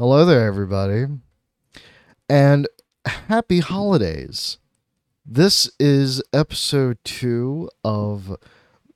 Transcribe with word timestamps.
Hello 0.00 0.24
there, 0.24 0.46
everybody, 0.46 1.06
and 2.28 2.68
happy 3.04 3.58
holidays. 3.58 4.58
This 5.26 5.72
is 5.80 6.22
episode 6.32 6.98
two 7.02 7.68
of 7.82 8.36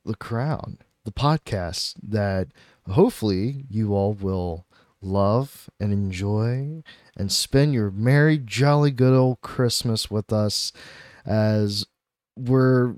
The 0.05 0.15
Crown, 0.15 0.77
the 1.03 1.11
podcast 1.11 1.95
that 2.01 2.53
hopefully 2.89 3.65
you 3.69 3.93
all 3.93 4.13
will 4.13 4.65
love 5.01 5.69
and 5.77 5.91
enjoy 5.91 6.83
and 7.17 7.29
spend 7.29 7.73
your 7.73 7.91
merry, 7.91 8.37
jolly, 8.37 8.91
good 8.91 9.13
old 9.13 9.41
Christmas 9.41 10.09
with 10.09 10.31
us 10.31 10.71
as 11.25 11.85
we're 12.37 12.95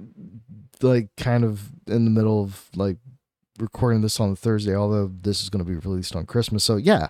like 0.79 1.09
kind 1.17 1.43
of 1.43 1.71
in 1.87 2.05
the 2.05 2.11
middle 2.11 2.43
of 2.43 2.69
like 2.75 2.97
recording 3.57 4.01
this 4.01 4.19
on 4.19 4.35
Thursday, 4.35 4.75
although 4.75 5.11
this 5.21 5.41
is 5.41 5.49
going 5.49 5.63
to 5.63 5.69
be 5.69 5.77
released 5.77 6.15
on 6.15 6.25
Christmas. 6.25 6.63
So, 6.63 6.75
yeah, 6.75 7.07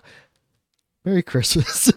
Merry 1.06 1.22
Christmas. 1.22 1.92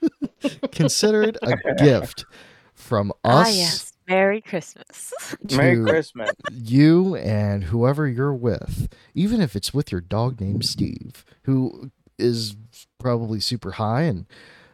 Consider 0.72 1.24
it 1.24 1.36
a 1.42 1.74
gift 1.78 2.24
from 2.72 3.10
us. 3.24 3.48
Ah, 3.48 3.50
yes. 3.50 3.92
Merry 4.06 4.40
Christmas. 4.40 5.12
Merry 5.54 5.76
to 5.76 5.82
Christmas. 5.84 6.30
You 6.50 7.16
and 7.16 7.64
whoever 7.64 8.06
you're 8.06 8.32
with, 8.32 8.88
even 9.12 9.40
if 9.42 9.54
it's 9.56 9.74
with 9.74 9.90
your 9.92 10.00
dog 10.00 10.40
named 10.40 10.64
Steve, 10.64 11.24
who 11.42 11.90
is 12.16 12.56
probably 12.98 13.40
super 13.40 13.72
high 13.72 14.02
and 14.02 14.24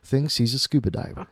thinks 0.03 0.37
he's 0.37 0.55
a 0.55 0.59
scuba 0.59 0.91
diver, 0.91 1.27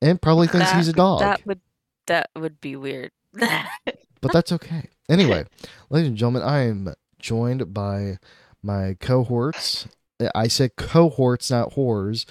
and 0.00 0.22
probably 0.22 0.46
thinks 0.46 0.70
That- 0.70 0.76
he's 0.76 0.88
a 0.88 0.92
dog. 0.94 1.20
That 1.20 1.44
would 1.44 1.60
that 2.06 2.30
would 2.36 2.60
be 2.60 2.76
weird. 2.76 3.10
but 3.34 4.32
that's 4.32 4.52
okay. 4.52 4.88
Anyway, 5.08 5.44
ladies 5.90 6.08
and 6.08 6.16
gentlemen, 6.16 6.42
I 6.42 6.60
am 6.60 6.94
joined 7.18 7.74
by 7.74 8.18
my 8.62 8.96
cohorts. 9.00 9.88
I 10.34 10.48
said 10.48 10.76
cohorts, 10.76 11.50
not 11.50 11.74
whores. 11.74 12.24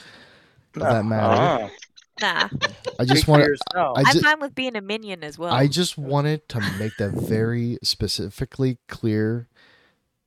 For 0.71 0.79
that 0.79 1.05
matter. 1.05 1.69
Ah, 2.21 2.49
nah, 2.49 2.49
I 2.99 3.05
just 3.05 3.21
speak 3.21 3.25
for 3.25 3.31
want 3.31 3.43
yourself. 3.43 3.97
I 3.97 4.03
I'm 4.07 4.19
fine 4.21 4.39
with 4.39 4.55
being 4.55 4.75
a 4.75 4.81
minion 4.81 5.23
as 5.23 5.37
well. 5.37 5.53
I 5.53 5.67
just 5.67 5.97
wanted 5.97 6.47
to 6.49 6.59
make 6.79 6.97
that 6.97 7.11
very 7.11 7.77
specifically 7.83 8.79
clear. 8.87 9.47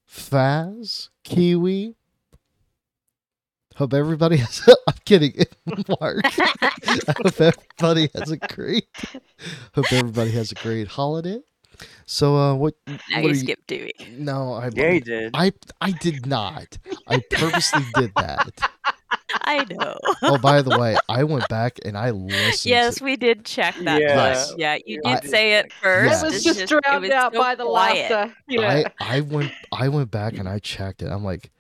Faz, 0.08 1.08
Kiwi. 1.24 1.96
Hope 3.76 3.92
everybody 3.92 4.36
has. 4.38 4.66
I'm 4.86 4.94
kidding, 5.04 5.34
Mark. 6.00 6.20
I 6.24 6.70
hope 7.22 7.40
everybody 7.40 8.08
has 8.14 8.30
a 8.30 8.36
great. 8.36 8.86
Hope 9.74 9.92
everybody 9.92 10.30
has 10.30 10.52
a 10.52 10.54
great 10.54 10.88
holiday. 10.88 11.40
So, 12.06 12.36
uh, 12.36 12.54
what? 12.54 12.74
now 12.86 12.96
what 13.10 13.22
you 13.24 13.30
are 13.30 13.34
skip 13.34 13.66
Dewey. 13.66 13.92
No, 14.16 14.54
I. 14.54 14.70
yeah, 14.74 14.90
you 14.92 15.00
did. 15.00 15.30
I 15.34 15.52
I 15.80 15.90
did 15.92 16.26
not. 16.26 16.78
I 17.06 17.20
purposely 17.30 17.82
did 17.94 18.12
that. 18.16 18.50
I 19.42 19.64
know. 19.70 19.96
Oh, 20.22 20.38
by 20.38 20.62
the 20.62 20.76
way, 20.78 20.96
I 21.08 21.22
went 21.24 21.48
back 21.48 21.78
and 21.84 21.96
I 21.96 22.10
listened. 22.10 22.70
yes, 22.70 22.96
to, 22.96 23.04
we 23.04 23.16
did 23.16 23.44
check 23.44 23.74
that 23.82 24.00
Yeah. 24.00 24.14
twice. 24.14 24.54
Yeah, 24.56 24.78
you 24.86 25.00
I- 25.04 25.20
did 25.20 25.30
say 25.30 25.54
it 25.54 25.72
first. 25.72 26.10
Yes. 26.10 26.22
It 26.22 26.26
was 26.26 26.34
It's 26.36 26.44
just, 26.44 26.60
it 26.60 26.68
drowned 26.68 27.02
was 27.02 27.10
out 27.10 27.32
so 27.32 27.38
by 27.40 27.54
the 27.54 27.64
quiet. 27.64 28.10
laughter. 28.10 28.34
Yeah. 28.48 28.88
I 29.00 29.16
I 29.16 29.20
went 29.20 29.52
I 29.72 29.88
went 29.88 30.10
back 30.10 30.38
and 30.38 30.48
I 30.48 30.58
checked 30.58 31.02
it. 31.02 31.08
I'm 31.10 31.24
like, 31.24 31.50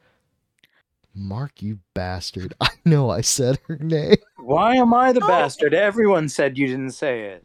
Mark, 1.14 1.62
you 1.62 1.78
bastard! 1.94 2.54
I 2.60 2.68
know 2.84 3.10
I 3.10 3.20
said 3.22 3.58
her 3.68 3.76
name. 3.76 4.16
Why 4.36 4.76
am 4.76 4.92
I 4.92 5.12
the 5.12 5.20
No. 5.20 5.28
bastard? 5.28 5.72
Everyone 5.74 6.28
said 6.28 6.58
you 6.58 6.66
didn't 6.66 6.90
say 6.92 7.22
it. 7.24 7.44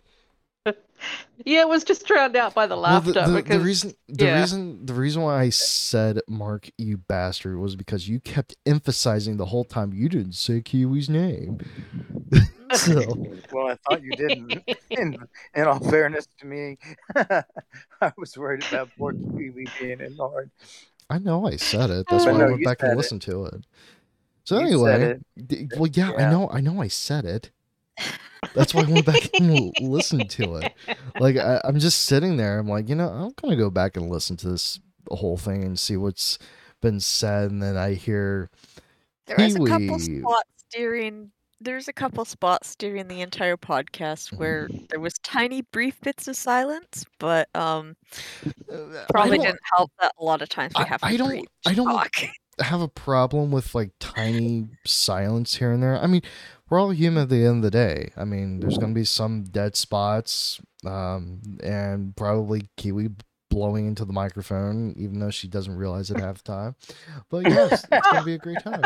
Yeah, 1.45 1.61
it 1.61 1.69
was 1.69 1.83
just 1.83 2.05
drowned 2.05 2.35
out 2.35 2.53
by 2.53 2.67
the 2.67 2.75
laughter 2.75 3.13
the, 3.13 3.21
the, 3.21 3.27
the 3.27 3.41
because 3.43 3.63
reason 3.63 3.93
the 4.07 4.25
yeah. 4.25 4.39
reason 4.39 4.85
the 4.85 4.93
reason 4.93 5.21
why 5.21 5.39
I 5.41 5.49
said 5.49 6.19
Mark, 6.27 6.69
you 6.77 6.97
bastard, 6.97 7.57
was 7.57 7.75
because 7.75 8.07
you 8.07 8.19
kept 8.19 8.55
emphasizing 8.65 9.37
the 9.37 9.47
whole 9.47 9.63
time 9.65 9.93
you 9.93 10.09
didn't 10.09 10.33
say 10.33 10.61
Kiwi's 10.61 11.09
name. 11.09 11.59
so 12.73 13.27
Well, 13.51 13.67
I 13.67 13.75
thought 13.87 14.01
you 14.03 14.13
didn't. 14.15 14.63
in, 14.89 15.17
in 15.55 15.67
all 15.67 15.79
fairness 15.79 16.27
to 16.39 16.45
me, 16.45 16.77
I 17.15 18.11
was 18.17 18.37
worried 18.37 18.65
about 18.67 18.89
poor 18.97 19.13
Kiwi 19.13 19.67
being 19.79 20.01
ignored. 20.01 20.51
I 21.09 21.17
know 21.17 21.45
I 21.47 21.57
said 21.57 21.89
it. 21.89 22.07
That's 22.09 22.25
But 22.25 22.33
why 22.33 22.39
no, 22.39 22.45
I 22.45 22.51
went 22.51 22.63
back 22.63 22.83
and 22.83 22.89
said 22.89 22.93
it. 22.93 22.97
listened 22.97 23.21
to 23.23 23.45
it. 23.45 23.65
So 24.43 24.57
You 24.57 24.65
anyway, 24.67 25.03
it. 25.37 25.47
d- 25.47 25.67
well, 25.77 25.89
yeah, 25.93 26.11
I 26.17 26.29
know, 26.31 26.49
I 26.49 26.61
know, 26.61 26.81
I 26.81 26.87
said 26.87 27.25
it. 27.25 27.51
That's 28.53 28.73
why 28.73 28.81
I 28.81 28.85
went 28.89 29.05
back 29.05 29.29
and 29.39 29.71
listened 29.81 30.29
to 30.31 30.55
it. 30.57 30.73
Like 31.19 31.37
I, 31.37 31.61
I'm 31.63 31.79
just 31.79 32.03
sitting 32.03 32.37
there. 32.37 32.59
I'm 32.59 32.67
like, 32.67 32.89
you 32.89 32.95
know, 32.95 33.09
I'm 33.09 33.31
gonna 33.41 33.55
go 33.55 33.69
back 33.69 33.95
and 33.97 34.09
listen 34.09 34.35
to 34.37 34.49
this 34.49 34.79
whole 35.09 35.37
thing 35.37 35.63
and 35.63 35.79
see 35.79 35.95
what's 35.97 36.37
been 36.81 36.99
said. 36.99 37.51
And 37.51 37.61
then 37.61 37.77
I 37.77 37.93
hear, 37.93 38.49
There 39.27 39.37
was 39.37 39.55
a 39.55 39.59
couple 39.65 39.99
spots 39.99 40.65
during 40.71 41.31
there's 41.63 41.87
a 41.87 41.93
couple 41.93 42.25
spots 42.25 42.75
during 42.75 43.07
the 43.07 43.21
entire 43.21 43.55
podcast 43.55 44.33
where 44.33 44.67
there 44.89 44.99
was 44.99 45.13
tiny 45.19 45.61
brief 45.61 46.01
bits 46.01 46.27
of 46.27 46.35
silence, 46.35 47.05
but 47.19 47.47
um 47.55 47.95
uh, 48.73 49.05
probably 49.11 49.37
didn't 49.37 49.59
help 49.75 49.91
that 50.01 50.11
a 50.19 50.23
lot 50.23 50.41
of 50.41 50.49
times 50.49 50.73
we 50.75 50.83
I- 50.83 50.87
have 50.87 51.03
I 51.03 51.11
to 51.11 51.17
don't- 51.19 51.47
I 51.67 51.73
don't- 51.75 51.85
talk. 51.87 52.15
Have 52.63 52.81
a 52.81 52.87
problem 52.87 53.51
with 53.51 53.73
like 53.75 53.91
tiny 53.99 54.67
silence 54.85 55.55
here 55.55 55.71
and 55.71 55.81
there. 55.81 55.97
I 55.97 56.07
mean, 56.07 56.21
we're 56.69 56.79
all 56.79 56.91
human 56.91 57.23
at 57.23 57.29
the 57.29 57.45
end 57.45 57.57
of 57.57 57.61
the 57.63 57.71
day. 57.71 58.11
I 58.15 58.23
mean, 58.23 58.59
there's 58.59 58.77
gonna 58.77 58.93
be 58.93 59.05
some 59.05 59.43
dead 59.43 59.75
spots, 59.75 60.61
um, 60.85 61.41
and 61.61 62.15
probably 62.15 62.69
Kiwi 62.77 63.09
blowing 63.49 63.87
into 63.87 64.05
the 64.05 64.13
microphone, 64.13 64.93
even 64.97 65.19
though 65.19 65.29
she 65.29 65.47
doesn't 65.47 65.75
realize 65.75 66.09
it 66.09 66.19
half 66.19 66.43
the 66.43 66.51
time. 66.51 66.75
But 67.29 67.49
yes, 67.49 67.85
it's 67.91 68.07
gonna 68.07 68.23
be 68.23 68.35
a 68.35 68.37
great 68.37 68.63
time. 68.63 68.83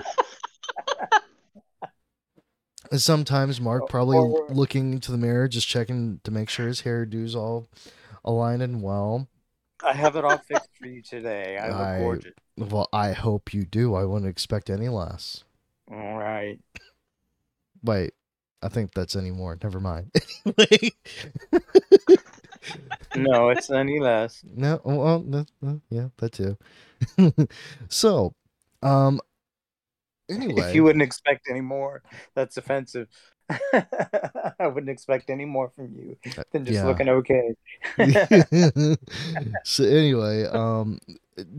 And 2.91 3.01
sometimes 3.01 3.59
Mark 3.59 3.89
probably 3.89 4.19
looking 4.49 4.93
into 4.93 5.11
the 5.11 5.17
mirror, 5.17 5.47
just 5.47 5.67
checking 5.67 6.19
to 6.23 6.31
make 6.31 6.49
sure 6.49 6.67
his 6.67 6.83
hairdo's 6.83 7.35
all 7.35 7.67
aligned 8.23 8.61
and 8.61 8.81
well. 8.81 9.27
I 9.83 9.93
have 9.93 10.15
it 10.15 10.23
all 10.23 10.37
fixed 10.37 10.64
for 10.85 10.91
you 10.91 11.01
today. 11.01 11.57
I 11.57 11.69
look 11.69 11.77
I- 11.77 11.97
gorgeous. 11.99 12.33
Well, 12.57 12.87
I 12.93 13.11
hope 13.11 13.53
you 13.53 13.65
do. 13.65 13.95
I 13.95 14.05
wouldn't 14.05 14.29
expect 14.29 14.69
any 14.69 14.87
less. 14.87 15.43
All 15.91 16.17
right. 16.17 16.59
Wait, 17.83 18.13
I 18.61 18.69
think 18.69 18.93
that's 18.93 19.15
anymore. 19.15 19.57
Never 19.61 19.79
mind. 19.79 20.11
No, 23.15 23.49
it's 23.49 23.69
any 23.69 23.99
less. 23.99 24.43
no, 24.55 24.81
well, 24.83 25.23
no, 25.25 25.45
no, 25.61 25.81
yeah, 25.89 26.09
that 26.17 26.31
too. 26.33 26.57
so, 27.89 28.33
um, 28.81 29.19
anyway, 30.29 30.53
If 30.69 30.75
you 30.75 30.83
wouldn't 30.83 31.03
expect 31.03 31.47
any 31.49 31.61
more, 31.61 32.03
that's 32.35 32.57
offensive. 32.57 33.07
I 34.59 34.67
wouldn't 34.67 34.89
expect 34.89 35.29
any 35.29 35.45
more 35.45 35.71
from 35.75 35.93
you 35.95 36.17
than 36.51 36.65
just 36.65 36.75
yeah. 36.75 36.85
looking 36.85 37.09
okay. 37.09 37.55
so 39.63 39.83
anyway, 39.83 40.45
um, 40.45 40.99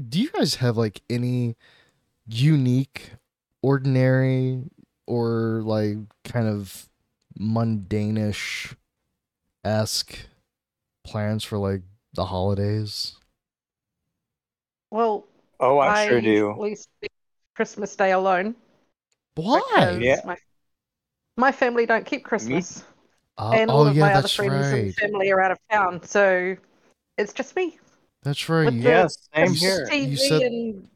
do 0.09 0.21
you 0.21 0.31
guys 0.31 0.57
have 0.57 0.77
like 0.77 1.03
any 1.09 1.57
unique, 2.27 3.11
ordinary, 3.63 4.63
or 5.07 5.63
like 5.65 5.99
kind 6.25 6.49
of 6.49 6.89
mundane-ish 7.39 8.75
esque 9.65 10.19
plans 11.05 11.45
for 11.45 11.59
like 11.59 11.83
the 12.15 12.25
holidays? 12.25 13.17
well, 14.91 15.27
oh, 15.61 15.79
I, 15.79 16.09
sure 16.09 16.21
do. 16.21 16.29
usually 16.31 16.75
spend 16.75 17.11
Christmas 17.55 17.95
Day 17.97 18.13
alone. 18.13 18.55
Why? 19.35 19.63
because 19.75 19.99
Yeah. 19.99 20.21
My, 20.25 20.37
my 21.37 21.53
family 21.53 21.87
don't 21.87 22.05
keep 22.07 22.25
Christmas, 22.25 22.85
Uh, 23.39 23.51
and 23.55 23.71
all 23.71 23.83
oh 23.85 23.87
of 23.89 23.97
yeah, 23.97 24.07
my 24.07 24.15
other 24.15 24.29
friends 24.29 24.73
right. 24.73 24.85
and 24.85 24.95
family 24.95 25.31
are 25.31 25.41
out 25.41 25.51
of 25.51 25.59
town, 25.71 26.03
so 26.03 26.57
it's 27.19 27.33
just 27.33 27.55
me. 27.55 27.79
That's 28.23 28.49
right. 28.49 28.65
with 28.67 28.75
You, 28.75 28.83
the- 28.83 28.89
Yes, 28.89 29.29
same 29.35 29.47
you 29.49 29.53
here. 29.55 29.83
s- 29.83 29.91
TV 29.91 30.17
said- 30.17 30.43
and 30.43 30.89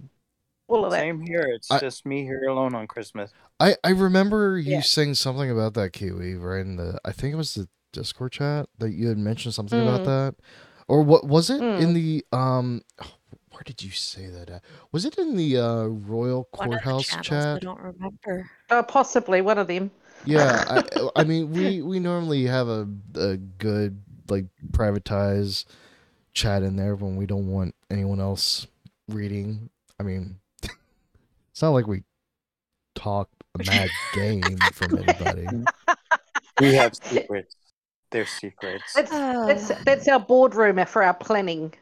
all 0.69 0.85
of 0.85 0.93
that. 0.93 1.01
Same 1.01 1.21
here. 1.21 1.43
It's 1.43 1.71
I- 1.71 1.79
just 1.79 2.07
me 2.07 2.23
here 2.23 2.45
alone 2.49 2.75
on 2.75 2.87
Christmas. 2.87 3.33
I 3.59 3.77
I 3.85 3.91
remember 3.91 4.59
you 4.59 4.77
Yeah. 4.77 4.81
saying 4.81 5.15
something 5.17 5.51
about 5.51 5.75
that 5.75 5.93
Kiwi 5.93 6.35
right 6.37 6.61
in 6.63 6.77
the 6.77 6.99
I 7.05 7.13
think 7.13 7.35
it 7.35 7.37
was 7.37 7.55
the 7.55 7.69
Discord 7.93 8.33
chat 8.33 8.69
that 8.79 8.93
you 8.93 9.09
had 9.09 9.19
mentioned 9.19 9.53
something 9.55 9.81
about 9.81 10.03
Mm. 10.03 10.07
that, 10.07 10.35
or 10.89 11.03
what 11.03 11.27
was 11.27 11.51
it 11.51 11.61
in 11.61 11.91
Mm. 11.91 11.95
the 11.95 12.25
um? 12.33 12.83
Where 13.51 13.63
did 13.65 13.83
you 13.83 13.91
say 13.91 14.29
that 14.29 14.49
at? 14.49 14.63
Was 14.93 15.05
it 15.05 15.19
in 15.19 15.37
the 15.37 15.59
uh, 15.59 15.85
Royal 15.85 16.49
One 16.55 16.69
of 16.69 16.73
the 16.73 16.79
Courthouse 16.79 17.07
channels, 17.07 17.57
I 17.57 17.59
don't 17.59 17.81
remember. 17.81 18.51
Uh, 18.71 18.83
possibly 18.85 19.43
one 19.43 19.59
of 19.59 19.67
them. 19.67 19.91
Yeah, 20.25 20.65
I, 20.69 21.09
I 21.17 21.25
mean 21.25 21.51
we 21.51 21.83
we 21.83 21.99
normally 21.99 22.45
have 22.45 22.69
a 22.69 22.89
a 23.15 23.37
good 23.37 24.03
like 24.29 24.47
privatized 24.71 25.65
chat 26.33 26.63
in 26.63 26.77
there 26.77 26.95
when 26.95 27.17
we 27.17 27.27
don't 27.27 27.49
want 27.49 27.75
anyone 27.91 28.21
else 28.21 28.67
reading. 29.09 29.71
I 29.99 30.03
mean, 30.03 30.37
it's 30.63 31.63
not 31.63 31.71
like 31.71 31.87
we 31.87 32.03
talk 32.95 33.29
a 33.59 33.65
mad 33.67 33.91
game 34.15 34.57
from 34.73 34.99
anybody. 34.99 35.47
We 36.61 36.75
have 36.75 36.95
secrets. 36.95 37.57
They're 38.11 38.27
secrets. 38.27 38.95
That's 38.95 39.11
that's 39.71 39.85
that's 39.85 40.09
our 40.09 40.21
boardroom 40.21 40.85
for 40.87 41.03
our 41.03 41.15
planning. 41.15 41.73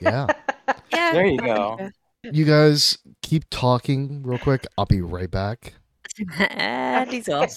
Yeah. 0.00 0.26
yeah, 0.92 1.12
There 1.12 1.26
you 1.26 1.38
go. 1.38 1.90
You 2.24 2.44
guys 2.44 2.98
keep 3.22 3.44
talking 3.50 4.22
real 4.22 4.38
quick. 4.38 4.66
I'll 4.78 4.86
be 4.86 5.00
right 5.00 5.30
back. 5.30 5.74
And 6.94 7.10
he's 7.10 7.28
off. 7.28 7.56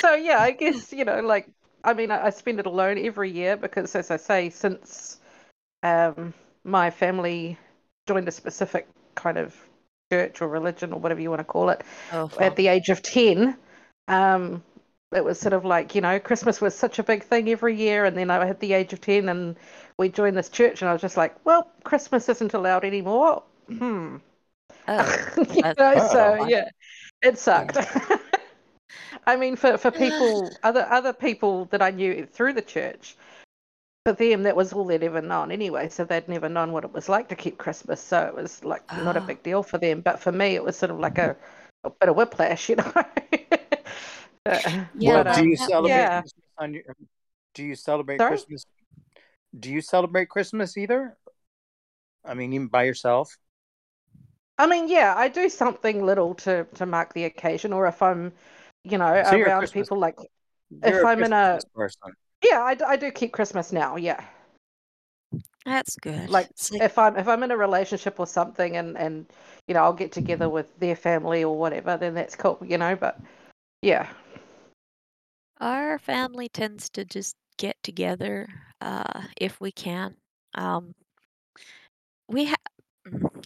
so 0.00 0.14
yeah, 0.14 0.38
I 0.40 0.50
guess 0.52 0.92
you 0.92 1.04
know, 1.04 1.20
like 1.20 1.48
I 1.84 1.94
mean, 1.94 2.10
I, 2.10 2.26
I 2.26 2.30
spend 2.30 2.60
it 2.60 2.66
alone 2.66 2.98
every 2.98 3.30
year 3.30 3.56
because, 3.56 3.94
as 3.94 4.10
I 4.10 4.16
say, 4.16 4.50
since 4.50 5.20
um, 5.82 6.34
my 6.64 6.90
family 6.90 7.58
joined 8.06 8.28
a 8.28 8.32
specific 8.32 8.88
kind 9.14 9.38
of 9.38 9.56
church 10.12 10.42
or 10.42 10.48
religion 10.48 10.92
or 10.92 11.00
whatever 11.00 11.20
you 11.20 11.30
want 11.30 11.40
to 11.40 11.44
call 11.44 11.70
it 11.70 11.82
Oh, 12.12 12.30
at 12.38 12.56
the 12.56 12.68
age 12.68 12.88
of 12.90 13.02
ten, 13.02 13.56
um, 14.08 14.62
it 15.14 15.24
was 15.24 15.38
sort 15.40 15.52
of 15.54 15.64
like 15.64 15.94
you 15.94 16.00
know, 16.00 16.18
Christmas 16.20 16.60
was 16.60 16.74
such 16.74 16.98
a 16.98 17.02
big 17.02 17.22
thing 17.24 17.48
every 17.48 17.76
year, 17.76 18.04
and 18.04 18.16
then 18.16 18.30
I 18.30 18.46
hit 18.46 18.60
the 18.60 18.72
age 18.74 18.92
of 18.92 19.00
ten, 19.00 19.28
and 19.28 19.56
we 19.98 20.08
joined 20.08 20.36
this 20.36 20.48
church, 20.48 20.82
and 20.82 20.88
I 20.88 20.92
was 20.92 21.02
just 21.02 21.16
like, 21.16 21.34
well, 21.44 21.70
Christmas 21.84 22.28
isn't 22.28 22.54
allowed 22.54 22.84
anymore. 22.84 23.42
Hmm. 23.68 24.16
Oh, 24.88 25.28
you 25.54 25.62
that's 25.62 25.78
know, 25.78 25.94
so 26.12 26.36
fun. 26.38 26.48
yeah, 26.48 26.68
it 27.22 27.38
sucked. 27.38 27.76
I 29.26 29.36
mean, 29.36 29.56
for, 29.56 29.78
for 29.78 29.90
people, 30.04 30.50
other 30.62 30.86
other 30.90 31.12
people 31.12 31.66
that 31.66 31.82
I 31.82 31.90
knew 31.90 32.26
through 32.26 32.54
the 32.54 32.62
church, 32.62 33.16
for 34.04 34.12
them 34.12 34.42
that 34.42 34.56
was 34.56 34.72
all 34.72 34.84
they'd 34.84 35.02
ever 35.04 35.22
known 35.22 35.52
anyway. 35.52 35.88
So 35.88 36.04
they'd 36.04 36.28
never 36.28 36.48
known 36.48 36.72
what 36.72 36.84
it 36.84 36.92
was 36.92 37.08
like 37.08 37.28
to 37.28 37.36
keep 37.36 37.58
Christmas. 37.58 38.00
So 38.00 38.26
it 38.26 38.34
was 38.34 38.64
like 38.64 38.82
not 39.04 39.16
a 39.16 39.20
Ah. 39.20 39.26
big 39.26 39.42
deal 39.42 39.62
for 39.62 39.78
them. 39.78 40.00
But 40.00 40.18
for 40.20 40.32
me, 40.32 40.54
it 40.56 40.64
was 40.64 40.76
sort 40.76 40.90
of 40.90 40.98
like 40.98 41.18
a, 41.18 41.36
a 41.84 41.90
bit 41.90 42.08
of 42.08 42.16
whiplash, 42.16 42.68
you 42.70 42.76
know. 42.76 42.92
Yeah, 44.44 44.86
well, 44.98 45.24
but, 45.24 45.34
do 45.36 45.40
um, 45.42 45.48
you 45.48 45.56
that- 45.56 45.68
celebrate 45.68 45.90
yeah. 45.94 46.20
Christmas 46.20 46.44
on 46.58 46.74
your? 46.74 46.82
Do 47.54 47.62
you 47.64 47.74
celebrate 47.76 48.18
Sorry? 48.18 48.30
Christmas? 48.30 48.66
Do 49.58 49.70
you 49.70 49.80
celebrate 49.82 50.28
Christmas 50.30 50.76
either? 50.76 51.16
I 52.24 52.34
mean, 52.34 52.52
even 52.54 52.66
by 52.68 52.84
yourself. 52.84 53.36
I 54.58 54.66
mean, 54.66 54.88
yeah, 54.88 55.14
I 55.16 55.28
do 55.28 55.48
something 55.48 56.04
little 56.04 56.34
to 56.36 56.64
to 56.74 56.86
mark 56.86 57.14
the 57.14 57.24
occasion, 57.24 57.72
or 57.72 57.86
if 57.86 58.02
I'm, 58.02 58.32
you 58.84 58.98
know, 58.98 59.22
So 59.24 59.36
around 59.36 59.60
Christmas- 59.60 59.70
people 59.72 59.98
like, 59.98 60.16
You're 60.70 60.98
If 61.00 61.04
I'm 61.04 61.22
in 61.22 61.32
a- 61.32 61.58
Christmas 61.60 61.64
person. 61.74 62.12
yeah, 62.42 62.62
I, 62.62 62.74
d- 62.74 62.84
I 62.86 62.96
do 62.96 63.10
keep 63.10 63.32
Christmas 63.32 63.72
now, 63.72 63.96
yeah. 63.96 64.24
That's 65.64 65.96
good. 65.96 66.28
Like, 66.28 66.48
like 66.70 66.82
if 66.82 66.98
I'm 66.98 67.16
if 67.16 67.28
I'm 67.28 67.42
in 67.42 67.50
a 67.50 67.56
relationship 67.56 68.18
or 68.18 68.26
something 68.26 68.76
and 68.76 68.96
and 68.98 69.26
you 69.68 69.74
know 69.74 69.82
I'll 69.82 69.92
get 69.92 70.10
together 70.12 70.48
with 70.48 70.66
their 70.80 70.96
family 70.96 71.44
or 71.44 71.56
whatever 71.56 71.96
then 71.96 72.14
that's 72.14 72.34
cool 72.34 72.58
you 72.66 72.76
know 72.78 72.96
but 72.96 73.20
yeah 73.80 74.08
our 75.60 75.98
family 76.00 76.48
tends 76.48 76.90
to 76.90 77.04
just 77.04 77.36
get 77.58 77.76
together 77.84 78.48
uh, 78.80 79.22
if 79.40 79.60
we 79.60 79.70
can. 79.70 80.16
Um, 80.54 80.92
we 82.28 82.46
ha- 82.46 82.56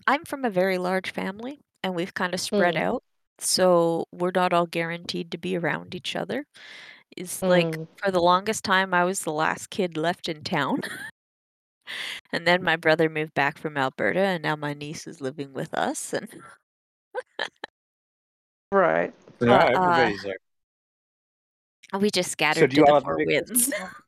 I'm 0.06 0.24
from 0.24 0.44
a 0.44 0.50
very 0.50 0.78
large 0.78 1.10
family, 1.10 1.60
and 1.82 1.94
we've 1.94 2.14
kind 2.14 2.34
of 2.34 2.40
spread 2.40 2.76
Mm. 2.76 2.82
out, 2.82 3.02
so 3.38 4.06
we're 4.12 4.32
not 4.34 4.52
all 4.52 4.66
guaranteed 4.66 5.30
to 5.32 5.38
be 5.38 5.56
around 5.56 5.94
each 5.94 6.16
other. 6.16 6.46
It's 7.16 7.42
like 7.42 7.78
Mm. 7.78 7.88
for 7.98 8.10
the 8.10 8.20
longest 8.22 8.64
time, 8.64 8.94
I 8.94 9.04
was 9.04 9.20
the 9.20 9.32
last 9.32 9.70
kid 9.70 9.96
left 9.96 10.28
in 10.28 10.44
town. 10.44 10.80
And 12.32 12.46
then 12.46 12.62
my 12.62 12.76
brother 12.76 13.08
moved 13.08 13.34
back 13.34 13.58
from 13.58 13.76
Alberta, 13.76 14.20
and 14.20 14.42
now 14.42 14.54
my 14.56 14.74
niece 14.74 15.06
is 15.08 15.20
living 15.20 15.52
with 15.52 15.74
us. 15.74 16.12
And 16.12 16.28
right 18.72 19.12
So 19.40 19.46
now 19.46 19.66
But, 19.72 19.74
uh, 19.74 20.10
everybody's 20.10 20.22
there. 20.22 20.36
we 21.98 22.10
just 22.10 22.30
So 22.50 22.66
scattered 22.66 22.66
do 22.66 22.76
to 22.76 22.80
you 22.80 22.84
all 22.84 22.94
the 22.94 22.96
have 22.96 23.06
a 23.06 23.06
four 23.06 23.16
big 23.16 23.26
winds. 23.26 23.72
Christmas? 23.72 23.74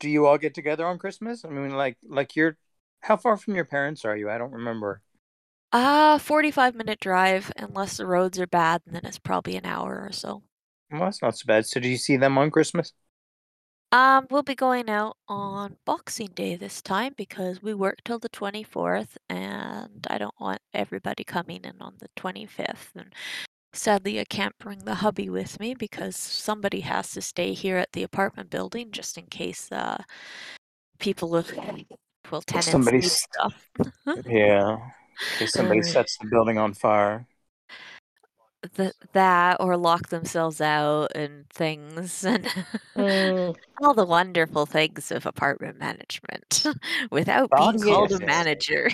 Do 0.00 0.08
you 0.08 0.26
all 0.26 0.38
get 0.38 0.54
together 0.54 0.86
on 0.86 0.98
Christmas? 0.98 1.44
I 1.44 1.48
mean, 1.48 1.70
like, 1.76 1.96
like 2.02 2.34
you're. 2.36 2.56
How 3.00 3.16
far 3.16 3.36
from 3.36 3.54
your 3.54 3.64
parents 3.64 4.04
are 4.04 4.16
you? 4.16 4.30
I 4.30 4.38
don't 4.38 4.52
remember. 4.52 5.02
Ah, 5.72 6.18
45 6.18 6.74
minute 6.74 7.00
drive, 7.00 7.52
unless 7.56 7.96
the 7.96 8.06
roads 8.06 8.38
are 8.38 8.46
bad, 8.46 8.82
and 8.86 8.94
then 8.94 9.04
it's 9.04 9.18
probably 9.18 9.56
an 9.56 9.66
hour 9.66 10.00
or 10.04 10.12
so. 10.12 10.42
Well, 10.90 11.02
that's 11.02 11.22
not 11.22 11.36
so 11.36 11.44
bad. 11.46 11.66
So, 11.66 11.80
do 11.80 11.88
you 11.88 11.96
see 11.96 12.16
them 12.16 12.36
on 12.38 12.50
Christmas? 12.50 12.92
Um, 13.92 14.26
we'll 14.30 14.42
be 14.44 14.54
going 14.54 14.88
out 14.88 15.16
on 15.28 15.76
Boxing 15.84 16.28
Day 16.34 16.54
this 16.54 16.80
time 16.80 17.12
because 17.16 17.60
we 17.62 17.74
work 17.74 17.98
till 18.04 18.20
the 18.20 18.28
24th, 18.28 19.16
and 19.28 20.06
I 20.08 20.18
don't 20.18 20.38
want 20.40 20.60
everybody 20.72 21.24
coming 21.24 21.62
in 21.64 21.80
on 21.80 21.94
the 21.98 22.08
25th. 22.16 22.94
And 22.94 23.12
sadly, 23.72 24.20
I 24.20 24.24
can't 24.24 24.58
bring 24.58 24.80
the 24.80 24.96
hubby 24.96 25.28
with 25.28 25.58
me 25.58 25.74
because 25.74 26.16
somebody 26.16 26.80
has 26.80 27.10
to 27.12 27.22
stay 27.22 27.52
here 27.52 27.78
at 27.78 27.92
the 27.92 28.04
apartment 28.04 28.50
building 28.50 28.92
just 28.92 29.18
in 29.18 29.26
case 29.26 29.70
uh, 29.72 30.02
people 31.00 31.28
with 32.32 32.44
well 32.52 32.62
tenants 32.62 32.92
need 32.92 33.04
stuff. 33.04 33.70
Yeah. 34.26 34.72
In 34.76 35.38
case 35.38 35.52
somebody 35.52 35.82
sets 35.82 36.16
the 36.18 36.26
building 36.28 36.58
on 36.58 36.74
fire. 36.74 37.26
Th- 38.76 38.92
that 39.14 39.56
or 39.60 39.76
lock 39.76 40.08
themselves 40.08 40.60
out 40.60 41.12
and 41.14 41.48
things 41.50 42.24
and 42.32 42.44
Mm. 42.96 43.56
all 43.80 43.94
the 43.94 44.04
wonderful 44.04 44.66
things 44.66 45.10
of 45.10 45.24
apartment 45.24 45.78
management 45.78 46.66
without 47.10 47.50
being 47.50 47.72
Boxing 47.72 47.82
called 47.82 48.12
a 48.12 48.18
Day. 48.18 48.26
manager. 48.26 48.90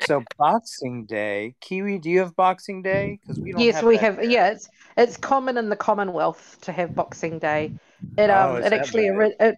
So, 0.00 0.22
Boxing 0.38 1.06
Day, 1.06 1.54
Kiwi, 1.60 1.98
do 1.98 2.10
you 2.10 2.18
have 2.20 2.34
Boxing 2.36 2.82
Day? 2.82 3.18
Because 3.20 3.40
we 3.40 3.52
don't. 3.52 3.60
yes 3.60 3.76
have 3.76 3.84
we 3.86 3.96
have 3.98 4.18
here. 4.18 4.30
yeah 4.30 4.50
it's 4.50 4.68
it's 4.96 5.16
common 5.16 5.56
in 5.56 5.68
the 5.68 5.76
Commonwealth 5.76 6.58
to 6.62 6.72
have 6.72 6.94
Boxing 6.94 7.38
Day 7.38 7.72
it 8.16 8.28
Oh, 8.30 8.54
um 8.54 8.56
is 8.56 8.66
it 8.66 8.72
actually 8.72 9.08
ori- 9.08 9.36
it, 9.38 9.56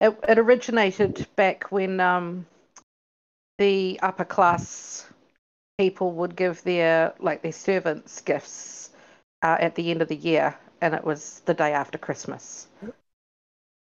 it 0.00 0.18
it 0.28 0.38
originated 0.38 1.26
back 1.36 1.70
when 1.72 2.00
um 2.00 2.46
the 3.58 3.98
upper 4.02 4.24
class 4.24 5.06
people 5.78 6.12
would 6.12 6.36
give 6.36 6.62
their 6.64 7.14
like 7.20 7.42
their 7.42 7.52
servants 7.52 8.20
gifts 8.20 8.90
uh, 9.42 9.56
at 9.60 9.74
the 9.74 9.90
end 9.90 10.02
of 10.02 10.08
the 10.08 10.16
year 10.16 10.56
and 10.80 10.94
it 10.94 11.04
was 11.04 11.40
the 11.46 11.54
day 11.54 11.72
after 11.72 11.98
Christmas 11.98 12.68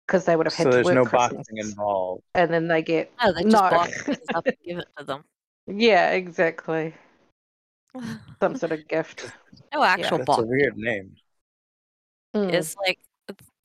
because 0.07 0.25
they 0.25 0.35
would 0.35 0.45
have 0.45 0.53
had 0.55 0.65
So 0.65 0.71
to 0.71 0.77
there's 0.77 0.85
work 0.85 0.95
no 0.95 1.05
Christmas. 1.05 1.47
boxing 1.47 1.57
involved. 1.57 2.23
and 2.35 2.51
then 2.51 2.67
they 2.67 2.81
get 2.81 3.11
Oh, 3.21 3.31
they 3.33 3.43
just 3.43 3.53
No. 3.53 3.69
box 3.69 3.91
things 4.03 4.27
up 4.33 4.45
and 4.47 4.55
give 4.65 4.77
it 4.79 4.87
to 4.97 5.03
them. 5.05 5.23
yeah 5.67 6.11
exactly 6.11 6.93
some 8.41 8.55
sort 8.55 8.71
of 8.71 8.87
gift 8.87 9.31
No 9.73 9.83
actual 9.83 10.17
That's 10.17 10.27
box. 10.27 10.43
a 10.43 10.47
weird 10.47 10.77
name. 10.77 11.15
Mm. 12.35 12.49
It's 12.53 12.75
like 12.75 12.99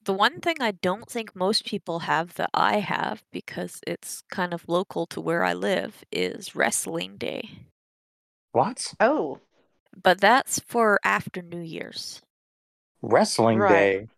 the 0.05 0.13
one 0.13 0.41
thing 0.41 0.57
I 0.61 0.73
don't 0.73 1.09
think 1.09 1.35
most 1.35 1.65
people 1.65 2.01
have 2.01 2.35
that 2.35 2.51
I 2.53 2.81
have 2.81 3.25
because 3.33 3.81
it's 3.87 4.23
kind 4.31 4.53
of 4.53 4.69
local 4.69 5.07
to 5.07 5.21
where 5.21 5.45
I 5.45 5.55
live 5.55 6.05
is 6.13 6.55
Wrestling 6.55 7.17
Day. 7.17 7.49
What? 8.53 8.95
oh 9.01 9.41
But 10.01 10.21
that's 10.21 10.61
for 10.61 11.01
after 11.05 11.43
New 11.43 11.61
Year's. 11.61 12.23
Wrestling 13.03 13.59
Right. 13.61 13.69
Day. 13.69 14.09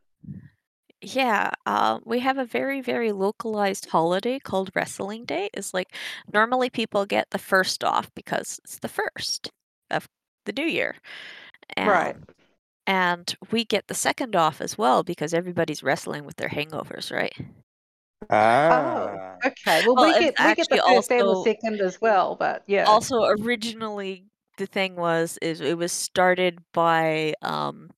Yeah, 1.02 1.50
uh, 1.66 2.00
we 2.04 2.20
have 2.20 2.38
a 2.38 2.44
very, 2.44 2.80
very 2.80 3.12
localized 3.12 3.86
holiday 3.90 4.38
called 4.38 4.70
Wrestling 4.74 5.24
Day. 5.24 5.50
It's 5.54 5.74
like 5.74 5.94
normally 6.32 6.70
people 6.70 7.04
get 7.06 7.30
the 7.30 7.38
first 7.38 7.84
off 7.84 8.10
because 8.14 8.58
it's 8.64 8.78
the 8.78 8.88
first 8.88 9.50
of 9.90 10.08
the 10.46 10.52
new 10.52 10.64
year. 10.66 10.96
and 11.76 11.88
Right. 11.90 12.16
And 12.86 13.34
we 13.50 13.64
get 13.64 13.88
the 13.88 13.94
second 13.94 14.36
off 14.36 14.60
as 14.60 14.78
well 14.78 15.02
because 15.02 15.34
everybody's 15.34 15.82
wrestling 15.82 16.24
with 16.24 16.36
their 16.36 16.48
hangovers, 16.48 17.10
right? 17.12 17.34
Ah. 18.30 19.36
okay 19.44 19.82
well, 19.86 19.94
Well, 19.96 20.06
we 20.06 20.12
get 20.12 20.34
we 20.44 20.54
get 20.54 20.68
the 20.68 20.76
actually 20.76 20.94
first 20.96 21.10
and 21.10 21.28
the 21.28 21.42
second 21.44 21.80
as 21.80 22.00
well 22.00 22.34
but 22.34 22.62
yeah 22.66 22.86
Also, 22.88 23.24
originally 23.40 24.24
the 24.56 24.66
thing 24.66 24.96
was 24.96 25.38
is 25.42 25.60
it 25.60 25.76
was 25.76 25.92
started 25.92 26.58
by 26.72 27.34
um, 27.42 27.90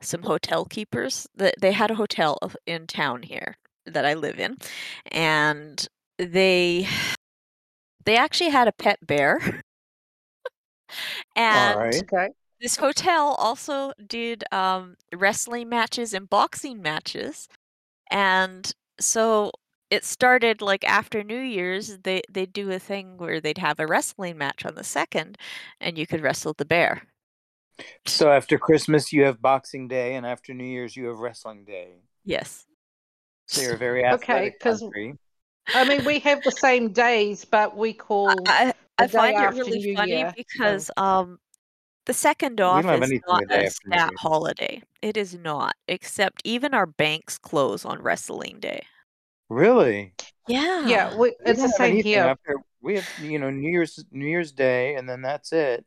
some 0.00 0.22
hotel 0.22 0.64
keepers. 0.64 1.26
That 1.36 1.54
they 1.60 1.72
had 1.72 1.90
a 1.90 1.94
hotel 1.94 2.38
in 2.66 2.86
town 2.86 3.22
here 3.22 3.56
that 3.86 4.04
I 4.04 4.14
live 4.14 4.38
in, 4.40 4.56
and 5.12 5.86
they 6.18 6.88
they 8.04 8.16
actually 8.16 8.50
had 8.50 8.68
a 8.68 8.72
pet 8.72 8.98
bear. 9.06 9.38
and 11.36 11.74
All 11.74 11.80
right. 11.80 12.02
okay 12.02 12.28
this 12.60 12.76
hotel 12.76 13.34
also 13.38 13.92
did 14.06 14.44
um, 14.52 14.96
wrestling 15.14 15.68
matches 15.68 16.12
and 16.14 16.28
boxing 16.28 16.82
matches, 16.82 17.48
and 18.10 18.72
so 19.00 19.52
it 19.90 20.04
started 20.04 20.60
like 20.60 20.84
after 20.84 21.22
New 21.22 21.40
Year's. 21.40 21.98
They 21.98 22.22
they 22.30 22.42
would 22.42 22.52
do 22.52 22.70
a 22.72 22.78
thing 22.78 23.16
where 23.16 23.40
they'd 23.40 23.58
have 23.58 23.78
a 23.80 23.86
wrestling 23.86 24.36
match 24.38 24.64
on 24.66 24.74
the 24.74 24.84
second, 24.84 25.38
and 25.80 25.96
you 25.96 26.06
could 26.06 26.20
wrestle 26.22 26.54
the 26.54 26.64
bear. 26.64 27.02
So 28.06 28.30
after 28.32 28.58
Christmas 28.58 29.12
you 29.12 29.22
have 29.24 29.40
Boxing 29.40 29.86
Day, 29.88 30.16
and 30.16 30.26
after 30.26 30.52
New 30.52 30.64
Year's 30.64 30.96
you 30.96 31.06
have 31.06 31.18
Wrestling 31.18 31.64
Day. 31.64 32.00
Yes. 32.24 32.66
So 33.46 33.62
you're 33.62 33.74
a 33.74 33.78
very 33.78 34.04
Okay, 34.04 34.14
athletic 34.14 34.60
'cause- 34.60 34.80
country. 34.80 35.14
I 35.74 35.84
mean 35.84 36.04
we 36.04 36.18
have 36.20 36.42
the 36.44 36.50
same 36.50 36.92
days 36.92 37.44
but 37.44 37.76
we 37.76 37.92
call 37.92 38.30
I, 38.48 38.72
I 38.98 39.06
the 39.06 39.12
find 39.18 39.36
it 39.36 39.58
really 39.58 39.78
New 39.78 39.94
funny 39.94 40.10
Year, 40.12 40.28
so- 40.30 40.34
because 40.36 40.90
um 40.96 41.38
the 42.08 42.14
second 42.14 42.58
We 42.58 42.64
off 42.64 42.82
don't 42.82 42.90
have 42.92 43.02
is 43.04 43.10
anything 43.10 43.22
not 43.28 43.40
the 43.42 43.46
day 43.46 43.62
a 43.62 43.66
after 43.66 43.88
New 43.88 43.96
stat 43.96 44.10
Year. 44.10 44.16
holiday. 44.18 44.82
It 45.02 45.16
is 45.16 45.34
not, 45.34 45.74
except 45.86 46.42
even 46.44 46.74
our 46.74 46.86
banks 46.86 47.38
close 47.38 47.84
on 47.84 48.02
wrestling 48.02 48.58
day. 48.58 48.82
Really? 49.48 50.14
Yeah. 50.48 50.84
Yeah, 50.86 51.10
we, 51.16 51.28
We 51.28 51.28
it's 51.28 51.38
the 51.46 51.54
don't 51.54 51.60
have 51.60 51.70
same 51.76 51.92
anything 51.92 52.12
here. 52.12 52.24
after- 52.24 52.56
we 52.80 52.94
have 52.96 53.08
you 53.22 53.38
know 53.38 53.50
New 53.50 53.70
Year's 53.70 54.04
New 54.10 54.26
Year's 54.26 54.50
Day, 54.52 54.94
and 54.96 55.08
then 55.08 55.22
that's 55.22 55.52
it. 55.52 55.84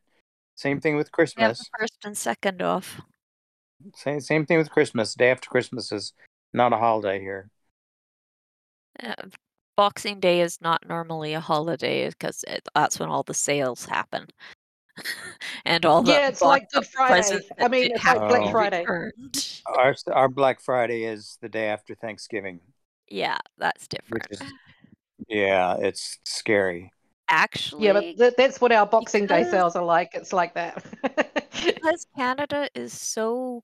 Same 0.56 0.80
thing 0.80 0.96
with 0.96 1.06
We 1.06 1.08
have 1.08 1.12
Christmas. 1.12 1.58
the 1.58 1.66
first 1.78 1.98
and 2.04 2.16
second 2.16 2.62
off. 2.62 3.00
Same 3.96 4.20
same 4.20 4.46
thing 4.46 4.58
with 4.58 4.70
Christmas. 4.70 5.14
Day 5.14 5.30
after 5.30 5.48
Christmas 5.50 5.90
is 5.92 6.12
not 6.52 6.72
a 6.72 6.76
holiday 6.76 7.18
here. 7.20 7.50
Uh, 9.02 9.14
Boxing 9.76 10.20
Day 10.20 10.42
is 10.42 10.60
not 10.60 10.86
normally 10.86 11.32
a 11.32 11.40
holiday 11.40 12.08
because 12.10 12.44
that's 12.74 13.00
when 13.00 13.08
all 13.08 13.22
the 13.22 13.32
sales 13.34 13.86
happen. 13.86 14.26
and 15.64 15.84
all 15.84 16.02
the 16.02 16.12
Yeah, 16.12 16.28
it's 16.28 16.42
like 16.42 16.70
bought-up 16.70 16.84
Good 16.84 16.90
Friday. 16.92 17.40
I 17.60 17.68
mean, 17.68 17.90
it's 17.92 18.04
like 18.04 18.28
Black 18.28 18.52
Friday. 18.52 18.80
returned. 18.82 19.48
Our 19.66 19.94
our 20.12 20.28
Black 20.28 20.60
Friday 20.60 21.04
is 21.04 21.38
the 21.40 21.48
day 21.48 21.68
after 21.68 21.94
Thanksgiving, 21.94 22.60
Yeah, 23.08 23.38
that's 23.58 23.86
different. 23.88 24.26
is 24.30 24.42
yeah, 25.28 25.76
it's 25.78 26.18
scary. 26.24 26.92
Actually, 27.28 27.86
Yeah, 27.86 27.92
but 27.92 28.18
th- 28.18 28.34
that's 28.36 28.60
what 28.60 28.72
our 28.72 28.86
Boxing 28.86 29.26
Day 29.26 29.44
sales 29.44 29.76
are 29.76 29.84
like. 29.84 30.10
It's 30.14 30.32
like 30.32 30.54
that. 30.54 30.84
because 31.64 32.06
Canada 32.16 32.68
is 32.74 32.92
so 32.92 33.62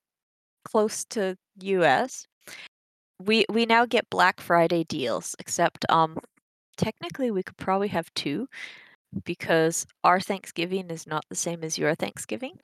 close 0.65 1.05
to 1.07 1.37
US, 1.61 2.27
we 3.21 3.45
we 3.53 3.67
now 3.67 3.85
get 3.85 4.09
Black 4.11 4.41
Friday 4.41 4.85
deals. 4.85 5.35
Except, 5.39 5.85
um, 5.91 6.17
technically 6.77 7.31
we 7.31 7.43
could 7.43 7.57
probably 7.57 7.89
have 7.89 8.13
two 8.15 8.49
because 9.25 9.87
our 10.05 10.21
Thanksgiving 10.21 10.91
is 10.91 11.07
not 11.07 11.25
the 11.29 11.37
same 11.37 11.65
as 11.65 11.79
your 11.79 11.95
Thanksgiving. 11.95 12.59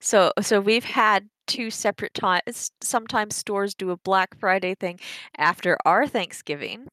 so 0.00 0.32
so 0.40 0.60
we've 0.60 0.84
had 0.84 1.28
two 1.46 1.70
separate 1.70 2.14
times. 2.14 2.70
Sometimes 2.82 3.36
stores 3.36 3.74
do 3.74 3.90
a 3.90 3.96
Black 3.96 4.38
Friday 4.38 4.74
thing 4.74 4.98
after 5.36 5.76
our 5.84 6.06
Thanksgiving. 6.06 6.88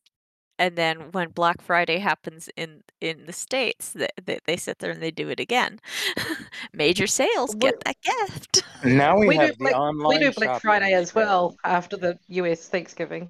And 0.60 0.76
then 0.78 1.12
when 1.14 1.30
Black 1.32 1.62
Friday 1.62 2.00
happens 2.00 2.50
in 2.58 2.82
in 3.02 3.26
the 3.28 3.34
states, 3.34 3.92
they, 3.94 4.10
they, 4.26 4.40
they 4.46 4.58
sit 4.58 4.80
there 4.80 4.92
and 4.92 5.02
they 5.04 5.12
do 5.12 5.30
it 5.30 5.40
again. 5.40 5.80
Major 6.74 7.08
sales, 7.08 7.56
get 7.56 7.76
We- 7.76 7.86
that 7.86 7.98
gift. 8.02 8.64
Now 8.84 9.18
we, 9.20 9.28
we 9.28 9.38
have 9.38 9.52
do 9.52 9.56
the 9.60 9.70
Black, 9.70 9.76
online. 9.76 10.08
we 10.08 10.18
do 10.20 10.32
Black 10.32 10.54
shopping 10.54 10.62
Friday 10.62 10.94
as 10.94 11.12
day. 11.14 11.14
well 11.14 11.58
after 11.64 11.98
the 11.98 12.20
US 12.30 12.68
Thanksgiving. 12.70 13.30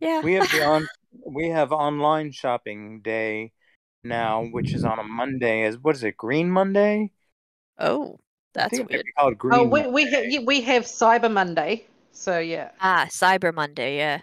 Yeah. 0.00 0.22
We 0.22 0.34
have 0.34 0.50
the 0.50 0.62
on 0.62 0.88
we 1.26 1.48
have 1.50 1.72
online 1.72 2.32
shopping 2.32 3.00
day 3.02 3.52
now, 4.02 4.44
which 4.44 4.72
is 4.74 4.84
on 4.84 4.98
a 4.98 5.02
Monday. 5.04 5.66
Is 5.66 5.78
what 5.78 5.96
is 5.96 6.04
it? 6.04 6.16
Green 6.16 6.50
Monday? 6.50 7.10
Oh, 7.78 8.18
that's 8.54 8.78
weird. 8.78 8.90
we 8.90 9.12
call 9.16 9.34
Green. 9.34 9.60
Oh, 9.60 9.68
we 9.68 9.86
we, 9.86 10.10
ha- 10.10 10.24
yeah, 10.26 10.40
we 10.44 10.60
have 10.62 10.84
Cyber 10.84 11.32
Monday. 11.32 11.86
So 12.12 12.38
yeah, 12.38 12.70
Ah, 12.80 13.06
Cyber 13.10 13.54
Monday. 13.54 13.96
Yeah. 13.98 14.20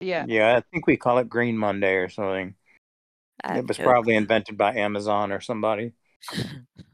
yeah. 0.00 0.24
Yeah, 0.28 0.56
I 0.56 0.62
think 0.72 0.86
we 0.86 0.96
call 0.96 1.18
it 1.18 1.28
Green 1.28 1.56
Monday 1.56 1.94
or 1.94 2.08
something. 2.08 2.54
I 3.44 3.58
it 3.58 3.66
was 3.66 3.78
no 3.78 3.84
probably 3.84 4.16
invented 4.16 4.56
by 4.56 4.74
Amazon 4.74 5.32
or 5.32 5.40
somebody. 5.40 5.92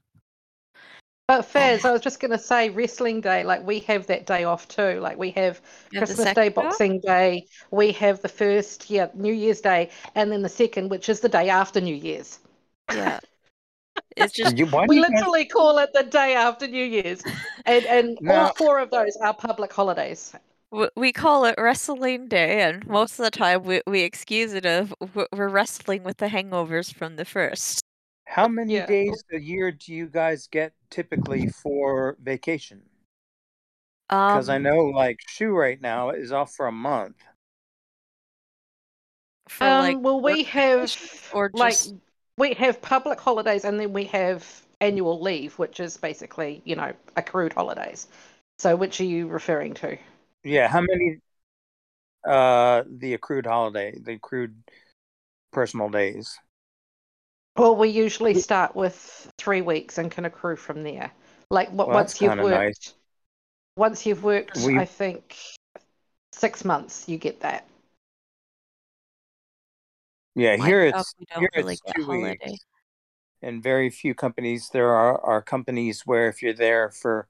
But 1.29 1.43
Faz, 1.43 1.85
I 1.85 1.93
was 1.93 2.00
just 2.00 2.21
gonna 2.21 2.38
say 2.38 2.69
Wrestling 2.71 3.21
Day. 3.21 3.45
Like 3.45 3.64
we 3.67 3.79
have 3.81 4.07
that 4.09 4.26
day 4.26 4.45
off 4.45 4.69
too. 4.69 4.99
Like 5.00 5.17
we 5.19 5.31
have 5.33 5.61
You 5.93 6.00
have 6.00 6.09
Christmas 6.09 6.26
Day, 6.35 6.35
second 6.47 6.59
off? 6.59 6.64
Boxing 6.71 7.00
Day. 7.00 7.47
We 7.71 7.93
have 7.93 8.21
the 8.23 8.29
first, 8.29 8.91
yeah, 8.91 9.09
New 9.14 9.33
Year's 9.33 9.61
Day, 9.61 9.91
and 10.14 10.31
then 10.33 10.43
the 10.43 10.49
second, 10.49 10.91
which 10.91 11.09
is 11.09 11.21
the 11.21 11.29
day 11.29 11.49
after 11.49 11.81
New 11.81 11.95
Year's. 11.95 12.38
Yeah. 12.93 13.19
It's 14.17 14.33
just 14.35 14.57
You, 14.59 14.67
why 14.67 14.87
We 14.87 14.97
you 14.97 15.02
guys- 15.02 15.11
literally 15.12 15.45
call 15.47 15.79
it 15.79 15.91
the 15.95 16.02
day 16.02 16.35
after 16.35 16.67
New 16.67 16.85
Year's, 16.85 17.23
and 17.67 17.85
and 17.87 18.19
Now- 18.23 18.47
all 18.49 18.55
four 18.55 18.79
of 18.79 18.91
those 18.91 19.17
are 19.23 19.33
public 19.35 19.73
holidays. 19.73 20.35
we 20.97 21.12
call 21.12 21.45
it 21.45 21.55
Wrestling 21.59 22.29
Day, 22.29 22.62
and 22.62 22.87
most 22.87 23.19
of 23.19 23.25
the 23.25 23.31
time 23.31 23.64
we 23.64 23.81
we 23.87 24.00
excuse 24.00 24.55
it 24.55 24.64
of 24.67 24.95
we're 25.14 25.49
wrestling 25.49 26.05
with 26.05 26.17
the 26.19 26.26
hangovers 26.26 26.93
from 26.93 27.17
the 27.17 27.25
first. 27.26 27.81
How 28.32 28.48
many 28.48 28.72
Yeah. 28.72 28.86
days 28.86 29.22
a 29.30 29.38
year 29.38 29.70
do 29.70 29.92
you 29.92 30.06
guys 30.06 30.46
get 30.46 30.72
typically 30.88 31.48
for 31.48 32.16
vacation? 32.22 32.82
Because 34.26 34.48
I 34.48 34.56
Um, 34.56 34.62
know, 34.64 34.86
like, 34.86 35.18
Shu 35.28 35.50
right 35.50 35.80
now 35.80 36.10
is 36.10 36.32
off 36.32 36.54
for 36.54 36.66
a 36.66 36.72
month. 36.72 37.16
for 39.48 39.66
Um, 39.66 39.78
like 39.80 39.98
well, 40.00 40.20
we 40.20 40.44
have 40.44 40.80
vacations 40.80 41.30
or 41.34 41.50
like 41.52 41.78
we 42.38 42.54
have 42.54 42.80
public 42.80 43.20
holidays, 43.20 43.64
and 43.66 43.78
then 43.78 43.92
we 43.92 44.04
have 44.04 44.62
annual 44.80 45.20
leave, 45.20 45.58
which 45.58 45.78
is 45.78 45.98
basically 45.98 46.62
you 46.64 46.74
know 46.76 46.92
accrued 47.16 47.52
holidays. 47.52 48.08
So, 48.58 48.76
which 48.76 49.00
are 49.00 49.04
you 49.04 49.28
referring 49.28 49.74
to? 49.74 49.98
Yeah, 50.44 50.68
how 50.68 50.80
many? 50.80 51.18
Uh, 52.24 52.84
the 52.88 53.14
accrued 53.14 53.46
holiday, 53.46 53.98
the 54.00 54.12
accrued 54.14 54.54
personal 55.52 55.88
days. 55.88 56.38
Well, 57.56 57.76
we 57.76 57.88
usually 57.88 58.35
start 58.35 58.75
with 58.75 59.30
three 59.38 59.61
weeks 59.61 59.99
and 59.99 60.11
can 60.11 60.25
accrue 60.25 60.56
from 60.56 60.82
there. 60.82 61.12
Like 61.50 61.68
what 61.71 61.88
Well, 61.88 61.99
once 61.99 62.21
you've 62.21 62.38
worked, 62.38 62.50
nice. 62.50 62.94
once 63.76 64.06
you've 64.06 64.25
worked, 64.25 64.56
We- 64.64 64.78
I 64.78 64.87
think 64.87 65.37
six 66.32 66.64
months, 66.64 67.09
you 67.09 67.18
get 67.18 67.40
that. 67.40 67.66
Yeah, 70.35 70.56
my 70.56 70.66
here 70.66 70.80
oh, 70.94 71.00
it's 71.00 71.14
we 71.18 71.26
don't 71.26 71.40
here 71.40 71.50
really 71.56 71.73
it's 71.75 71.82
get 71.82 71.97
two 71.97 72.04
holiday. 72.04 72.38
weeks. 72.42 72.64
And 73.42 73.62
very 73.62 73.90
few 73.90 74.14
companies. 74.14 74.71
There 74.71 74.88
are 74.94 75.21
are 75.21 75.42
companies 75.42 76.06
where 76.06 76.28
if 76.28 76.42
you're 76.42 76.54
there 76.54 76.90
for 76.90 77.26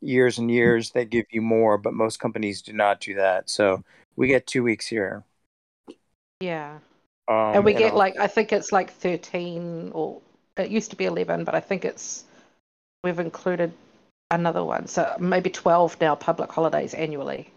years 0.00 0.38
and 0.38 0.50
years, 0.50 0.92
they 0.92 1.04
give 1.04 1.26
you 1.30 1.42
more, 1.42 1.76
but 1.76 1.92
most 1.92 2.18
companies 2.18 2.62
do 2.62 2.72
not 2.72 3.00
do 3.00 3.14
that. 3.14 3.50
So 3.50 3.84
we 4.14 4.28
get 4.28 4.46
two 4.46 4.62
weeks 4.62 4.86
here. 4.86 5.24
Yeah, 6.40 6.78
Um, 7.28 7.56
and 7.56 7.64
we 7.64 7.72
in 7.72 7.78
get 7.78 7.92
a- 7.92 7.96
like 7.96 8.18
I 8.18 8.26
think 8.26 8.52
it's 8.52 8.72
like 8.72 8.92
thirteen, 8.92 9.90
or 9.94 10.20
it 10.56 10.70
used 10.70 10.90
to 10.90 10.96
be 10.96 11.06
eleven, 11.06 11.44
but 11.44 11.54
I 11.54 11.60
think 11.60 11.84
it's 11.84 12.24
we've 13.02 13.18
included 13.18 13.72
another 14.30 14.64
one, 14.64 14.86
so 14.86 15.14
maybe 15.18 15.50
twelve 15.50 16.00
now 16.00 16.14
public 16.14 16.50
holidays 16.50 16.94
annually. 16.94 17.50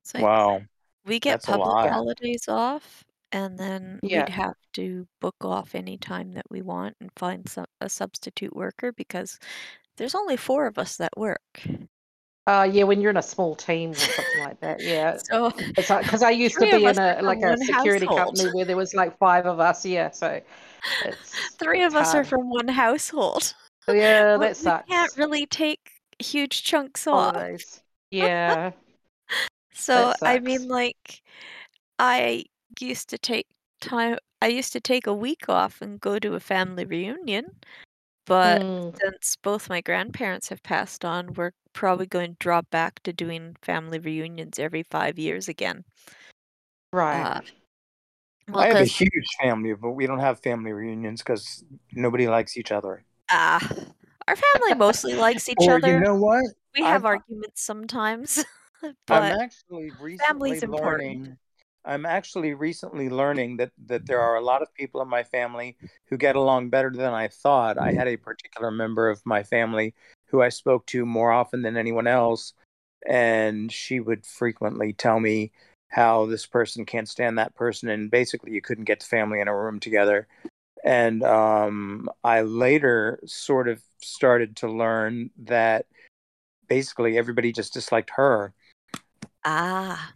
It's 0.00 0.14
like 0.14 0.24
wow. 0.24 0.62
we 1.04 1.20
get 1.20 1.42
that's 1.42 1.46
public 1.46 1.90
holidays 1.90 2.48
off, 2.48 3.04
and 3.30 3.58
then 3.58 4.00
Yeah. 4.02 4.20
we'd 4.20 4.30
have 4.30 4.56
to 4.74 5.06
book 5.20 5.36
off 5.42 5.74
any 5.74 5.96
time 5.96 6.32
that 6.32 6.46
we 6.50 6.62
want 6.62 6.96
and 7.00 7.10
find 7.16 7.48
some, 7.48 7.66
a 7.80 7.88
substitute 7.88 8.54
worker 8.56 8.92
because 8.92 9.38
there's 9.96 10.14
only 10.14 10.36
four 10.36 10.66
of 10.66 10.78
us 10.78 10.96
that 10.96 11.16
work. 11.16 11.62
Uh, 12.46 12.68
yeah, 12.70 12.82
when 12.82 13.00
you're 13.00 13.10
in 13.10 13.16
a 13.16 13.22
small 13.22 13.54
team 13.54 13.90
or 13.90 13.94
something 13.94 14.40
like 14.40 14.58
that, 14.60 14.82
yeah. 14.82 15.16
So 15.30 15.52
It's 15.76 15.88
like 15.88 16.04
because 16.04 16.22
I 16.22 16.30
used 16.30 16.56
to 16.58 16.66
be 16.66 16.84
in 16.84 16.98
a 16.98 17.20
like 17.22 17.40
a 17.42 17.56
security 17.56 18.06
household. 18.06 18.36
company 18.36 18.48
where 18.50 18.64
there 18.64 18.76
was 18.76 18.94
like 18.94 19.16
five 19.18 19.46
of 19.46 19.60
us. 19.60 19.84
Yeah, 19.86 20.10
so 20.10 20.40
it's 21.04 21.50
three 21.58 21.84
of 21.84 21.94
us 21.94 22.14
are 22.14 22.24
from 22.24 22.50
one 22.50 22.66
household. 22.66 23.54
yeah, 23.88 24.36
Well, 24.36 24.40
that 24.40 24.48
we 24.50 24.54
sucks. 24.54 24.88
can't 24.88 25.16
really 25.16 25.46
take 25.46 25.80
huge 26.18 26.64
chunks 26.64 27.06
off. 27.06 27.36
Yeah, 28.10 28.72
So 29.72 30.12
I 30.20 30.38
mean, 30.38 30.68
like, 30.68 31.22
I 31.98 32.44
used 32.78 33.08
to 33.08 33.16
take 33.18 33.46
time. 33.80 34.18
I 34.42 34.48
used 34.48 34.74
to 34.74 34.80
take 34.80 35.06
a 35.06 35.14
week 35.14 35.48
off 35.48 35.80
and 35.80 35.98
go 35.98 36.18
to 36.18 36.34
a 36.34 36.40
family 36.40 36.84
reunion, 36.84 37.46
but 38.26 38.62
Mm, 38.62 38.98
since 39.00 39.36
both 39.42 39.68
my 39.68 39.80
grandparents 39.80 40.48
have 40.48 40.62
passed 40.62 41.04
on, 41.04 41.34
we're 41.34 41.52
probably 41.72 42.06
going 42.06 42.32
to 42.32 42.36
drop 42.38 42.68
back 42.70 43.00
to 43.02 43.12
doing 43.12 43.56
family 43.62 43.98
reunions 43.98 44.58
every 44.58 44.82
five 44.82 45.18
years 45.18 45.48
again. 45.48 45.84
right. 46.92 47.22
Uh, 47.22 47.40
well, 48.48 48.60
I 48.62 48.68
have 48.68 48.76
a 48.80 48.84
huge 48.84 49.28
family, 49.40 49.72
but 49.74 49.90
we 49.92 50.06
don't 50.06 50.18
have 50.18 50.40
family 50.40 50.72
reunions 50.72 51.22
because 51.22 51.64
nobody 51.92 52.28
likes 52.28 52.56
each 52.56 52.72
other. 52.72 53.04
ah, 53.30 53.58
our 54.28 54.36
family 54.36 54.74
mostly 54.74 55.14
likes 55.14 55.48
each 55.48 55.56
Or 55.60 55.76
other. 55.76 55.88
you 55.94 56.00
know 56.00 56.16
what? 56.16 56.44
we 56.74 56.82
have 56.82 57.04
I'm- 57.04 57.18
arguments 57.20 57.62
sometimes, 57.62 58.44
I'm 58.82 58.94
but 59.06 59.40
actually 59.40 59.90
recently 60.00 60.18
family's 60.18 60.62
important. 60.62 60.84
learning. 60.84 61.38
I'm 61.84 62.06
actually 62.06 62.54
recently 62.54 63.08
learning 63.08 63.56
that 63.58 63.72
that 63.86 64.06
there 64.06 64.20
are 64.20 64.36
a 64.36 64.40
lot 64.40 64.62
of 64.62 64.72
people 64.74 65.02
in 65.02 65.08
my 65.08 65.24
family 65.24 65.76
who 66.06 66.16
get 66.16 66.36
along 66.36 66.70
better 66.70 66.90
than 66.90 67.12
I 67.12 67.28
thought. 67.28 67.78
I 67.78 67.92
had 67.92 68.08
a 68.08 68.16
particular 68.16 68.70
member 68.70 69.08
of 69.10 69.20
my 69.24 69.42
family 69.42 69.94
who 70.26 70.42
I 70.42 70.48
spoke 70.48 70.86
to 70.86 71.04
more 71.04 71.32
often 71.32 71.62
than 71.62 71.76
anyone 71.76 72.06
else, 72.06 72.54
and 73.06 73.70
she 73.70 74.00
would 74.00 74.24
frequently 74.26 74.92
tell 74.92 75.20
me 75.20 75.52
how 75.88 76.26
this 76.26 76.46
person 76.46 76.86
can't 76.86 77.08
stand 77.08 77.38
that 77.38 77.54
person, 77.54 77.88
and 77.88 78.10
basically 78.10 78.52
you 78.52 78.62
couldn't 78.62 78.84
get 78.84 79.00
the 79.00 79.06
family 79.06 79.40
in 79.40 79.48
a 79.48 79.56
room 79.56 79.80
together. 79.80 80.26
And 80.84 81.22
um, 81.22 82.08
I 82.24 82.42
later 82.42 83.20
sort 83.26 83.68
of 83.68 83.82
started 84.00 84.56
to 84.56 84.68
learn 84.68 85.30
that 85.44 85.86
basically 86.68 87.18
everybody 87.18 87.52
just 87.52 87.74
disliked 87.74 88.10
her. 88.16 88.54
ah, 89.44 90.12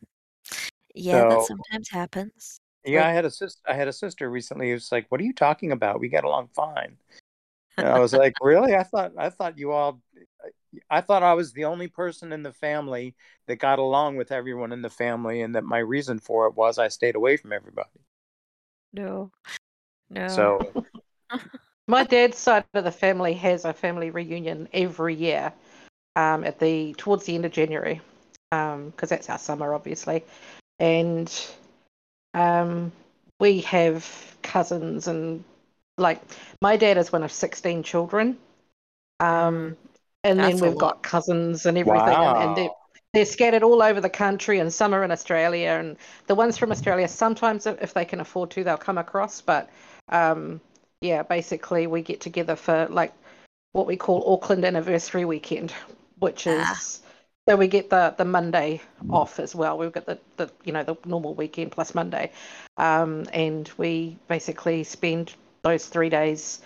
yeah, 0.96 1.28
that 1.28 1.30
So- 1.32 1.44
sometimes 1.46 1.88
happens. 1.90 2.58
Yeah, 2.84 3.00
Like- 3.00 3.06
I 3.08 3.12
had 3.12 3.24
a 3.24 3.30
sister. 3.30 3.60
I 3.66 3.74
had 3.74 3.88
a 3.88 3.92
sister 3.92 4.30
recently 4.30 4.70
who's 4.70 4.92
like, 4.92 5.06
"What 5.08 5.20
are 5.20 5.24
you 5.24 5.32
talking 5.32 5.72
about? 5.72 5.98
We 6.00 6.08
get 6.08 6.24
along 6.24 6.48
fine." 6.54 6.96
And 7.78 7.88
I 7.88 7.98
was 7.98 8.12
like, 8.14 8.32
"Really? 8.40 8.74
I 8.74 8.84
thought 8.84 9.12
I 9.18 9.28
thought 9.28 9.58
you 9.58 9.72
all 9.72 10.00
I 10.90 11.00
thought 11.00 11.22
I 11.22 11.34
was 11.34 11.52
the 11.52 11.64
only 11.64 11.88
person 11.88 12.32
in 12.32 12.42
the 12.42 12.52
family 12.52 13.14
that 13.46 13.56
got 13.56 13.78
along 13.78 14.16
with 14.16 14.32
everyone 14.32 14.72
in 14.72 14.82
the 14.82 14.90
family, 14.90 15.42
and 15.42 15.54
that 15.54 15.64
my 15.64 15.78
reason 15.78 16.18
for 16.18 16.46
it 16.46 16.54
was 16.54 16.78
I 16.78 16.88
stayed 16.88 17.16
away 17.16 17.36
from 17.36 17.52
everybody. 17.52 18.00
No. 18.92 19.30
No. 20.08 20.28
So 20.28 20.84
My 21.88 22.02
dad's 22.04 22.38
side 22.38 22.64
of 22.74 22.84
the 22.84 22.90
family 22.90 23.32
has 23.34 23.64
a 23.64 23.72
family 23.72 24.10
reunion 24.10 24.68
every 24.72 25.14
year, 25.14 25.52
um, 26.16 26.42
at 26.44 26.58
the 26.58 26.94
towards 26.98 27.26
the 27.26 27.34
end 27.34 27.44
of 27.44 27.52
January, 27.52 28.00
because 28.50 29.08
that's 29.08 29.30
our 29.30 29.38
summer, 29.38 29.72
obviously, 29.74 30.24
and 30.78 31.32
um, 32.34 32.92
we 33.40 33.60
have 33.62 34.36
cousins 34.42 35.08
and 35.08 35.44
like 35.98 36.20
my 36.60 36.76
dad 36.76 36.98
is 36.98 37.12
one 37.12 37.22
of 37.22 37.32
sixteen 37.32 37.82
children, 37.82 38.36
um, 39.20 39.76
and 40.24 40.38
That's 40.38 40.60
then 40.60 40.68
we've 40.68 40.78
got 40.78 41.02
cousins 41.02 41.66
and 41.66 41.78
everything, 41.78 42.08
and, 42.08 42.38
and 42.38 42.56
they're 42.56 42.70
they're 43.14 43.24
scattered 43.24 43.62
all 43.62 43.82
over 43.82 44.00
the 44.00 44.10
country, 44.10 44.58
and 44.58 44.72
some 44.72 44.92
are 44.94 45.02
in 45.02 45.10
Australia, 45.10 45.70
and 45.70 45.96
the 46.26 46.34
ones 46.34 46.58
from 46.58 46.70
Australia 46.70 47.08
sometimes, 47.08 47.66
if 47.66 47.80
if 47.80 47.94
they 47.94 48.04
can 48.04 48.20
afford 48.20 48.50
to, 48.50 48.64
they'll 48.64 48.76
come 48.76 48.98
across, 48.98 49.40
but 49.40 49.70
um, 50.10 50.60
yeah, 51.00 51.22
basically 51.22 51.86
we 51.86 52.02
get 52.02 52.20
together 52.20 52.56
for 52.56 52.86
like 52.90 53.14
what 53.72 53.86
we 53.86 53.96
call 53.96 54.34
Auckland 54.34 54.64
anniversary 54.64 55.24
weekend, 55.24 55.72
which 56.18 56.46
is 56.46 56.66
Ah. 56.66 57.05
So 57.48 57.56
we 57.56 57.68
get 57.68 57.90
the 57.90 58.14
the 58.16 58.24
Monday 58.24 58.80
off 59.10 59.38
as 59.38 59.54
well. 59.54 59.78
We've 59.78 59.92
got 59.92 60.06
the, 60.06 60.18
the 60.36 60.50
you 60.64 60.72
know 60.72 60.82
the 60.82 60.96
normal 61.04 61.34
weekend 61.34 61.72
plus 61.72 61.94
Monday, 61.94 62.32
um, 62.76 63.26
and 63.32 63.70
we 63.76 64.18
basically 64.28 64.82
spend 64.84 65.34
those 65.62 65.86
three 65.86 66.08
days 66.08 66.60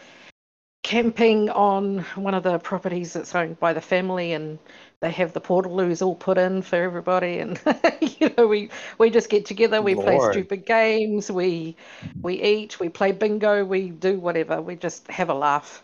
camping 0.82 1.50
on 1.50 1.98
one 2.14 2.32
of 2.32 2.42
the 2.42 2.58
properties 2.58 3.12
that's 3.12 3.34
owned 3.34 3.60
by 3.60 3.74
the 3.74 3.80
family, 3.80 4.32
and 4.32 4.58
they 5.00 5.10
have 5.10 5.34
the 5.34 5.40
portaloos 5.40 6.00
all 6.00 6.14
put 6.14 6.38
in 6.38 6.62
for 6.62 6.76
everybody, 6.76 7.38
and 7.40 7.60
you 8.00 8.32
know 8.38 8.46
we 8.46 8.70
we 8.96 9.10
just 9.10 9.28
get 9.28 9.44
together, 9.44 9.82
we 9.82 9.94
play 9.94 10.18
stupid 10.30 10.64
games, 10.64 11.30
we 11.30 11.76
we 12.22 12.42
eat, 12.42 12.80
we 12.80 12.88
play 12.88 13.12
bingo, 13.12 13.64
we 13.66 13.90
do 13.90 14.18
whatever, 14.18 14.62
we 14.62 14.76
just 14.76 15.06
have 15.08 15.28
a 15.28 15.34
laugh. 15.34 15.82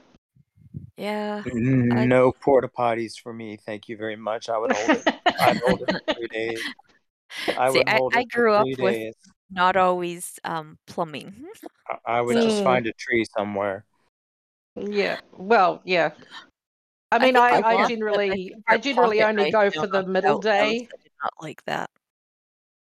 Yeah. 0.96 1.44
no 1.44 2.32
porta 2.32 2.68
potties 2.68 3.18
for 3.20 3.32
me. 3.32 3.56
Thank 3.56 3.88
you 3.88 3.96
very 3.96 4.16
much. 4.16 4.48
I 4.48 4.58
would 4.58 4.72
hold 4.72 4.90
it. 4.90 5.08
I'd 5.40 5.58
hold 5.58 5.82
it 5.82 5.90
for 5.90 6.00
three 6.14 6.28
days. 6.28 6.60
I 7.56 7.70
See, 7.72 7.78
would 7.78 7.88
I, 7.88 7.96
hold 7.96 8.14
I 8.16 8.20
it 8.20 8.28
for 8.32 8.40
grew 8.40 8.52
up 8.54 8.70
three 8.74 8.76
with 8.78 8.94
days. 8.94 9.14
not 9.50 9.76
always 9.76 10.38
um 10.44 10.78
plumbing. 10.86 11.46
I- 11.88 11.98
I 12.18 12.20
would 12.20 12.38
just 12.40 12.62
Mm. 12.62 12.64
find 12.64 12.86
a 12.86 12.92
tree 12.94 13.24
somewhere. 13.36 13.84
Yeah. 14.76 15.20
Well, 15.36 15.80
yeah. 15.84 16.12
I 17.12 17.18
I 17.18 17.18
mean, 17.18 17.34
think 17.34 17.36
I, 17.36 17.60
I 17.60 17.60
I, 17.60 17.74
was, 17.74 17.88
but 17.88 17.88
generally, 17.88 18.30
think 18.30 18.64
I 18.68 18.74
your 18.74 18.78
generally 18.78 19.18
pocket 19.18 19.28
only 19.28 19.50
knife 19.50 19.52
go 19.52 19.70
down 19.70 19.84
for 19.84 19.86
the 19.86 19.98
on 19.98 20.12
middle 20.12 20.36
outhouse, 20.36 20.42
day. 20.42 20.88
I 20.92 20.96
did 21.02 21.12
not 21.22 21.32
like 21.40 21.64
that. 21.66 21.90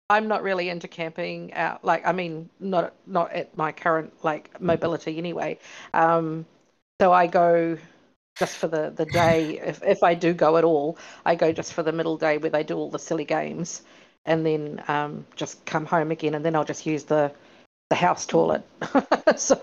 I'm 0.10 0.28
not 0.28 0.44
really 0.44 0.70
into 0.70 0.88
camping 0.88 1.54
out. 1.54 1.84
Like, 1.84 2.06
I 2.06 2.12
mean, 2.12 2.50
not 2.60 2.94
not 3.08 3.32
at 3.34 3.56
my 3.58 3.72
current 3.72 4.14
like 4.24 4.60
mobility 4.62 5.18
anyway. 5.18 5.60
Um, 5.94 6.46
so 7.02 7.12
I 7.12 7.28
go 7.28 7.78
just 8.36 8.58
for 8.58 8.68
the 8.68 8.92
the 8.96 9.06
day. 9.06 9.60
If 9.64 9.84
if 9.84 10.04
I 10.04 10.14
do 10.14 10.34
go 10.34 10.58
at 10.58 10.64
all, 10.64 10.98
I 11.26 11.36
go 11.36 11.52
just 11.52 11.74
for 11.74 11.84
the 11.84 11.92
middle 11.92 12.18
day 12.18 12.38
where 12.38 12.50
they 12.50 12.64
do 12.64 12.78
all 12.78 12.90
the 12.90 13.00
silly 13.00 13.26
games, 13.26 13.82
and 14.26 14.46
then 14.46 14.84
um, 14.88 15.26
just 15.36 15.66
come 15.66 15.86
home 15.86 16.12
again, 16.12 16.36
and 16.36 16.44
then 16.46 16.56
I'll 16.56 16.66
just 16.66 16.86
use 16.86 17.04
the 17.04 17.32
the 17.90 17.96
house 17.96 18.26
toilet. 18.26 18.64
so 19.38 19.56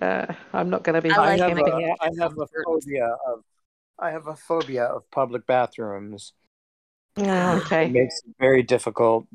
uh, 0.00 0.26
I'm 0.52 0.70
not 0.70 0.82
going 0.84 0.94
to 0.94 1.02
be 1.02 1.10
I 1.10 1.36
have 1.36 1.36
it 1.36 1.40
a 1.40 1.54
camping 1.54 1.90
out. 1.90 1.98
I 2.00 2.10
have 2.20 2.38
a 2.38 2.46
phobia 2.64 3.16
of 3.26 3.44
I 3.98 4.10
have 4.10 4.26
a 4.26 4.36
phobia 4.36 4.84
of 4.84 5.10
public 5.10 5.46
bathrooms. 5.46 6.32
Oh, 7.16 7.56
It 7.56 7.58
okay. 7.58 7.88
makes 7.88 8.18
it 8.24 8.34
very 8.38 8.62
difficult 8.62 9.26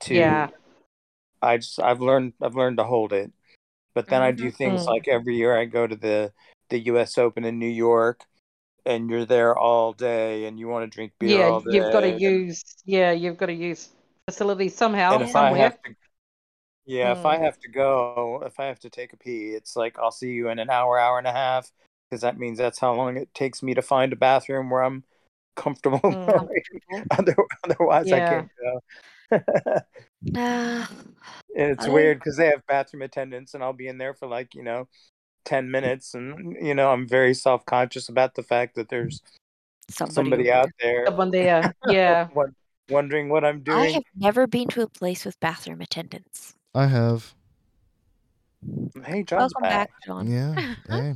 to 0.00 0.14
Yeah. 0.14 0.48
I 1.40 1.56
just 1.58 1.80
I've 1.80 2.00
learned 2.00 2.34
I've 2.40 2.54
learned 2.56 2.78
to 2.78 2.84
hold 2.84 3.12
it. 3.12 3.32
But 3.94 4.08
then 4.08 4.22
I 4.22 4.30
do 4.32 4.50
things 4.50 4.82
Mm. 4.82 4.86
like 4.86 5.08
every 5.08 5.36
year 5.36 5.56
I 5.56 5.66
go 5.66 5.86
to 5.86 5.96
the 5.96 6.32
the 6.72 6.80
US 6.86 7.18
Open 7.18 7.44
in 7.44 7.60
New 7.60 7.68
York 7.68 8.26
and 8.86 9.10
you're 9.10 9.26
there 9.26 9.56
all 9.56 9.92
day 9.94 10.46
and 10.46 10.58
you 10.60 10.68
want 10.68 10.90
to 10.90 10.94
drink 10.94 11.14
beer 11.20 11.44
Yeah, 11.44 11.46
all 11.46 11.62
day. 11.62 11.70
you've 11.70 11.90
got 11.90 12.00
to 12.00 12.08
use. 12.10 12.62
Yeah, 12.84 13.12
you've 13.12 13.36
got 13.38 13.46
to 13.46 13.52
use 13.52 13.90
facilities 14.26 14.74
somehow, 14.76 15.14
and 15.14 15.22
if 15.22 15.36
I 15.36 15.52
have 15.52 15.80
to 15.82 15.94
yeah, 16.86 17.12
if 17.12 17.24
I 17.26 17.38
Mm. 17.38 17.44
have 17.44 17.58
to 17.60 17.68
go, 17.70 18.42
if 18.46 18.58
I 18.58 18.66
have 18.66 18.80
to 18.80 18.90
take 18.90 19.12
a 19.12 19.16
pee, 19.16 19.50
it's 19.50 19.76
like 19.76 19.98
I'll 19.98 20.10
see 20.10 20.30
you 20.30 20.48
in 20.48 20.58
an 20.58 20.70
hour, 20.70 20.98
hour 20.98 21.18
and 21.18 21.26
a 21.28 21.32
half, 21.32 21.70
because 22.10 22.22
that 22.22 22.38
means 22.38 22.58
that's 22.58 22.80
how 22.80 22.94
long 22.94 23.16
it 23.16 23.32
takes 23.34 23.62
me 23.62 23.74
to 23.74 23.82
find 23.82 24.12
a 24.12 24.16
bathroom 24.16 24.70
where 24.70 24.82
I'm 24.82 25.04
comfortable. 25.56 26.00
Mm. 26.10 26.52
going. 26.90 27.06
Other, 27.10 27.36
otherwise, 27.64 28.12
I 28.12 28.20
can't 28.20 28.48
go. 28.60 28.82
And 31.54 31.70
it's 31.70 31.86
I- 31.86 31.88
weird 31.88 32.18
because 32.18 32.36
they 32.36 32.46
have 32.46 32.66
bathroom 32.66 33.02
attendants, 33.02 33.54
and 33.54 33.62
I'll 33.62 33.72
be 33.74 33.88
in 33.88 33.98
there 33.98 34.14
for 34.14 34.26
like 34.26 34.54
you 34.54 34.62
know, 34.62 34.88
ten 35.44 35.70
minutes, 35.70 36.14
and 36.14 36.56
you 36.60 36.74
know, 36.74 36.90
I'm 36.92 37.06
very 37.08 37.34
self 37.34 37.64
conscious 37.66 38.08
about 38.08 38.34
the 38.34 38.42
fact 38.42 38.74
that 38.76 38.88
there's 38.88 39.20
somebody, 39.90 40.14
somebody 40.14 40.52
out 40.52 40.68
there 40.80 41.06
Someone 41.06 41.30
there. 41.30 41.74
Yeah. 41.88 42.28
wondering 42.88 43.28
what 43.28 43.44
I'm 43.44 43.62
doing 43.62 43.78
I 43.78 43.86
have 43.90 44.04
never 44.16 44.46
been 44.46 44.68
to 44.68 44.82
a 44.82 44.88
place 44.88 45.24
with 45.24 45.38
bathroom 45.40 45.80
attendants. 45.80 46.54
I 46.74 46.86
have. 46.86 47.34
Hey, 49.04 49.24
Jon's 49.24 49.52
Welcome 49.54 49.62
back. 49.62 49.88
back, 49.88 49.90
Jon. 50.06 50.30
Yeah. 50.30 50.74
Hey. 50.88 51.14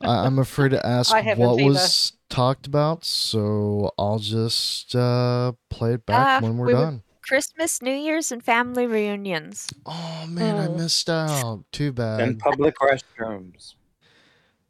I, 0.00 0.24
I'm 0.26 0.38
afraid 0.38 0.70
to 0.70 0.84
ask 0.86 1.12
I 1.14 1.20
haven't 1.20 1.46
what 1.46 1.58
either. 1.60 1.68
was 1.68 2.12
talked 2.30 2.66
about, 2.66 3.04
so 3.04 3.92
I'll 3.98 4.18
just 4.18 4.94
uh, 4.96 5.52
play 5.68 5.94
it 5.94 6.06
back 6.06 6.42
Uh, 6.42 6.46
when 6.46 6.56
we're 6.56 6.66
we 6.68 6.74
were- 6.74 6.80
done. 6.80 7.02
Christmas, 7.34 7.80
New 7.80 7.94
Year's, 7.94 8.32
and 8.32 8.42
family 8.42 8.88
reunions. 8.88 9.68
Oh 9.86 10.26
man, 10.28 10.56
I 10.56 10.66
Mm. 10.66 10.78
missed 10.78 11.08
out. 11.08 11.62
Too 11.70 11.92
bad. 11.92 12.18
And 12.22 12.38
public 12.40 12.74
restrooms. 12.78 13.76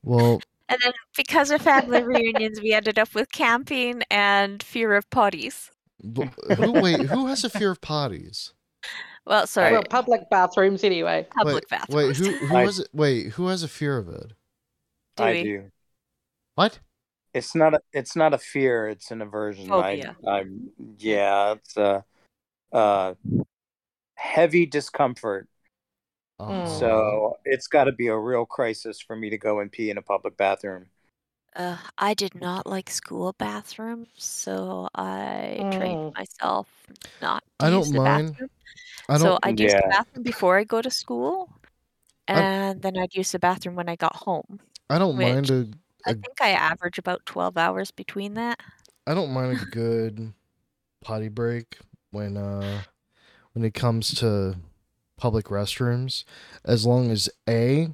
well, 0.03 0.42
And 0.68 0.79
then 0.85 0.92
because 1.16 1.51
of 1.51 1.62
family 1.62 2.03
reunions, 2.03 2.61
we 2.61 2.75
ended 2.75 2.99
up 2.99 3.14
with 3.14 3.33
camping 3.33 4.03
and 4.11 4.62
fear 4.62 4.94
of 4.94 5.09
potties. 5.09 5.70
b- 6.12 6.29
who 6.57 6.73
wait? 6.73 7.01
Who 7.01 7.29
has 7.29 7.44
a 7.44 7.49
fear 7.51 7.70
of 7.70 7.81
potties? 7.81 8.53
Well, 9.25 9.46
sorry, 9.46 9.73
Well, 9.73 9.83
public 9.88 10.29
bathrooms 10.31 10.85
anyway. 10.85 11.27
public 11.35 11.55
wait, 11.55 11.68
bathrooms. 11.70 12.20
wait, 12.20 12.27
who 12.40 12.46
who 12.46 12.57
I- 12.57 12.61
has 12.64 12.79
it? 12.81 12.88
Wait, 12.92 13.27
who 13.31 13.46
has 13.46 13.62
a 13.62 13.68
fear 13.68 13.96
of 13.96 14.09
it? 14.11 14.33
Do 15.16 15.25
I 15.25 15.33
we? 15.33 15.42
do. 15.44 15.70
What? 16.57 16.79
It's 17.33 17.55
not 17.55 17.73
a 17.73 17.81
it's 17.94 18.14
not 18.16 18.35
a 18.35 18.38
fear, 18.38 18.87
it's 18.87 19.11
an 19.11 19.23
aversion. 19.23 19.66
Phobia. 19.68 20.14
I 20.27 20.31
I'm 20.40 20.70
yeah, 20.99 21.53
it's 21.53 21.75
a 21.79 22.05
uh 22.73 23.15
heavy 24.15 24.67
discomfort. 24.67 25.49
Uh-huh. 26.39 26.67
So 26.79 27.37
it's 27.45 27.67
got 27.67 27.85
to 27.85 27.93
be 27.93 28.07
a 28.09 28.17
real 28.17 28.47
crisis 28.47 29.01
for 29.01 29.15
me 29.17 29.31
to 29.31 29.39
go 29.39 29.61
and 29.61 29.71
pee 29.71 29.91
in 29.91 29.99
a 29.99 30.03
public 30.03 30.37
bathroom. 30.37 30.87
Uh, 31.55 31.77
I 31.99 32.15
did 32.15 32.35
not 32.35 32.67
like 32.67 32.89
school 32.89 33.35
bathrooms, 33.37 34.09
so 34.17 34.89
I 34.95 35.59
Mm. 35.61 35.77
trained 35.77 36.15
myself 36.15 36.69
not 37.21 37.43
to 37.59 37.67
I 37.67 37.71
use 37.71 37.87
don't 37.91 37.93
the 37.93 37.99
mind. 37.99 38.29
bathroom. 38.31 38.51
I 39.09 39.13
don't. 39.15 39.21
so 39.23 39.39
I'd 39.43 39.59
use 39.61 39.73
the 39.73 39.81
Yeah. 39.83 39.89
bathroom 39.89 40.23
before 40.23 40.59
I 40.59 40.65
go 40.65 40.81
to 40.81 40.91
school, 40.91 41.51
I- 42.29 42.41
and 42.41 42.83
then 42.83 42.97
I'd 42.97 43.15
use 43.15 43.33
the 43.33 43.41
bathroom 43.41 43.75
when 43.75 43.89
I 43.89 43.97
got 43.97 44.15
home. 44.15 44.61
I 44.89 44.99
don't 44.99 45.17
which- 45.17 45.27
mind 45.27 45.51
a. 45.51 45.67
I 46.07 46.13
A- 46.13 46.15
think 46.15 46.41
I 46.41 46.51
average 46.53 46.99
about 46.99 47.27
twelve 47.27 47.59
hours 47.59 47.91
between 47.91 48.35
that. 48.35 48.61
I 49.07 49.15
don't 49.15 49.33
mind 49.33 49.61
a 49.61 49.65
good 49.67 50.33
potty 51.03 51.29
break 51.29 51.79
when 52.11 52.37
uh 52.37 52.83
when 53.53 53.64
it 53.64 53.75
comes 53.75 54.14
to 54.20 54.57
public 55.16 55.46
restrooms, 55.46 56.25
as 56.64 56.87
long 56.87 57.11
as 57.11 57.29
a 57.49 57.88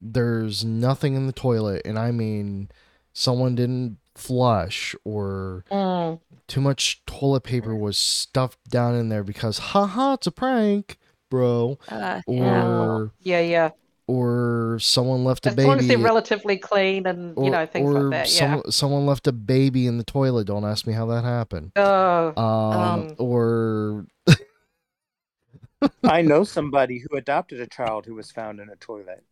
there's 0.00 0.64
nothing 0.64 1.14
in 1.14 1.26
the 1.26 1.32
toilet, 1.32 1.82
and 1.84 1.98
I 1.98 2.10
mean 2.10 2.68
someone 3.12 3.54
didn't 3.54 3.98
flush 4.14 4.94
or 5.04 5.64
Mm. 5.70 6.20
too 6.46 6.60
much 6.60 7.02
toilet 7.06 7.42
paper 7.42 7.74
was 7.74 7.96
stuffed 7.96 8.68
down 8.68 8.94
in 8.94 9.08
there 9.08 9.24
because 9.24 9.58
haha 9.58 10.14
it's 10.14 10.26
a 10.26 10.30
prank, 10.30 10.98
bro. 11.30 11.78
Uh. 11.88 12.20
Or 12.26 13.12
Yeah, 13.20 13.40
yeah. 13.40 13.70
Or 14.06 14.78
someone 14.80 15.24
left 15.24 15.46
a 15.46 15.50
baby. 15.50 15.62
As 15.62 15.66
long 15.68 15.78
as 15.78 15.88
they're 15.88 15.98
relatively 15.98 16.56
clean 16.58 17.06
and 17.06 17.36
or, 17.38 17.44
you 17.44 17.50
know 17.50 17.64
things 17.66 17.88
or 17.88 18.02
like 18.02 18.10
that. 18.10 18.28
some, 18.28 18.54
Yeah. 18.56 18.60
someone 18.70 19.06
left 19.06 19.26
a 19.26 19.32
baby 19.32 19.86
in 19.86 19.96
the 19.98 20.04
toilet. 20.04 20.46
Don't 20.46 20.64
ask 20.64 20.86
me 20.86 20.92
how 20.92 21.06
that 21.06 21.24
happened. 21.24 21.72
Oh. 21.76 22.32
Um, 22.36 22.80
Um, 22.80 23.14
or 23.18 24.06
I 26.04 26.22
know 26.22 26.44
somebody 26.44 26.98
who 26.98 27.16
adopted 27.16 27.60
a 27.60 27.66
child 27.66 28.06
who 28.06 28.14
was 28.14 28.30
found 28.30 28.60
in 28.60 28.68
a 28.70 28.76
toilet 28.76 29.22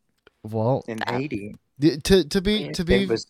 well, 0.42 0.84
in 0.88 1.02
Uh, 1.02 1.12
Haiti. 1.18 1.54
to 1.80 2.24
to 2.24 2.40
be 2.40 2.70
to 2.72 2.84
be 2.84 3.02
It 3.04 3.08
was 3.08 3.26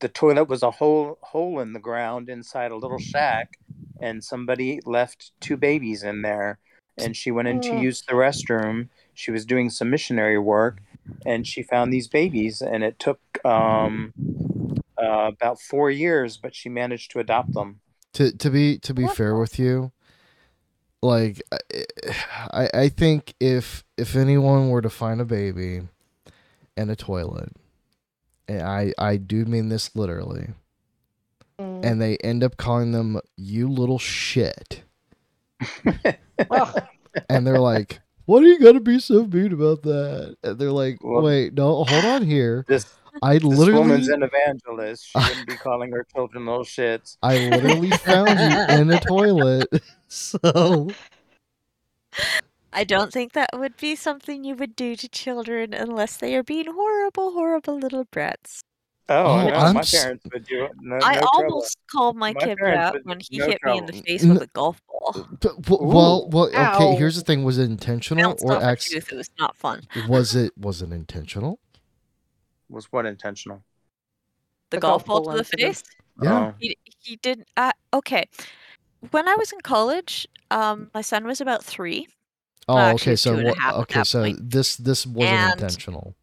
the 0.00 0.08
toilet 0.08 0.44
was 0.44 0.62
a 0.62 0.70
hole 0.70 1.18
hole 1.22 1.58
in 1.60 1.72
the 1.72 1.80
ground 1.80 2.28
inside 2.28 2.70
a 2.70 2.76
little 2.76 2.98
shack, 2.98 3.58
and 4.00 4.22
somebody 4.22 4.80
left 4.86 5.32
two 5.40 5.56
babies 5.56 6.02
in 6.02 6.22
there. 6.22 6.58
And 7.00 7.16
she 7.16 7.30
went 7.30 7.46
in 7.46 7.60
to 7.60 7.70
Mm. 7.70 7.80
use 7.82 8.02
the 8.02 8.14
restroom. 8.14 8.88
She 9.18 9.32
was 9.32 9.44
doing 9.44 9.68
some 9.68 9.90
missionary 9.90 10.38
work, 10.38 10.80
and 11.26 11.44
she 11.44 11.62
found 11.64 11.92
these 11.92 12.06
babies. 12.06 12.62
And 12.62 12.84
it 12.84 13.00
took 13.00 13.20
um, 13.44 14.14
uh, 14.96 15.30
about 15.34 15.60
four 15.60 15.90
years, 15.90 16.36
but 16.36 16.54
she 16.54 16.68
managed 16.68 17.10
to 17.10 17.18
adopt 17.18 17.52
them. 17.52 17.80
To 18.14 18.30
to 18.30 18.48
be 18.50 18.78
to 18.78 18.94
be 18.94 19.02
What? 19.04 19.16
fair 19.16 19.36
with 19.36 19.58
you, 19.58 19.90
like 21.02 21.42
I 22.52 22.70
I 22.72 22.88
think 22.88 23.34
if 23.40 23.84
if 23.96 24.14
anyone 24.14 24.70
were 24.70 24.82
to 24.82 24.90
find 24.90 25.20
a 25.20 25.24
baby 25.24 25.82
in 26.76 26.90
a 26.90 26.96
toilet, 26.96 27.50
and 28.46 28.62
I 28.62 28.92
I 28.98 29.16
do 29.16 29.44
mean 29.44 29.68
this 29.68 29.94
literally, 29.96 30.50
Mm. 31.60 31.84
and 31.84 32.00
they 32.00 32.16
end 32.18 32.44
up 32.44 32.56
calling 32.56 32.92
them 32.92 33.20
you 33.36 33.68
little 33.68 33.98
shit, 33.98 34.84
and 37.28 37.44
they're 37.46 37.58
like. 37.58 38.00
What 38.28 38.42
are 38.42 38.46
you 38.46 38.58
gonna 38.60 38.80
be 38.80 38.98
so 38.98 39.24
mean 39.24 39.54
about 39.54 39.80
that? 39.84 40.36
And 40.42 40.58
they're 40.58 40.70
like, 40.70 41.02
Well- 41.02 41.22
wait, 41.22 41.54
no, 41.54 41.82
hold 41.84 42.04
on 42.04 42.26
here. 42.26 42.66
This 42.68 42.84
I 43.22 43.38
this 43.38 43.44
literally, 43.44 43.80
woman's 43.80 44.08
an 44.08 44.22
evangelist. 44.22 45.06
She 45.06 45.18
wouldn't 45.18 45.46
be 45.46 45.56
calling 45.56 45.90
her 45.92 46.06
children 46.14 46.44
little 46.44 46.62
shits. 46.62 47.16
I 47.22 47.48
literally 47.48 47.90
found 47.90 48.28
you 48.38 48.76
in 48.76 48.90
a 48.90 49.00
toilet. 49.00 49.66
So 50.10 50.88
I 52.72 52.84
don't 52.84 53.12
think 53.12 53.32
that 53.32 53.50
would 53.52 53.76
be 53.76 53.94
something 53.94 54.42
you 54.42 54.54
would 54.56 54.74
do 54.74 54.96
to 54.96 55.06
children 55.06 55.74
unless 55.74 56.16
they 56.16 56.34
are 56.34 56.42
being 56.42 56.72
horrible, 56.72 57.32
horrible 57.32 57.78
little 57.78 58.04
brats. 58.04 58.62
Oh, 59.10 59.24
Oh, 59.24 59.48
no, 59.48 59.54
I'm 59.54 59.74
my 59.74 59.82
parents 59.82 60.24
would 60.32 60.44
do 60.44 60.64
it. 60.64 60.72
No, 60.80 60.96
I 61.02 61.14
no 61.14 61.20
trouble. 61.20 61.28
almost 61.34 61.78
called 61.90 62.16
my, 62.16 62.32
My 62.34 62.40
kid 62.40 62.58
parents 62.58 62.60
brat 62.60 62.92
would- 62.92 63.04
when 63.06 63.20
he 63.20 63.38
no 63.38 63.46
hit 63.46 63.58
me 63.64 63.78
in 63.78 63.86
the 63.86 63.92
face 63.94 64.22
with 64.24 64.42
a 64.42 64.46
golf 64.52 64.82
ball. 64.86 65.12
P- 65.40 65.48
w- 65.62 65.82
well, 65.92 66.28
well, 66.28 66.46
okay. 66.48 66.94
Here's 66.96 67.16
the 67.16 67.22
thing: 67.22 67.42
was 67.42 67.56
it 67.58 67.64
intentional 67.64 68.22
Bounced 68.22 68.44
or 68.44 68.56
off 68.56 68.62
a 68.62 68.66
acc- 68.66 68.80
tooth. 68.80 69.10
It 69.12 69.16
was 69.16 69.30
not 69.38 69.56
fun. 69.56 69.82
was 70.08 70.34
it 70.34 70.52
was 70.58 70.82
it 70.82 70.92
intentional? 70.92 71.58
Was 72.68 72.92
what 72.92 73.06
intentional? 73.06 73.62
The, 74.70 74.76
The 74.76 74.80
golf 74.80 75.06
golf 75.06 75.24
ball 75.24 75.32
ball 75.32 75.32
to 75.32 75.38
the 75.38 75.44
face. 75.56 75.82
Yeah. 76.22 76.48
Oh. 76.48 76.54
He 76.58 76.76
he 77.00 77.16
did. 77.16 77.46
Uh, 77.56 77.72
okay. 77.94 78.28
When 79.10 79.26
I 79.28 79.36
was 79.36 79.52
in 79.52 79.60
college, 79.62 80.26
um, 80.50 80.90
my 80.92 81.00
son 81.00 81.24
was 81.26 81.40
about 81.40 81.64
three. 81.64 82.08
Oh, 82.68 82.74
Well, 82.74 82.94
okay. 82.96 83.16
So 83.16 83.32
two 83.32 83.38
and 83.38 83.46
a 83.46 83.50
what? 83.52 83.58
half 83.58 83.72
at 83.74 83.80
Okay, 83.80 84.04
so 84.04 84.22
point. 84.24 84.50
this 84.50 84.76
this 84.76 85.06
wasn't 85.06 85.34
And- 85.34 85.52
intentional. 85.52 86.14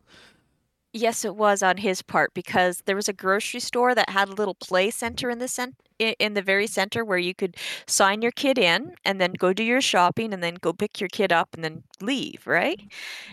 Yes, 0.98 1.26
it 1.26 1.36
was 1.36 1.62
on 1.62 1.78
his 1.78 2.02
part 2.02 2.34
because 2.34 2.82
there 2.86 2.96
was 2.96 3.10
a 3.10 3.14
grocery 3.14 3.60
store 3.60 3.94
that 3.96 4.10
had 4.10 4.30
a 4.30 4.34
little 4.34 4.56
play 4.56 4.90
center 4.92 5.30
in 5.30 5.40
the 5.40 5.48
cent- 5.50 5.76
in 6.00 6.36
the 6.36 6.42
very 6.42 6.68
center 6.68 7.04
where 7.04 7.18
you 7.18 7.34
could 7.36 7.58
sign 7.88 8.22
your 8.22 8.32
kid 8.32 8.58
in 8.58 8.96
and 9.04 9.20
then 9.20 9.34
go 9.34 9.52
do 9.54 9.64
your 9.64 9.82
shopping 9.82 10.34
and 10.34 10.42
then 10.42 10.56
go 10.56 10.72
pick 10.74 11.00
your 11.02 11.10
kid 11.10 11.34
up 11.34 11.54
and 11.54 11.64
then 11.66 11.84
leave, 12.02 12.48
right? 12.48 12.80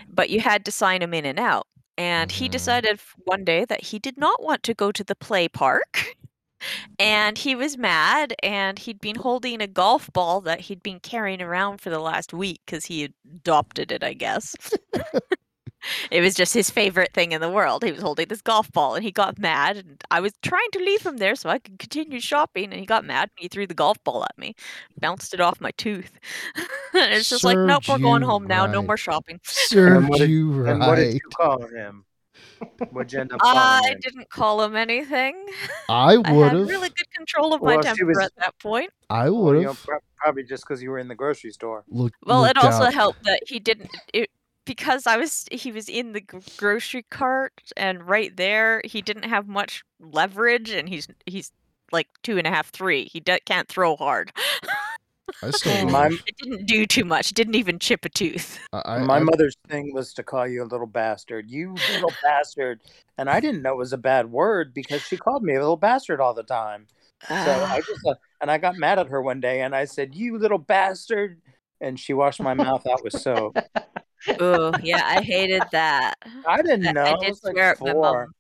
But 0.09 0.31
you 0.31 0.41
had 0.41 0.65
to 0.67 0.73
sign 0.73 1.03
him 1.03 1.15
in 1.15 1.27
and 1.27 1.39
out. 1.39 1.67
And 1.99 2.33
he 2.33 2.49
Mhm. 2.49 2.53
decided 2.53 3.01
one 3.25 3.45
day 3.45 3.65
that 3.67 3.85
he 3.85 3.99
did 3.99 4.19
not 4.19 4.43
want 4.43 4.63
to 4.65 4.75
go 4.75 4.93
to 4.93 5.05
the 5.05 5.15
play 5.17 5.49
park. 5.49 6.17
And 6.99 7.39
he 7.39 7.55
was 7.55 7.77
mad, 7.79 8.35
and 8.43 8.79
he'd 8.79 9.01
been 9.01 9.17
holding 9.17 9.61
a 9.61 9.67
golf 9.67 10.11
ball 10.13 10.41
that 10.43 10.61
he'd 10.63 10.83
been 10.83 11.01
carrying 11.01 11.43
around 11.43 11.81
for 11.81 11.91
the 11.91 11.99
last 12.01 12.33
week 12.33 12.61
because 12.67 12.87
he 12.87 13.05
adopted 13.35 13.93
it, 13.93 14.03
I 14.05 14.15
guess. 14.15 14.55
It 16.11 16.21
was 16.21 16.35
just 16.35 16.55
his 16.55 16.71
favorite 16.71 17.13
thing 17.13 17.33
in 17.33 17.41
the 17.41 17.51
world. 17.51 17.83
He 17.85 17.93
was 17.93 18.01
holding 18.03 18.29
this 18.29 18.41
golf 18.43 18.71
ball 18.73 18.95
and 18.95 19.05
he 19.05 19.11
got 19.11 19.39
mad 19.39 19.77
and 19.79 20.03
I 20.11 20.21
was 20.21 20.33
trying 20.43 20.71
to 20.73 20.79
leave 20.79 21.05
him 21.05 21.17
there 21.17 21.35
so 21.35 21.49
I 21.51 21.59
could 21.59 21.79
continue 21.79 22.21
shopping 22.21 22.65
and 22.71 22.75
he 22.81 22.87
got 22.87 23.05
mad 23.05 23.31
and 23.37 23.43
he 23.43 23.49
threw 23.49 23.67
the 23.67 23.75
golf 23.75 24.03
ball 24.05 24.25
at 24.25 24.37
me. 24.39 24.55
Bounced 25.01 25.35
it 25.35 25.41
off 25.41 25.61
my 25.61 25.71
tooth. 25.73 26.13
and 26.95 27.13
it's 27.13 27.29
just 27.29 27.45
like, 27.45 27.57
nope, 27.59 27.83
we're 27.89 27.99
going 27.99 28.23
you 28.23 28.29
home 28.29 28.47
now, 28.47 28.67
no 28.67 28.83
more 28.83 28.97
shopping. 28.97 29.41
Served 29.45 30.09
what 30.09 30.19
did- 30.19 30.31
you 30.31 30.67
And 30.67 30.81
what 30.81 30.97
did 30.97 31.15
you 31.15 31.21
call 31.37 31.67
him? 31.67 32.05
What'd 32.91 33.13
you 33.13 33.19
end 33.21 33.33
up 33.33 33.41
I 33.43 33.83
him? 33.91 33.99
didn't 34.01 34.31
call 34.31 34.63
him 34.63 34.77
anything. 34.77 35.47
I 35.89 36.13
I 36.15 36.17
would 36.17 36.27
had 36.49 36.57
have. 36.59 36.69
really 36.69 36.89
good 36.91 37.11
control 37.17 37.55
of 37.55 37.61
my 37.61 37.75
Well, 37.77 37.83
she 37.83 37.89
temper 37.89 38.07
was- 38.07 38.19
at 38.19 38.33
that 38.37 38.57
point. 38.61 38.91
I 39.11 39.31
Well, 39.31 39.43
would 39.43 39.57
you 39.59 39.63
know, 39.65 39.69
have. 39.73 39.87
probably 40.17 40.45
just 40.45 40.63
because 40.65 40.81
you 40.81 40.91
were 40.91 40.99
in 40.99 41.09
the 41.09 41.15
grocery 41.17 41.51
store. 41.51 41.83
Look. 41.89 42.13
Well, 42.25 42.45
it 42.45 42.55
looked 42.57 42.65
also 42.65 42.85
out. 42.85 42.95
helped 42.95 43.25
that 43.25 43.41
he 43.47 43.59
didn't 43.59 43.91
it, 44.15 44.31
because 44.65 45.07
I 45.07 45.17
was 45.17 45.47
he 45.51 45.73
was 45.73 45.89
in 45.89 46.13
the 46.13 46.21
gr- 46.21 46.39
grocery 46.57 47.05
cart 47.11 47.53
and 47.77 48.07
right 48.07 48.37
there 48.37 48.81
he 48.85 49.03
didn't 49.03 49.25
have 49.25 49.49
much 49.49 49.83
leverage 50.01 50.71
and 50.71 50.89
he's 50.89 51.09
he's 51.27 51.53
like 51.91 52.09
two 52.23 52.39
and 52.39 52.47
a 52.47 52.51
half 52.51 52.71
three 52.71 53.05
he 53.05 53.21
d- 53.21 53.39
can't 53.45 53.69
throw 53.69 53.97
hard. 53.97 54.33
I 55.43 55.51
still. 55.51 55.89
My 55.89 56.07
it 56.27 56.37
didn't 56.43 56.67
do 56.67 56.87
too 56.87 57.05
much. 57.05 57.31
It 57.31 57.35
didn't 57.35 57.55
even 57.55 57.79
chip 57.79 58.05
a 58.05 58.09
tooth. 58.09 58.59
I, 58.73 58.83
I, 58.85 58.99
my 58.99 59.17
I- 59.17 59.23
mother's 59.23 59.57
thing 59.69 59.93
was 59.95 60.13
to 60.15 60.23
call 60.23 60.47
you 60.47 60.63
a 60.63 60.65
little 60.65 60.87
bastard. 60.87 61.51
You 61.51 61.75
little 61.93 62.13
bastard. 62.23 62.83
And 63.19 63.29
I 63.31 63.41
didn't 63.41 63.63
know 63.63 63.73
it 63.73 63.79
was 63.79 63.93
a 63.93 63.99
bad 63.99 64.31
word 64.31 64.73
because 64.75 65.03
she 65.03 65.17
called 65.17 65.43
me 65.43 65.55
a 65.55 65.61
little 65.61 65.77
bastard 65.77 66.21
all 66.21 66.35
the 66.35 66.43
time. 66.43 66.87
So 67.29 67.35
I 67.35 67.81
just 67.87 68.07
uh, 68.07 68.15
and 68.41 68.51
I 68.51 68.59
got 68.59 68.77
mad 68.77 68.99
at 68.99 69.09
her 69.09 69.23
one 69.23 69.41
day 69.41 69.61
and 69.63 69.75
I 69.77 69.85
said, 69.85 70.15
"You 70.15 70.39
little 70.39 70.59
bastard." 70.59 71.41
And 71.81 71.99
she 71.99 72.15
washed 72.15 72.41
my 72.41 72.55
mouth 72.55 72.87
out 72.87 73.03
with 73.03 73.13
soap. 73.13 73.57
Oh 74.41 74.73
yeah, 74.83 75.03
I 75.05 75.23
hated 75.23 75.63
that. 75.73 76.15
I 76.47 76.63
didn't 76.63 76.95
know. 76.95 77.03
I 77.03 77.13
I, 77.15 77.17
did 77.19 77.29
was 77.31 77.45
like 77.45 77.55
swear 77.55 77.71
at 77.73 77.81
my 77.81 77.93
mom. 77.93 78.35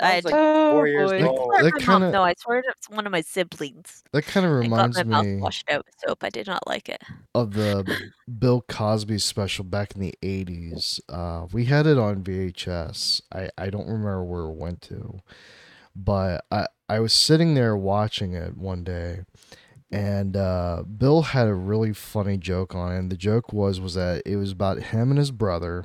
I 0.00 0.12
I 0.12 0.14
was 0.16 0.24
did 0.24 0.30
like 0.32 0.34
oh 0.40 0.72
four 0.72 0.88
years 0.88 1.10
boy. 1.10 1.26
Old. 1.26 1.38
swear 1.52 1.62
that 1.62 1.78
kinda- 1.78 2.10
No, 2.10 2.22
I 2.24 2.34
swear 2.36 2.58
at 2.58 2.64
one 2.88 3.06
of 3.06 3.12
my 3.12 3.20
siblings. 3.20 4.02
that 4.12 4.22
kind 4.26 4.44
of 4.46 4.52
reminds 4.52 4.96
I 4.98 5.02
got 5.02 5.06
reminds 5.06 5.10
my 5.10 5.16
mouth 5.16 5.26
me 5.26 5.36
washed 5.40 5.70
out 5.70 5.84
with 5.86 5.94
soap. 6.04 6.24
I 6.24 6.30
did 6.30 6.46
not 6.48 6.66
like 6.66 6.88
it. 6.88 7.02
of 7.34 7.52
the 7.54 8.10
Bill 8.38 8.64
Cosby 8.68 9.18
special 9.18 9.64
back 9.64 9.94
in 9.94 10.00
the 10.00 10.14
80s. 10.22 10.98
Uh, 11.08 11.46
we 11.52 11.66
had 11.66 11.86
it 11.86 11.98
on 11.98 12.22
VHS. 12.24 13.20
I, 13.32 13.50
I 13.56 13.70
don't 13.70 13.86
remember 13.86 14.24
where 14.24 14.42
it 14.44 14.56
went 14.56 14.82
to, 14.82 15.20
but 15.94 16.44
I, 16.50 16.66
I 16.88 16.98
was 16.98 17.12
sitting 17.12 17.54
there 17.54 17.76
watching 17.76 18.32
it 18.34 18.56
one 18.56 18.82
day 18.82 19.20
and 19.92 20.36
uh, 20.36 20.84
Bill 20.84 21.20
had 21.22 21.46
a 21.46 21.54
really 21.54 21.92
funny 21.92 22.38
joke 22.38 22.74
on 22.74 22.92
it. 22.92 22.98
And 22.98 23.12
the 23.12 23.16
joke 23.16 23.52
was 23.52 23.78
was 23.78 23.94
that 23.94 24.22
it 24.24 24.36
was 24.36 24.52
about 24.52 24.84
him 24.84 25.10
and 25.10 25.18
his 25.18 25.30
brother. 25.30 25.84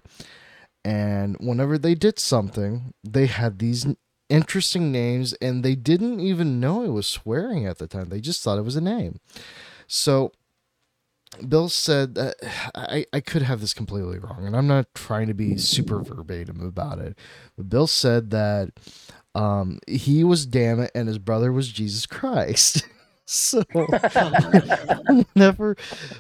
And 0.86 1.36
whenever 1.42 1.78
they 1.78 1.94
did 1.94 2.18
something, 2.18 2.94
they 3.04 3.26
had 3.26 3.60
these 3.60 3.86
interesting 4.30 4.92
names 4.92 5.34
and 5.42 5.64
they 5.64 5.76
didn't 5.76 6.22
even 6.22 6.60
know 6.60 6.84
it 6.84 6.90
was 6.90 7.06
swearing 7.06 7.68
at 7.68 7.80
the 7.80 7.88
time. 7.88 8.08
They 8.08 8.22
just 8.22 8.42
thought 8.42 8.58
it 8.58 8.66
was 8.66 8.78
a 8.78 8.82
name. 8.82 9.20
So 9.88 10.32
Bill 11.48 11.68
said 11.68 12.16
that 12.16 12.36
I, 12.76 13.06
I 13.12 13.20
could 13.20 13.42
have 13.42 13.60
this 13.60 13.74
completely 13.74 14.20
wrong, 14.20 14.46
and 14.46 14.56
I'm 14.56 14.68
not 14.68 14.94
trying 14.96 15.28
to 15.28 15.34
be 15.34 15.58
super 15.58 16.02
verbatim 16.02 16.66
about 16.66 17.00
it. 17.00 17.18
But 17.58 17.70
Bill 17.70 17.88
said 17.88 18.30
that 18.32 18.70
um, 19.36 19.80
he 19.86 20.24
was 20.24 20.46
damn 20.46 20.80
it 20.80 20.92
and 20.96 21.10
his 21.10 21.20
brother 21.20 21.52
was 21.52 21.70
Jesus 21.72 22.06
Christ. 22.06 22.88
so 23.30 23.62
whenever 25.34 25.76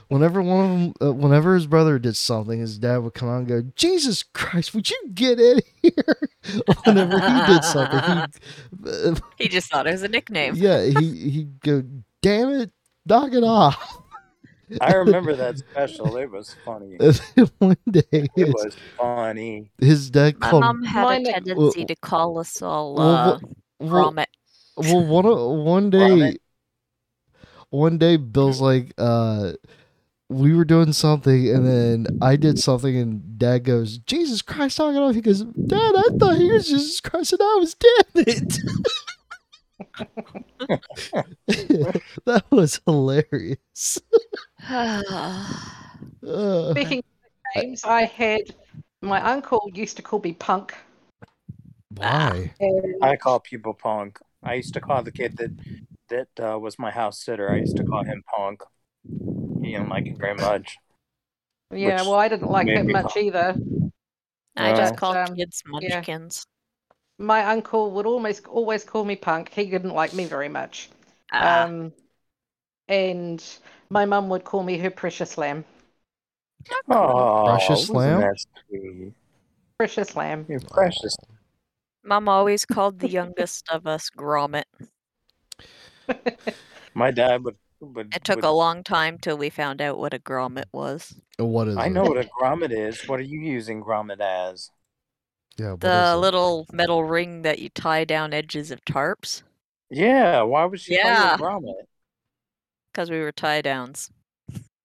whenever 0.09 0.41
one 0.41 0.65
of 0.65 0.69
them 0.69 0.93
uh, 1.01 1.13
whenever 1.13 1.53
his 1.55 1.65
brother 1.65 1.97
did 1.99 2.15
something 2.17 2.59
his 2.59 2.77
dad 2.77 2.97
would 2.97 3.13
come 3.13 3.29
out 3.29 3.37
and 3.39 3.47
go 3.47 3.61
jesus 3.75 4.23
christ 4.23 4.73
would 4.75 4.89
you 4.89 4.97
get 5.13 5.39
in 5.39 5.61
here 5.81 6.19
whenever 6.83 7.19
he 7.19 7.45
did 7.45 7.63
something 7.63 7.99
he, 8.01 8.89
uh, 8.89 9.15
He 9.37 9.47
just 9.47 9.71
thought 9.71 9.87
it 9.87 9.91
was 9.91 10.03
a 10.03 10.07
nickname. 10.09 10.55
yeah 10.55 10.83
he 10.83 11.29
he'd 11.29 11.59
go 11.61 11.81
damn 12.21 12.49
it 12.49 12.71
knock 13.05 13.31
it 13.33 13.43
off 13.43 13.97
I 14.81 14.95
remember 14.95 15.33
that 15.37 15.57
special. 15.59 16.17
It 16.17 16.29
was 16.29 16.53
funny. 16.65 16.97
One 17.59 17.77
day 17.89 18.01
It 18.11 18.29
his, 18.35 18.53
was 18.53 18.75
funny. 18.97 19.71
his 19.79 20.09
dad 20.11 20.37
My 20.41 20.49
called 20.49 20.61
mom 20.61 20.83
had 20.83 21.03
Mine- 21.05 21.25
a 21.25 21.31
tendency 21.31 21.85
to 21.85 21.95
call 21.95 22.37
us 22.37 22.61
all 22.61 22.95
Well, 22.95 23.09
uh, 23.09 23.39
well, 23.79 24.11
Gromit. 24.11 24.25
well 24.75 25.05
one 25.05 25.25
o- 25.25 25.51
one 25.63 25.89
day 25.89 25.99
Vomit. 26.09 26.41
One 27.69 27.97
day 27.97 28.17
bill's 28.17 28.61
like 28.61 28.93
uh 28.97 29.51
we 30.29 30.53
were 30.53 30.65
doing 30.65 30.93
something 30.93 31.49
and 31.49 31.65
then 31.65 32.07
I 32.21 32.35
did 32.35 32.59
something 32.59 32.97
and 32.97 33.39
dad 33.39 33.63
goes, 33.63 33.97
Jesus 33.99 34.41
Christ, 34.41 34.77
knock 34.79 34.93
it 34.93 34.97
off. 34.97 35.15
He 35.15 35.21
goes, 35.21 35.43
Dad, 35.43 35.53
I 35.71 36.09
thought 36.19 36.35
he 36.37 36.51
was 36.51 36.67
Jesus 36.67 36.99
Christ 36.99 37.33
and 37.33 37.41
I 37.41 37.55
was 37.55 37.75
damn 37.75 38.25
it. 38.27 38.59
that 42.25 42.43
was 42.51 42.81
hilarious. 42.85 44.01
Uh, 46.27 46.71
Speaking 46.71 46.97
of 46.97 47.63
names, 47.63 47.83
I 47.85 48.03
had 48.03 48.41
my 49.01 49.21
uncle 49.21 49.69
used 49.73 49.95
to 49.97 50.03
call 50.03 50.19
me 50.19 50.33
Punk. 50.33 50.75
why? 51.89 52.51
And 52.59 52.95
I 53.01 53.15
call 53.15 53.39
people 53.39 53.73
punk. 53.73 54.19
I 54.43 54.55
used 54.55 54.73
to 54.73 54.81
call 54.81 55.03
the 55.03 55.11
kid 55.11 55.37
that 55.37 55.51
that 56.09 56.27
uh, 56.39 56.57
was 56.59 56.77
my 56.79 56.91
house 56.91 57.23
sitter. 57.23 57.49
I 57.51 57.57
used 57.57 57.77
to 57.77 57.83
call 57.83 58.03
him 58.03 58.23
punk. 58.35 58.61
He 59.61 59.71
didn't 59.71 59.89
like 59.89 60.05
it 60.07 60.17
very 60.17 60.35
much. 60.35 60.77
yeah, 61.71 62.01
well, 62.01 62.15
I 62.15 62.27
didn't 62.27 62.49
like 62.49 62.65
made 62.67 62.77
it 62.79 62.85
much 62.87 63.13
call- 63.13 63.23
either. 63.23 63.55
I 64.55 64.71
just 64.75 64.93
Well- 64.93 64.97
called 65.13 65.17
Um, 65.17 65.35
kids 65.35 65.61
yeah. 65.65 65.71
munchkins. 65.95 66.45
My 67.19 67.43
uncle 67.45 67.91
would 67.91 68.05
almost 68.05 68.47
always 68.47 68.83
call 68.83 69.03
me 69.03 69.15
Punk. 69.15 69.49
He 69.49 69.65
didn't 69.65 69.93
like 69.93 70.13
me 70.13 70.25
very 70.25 70.49
much. 70.49 70.89
Ah, 71.31 71.63
Um, 71.63 71.91
and 72.87 73.43
my 73.89 74.05
mum 74.05 74.29
would 74.29 74.43
call 74.43 74.61
me 74.63 74.77
her 74.77 74.91
precious 74.91 75.37
lamb. 75.37 75.65
Oh, 76.89 77.45
Precious 77.45 77.89
lamb? 77.89 78.35
Precious 79.77 80.15
lamb. 80.15 80.45
You're 80.49 80.59
precious. 80.59 81.15
Mom 82.03 82.29
always 82.29 82.65
called 82.65 82.99
the 82.99 83.09
youngest 83.09 83.67
of 83.69 83.87
us 83.87 84.09
Gromit. 84.09 84.63
My 86.93 87.11
dad 87.11 87.43
would. 87.43 87.55
would 87.79 88.13
It 88.15 88.23
took 88.23 88.37
would, 88.37 88.45
a 88.45 88.49
long 88.51 88.83
time 88.83 89.17
till 89.19 89.37
we 89.37 89.49
found 89.49 89.81
out 89.81 89.97
what 89.99 90.13
a 90.13 90.19
grommet 90.19 90.65
was. 90.71 91.13
What 91.37 91.67
is 91.67 91.77
I 91.77 91.87
it? 91.87 91.91
know 91.91 92.03
what 92.03 92.17
a 92.17 92.29
grommet 92.39 92.71
is. 92.71 93.07
What 93.07 93.19
are 93.19 93.23
you 93.23 93.39
using 93.39 93.83
grommet 93.83 94.19
as? 94.19 94.71
Yeah, 95.57 95.71
what 95.71 95.81
The 95.81 96.13
it? 96.13 96.19
little 96.19 96.65
metal 96.71 97.03
ring 97.03 97.41
that 97.43 97.59
you 97.59 97.69
tie 97.69 98.05
down 98.05 98.33
edges 98.33 98.71
of 98.71 98.83
tarps. 98.85 99.43
Yeah. 99.89 100.41
Why 100.41 100.65
was 100.65 100.81
she 100.81 100.95
Yeah. 100.95 101.37
calling 101.37 101.39
it 101.39 101.41
grommet? 101.41 101.85
Because 102.91 103.11
we 103.11 103.19
were 103.19 103.31
tie 103.31 103.61
downs. 103.61 104.09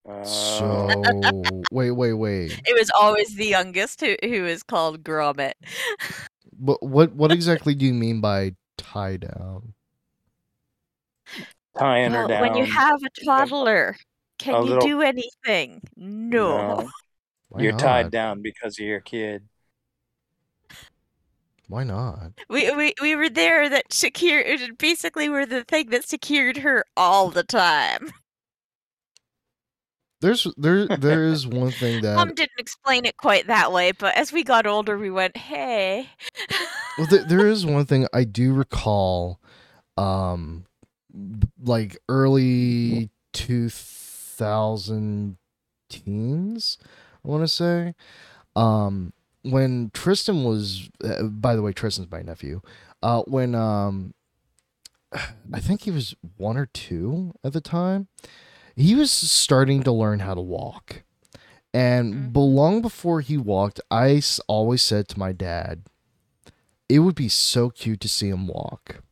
Uh, 0.08 0.24
So 0.24 1.64
wait, 1.70 1.92
wait, 1.92 2.12
wait. 2.12 2.52
It 2.66 2.78
was 2.78 2.90
always 2.98 3.34
the 3.36 3.46
youngest 3.46 4.00
who, 4.00 4.16
who 4.22 4.42
was 4.42 4.62
called 4.62 5.02
grommet. 5.02 5.54
What 6.58 6.82
what 6.82 7.12
what 7.14 7.32
exactly 7.32 7.74
do 7.74 7.84
you 7.86 7.94
mean 7.94 8.20
by 8.20 8.54
tie 8.76 9.16
down? 9.16 9.74
Tying 11.78 12.12
her 12.12 12.26
down. 12.28 12.40
when 12.40 12.56
you 12.56 12.64
have 12.64 13.00
a 13.02 13.24
toddler, 13.24 13.96
can 14.38 14.54
a 14.54 14.58
you 14.58 14.64
little- 14.64 14.86
do 14.86 15.02
anything? 15.02 15.80
No. 15.96 16.88
No, 17.50 17.58
you're 17.58 17.72
not? 17.72 17.80
tied 17.80 18.10
down 18.10 18.40
because 18.42 18.78
of 18.80 18.86
your 18.86 19.00
kid. 19.00 19.46
Why 21.68 21.84
not? 21.84 22.32
We, 22.50 22.70
we 22.74 22.92
we 23.00 23.14
were 23.16 23.30
there 23.30 23.68
that 23.70 23.92
secured 23.92 24.76
basically 24.78 25.28
we're 25.30 25.46
the 25.46 25.64
thing 25.64 25.88
that 25.90 26.06
secured 26.06 26.58
her 26.58 26.84
all 26.96 27.30
the 27.30 27.42
time. 27.44 28.10
There's 30.20 30.46
there 30.56 30.86
there 30.86 31.24
is 31.28 31.46
one 31.46 31.70
thing 31.72 32.02
that 32.02 32.14
Mom 32.16 32.34
didn't 32.34 32.50
explain 32.58 33.04
it 33.06 33.16
quite 33.16 33.46
that 33.48 33.72
way, 33.72 33.92
but 33.92 34.16
as 34.16 34.32
we 34.32 34.44
got 34.44 34.66
older 34.66 34.96
we 34.98 35.10
went, 35.10 35.36
Hey 35.36 36.08
well 36.98 37.06
there, 37.10 37.24
there 37.24 37.46
is 37.48 37.64
one 37.66 37.86
thing 37.86 38.06
I 38.12 38.24
do 38.24 38.52
recall 38.52 39.40
um 39.96 40.64
b- 40.64 40.68
like 41.62 41.96
early 42.08 43.10
2000 43.32 45.36
teens 45.88 46.78
I 47.24 47.28
want 47.28 47.42
to 47.42 47.48
say 47.48 47.94
um 48.56 49.12
when 49.42 49.90
Tristan 49.92 50.44
was 50.44 50.88
uh, 51.04 51.24
by 51.24 51.54
the 51.56 51.62
way 51.62 51.72
Tristan's 51.72 52.10
my 52.10 52.22
nephew 52.22 52.60
uh 53.02 53.22
when 53.22 53.54
um 53.54 54.14
I 55.52 55.60
think 55.60 55.82
he 55.82 55.90
was 55.90 56.14
one 56.38 56.56
or 56.56 56.66
two 56.66 57.34
at 57.44 57.52
the 57.52 57.60
time 57.60 58.08
he 58.74 58.94
was 58.94 59.10
starting 59.10 59.82
to 59.82 59.92
learn 59.92 60.20
how 60.20 60.34
to 60.34 60.40
walk 60.40 61.02
and 61.74 62.14
Mhm. 62.14 62.32
but 62.32 62.40
long 62.40 62.80
before 62.80 63.20
he 63.20 63.36
walked 63.36 63.80
I 63.90 64.22
always 64.46 64.82
said 64.82 65.08
to 65.08 65.18
my 65.18 65.32
dad 65.32 65.82
it 66.88 67.00
would 67.00 67.14
be 67.14 67.28
so 67.28 67.70
cute 67.70 68.00
to 68.00 68.08
see 68.08 68.28
him 68.28 68.46
walk. 68.46 69.02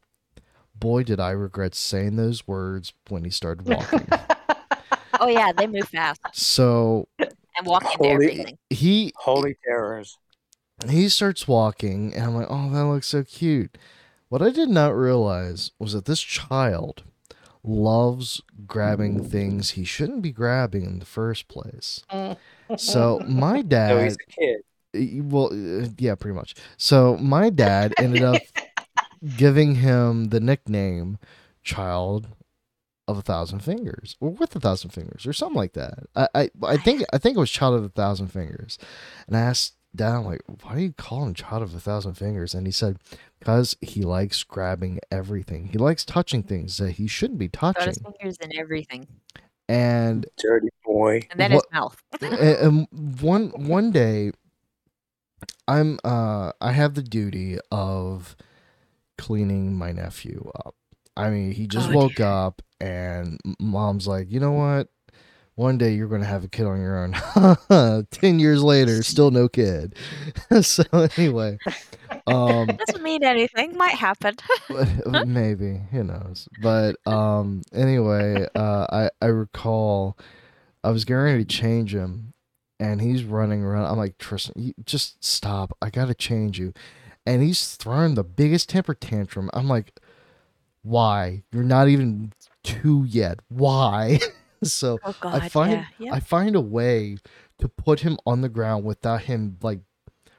Boy, 0.80 1.04
did 1.04 1.20
I 1.20 1.30
regret 1.30 1.74
saying 1.74 2.16
those 2.16 2.46
words 2.48 2.92
when 3.08 3.24
he 3.24 3.30
started 3.30 3.66
walking. 3.68 4.08
Oh 5.20 5.28
yeah, 5.28 5.52
they 5.52 5.66
move 5.66 5.88
fast 5.88 6.20
so 6.32 7.06
and 7.18 7.66
walk 7.66 7.84
into 7.84 7.98
Holy- 7.98 8.10
everything. 8.14 8.58
he 8.70 9.12
Holy 9.16 9.56
terrors. 9.64 10.16
he 10.88 11.08
starts 11.10 11.46
walking, 11.46 12.14
and 12.14 12.24
I'm 12.24 12.34
like, 12.34 12.46
oh, 12.48 12.70
that 12.70 12.84
looks 12.86 13.08
so 13.08 13.22
cute. 13.22 13.76
What 14.30 14.40
I 14.42 14.50
did 14.50 14.70
not 14.70 14.94
realize 14.96 15.72
was 15.78 15.92
that 15.92 16.06
this 16.06 16.20
child 16.20 17.02
loves 17.62 18.40
grabbing 18.66 19.22
things 19.22 19.72
he 19.72 19.84
shouldn't 19.84 20.22
be 20.22 20.32
grabbing 20.32 20.84
in 20.84 20.98
the 20.98 21.04
first 21.06 21.46
place. 21.48 22.02
So 22.76 23.20
my 23.26 23.62
So 23.62 23.62
dad, 23.64 24.04
he's 24.04 24.14
a 24.14 24.30
kid. 24.30 25.22
Well 25.24 25.50
uh, 25.52 25.88
yeah 25.98 26.14
pretty 26.14 26.36
much 26.36 26.54
so 26.76 27.16
my 27.16 27.50
dad 27.50 27.94
ended 27.98 28.22
up 28.22 28.40
giving 29.36 29.76
him 29.76 30.28
the 30.30 30.40
nickname 30.40 31.18
child 31.62 32.28
of 33.06 33.18
a 33.18 33.22
thousand 33.22 33.60
fingers 33.60 34.16
or 34.20 34.30
with 34.30 34.54
a 34.56 34.60
thousand 34.60 34.90
fingers 34.90 35.26
or 35.26 35.32
something 35.32 35.56
like 35.56 35.72
that 35.74 35.98
i 36.16 36.28
i, 36.34 36.50
I 36.64 36.76
think 36.76 37.02
i 37.12 37.18
think 37.18 37.36
it 37.36 37.40
was 37.40 37.50
child 37.50 37.74
of 37.74 37.84
a 37.84 37.88
thousand 37.88 38.28
fingers 38.28 38.78
and 39.26 39.36
i 39.36 39.40
asked 39.40 39.74
dad 39.94 40.14
I'm 40.14 40.24
like 40.24 40.40
why 40.62 40.76
do 40.76 40.80
you 40.82 40.92
call 40.92 41.24
him 41.24 41.34
child 41.34 41.62
of 41.62 41.74
a 41.74 41.80
thousand 41.80 42.14
fingers 42.14 42.54
and 42.54 42.66
he 42.66 42.70
said 42.72 42.98
because 43.40 43.76
he 43.80 44.02
likes 44.02 44.44
grabbing 44.44 45.00
everything 45.10 45.66
he 45.72 45.78
likes 45.78 46.04
touching 46.04 46.42
things 46.44 46.76
that 46.78 46.92
he 46.92 47.06
shouldn't 47.08 47.40
be 47.40 47.48
Got 47.48 47.76
his 47.84 47.96
touching 47.96 48.12
fingers 48.18 48.38
in 48.38 48.56
everything. 48.56 49.08
and 49.68 50.26
Dirty 50.38 50.68
boy. 50.84 51.22
And 51.30 51.40
then 51.40 51.52
What- 51.52 51.64
his 51.64 51.72
mouth. 51.72 52.02
and, 52.22 52.32
and 52.92 53.20
one 53.20 53.48
one 53.68 53.90
day 53.90 54.30
i'm 55.66 55.98
uh 56.04 56.52
i 56.60 56.70
have 56.72 56.94
the 56.94 57.02
duty 57.02 57.58
of 57.72 58.36
cleaning 59.20 59.76
my 59.76 59.92
nephew 59.92 60.50
up. 60.64 60.74
I 61.16 61.28
mean 61.30 61.52
he 61.52 61.66
just 61.66 61.90
Oh, 61.90 61.94
woke 61.96 62.14
dear. 62.16 62.26
up 62.26 62.62
and 62.80 63.38
mom's 63.60 64.06
like 64.08 64.30
you 64.32 64.40
know 64.40 64.52
what? 64.52 64.88
One 65.56 65.76
day 65.76 65.92
you're 65.92 66.08
going 66.08 66.22
to 66.22 66.26
have 66.26 66.42
a 66.44 66.48
kid 66.48 66.64
on 66.64 66.80
your 66.80 66.96
own. 67.04 68.06
10 68.10 68.38
years 68.38 68.62
later 68.62 69.02
still 69.02 69.30
no 69.30 69.46
kid. 69.48 69.94
So 70.62 70.84
anyway 71.18 71.58
um 72.26 72.66
Doesn't 72.86 73.02
mean 73.02 73.22
anything. 73.22 73.76
Might 73.76 73.94
happen. 73.94 74.36
maybe. 75.26 75.80
Who 75.90 76.04
knows? 76.04 76.48
But 76.62 76.96
um 77.06 77.62
anyway 77.74 78.46
uh 78.54 78.86
i 78.90 79.10
i 79.20 79.26
recall 79.26 80.16
i 80.82 80.90
was 80.90 81.04
getting 81.04 81.22
ready 81.22 81.44
to 81.44 81.56
change 81.56 81.94
him 81.94 82.32
and 82.78 83.02
he's 83.02 83.24
running 83.24 83.62
around. 83.62 83.84
I'm 83.84 83.98
like 83.98 84.16
tristan 84.16 84.54
you 84.62 84.72
just 84.86 85.22
stop. 85.22 85.76
I 85.82 85.90
gotta 85.90 86.14
change 86.14 86.58
you 86.58 86.72
and 87.26 87.42
he's 87.42 87.76
throwing 87.76 88.14
the 88.14 88.24
biggest 88.24 88.68
temper 88.68 88.94
tantrum 88.94 89.50
i'm 89.54 89.68
like 89.68 89.98
why 90.82 91.42
you're 91.52 91.62
not 91.62 91.88
even 91.88 92.32
two 92.64 93.04
yet 93.06 93.38
why 93.48 94.18
so 94.62 94.98
Oh 95.04 95.14
god, 95.20 95.50
find- 95.52 95.72
yeah. 95.72 95.84
yeah. 95.98 96.14
I 96.14 96.20
find 96.20 96.54
a 96.56 96.60
way 96.60 97.18
to 97.58 97.68
put 97.68 98.00
him 98.00 98.18
on 98.26 98.40
the 98.40 98.48
ground 98.48 98.84
without 98.84 99.22
him 99.22 99.58
like 99.62 99.80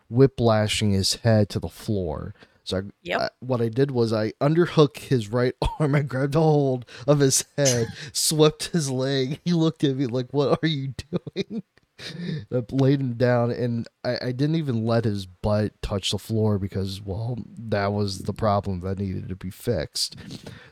whiplashing 0.09 0.91
his 0.91 1.15
head 1.15 1.49
to 1.49 1.59
the 1.59 1.69
floor. 1.69 2.33
So 2.63 2.77
I, 2.77 2.81
Yep. 3.03 3.21
I- 3.21 3.29
what 3.39 3.61
I 3.61 3.69
did 3.69 3.91
was 3.91 4.11
I 4.13 4.31
underhook 4.41 4.97
his 4.97 5.29
right 5.29 5.53
arm. 5.79 5.95
I 5.95 6.01
grabbed 6.01 6.35
a 6.35 6.39
hold 6.39 6.85
of 7.07 7.19
his 7.19 7.45
head, 7.57 7.87
swept 8.13 8.67
his 8.67 8.89
leg. 8.89 9.39
He 9.45 9.53
looked 9.53 9.83
at 9.83 9.95
me 9.95 10.05
like, 10.07 10.27
"What 10.31 10.59
are 10.63 10.67
you 10.67 10.93
doing?" 11.35 11.63
I 12.51 12.63
laid 12.71 13.01
him 13.01 13.13
down, 13.13 13.51
and 13.51 13.87
I, 14.03 14.17
I 14.21 14.31
didn't 14.31 14.55
even 14.55 14.85
let 14.85 15.05
his 15.05 15.25
butt 15.25 15.79
touch 15.81 16.11
the 16.11 16.17
floor 16.17 16.57
because, 16.59 17.01
well, 17.01 17.37
that 17.57 17.93
was 17.93 18.19
the 18.19 18.33
problem 18.33 18.79
that 18.81 18.99
needed 18.99 19.29
to 19.29 19.35
be 19.35 19.49
fixed. 19.49 20.15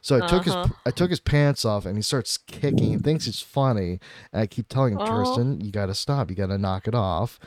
So 0.02 0.18
I 0.22 0.28
took 0.28 0.46
his 0.46 0.56
Uh-huh. 0.56 0.74
I 0.86 0.92
took 0.92 1.10
his 1.10 1.20
pants 1.20 1.66
off, 1.66 1.86
and 1.86 1.96
he 1.98 2.02
starts 2.02 2.38
kicking. 2.38 2.92
He 2.92 2.98
thinks 2.98 3.28
it's 3.28 3.42
funny, 3.42 4.00
and 4.32 4.42
I 4.42 4.48
keep 4.48 4.68
telling 4.70 4.94
him, 4.94 5.00
Oh. 5.02 5.24
Tristan, 5.24 5.62
you 5.62 5.72
got 5.72 5.88
to 5.88 5.96
stop. 5.96 6.30
You 6.30 6.36
got 6.36 6.48
to 6.48 6.58
knock 6.58 6.88
it 6.88 6.96
off. 6.96 7.40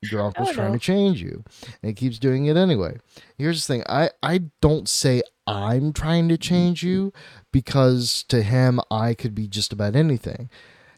Your 0.00 0.22
uncle's 0.22 0.52
trying 0.52 0.72
no. 0.72 0.78
to 0.78 0.84
change 0.84 1.20
you, 1.20 1.42
and 1.82 1.88
he 1.90 1.92
keeps 1.92 2.20
doing 2.20 2.46
it 2.46 2.56
anyway. 2.56 2.98
Here's 3.36 3.66
the 3.66 3.72
thing: 3.72 3.82
I 3.88 4.10
I 4.22 4.42
don't 4.60 4.88
say 4.88 5.22
I'm 5.46 5.92
trying 5.92 6.28
to 6.28 6.38
change 6.38 6.84
you 6.84 7.12
because 7.52 8.22
to 8.28 8.42
him 8.42 8.80
I 8.92 9.14
could 9.14 9.34
be 9.34 9.48
just 9.48 9.72
about 9.72 9.96
anything. 9.96 10.50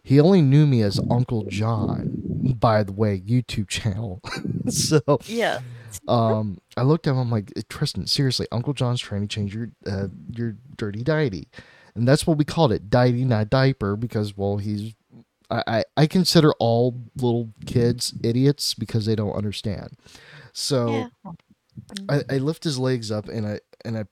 He 0.02 0.20
only 0.20 0.42
knew 0.42 0.66
me 0.66 0.82
as 0.82 1.00
Uncle 1.10 1.44
Jon, 1.48 2.29
by 2.40 2.82
the 2.82 2.92
way, 2.92 3.20
YouTube 3.20 3.68
channel. 3.68 4.20
so 4.68 5.00
yeah. 5.26 5.60
um, 6.08 6.58
I 6.76 6.82
looked 6.82 7.06
at 7.06 7.12
him. 7.12 7.18
I'm 7.18 7.30
like, 7.30 7.52
Tristan, 7.68 8.06
seriously, 8.06 8.46
Uncle 8.52 8.72
Jon's 8.72 9.00
trying 9.00 9.22
to 9.22 9.28
change 9.28 9.54
your 9.54 9.70
uh, 9.86 10.08
your 10.30 10.56
dirty 10.76 11.02
diety, 11.02 11.48
and 11.94 12.06
that's 12.06 12.26
what 12.26 12.38
we 12.38 12.44
called 12.44 12.72
it, 12.72 12.90
diety, 12.90 13.24
not 13.24 13.50
diaper, 13.50 13.96
because 13.96 14.36
well, 14.36 14.56
he's. 14.58 14.94
I, 15.50 15.62
I, 15.66 15.84
I 15.96 16.06
consider 16.06 16.52
all 16.60 17.02
little 17.16 17.50
kids 17.66 18.14
idiots 18.22 18.72
because 18.74 19.04
they 19.04 19.16
don't 19.16 19.32
understand. 19.32 19.96
So 20.52 20.88
Yeah. 20.88 21.32
I, 22.08 22.22
I 22.30 22.38
lift 22.38 22.62
his 22.62 22.78
legs 22.78 23.10
up 23.10 23.28
and 23.28 23.46
I 23.46 23.60
and 23.84 23.98
I 23.98 24.04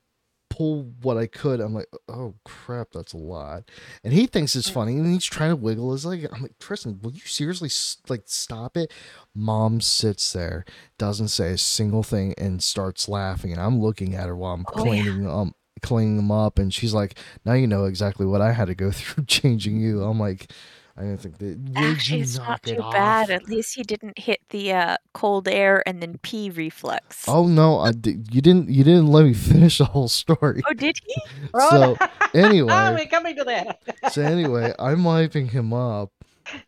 pull 0.59 0.83
what 1.03 1.17
I 1.17 1.27
could. 1.29 1.61
I'm 1.61 1.73
like, 1.73 1.87
oh 2.09 2.35
crap, 2.45 2.89
that's 2.93 3.13
a 3.13 3.17
lot. 3.17 3.71
And 4.03 4.13
he 4.13 4.27
thinks 4.27 4.57
it's 4.57 4.69
funny 4.69 4.95
and 4.95 5.07
he's 5.13 5.25
trying 5.25 5.51
to 5.51 5.57
wiggle 5.57 5.93
his 5.93 6.05
leg. 6.05 6.29
I'm 6.33 6.43
like, 6.43 6.59
Tristan, 6.59 6.99
will 7.01 7.13
you 7.13 7.21
seriously 7.21 7.71
like 8.09 8.23
stop 8.27 8.77
it? 8.77 8.93
Mom 9.35 9.81
sits 9.81 10.33
there, 10.33 10.65
doesn't 10.99 11.29
say 11.29 11.53
a 11.53 11.59
single 11.59 12.03
thing, 12.03 12.35
and 12.37 12.63
starts 12.63 13.09
laughing. 13.09 13.53
And 13.53 13.61
I'm 13.61 13.81
looking 13.81 14.15
at 14.15 14.27
her 14.27 14.37
while 14.37 14.55
I'm 14.55 14.67
Oh, 14.75 14.93
yeah. 14.93 15.03
cleaning 15.03 15.29
um 15.29 15.55
cleaning 15.81 16.19
him 16.19 16.33
up, 16.33 16.59
and 16.59 16.75
she's 16.75 16.93
like, 16.93 17.17
now 17.45 17.53
you 17.53 17.69
know 17.69 17.85
exactly 17.85 18.27
what 18.27 18.41
I 18.41 18.53
had 18.53 18.67
to 18.67 18.75
go 18.75 18.91
through 18.93 19.25
changing 19.27 19.81
you. 19.81 20.03
I'm 20.03 20.19
like. 20.19 20.53
I 20.99 21.03
didn't 21.03 21.21
think 21.21 21.39
that. 21.39 21.59
Would 21.59 21.77
Actually, 21.77 22.17
you 22.19 22.23
it's 22.25 22.37
knock 22.37 22.49
not 22.49 22.67
it 22.69 22.75
too 22.77 22.83
off? 22.83 22.93
bad. 22.93 23.31
At 23.31 23.49
least 23.49 23.77
he 23.77 23.85
didn't 23.85 24.19
hit 24.19 24.41
the 24.51 24.73
uh, 24.73 24.97
cold 25.15 25.47
air 25.47 25.83
and 25.87 26.03
then 26.03 26.19
pee 26.23 26.51
reflex. 26.51 27.25
Oh 27.29 27.47
no, 27.47 27.79
I 27.79 27.93
di- 27.93 28.19
you 28.33 28.41
didn't. 28.41 28.69
You 28.69 28.83
didn't 28.83 29.07
let 29.07 29.25
me 29.25 29.33
finish 29.53 29.79
the 29.79 29.85
whole 29.85 30.09
story. 30.09 30.61
Oh, 30.69 30.75
did 30.75 30.99
he? 31.05 31.15
So 31.71 31.97
Ah, 32.01 32.11
anyway, 32.35 32.95
we're 32.95 33.07
coming 33.07 33.37
to 33.37 33.45
that. 33.45 33.81
so 34.13 34.23
anyway, 34.23 34.75
I'm 34.79 35.05
wiping 35.05 35.49
him 35.49 35.73
up, 35.73 36.11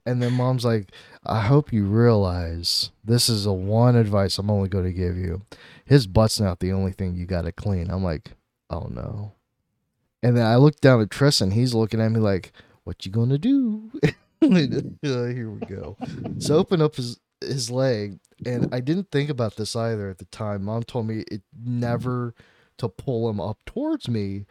And 0.06 0.22
then 0.22 0.34
mom's 0.34 0.64
like, 0.64 0.90
I 1.26 1.40
hope 1.40 1.72
you 1.72 1.84
realize 1.86 2.90
this 3.04 3.28
is 3.28 3.44
the 3.44 3.52
one 3.52 3.96
advice 3.96 4.38
I'm 4.38 4.50
only 4.50 4.68
going 4.68 4.84
to 4.84 4.92
give 4.92 5.16
you. 5.16 5.42
His 5.84 6.06
butt's 6.06 6.38
not 6.40 6.60
the 6.60 6.72
only 6.72 6.92
thing 6.92 7.14
you 7.16 7.26
got 7.26 7.42
to 7.42 7.52
clean. 7.52 7.90
I'm 7.90 8.04
like, 8.04 8.30
oh 8.70 8.86
no. 8.90 9.32
And 10.22 10.36
then 10.36 10.46
I 10.46 10.56
look 10.56 10.80
down 10.80 11.00
at 11.00 11.10
Tristan. 11.10 11.50
He's 11.50 11.74
looking 11.74 12.00
at 12.00 12.10
me 12.12 12.20
like, 12.20 12.52
what 12.84 13.04
you 13.06 13.12
going 13.12 13.30
to 13.30 13.38
do? 13.38 13.90
Uh, 14.42 15.26
here 15.26 15.50
we 15.50 15.60
go. 15.66 15.98
So 16.38 16.56
open 16.56 16.80
up 16.80 16.96
his 16.96 17.20
his 17.42 17.70
leg, 17.70 18.20
and 18.46 18.74
I 18.74 18.80
didn't 18.80 19.10
think 19.10 19.28
about 19.28 19.56
this 19.56 19.76
either 19.76 20.08
at 20.08 20.16
the 20.16 20.24
time. 20.24 20.64
Mom 20.64 20.82
told 20.84 21.06
me 21.08 21.24
it 21.30 21.42
never 21.62 22.34
to 22.78 22.88
pull 22.88 23.28
him 23.28 23.38
up 23.38 23.58
towards 23.66 24.08
me 24.08 24.46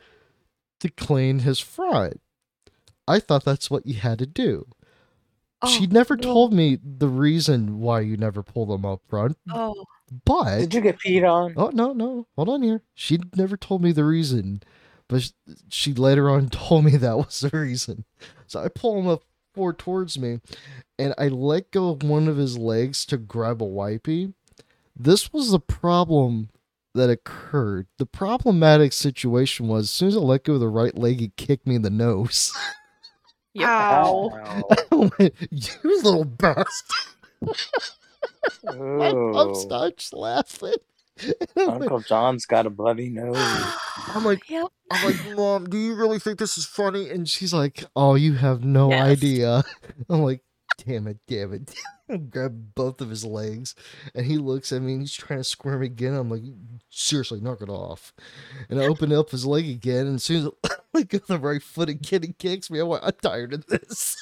to 0.80 0.90
clean 0.90 1.40
his 1.40 1.60
front. 1.60 2.22
I 3.08 3.20
thought 3.20 3.44
that's 3.44 3.72
what 3.72 3.88
you 3.88 3.96
had 3.96 4.20
to 4.20 4.28
do. 4.28 4.68
she 5.68 5.86
Oh, 5.86 5.90
never 5.92 6.16
no. 6.16 6.22
told 6.22 6.54
me 6.54 6.78
the 6.84 7.08
reason 7.10 7.80
why 7.80 8.02
you 8.02 8.16
never 8.16 8.44
pull 8.44 8.68
them 8.68 8.86
up 8.86 9.02
front, 9.10 9.40
Oh, 9.52 9.86
but 10.24 10.60
Did 10.60 10.74
you 10.76 10.82
get 10.82 11.00
peed 11.00 11.28
on? 11.28 11.56
oh 11.58 11.72
no 11.74 11.94
no 11.94 12.28
hold 12.36 12.50
on 12.50 12.62
here. 12.62 12.84
She 12.94 13.18
never 13.36 13.58
told 13.58 13.82
me 13.82 13.92
the 13.92 14.06
reason, 14.06 14.62
but 15.10 15.32
she 15.70 15.94
later 15.94 16.30
on 16.30 16.48
told 16.50 16.86
me 16.86 16.96
that 16.96 17.18
was 17.18 17.42
the 17.42 17.50
reason. 17.50 18.06
So 18.48 18.62
I 18.62 18.70
pull 18.70 18.98
him 18.98 19.08
up 19.08 19.24
forward 19.54 19.78
towards 19.78 20.18
me, 20.18 20.40
and 20.98 21.14
I 21.18 21.28
let 21.28 21.72
go 21.72 21.90
of 21.90 22.04
one 22.04 22.30
of 22.30 22.38
his 22.38 22.58
legs 22.58 23.06
to 23.08 23.18
grab 23.18 23.62
a 23.62 23.66
wipey. 23.66 24.34
This 24.96 25.34
was 25.34 25.52
the 25.52 25.60
problem 25.60 26.50
that 26.96 27.10
occurred. 27.10 27.88
The 27.98 28.06
problematic 28.06 28.94
situation 28.94 29.68
was 29.68 29.86
as 29.86 29.90
soon 29.90 30.08
as 30.10 30.16
I 30.16 30.20
let 30.20 30.44
go 30.44 30.54
of 30.54 30.60
the 30.60 30.68
right 30.68 30.98
leg, 30.98 31.20
he 31.20 31.32
kicked 31.36 31.68
me 31.68 31.76
in 31.76 31.82
the 31.82 31.90
nose. 31.90 32.54
Yep. 33.56 33.68
Ow. 33.68 34.32
I 34.92 34.96
went, 34.96 35.34
you 35.50 36.04
little 36.04 36.24
bastard. 36.24 37.16
My 38.64 39.12
mom 39.12 39.50
Ooh. 39.50 39.56
starts 39.56 40.14
laughing. 40.14 40.76
I'm 41.58 41.66
like, 41.68 41.82
Uncle 41.82 42.00
Jon's 42.02 42.46
got 42.46 42.66
a 42.66 42.70
bloody 42.70 43.10
nose. 43.10 43.34
I'm 44.16 44.24
like, 44.24 44.50
Yep. 44.50 44.68
I'm 44.92 45.04
like, 45.04 45.38
Mom, 45.38 45.70
do 45.70 45.78
you 45.78 45.94
really 45.96 46.20
think 46.20 46.40
this 46.40 46.58
is 46.58 46.66
funny? 46.66 47.10
And 47.10 47.28
she's 47.30 47.54
like, 47.54 47.84
Oh, 47.96 48.16
you 48.16 48.34
have 48.34 48.64
no 48.64 48.90
Yes. 48.92 49.02
idea. 49.02 49.64
I'm 50.10 50.22
like, 50.24 50.42
Damn 50.86 51.08
it, 51.08 51.18
damn 51.28 51.54
it. 51.54 51.76
Grab 52.32 52.74
both 52.74 53.02
of 53.02 53.10
his 53.10 53.24
legs 53.26 53.76
and 54.16 54.26
he 54.26 54.38
looks 54.38 54.72
at 54.72 54.82
me 54.82 54.94
and 54.94 55.02
he's 55.02 55.14
trying 55.14 55.40
to 55.40 55.44
squirm 55.44 55.84
again. 55.84 56.14
I'm 56.16 56.30
like, 56.30 56.42
Seriously, 56.90 57.40
knock 57.42 57.62
it 57.62 57.70
off. 57.70 58.14
And 58.70 58.80
I 58.80 58.84
open 58.84 59.12
up 59.12 59.30
his 59.30 59.46
leg 59.46 59.68
again. 59.70 60.08
And 60.08 60.16
as 60.16 60.24
soon 60.24 60.48
as 60.48 60.52
I 60.72 60.76
let 60.94 61.10
go 61.10 61.20
the 61.20 61.38
right 61.38 61.62
foot 61.62 61.90
again, 61.90 62.24
he 62.24 62.34
kicks 62.34 62.72
me. 62.72 62.80
I'm 62.80 62.88
like, 62.88 63.04
I'm 63.04 63.12
tired 63.22 63.54
of 63.54 63.66
this. 63.68 64.16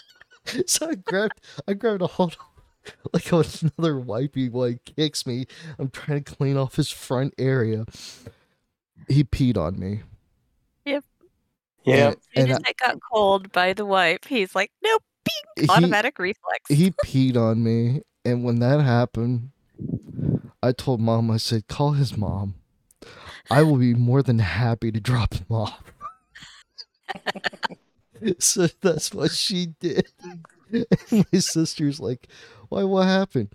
So 0.65 0.89
I 0.89 0.95
grabbed, 0.95 1.41
I 1.67 1.73
grabbed 1.73 2.01
a 2.01 2.07
hold 2.07 2.33
of 2.33 2.56
like 3.13 3.31
another 3.31 3.95
wipey 3.95 4.53
like 4.53 4.83
kicks 4.85 5.25
me. 5.25 5.45
I'm 5.79 5.89
trying 5.89 6.23
to 6.23 6.35
clean 6.35 6.57
off 6.57 6.75
his 6.75 6.89
front 6.89 7.33
area. 7.37 7.85
He 9.07 9.23
peed 9.23 9.57
on 9.57 9.79
me. 9.79 10.01
Yep. 10.85 11.03
Yeah. 11.85 11.95
As 11.95 12.13
soon 12.13 12.43
And 12.43 12.51
as 12.51 12.57
it 12.59 12.77
got 12.77 12.97
cold 13.11 13.51
by 13.51 13.73
the 13.73 13.85
wipe, 13.85 14.25
he's 14.25 14.53
like, 14.55 14.71
nope, 14.83 15.03
he, 15.55 15.67
automatic 15.69 16.19
reflex. 16.19 16.69
he 16.69 16.91
peed 17.05 17.37
on 17.37 17.63
me. 17.63 18.01
And 18.25 18.43
when 18.43 18.59
that 18.59 18.81
happened, 18.81 19.51
I 20.61 20.71
told 20.71 20.99
mom, 20.99 21.31
I 21.31 21.37
said, 21.37 21.67
call 21.67 21.93
his 21.93 22.17
mom. 22.17 22.55
I 23.49 23.63
will 23.63 23.77
be 23.77 23.93
more 23.93 24.21
than 24.21 24.39
happy 24.39 24.91
to 24.91 24.99
drop 24.99 25.33
him 25.33 25.45
off. 25.49 25.93
so 28.39 28.67
that's 28.81 29.13
what 29.13 29.31
she 29.31 29.67
did. 29.79 30.07
And 30.69 30.85
my 31.11 31.39
sister's 31.39 31.99
like, 31.99 32.27
why, 32.69 32.83
what 32.83 33.07
happened? 33.07 33.49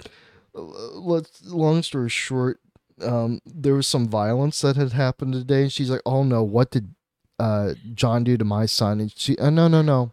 Let's, 0.55 1.45
long 1.47 1.83
story 1.83 2.09
short, 2.11 2.61
um, 3.03 3.41
there 3.47 3.75
was 3.75 3.87
some 3.87 4.09
violence 4.09 4.61
that 4.61 4.77
had 4.77 4.93
happened 4.93 5.33
today. 5.33 5.63
And 5.63 5.73
she's 5.73 5.91
like, 5.91 6.03
oh 6.07 6.23
no, 6.23 6.43
what 6.43 6.71
did 6.71 6.95
uh, 7.39 7.75
Jon 7.95 8.25
do 8.25 8.37
to 8.37 8.45
my 8.45 8.67
son? 8.67 9.01
And 9.01 9.13
she, 9.17 9.37
oh, 9.39 9.51
no, 9.51 9.69
no, 9.69 9.83
no. 9.83 10.13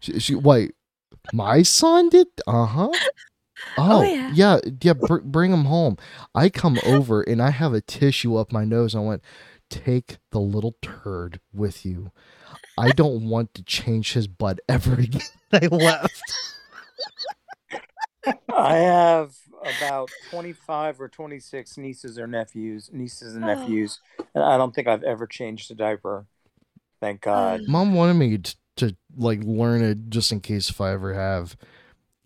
She, 0.00 0.18
she 0.18 0.34
wait, 0.34 0.74
my 1.32 1.62
son 1.62 2.08
did? 2.08 2.28
Uh 2.46 2.66
huh. 2.66 2.90
Oh, 3.78 4.00
Oh, 4.00 4.02
yeah. 4.02 4.30
yeah, 4.34 4.58
yeah. 4.82 4.92
Br- 4.92 5.20
bring 5.20 5.52
him 5.52 5.64
home. 5.66 5.96
I 6.34 6.48
come 6.50 6.78
over 6.84 7.22
and 7.22 7.40
I 7.40 7.50
have 7.50 7.72
a 7.72 7.80
tissue 7.80 8.36
up 8.36 8.52
my 8.52 8.64
nose. 8.64 8.94
I 8.94 8.98
went, 9.00 9.22
take 9.70 10.18
the 10.32 10.40
little 10.40 10.76
turd 10.82 11.40
with 11.52 11.86
you. 11.86 12.10
I 12.76 12.90
don't 12.90 13.28
want 13.28 13.54
to 13.54 13.62
change 13.62 14.12
his 14.12 14.26
butt 14.26 14.58
ever 14.68 14.94
again. 14.98 15.22
I 15.52 15.66
left. 15.66 16.22
I 18.54 18.76
have 18.76 19.34
about 19.62 20.10
25 20.30 21.00
or 21.00 21.08
26 21.08 21.76
nieces 21.78 22.18
or 22.18 22.26
nephews, 22.26 22.90
nieces 22.92 23.34
and 23.34 23.44
Oh. 23.44 23.48
nephews, 23.48 23.98
and 24.34 24.44
I 24.44 24.56
don't 24.56 24.74
think 24.74 24.88
I've 24.88 25.02
ever 25.04 25.26
changed 25.26 25.70
a 25.70 25.74
diaper. 25.74 26.26
Thank 27.00 27.22
God. 27.22 27.60
Um, 27.60 27.66
Mom 27.68 27.94
wanted 27.94 28.14
me 28.14 28.38
to, 28.38 28.56
to 28.76 28.96
like 29.16 29.40
learn 29.42 29.82
it 29.82 30.10
just 30.10 30.32
in 30.32 30.40
case 30.40 30.70
if 30.70 30.80
I 30.80 30.92
ever 30.92 31.14
have 31.14 31.56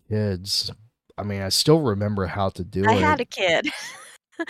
kids. 0.09 0.71
I 1.17 1.23
mean, 1.23 1.41
I 1.41 1.49
still 1.49 1.81
remember 1.81 2.27
how 2.27 2.49
to 2.49 2.63
do 2.63 2.85
I 2.85 2.93
it. 2.93 2.97
I 2.97 3.01
had 3.01 3.21
a 3.21 3.25
kid. 3.25 3.69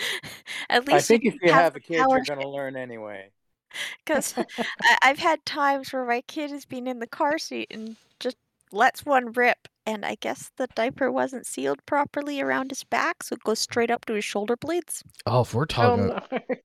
At 0.70 0.86
least 0.86 0.94
I 0.94 1.00
think 1.00 1.24
if 1.24 1.42
you 1.42 1.52
have 1.52 1.74
a 1.74 1.80
kid, 1.80 1.98
power 1.98 2.16
you're 2.16 2.24
going 2.24 2.38
to 2.38 2.48
learn 2.48 2.76
anyway. 2.76 3.30
because 4.04 4.34
I've 5.02 5.18
had 5.18 5.44
times 5.44 5.92
where 5.92 6.04
my 6.04 6.20
kid 6.22 6.50
has 6.50 6.64
been 6.64 6.86
in 6.86 6.98
the 6.98 7.06
car 7.06 7.38
seat 7.38 7.68
and 7.70 7.96
just 8.18 8.36
lets 8.72 9.04
one 9.04 9.32
rip, 9.32 9.68
and 9.86 10.04
I 10.04 10.16
guess 10.16 10.50
the 10.56 10.68
diaper 10.74 11.10
wasn't 11.12 11.46
sealed 11.46 11.84
properly 11.86 12.40
around 12.40 12.70
his 12.70 12.84
back, 12.84 13.22
so 13.22 13.34
it 13.34 13.44
goes 13.44 13.58
straight 13.60 13.90
up 13.90 14.04
to 14.06 14.14
his 14.14 14.24
shoulder 14.24 14.56
blades. 14.56 15.02
oh, 15.26 15.42
if 15.42 15.54
we're 15.54 15.66
Oh, 15.80 15.96
talking, 15.96 15.96
no. 15.96 16.20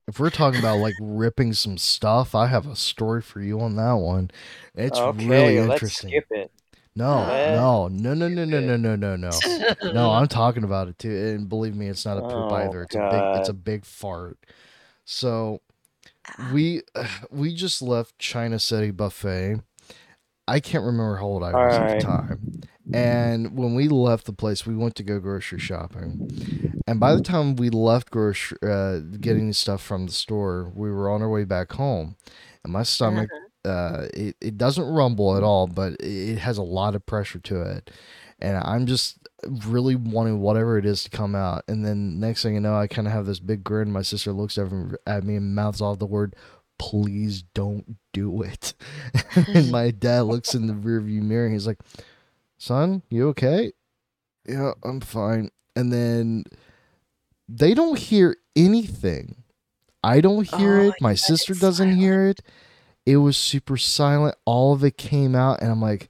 if 0.07 0.19
we're 0.19 0.29
talking 0.31 0.59
about 0.59 0.77
like 0.77 0.97
ripping 0.99 1.53
some 1.53 1.77
stuff, 1.79 2.35
I 2.35 2.47
have 2.47 2.67
a 2.67 2.75
story 2.75 3.21
for 3.21 3.41
you 3.41 3.61
on 3.61 3.75
that 3.77 3.93
one. 3.95 4.31
It's 4.75 5.05
okay, 5.05 5.05
really 5.05 5.59
let's 5.61 5.89
interesting. 5.89 6.09
skip 6.09 6.25
it. 6.31 6.51
No, 6.95 7.41
no, 7.45 7.87
no, 7.89 8.13
no, 8.13 8.27
no, 8.29 8.45
no, 8.45 8.61
no, 8.61 8.77
no, 8.77 8.95
no, 8.95 9.15
no. 9.17 9.43
No, 9.91 10.11
I'm 10.11 10.27
talking 10.27 10.63
about 10.65 10.89
it 10.89 10.99
too, 10.99 11.11
and 11.11 11.49
believe 11.49 11.75
me, 11.75 11.87
it's 11.89 12.05
not 12.05 12.17
a 12.19 12.23
poop 12.23 12.51
Oh, 12.51 12.53
either. 12.53 12.83
It's 12.83 12.95
a 12.95 12.99
big, 12.99 13.27
it's 13.33 13.49
a 13.49 13.53
big 13.53 13.85
fart. 13.85 14.39
So 15.05 15.61
Ah, 16.27 16.53
we 16.53 16.83
we 17.31 17.55
just 17.55 17.81
left 17.81 18.19
China 18.19 18.59
City 18.59 18.91
Buffet. 18.91 19.61
I 20.47 20.59
can't 20.61 20.83
remember 20.85 21.17
how 21.17 21.25
old 21.25 21.43
I 21.43 21.53
All 21.53 21.59
was 21.59 21.79
at 21.79 21.87
the 21.89 21.95
time. 21.95 22.54
And 22.93 23.57
when 23.57 23.73
we 23.73 23.87
left 23.87 24.25
the 24.25 24.33
place, 24.33 24.65
we 24.65 24.75
went 24.75 24.95
to 24.95 25.03
go 25.03 25.19
grocery 25.19 25.59
shopping. 25.59 26.81
And 26.87 26.99
by 26.99 27.15
the 27.15 27.21
time 27.21 27.55
we 27.55 27.69
left 27.69 28.11
grocery, 28.11 28.57
uh, 28.61 28.99
getting 29.19 29.51
stuff 29.53 29.81
from 29.81 30.05
the 30.05 30.11
store, 30.11 30.71
we 30.75 30.91
were 30.91 31.09
on 31.09 31.21
our 31.21 31.29
way 31.29 31.45
back 31.45 31.73
home. 31.73 32.15
And 32.63 32.73
my 32.73 32.83
stomach, 32.83 33.29
uh, 33.63 34.07
it, 34.13 34.35
it 34.39 34.57
doesn't 34.57 34.85
rumble 34.85 35.35
at 35.35 35.43
all, 35.43 35.67
but 35.67 35.93
it 35.99 36.37
has 36.37 36.57
a 36.57 36.63
lot 36.63 36.95
of 36.95 37.05
pressure 37.05 37.39
to 37.39 37.61
it. 37.61 37.91
And 38.39 38.57
I'm 38.57 38.85
just 38.85 39.17
really 39.67 39.95
wanting 39.95 40.41
whatever 40.41 40.77
it 40.77 40.85
is 40.85 41.03
to 41.03 41.09
come 41.09 41.35
out. 41.35 41.63
And 41.67 41.85
then 41.85 42.19
next 42.19 42.43
thing 42.43 42.53
you 42.53 42.59
know, 42.59 42.75
I 42.75 42.87
kind 42.87 43.07
of 43.07 43.13
have 43.13 43.25
this 43.25 43.39
big 43.39 43.63
grin. 43.63 43.91
My 43.91 44.01
sister 44.01 44.31
looks 44.31 44.57
at 44.57 45.23
me 45.23 45.35
and 45.35 45.55
mouths 45.55 45.81
off 45.81 45.99
the 45.99 46.05
word, 46.05 46.35
please 46.77 47.43
don't 47.53 47.97
do 48.13 48.41
it. 48.43 48.73
and 49.47 49.71
my 49.71 49.91
dad 49.91 50.21
looks 50.21 50.53
in 50.53 50.67
the 50.67 50.73
rearview 50.73 51.21
mirror 51.21 51.45
and 51.45 51.53
he's 51.53 51.67
like, 51.67 51.79
son, 52.57 53.01
you 53.09 53.27
okay? 53.29 53.71
Yeah, 54.47 54.73
I'm 54.83 55.01
fine. 55.01 55.49
And 55.75 55.91
then 55.91 56.43
they 57.49 57.73
don't 57.73 57.97
hear 57.99 58.37
anything. 58.55 59.43
I 60.03 60.21
don't 60.21 60.47
hear 60.47 60.77
Oh, 60.79 60.87
it. 60.89 60.95
My 61.01 61.11
you 61.11 61.17
sister 61.17 61.53
doesn't 61.53 61.87
silent. 61.87 61.99
hear 61.99 62.27
it. 62.27 62.41
It 63.05 63.17
was 63.17 63.37
super 63.37 63.77
silent. 63.77 64.35
All 64.45 64.73
of 64.73 64.83
it 64.83 64.97
came 64.97 65.35
out, 65.35 65.61
and 65.61 65.71
I'm 65.71 65.81
like, 65.81 66.09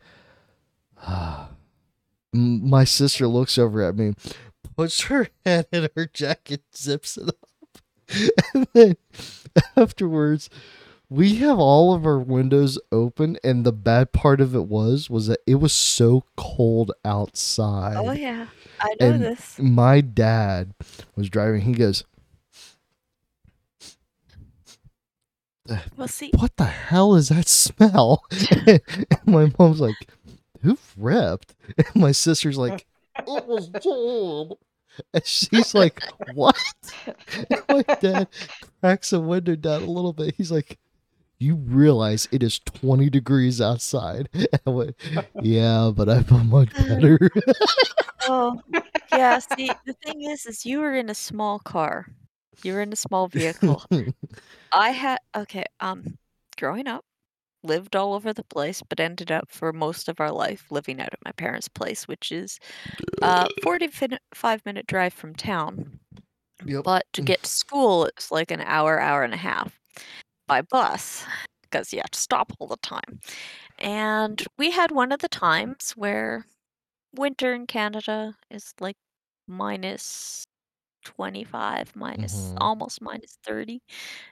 ah. 1.01 1.49
My 2.33 2.83
sister 2.83 3.27
looks 3.27 3.57
over 3.57 3.81
at 3.81 3.95
me, 3.95 4.13
puts 4.75 5.03
her 5.03 5.29
hand 5.45 5.67
in 5.71 5.87
her 5.95 6.05
jacket, 6.05 6.63
zips 6.75 7.17
it 7.17 7.29
up, 7.29 7.79
and 8.53 8.67
then 8.73 8.97
afterwards, 9.77 10.49
we 11.09 11.35
have 11.35 11.59
all 11.59 11.93
of 11.93 12.05
our 12.05 12.19
windows 12.19 12.79
open, 12.91 13.37
and 13.43 13.65
the 13.65 13.71
bad 13.71 14.11
part 14.11 14.41
of 14.41 14.55
it 14.55 14.65
was 14.65 15.09
was 15.09 15.27
that 15.27 15.39
it 15.45 15.55
was 15.55 15.73
so 15.73 16.23
cold 16.35 16.91
oh, 17.03 17.09
outside. 17.09 17.95
Oh 17.97 18.11
yeah, 18.11 18.47
I 18.79 18.95
know 18.99 19.11
And 19.11 19.23
this. 19.23 19.59
my 19.59 20.01
dad 20.01 20.73
was 21.15 21.29
driving. 21.29 21.61
He 21.61 21.73
goes, 21.73 22.03
Well, 25.97 26.07
see, 26.07 26.31
"What 26.37 26.55
the 26.57 26.65
hell 26.65 27.15
is 27.15 27.29
that 27.29 27.47
smell?" 27.47 28.23
and 28.65 28.81
my 29.25 29.51
mom's 29.57 29.79
like, 29.79 29.95
"Who 30.61 30.77
ripped?" 30.95 31.55
And 31.77 31.95
my 31.95 32.11
sister's 32.11 32.57
like, 32.57 32.85
"It 33.27 33.47
was 33.47 33.69
Jim." 33.69 34.57
And 35.13 35.25
she's 35.25 35.73
like, 35.73 36.01
"What?" 36.33 36.57
And 37.49 37.63
my 37.67 37.81
dad 37.95 38.27
cracks 38.79 39.09
the 39.09 39.19
window 39.19 39.55
down 39.55 39.83
a 39.83 39.91
little 39.91 40.13
bit. 40.13 40.35
He's 40.37 40.51
like, 40.51 40.77
you 41.45 41.55
realize 41.55 42.27
it 42.31 42.41
is 42.41 42.59
20 42.59 43.09
degrees 43.11 43.61
outside. 43.61 44.27
I 44.65 44.69
went, 44.69 44.95
yeah, 45.41 45.91
but 45.95 46.09
I 46.09 46.23
feel 46.23 46.43
much 46.43 46.73
better. 46.73 47.19
Oh, 48.27 48.59
yeah. 49.11 49.37
See, 49.37 49.69
the 49.85 49.93
thing 50.03 50.23
is, 50.23 50.47
is 50.47 50.65
you 50.65 50.79
were 50.79 50.95
in 50.95 51.11
a 51.11 51.13
small 51.13 51.59
car. 51.59 52.07
You 52.63 52.73
were 52.73 52.81
in 52.81 52.91
a 52.91 52.95
small 52.95 53.27
vehicle. 53.27 53.83
I 54.73 54.89
had 54.89 55.19
okay. 55.37 55.65
Um, 55.79 56.17
growing 56.57 56.87
up, 56.87 57.05
lived 57.61 57.95
all 57.95 58.15
over 58.15 58.33
the 58.33 58.43
place, 58.43 58.81
but 58.81 58.99
ended 58.99 59.31
up 59.31 59.51
for 59.51 59.71
most 59.71 60.09
of 60.09 60.19
our 60.19 60.31
life 60.31 60.65
living 60.71 60.99
out 60.99 61.13
at 61.13 61.19
my 61.23 61.33
parents' 61.33 61.67
place, 61.67 62.07
which 62.07 62.31
is 62.31 62.59
uh 63.21 63.47
45 63.61 64.65
minute 64.65 64.87
drive 64.87 65.13
from 65.13 65.35
town. 65.35 65.99
Yep. 66.65 66.83
But 66.83 67.05
to 67.13 67.21
get 67.21 67.43
to 67.43 67.49
school, 67.49 68.05
it's 68.05 68.31
like 68.31 68.49
an 68.49 68.61
hour, 68.61 68.99
hour 68.99 69.23
and 69.23 69.35
a 69.35 69.37
half 69.37 69.79
by 70.47 70.61
bus 70.61 71.25
because 71.63 71.93
you 71.93 71.99
have 71.99 72.11
to 72.11 72.19
stop 72.19 72.53
all 72.59 72.67
the 72.67 72.77
time. 72.77 73.19
And 73.79 74.43
we 74.57 74.71
had 74.71 74.91
one 74.91 75.11
of 75.11 75.19
the 75.19 75.29
times 75.29 75.91
where 75.95 76.45
winter 77.15 77.53
in 77.53 77.67
Canada 77.67 78.35
is 78.51 78.73
like 78.79 78.97
minus 79.47 80.45
25, 81.05 81.95
minus 81.95 82.53
Mhm. 82.53 82.57
almost 82.59 83.01
minus 83.01 83.37
30. 83.43 83.81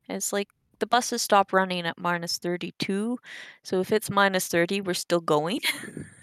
And 0.07 0.17
it's 0.17 0.33
like 0.33 0.49
the 0.79 0.87
buses 0.87 1.21
stop 1.21 1.53
running 1.53 1.85
at 1.87 1.97
minus 1.99 2.37
32. 2.39 3.19
So 3.63 3.79
if 3.81 3.91
it's 3.91 4.09
minus 4.11 4.47
30, 4.47 4.81
we're 4.81 4.93
still 4.95 5.21
going. 5.21 5.61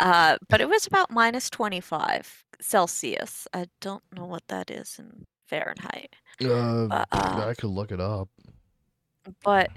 uh, 0.00 0.36
but 0.48 0.60
it 0.60 0.68
was 0.68 0.86
about 0.86 1.10
minus 1.10 1.50
25 1.50 2.44
Celsius. 2.60 3.46
I 3.52 3.66
don't 3.80 4.02
know 4.14 4.26
what 4.26 4.46
that 4.48 4.70
is 4.70 4.96
in 4.98 5.24
Fahrenheit. 5.46 6.14
Uh, 6.42 6.86
But, 6.88 7.08
uh, 7.12 7.46
I 7.48 7.54
could 7.54 7.70
look 7.70 7.92
it 7.92 8.00
up. 8.00 8.28
but 9.42 9.70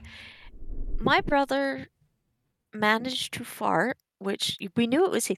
my 1.00 1.22
brother 1.22 1.88
managed 2.74 3.34
to 3.36 3.44
fart, 3.44 3.98
which 4.20 4.58
we 4.76 4.86
knew 4.88 5.06
it 5.06 5.12
was 5.12 5.32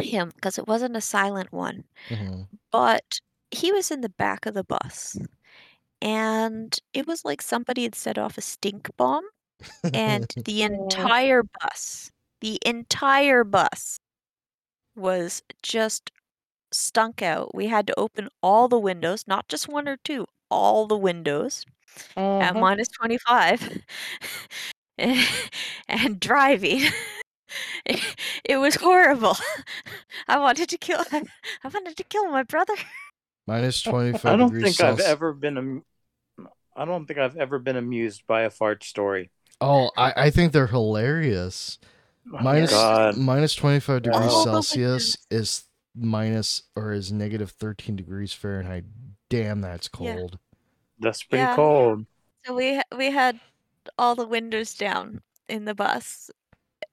him 0.00 0.30
because 0.34 0.58
it 0.58 0.66
wasn't 0.66 0.96
a 0.96 1.00
silent 1.00 1.52
one. 1.52 1.84
Mhm. 2.08 2.48
But 2.70 3.20
he 3.50 3.72
was 3.72 3.90
in 3.90 4.00
the 4.00 4.08
back 4.08 4.46
of 4.46 4.54
the 4.54 4.64
bus, 4.64 5.18
and 6.00 6.78
it 6.94 7.06
was 7.06 7.24
like 7.24 7.42
somebody 7.42 7.82
had 7.82 7.94
set 7.94 8.16
off 8.18 8.38
a 8.38 8.40
stink 8.40 8.90
bomb, 8.96 9.24
and 9.92 10.26
the 10.46 10.62
entire 10.62 11.42
bus, 11.42 12.10
the 12.40 12.58
entire 12.64 13.44
bus 13.44 13.98
was 14.96 15.42
just 15.62 16.10
stunk 16.72 17.22
out. 17.22 17.54
We 17.54 17.68
had 17.68 17.86
to 17.88 17.94
open 17.98 18.28
all 18.42 18.68
the 18.68 18.78
windows, 18.78 19.24
not 19.26 19.48
just 19.48 19.68
one 19.68 19.86
or 19.88 19.96
two, 19.98 20.26
all 20.50 20.86
the 20.86 20.96
windows 20.96 21.64
at 22.16 22.54
Mhm. 22.54 22.60
minus 22.60 22.88
25 22.88 23.82
and 24.98 26.20
driving. 26.20 26.82
It, 27.84 28.00
it 28.44 28.56
was 28.56 28.76
horrible. 28.76 29.36
I 30.28 30.38
wanted 30.38 30.68
to 30.70 30.78
kill 30.78 31.04
I 31.12 31.68
wanted 31.68 31.96
to 31.96 32.04
kill 32.04 32.30
my 32.30 32.42
brother. 32.42 32.74
Minus 33.46 33.82
25 33.82 34.24
I 34.24 34.36
don't 34.36 34.48
degrees 34.48 34.62
think 34.76 34.80
I've 34.88 34.96
Celsius. 34.98 35.08
ever 35.08 35.32
been. 35.32 35.58
Am- 35.58 35.84
I 36.74 36.84
don't 36.86 37.04
think 37.06 37.18
I've 37.18 37.36
ever 37.36 37.58
been 37.58 37.76
amused 37.76 38.26
by 38.26 38.42
a 38.42 38.50
fart 38.50 38.82
story. 38.84 39.30
Oh, 39.60 39.90
I, 39.96 40.14
I 40.16 40.30
think 40.30 40.52
they're 40.52 40.66
hilarious. 40.68 41.78
Oh, 42.32 42.38
Minus 42.42 42.70
God. 42.70 43.16
minus 43.18 43.54
25 43.54 44.02
degrees 44.02 44.22
All 44.22 44.44
the 44.44 44.50
Celsius 44.52 45.16
is 45.30 45.64
minus 45.94 46.62
or 46.76 46.92
is 46.92 47.12
negative 47.12 47.50
13 47.50 47.96
degrees 47.96 48.32
Fahrenheit. 48.32 48.84
Damn, 49.28 49.60
that's 49.60 49.88
Yeah. 49.98 50.14
cold. 50.16 50.38
That's 50.98 51.22
pretty 51.24 51.42
Yeah. 51.42 51.56
cold. 51.56 52.06
So 52.46 52.54
we 52.54 52.76
ha- 52.76 52.96
we 52.96 53.10
had 53.10 53.40
all 53.98 54.14
the 54.14 54.26
windows 54.26 54.74
down 54.74 55.22
in 55.48 55.64
the 55.64 55.74
bus, 55.74 56.30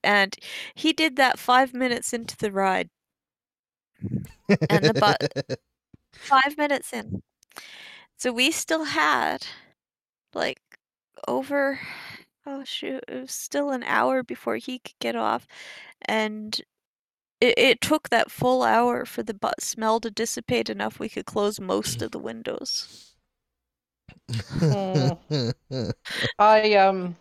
and 0.04 0.36
he 0.76 0.94
did 0.94 1.16
that 1.18 1.40
five 1.40 1.74
minutes 1.74 2.14
into 2.14 2.38
the 2.38 2.52
ride. 2.52 2.90
And 4.70 4.86
the 4.88 4.94
bu- 4.94 5.56
Five 6.14 6.58
minutes 6.58 6.92
in, 6.94 7.22
so 8.18 8.32
we 8.32 8.52
still 8.52 8.86
had 8.86 9.46
like 10.34 10.62
over. 11.28 11.80
Oh 12.46 12.64
shoot! 12.64 13.04
It 13.08 13.22
was 13.22 13.32
still 13.32 13.72
an 13.72 13.84
hour 13.84 14.24
before 14.24 14.58
he 14.58 14.80
could 14.80 14.98
get 15.00 15.16
off, 15.16 15.48
and 16.04 16.60
it, 17.42 17.58
it 17.58 17.82
took 17.82 18.10
that 18.10 18.32
full 18.32 18.64
hour 18.64 19.06
for 19.06 19.24
the 19.24 19.34
butt 19.34 19.62
smell 19.62 20.00
to 20.02 20.12
dissipate 20.12 20.70
enough 20.70 21.00
we 21.00 21.10
could 21.10 21.26
close 21.26 21.60
most 21.60 22.02
of 22.02 22.12
the 22.12 22.20
windows. 22.20 23.14
I 26.40 26.74
um, 26.76 27.16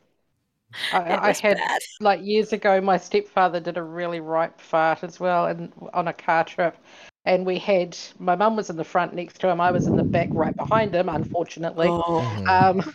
I, 0.93 1.29
I 1.29 1.33
had 1.33 1.57
bad. 1.57 1.81
like 2.01 2.21
years 2.23 2.53
ago. 2.53 2.81
My 2.81 2.97
stepfather 2.97 3.61
did 3.61 3.77
a 3.77 3.83
really 3.83 4.21
ripe 4.21 4.61
fart 4.61 5.03
as 5.03 5.19
well, 5.19 5.47
and 5.47 5.73
on 5.95 6.09
a 6.09 6.13
car 6.13 6.45
trip, 6.45 6.77
and 7.25 7.47
we 7.47 7.59
had 7.59 7.97
my 8.19 8.37
mum 8.37 8.57
was 8.57 8.71
in 8.71 8.77
the 8.77 8.85
front 8.85 9.15
next 9.15 9.41
to 9.41 9.49
him. 9.49 9.61
I 9.61 9.71
was 9.71 9.87
in 9.87 9.97
the 9.97 10.05
back 10.05 10.29
right 10.33 10.57
behind 10.57 10.95
him, 10.95 11.09
unfortunately. 11.09 11.89
Oh. 11.89 12.45
Um, 12.49 12.93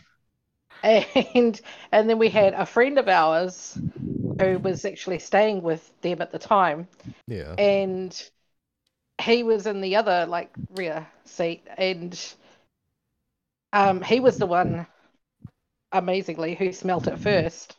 and 0.83 1.61
and 1.91 2.09
then 2.09 2.19
we 2.19 2.29
had 2.29 2.53
a 2.53 2.65
friend 2.65 2.99
of 2.99 3.07
ours 3.07 3.77
who 4.39 4.59
was 4.59 4.85
actually 4.85 5.19
staying 5.19 5.61
with 5.61 5.91
them 6.01 6.21
at 6.21 6.31
the 6.31 6.39
time, 6.39 6.87
yeah. 7.27 7.53
and 7.57 8.29
he 9.21 9.43
was 9.43 9.67
in 9.67 9.81
the 9.81 9.95
other 9.95 10.25
like 10.25 10.49
rear 10.71 11.07
seat, 11.25 11.67
and 11.77 12.19
um, 13.71 14.01
he 14.01 14.19
was 14.19 14.37
the 14.37 14.45
one, 14.45 14.87
amazingly, 15.91 16.55
who 16.55 16.71
smelt 16.71 17.07
it 17.07 17.19
first. 17.19 17.75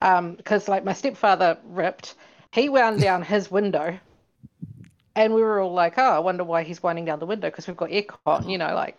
Um, 0.00 0.34
because 0.34 0.68
like 0.68 0.84
my 0.84 0.92
stepfather 0.92 1.58
ripped, 1.64 2.14
he 2.52 2.68
wound 2.68 3.00
down 3.02 3.22
his 3.22 3.50
window, 3.50 3.98
and 5.14 5.34
we 5.34 5.42
were 5.42 5.60
all 5.60 5.72
like, 5.72 5.94
"Oh, 5.98 6.10
I 6.10 6.20
wonder 6.20 6.44
why 6.44 6.62
he's 6.62 6.82
winding 6.82 7.04
down 7.04 7.18
the 7.18 7.26
window 7.26 7.50
because 7.50 7.66
we've 7.66 7.76
got 7.76 7.90
aircon," 7.90 8.50
you 8.50 8.58
know, 8.58 8.74
like, 8.74 8.98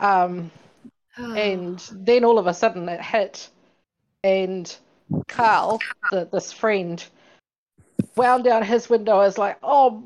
um, 0.00 0.50
and 1.16 1.78
then 1.92 2.24
all 2.24 2.38
of 2.38 2.46
a 2.46 2.54
sudden 2.54 2.88
it 2.88 3.02
hit, 3.02 3.48
and 4.24 4.74
Carl, 5.28 5.80
the, 6.10 6.28
this 6.30 6.52
friend, 6.52 7.04
wound 8.16 8.44
down 8.44 8.62
his 8.62 8.88
window. 8.90 9.12
I 9.14 9.26
was 9.26 9.38
like, 9.38 9.58
"Oh, 9.62 10.02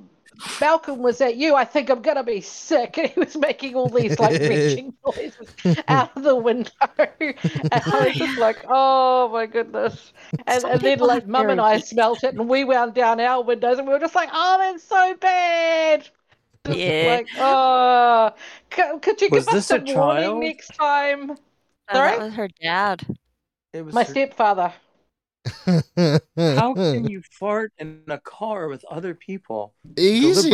Malcolm, 0.60 0.98
was 1.00 1.18
that 1.18 1.36
you? 1.36 1.54
I 1.54 1.64
think 1.64 1.90
I'm 1.90 2.02
gonna 2.02 2.22
be 2.24 2.40
sick." 2.40 2.96
And 2.98 3.08
he 3.10 3.20
was 3.20 3.36
making 3.36 3.74
all 3.74 3.88
these 3.88 4.18
like 4.18 4.40
retching 4.40 4.94
noises 5.06 5.48
out 5.88 6.16
of 6.16 6.22
the 6.22 6.36
window, 6.36 6.70
and 6.98 7.34
I 7.72 8.04
was 8.06 8.14
just 8.16 8.38
like, 8.38 8.64
"Oh 8.68 9.28
my 9.32 9.46
goodness!" 9.46 10.12
And, 10.46 10.64
and 10.64 10.80
then 10.80 10.80
people 10.80 11.06
like 11.06 11.26
Mum 11.26 11.50
and 11.50 11.60
I 11.60 11.76
weak- 11.76 11.86
smelt 11.86 12.22
it, 12.24 12.34
and 12.34 12.48
we 12.48 12.64
wound 12.64 12.94
down 12.94 13.20
our 13.20 13.42
windows, 13.42 13.78
and 13.78 13.86
we 13.86 13.92
were 13.92 14.00
just 14.00 14.14
like, 14.14 14.30
"Oh, 14.32 14.56
that's 14.58 14.84
so 14.84 15.14
bad." 15.20 16.08
Just 16.64 16.78
Yeah. 16.78 17.16
Like, 17.16 17.26
oh, 17.38 18.30
could, 18.70 19.02
could 19.02 19.20
you 19.20 19.28
Was 19.32 19.46
give 19.46 19.54
us 19.54 19.54
this 19.54 19.64
a 19.64 19.84
some 19.84 19.96
warning 19.96 20.22
child? 20.22 20.40
next 20.40 20.68
time? 20.76 21.30
Oh, 21.32 21.36
that 21.94 22.18
was 22.20 22.34
her 22.34 22.48
dad. 22.60 23.04
It 23.72 23.84
was 23.84 23.92
My 23.94 24.04
her- 24.04 24.10
stepfather. 24.10 24.72
How 26.36 26.74
can 26.74 27.04
you 27.08 27.22
fart 27.38 27.72
in 27.78 28.02
a 28.08 28.18
car 28.18 28.68
with 28.68 28.84
other 28.90 29.14
people? 29.14 29.74
easy, 29.96 30.50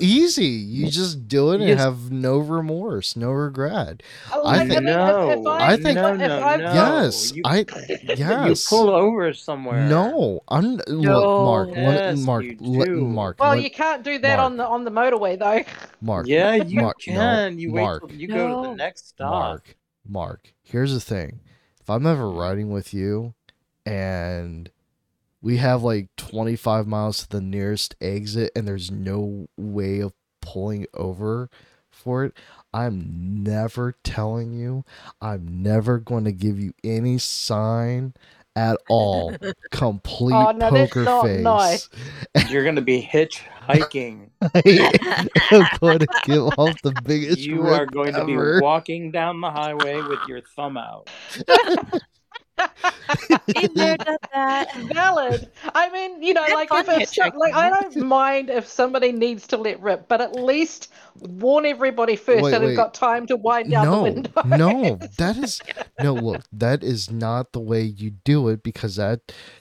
easy. 0.00 0.44
You 0.46 0.88
just 0.90 1.28
do 1.28 1.52
it 1.52 1.60
and 1.60 1.68
Yes. 1.68 1.78
have 1.78 2.10
no 2.10 2.38
remorse, 2.38 3.16
no 3.16 3.30
regret. 3.30 4.02
Oh, 4.32 4.46
I 4.46 4.58
think- 4.60 4.68
mean, 4.70 4.78
if- 4.78 4.84
no, 4.84 5.30
if 5.30 5.46
I 5.46 5.76
think- 5.76 5.94
no, 5.96 6.12
if 6.14 6.18
no, 6.18 6.42
I've- 6.42 6.62
no. 6.62 6.72
yes, 6.72 7.32
You, 7.34 7.42
I 7.44 7.58
you 8.46 8.54
pull 8.68 8.88
over 8.90 9.32
somewhere. 9.34 9.86
No, 9.88 10.40
I'm 10.48 10.76
look, 10.76 10.88
No. 10.88 11.44
Mark. 11.44 11.68
let- 11.70 11.76
Yes, 11.76 12.18
Mark, 12.18 12.44
you 12.44 12.56
let- 12.60 12.86
do. 12.86 13.00
Mark. 13.06 13.40
Well, 13.40 13.50
let- 13.50 13.62
you 13.62 13.70
can't 13.70 14.02
do 14.02 14.18
that 14.18 14.36
Mark. 14.38 14.46
on 14.50 14.56
the 14.56 14.66
on 14.66 14.84
the 14.84 14.90
motorway 14.90 15.38
though. 15.38 15.62
Mark. 16.00 16.26
Yeah, 16.26 16.54
you 16.54 16.80
Mark, 16.80 16.96
no, 17.08 17.12
can. 17.14 17.58
you 17.58 17.72
wait 17.72 17.82
Mark. 17.82 18.08
till 18.08 18.16
you 18.16 18.28
go 18.28 18.62
to 18.62 18.68
the 18.70 18.74
next 18.74 19.08
stop. 19.08 19.30
Mark, 19.30 19.76
Mark, 20.08 20.54
here's 20.62 20.92
the 20.94 21.00
thing. 21.00 21.40
If 21.80 21.88
I'm 21.90 22.06
ever 22.06 22.28
riding 22.30 22.70
with 22.70 22.92
you 22.94 23.34
and 23.86 24.70
we 25.42 25.56
have 25.56 25.82
like 25.82 26.08
25 26.16 26.86
miles 26.86 27.22
to 27.22 27.28
the 27.28 27.40
nearest 27.40 27.94
exit 28.00 28.52
and 28.54 28.66
there's 28.68 28.90
no 28.90 29.48
way 29.56 30.00
of 30.00 30.12
pulling 30.42 30.86
over 30.94 31.48
for 31.90 32.24
it, 32.24 32.32
I'm 32.72 33.42
never 33.42 33.94
telling 34.04 34.52
you. 34.52 34.84
I'm 35.20 35.62
never 35.62 35.98
going 35.98 36.24
to 36.24 36.32
give 36.32 36.58
you 36.58 36.72
any 36.84 37.18
sign 37.18 38.14
at 38.56 38.78
all. 38.88 39.34
Complete 39.70 40.34
Oh, 40.34 40.50
no, 40.52 40.70
poker 40.70 41.02
not 41.04 41.24
face. 41.24 41.42
nice. 41.42 41.88
You're 42.50 42.64
gonna 42.64 42.80
be 42.80 43.02
hitchhiking. 43.02 44.30
I'm 44.40 45.66
going 45.80 45.98
to 46.00 46.06
give 46.24 46.42
off 46.58 46.80
the 46.82 46.92
biggest 47.04 47.38
you 47.40 47.66
are 47.66 47.86
going 47.86 48.14
to 48.14 48.24
be 48.24 48.36
walking 48.60 49.10
down 49.10 49.40
the 49.40 49.50
highway 49.50 50.00
with 50.02 50.20
your 50.26 50.40
thumb 50.56 50.76
out. 50.76 51.08
Been 53.46 53.74
there, 53.74 53.96
done 53.96 54.16
that. 54.32 54.74
Valid. 54.92 55.48
I 55.74 55.90
mean, 55.90 56.22
you 56.22 56.34
know, 56.34 56.46
Good 56.46 56.54
like 56.54 56.68
if 56.72 56.88
it's 56.88 57.14
some- 57.16 57.36
like 57.36 57.54
I 57.54 57.68
don't 57.70 57.96
mind 58.04 58.50
if 58.50 58.66
somebody 58.66 59.12
needs 59.12 59.46
to 59.48 59.56
let 59.56 59.80
rip, 59.80 60.08
but 60.08 60.20
at 60.20 60.34
least 60.36 60.92
warn 61.18 61.66
everybody 61.66 62.16
first 62.16 62.42
Wait, 62.42 62.50
that 62.52 62.60
wait. 62.60 62.68
they've 62.68 62.76
got 62.76 62.94
time 62.94 63.26
to 63.26 63.36
wind 63.36 63.70
down 63.70 63.86
the 63.86 63.90
no, 63.90 64.02
window. 64.02 64.42
no, 64.44 64.98
that 65.18 65.36
is 65.36 65.60
no. 66.00 66.14
Look, 66.14 66.42
that 66.52 66.82
is 66.84 67.10
not 67.10 67.52
the 67.52 67.60
way 67.60 67.82
you 67.82 68.10
do 68.10 68.48
it 68.48 68.62
because 68.62 68.96
that 68.96 69.20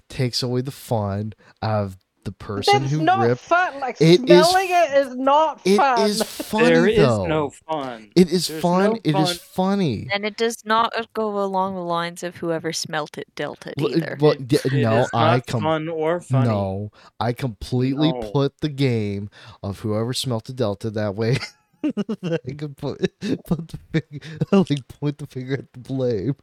takes 0.09 0.43
away 0.43 0.61
the 0.61 0.71
fun 0.71 1.33
of 1.61 1.97
the 2.25 2.31
person 2.33 2.81
That's 2.81 2.91
who 2.93 3.01
not 3.03 3.19
ripped. 3.27 3.41
fun. 3.41 3.79
Like 3.79 3.97
It 4.01 4.21
is 4.29 4.47
smelling 4.47 4.67
it 4.69 4.97
is 5.07 5.15
not 5.15 5.61
It 5.65 5.77
fun. 5.77 6.09
is 6.09 6.21
funny 6.23 6.65
There 6.65 6.87
is 6.87 6.97
though. 6.97 7.25
no 7.25 7.49
fun. 7.49 8.11
It 8.15 8.29
is 8.31 8.47
There's 8.47 8.61
fun. 8.61 8.83
no 8.93 8.99
It 9.03 9.15
is 9.15 9.39
fun. 9.39 9.77
funny. 9.77 10.07
And 10.11 10.25
it 10.25 10.37
does 10.37 10.63
not 10.65 10.93
go 11.13 11.41
along 11.43 11.75
the 11.75 11.81
lines 11.83 12.23
of 12.23 12.35
whoever 12.37 12.73
smelt 12.73 13.17
it 13.17 13.27
dealt 13.35 13.65
it 13.67 13.75
Well, 13.77 13.95
either. 13.95 14.17
well, 14.19 14.31
It- 14.33 14.51
yeah, 14.51 14.59
it 14.65 14.73
no, 14.83 14.97
is 15.01 15.09
I 15.13 15.35
not 15.37 15.47
com- 15.47 15.61
fun 15.63 15.87
or 15.89 16.19
funny. 16.21 16.47
No, 16.49 16.91
I 17.19 17.33
completely 17.33 18.11
No. 18.11 18.31
put 18.31 18.59
the 18.61 18.69
game 18.69 19.29
of 19.63 19.79
whoever 19.79 20.13
smelt 20.13 20.45
the 20.45 20.53
delta 20.53 20.89
that 20.91 21.15
way. 21.15 21.37
I 21.81 22.51
could 22.57 22.75
put 22.75 22.99
put 23.47 23.67
the 23.69 23.79
finger, 23.93 24.25
like 24.51 24.87
point 24.89 25.17
the 25.17 25.27
finger 25.27 25.53
at 25.53 25.71
the 25.71 25.79
blame. 25.79 26.35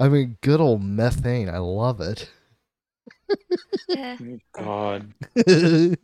I 0.00 0.08
mean, 0.08 0.36
good 0.40 0.60
old 0.60 0.82
methane. 0.82 1.48
I 1.48 1.58
love 1.58 2.00
it. 2.00 2.28
God. 4.52 5.12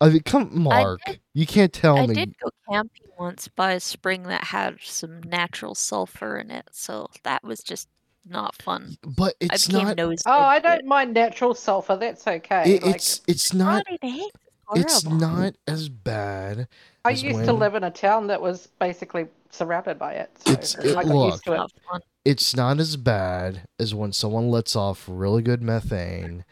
I 0.00 0.10
mean, 0.10 0.20
come, 0.20 0.50
Mark. 0.52 1.00
did- 1.06 1.20
you 1.34 1.46
can't 1.46 1.72
tell 1.72 1.98
I 1.98 2.06
me. 2.06 2.12
I 2.12 2.24
did 2.24 2.38
go 2.38 2.50
camping 2.70 3.08
once 3.18 3.48
by 3.48 3.72
a 3.72 3.80
spring 3.80 4.24
that 4.24 4.44
had 4.44 4.78
some 4.82 5.22
natural 5.22 5.74
sulfur 5.74 6.36
in 6.36 6.50
it, 6.50 6.68
so 6.72 7.08
that 7.22 7.42
was 7.42 7.60
just 7.60 7.88
not 8.28 8.60
fun. 8.60 8.96
But 9.02 9.34
it's 9.40 9.66
became 9.66 9.88
not. 9.88 9.96
nose. 9.96 10.22
oh, 10.26 10.32
I 10.32 10.58
don't 10.58 10.84
mind 10.84 11.14
natural 11.14 11.54
sulfur. 11.54 11.96
That's 11.96 12.26
okay. 12.26 12.74
It, 12.74 12.82
like, 12.82 12.96
it's 12.96 13.20
it's 13.26 13.54
not. 13.54 13.84
It's 13.88 14.32
It's 14.74 15.04
not 15.04 15.54
as 15.66 15.88
bad. 15.88 16.68
I 17.04 17.12
as 17.12 17.22
used 17.22 17.44
to 17.44 17.52
live 17.52 17.74
in 17.74 17.84
a 17.84 17.90
town 17.90 18.26
that 18.26 18.42
was 18.42 18.66
basically 18.78 19.26
surrounded 19.50 19.98
by 19.98 20.14
it. 20.14 20.30
So 20.38 20.52
It's- 20.52 20.74
it- 20.76 20.94
look. 20.94 21.32
used 21.32 21.44
to 21.44 21.52
it. 21.54 21.56
Not 21.90 22.02
it's 22.26 22.56
not 22.56 22.80
as 22.80 22.96
bad 22.96 23.68
as 23.78 23.94
when 23.94 24.12
someone 24.12 24.50
lets 24.50 24.74
off 24.74 25.04
really 25.08 25.42
good 25.42 25.62
methane 25.62 26.44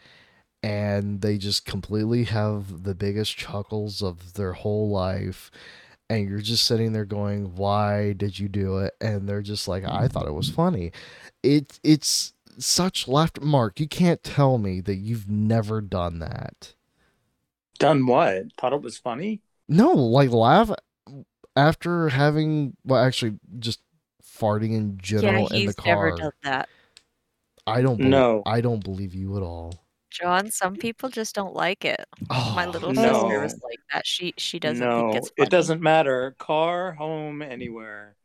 and 0.63 1.19
they 1.19 1.37
just 1.37 1.65
completely 1.65 2.23
have 2.23 2.83
the 2.83 2.95
biggest 2.95 3.35
chuckles 3.35 4.01
of 4.01 4.33
their 4.35 4.53
whole 4.53 4.89
life 4.89 5.51
and 6.09 6.29
you're 6.29 6.39
just 6.39 6.65
sitting 6.65 6.93
there 6.93 7.03
going 7.03 7.55
why 7.55 8.13
did 8.13 8.39
you 8.39 8.47
do 8.47 8.77
it 8.77 8.93
and 9.01 9.27
they're 9.27 9.41
just 9.41 9.67
like 9.67 9.83
i 9.83 9.87
mm-hmm. 9.87 10.07
thought 10.07 10.27
it 10.27 10.33
was 10.33 10.49
funny 10.49 10.93
it 11.43 11.77
it's 11.83 12.33
such 12.57 13.05
left 13.05 13.41
mark 13.41 13.77
you 13.77 13.87
can't 13.87 14.23
tell 14.23 14.57
me 14.57 14.79
that 14.79 14.95
you've 14.95 15.29
never 15.29 15.81
done 15.81 16.19
that 16.19 16.73
Done 17.77 18.05
what? 18.05 18.53
Thought 18.57 18.71
it 18.71 18.81
was 18.81 18.97
funny? 18.97 19.41
no 19.67 19.91
like 19.91 20.29
laugh 20.31 20.71
after 21.55 22.09
having 22.09 22.75
well 22.83 23.03
actually 23.03 23.39
just 23.59 23.81
farting 24.23 24.73
in 24.73 24.97
Yeah, 25.17 25.39
general 25.39 25.47
in 25.49 25.65
the 25.65 25.73
he's 25.73 25.75
car 25.75 25.85
never 25.85 26.11
done 26.11 26.31
that. 26.43 26.69
I 27.67 27.83
don't 27.83 28.01
believe, 28.01 28.33
No. 28.33 28.43
I 28.43 28.59
don't 28.61 28.83
believe 28.83 29.13
you 29.13 29.37
at 29.37 29.43
all. 29.43 29.85
Jon, 30.09 30.49
some 30.51 30.77
people 30.77 31.09
just 31.09 31.35
don't 31.35 31.53
like 31.53 31.83
it. 31.85 32.05
Oh, 32.29 32.55
My 32.55 32.65
little 32.65 32.93
no. 32.93 32.93
sister 32.93 33.39
was 33.39 33.55
like 33.63 33.79
that. 33.91 34.07
She 34.07 34.33
she 34.37 34.59
doesn't 34.59 34.89
no, 34.89 34.95
think 34.95 35.13
it's 35.13 35.31
funny. 35.37 35.47
it 35.47 35.49
doesn't 35.49 35.81
matter. 35.81 36.35
Car, 36.39 36.93
home, 36.93 37.41
anywhere. 37.41 38.15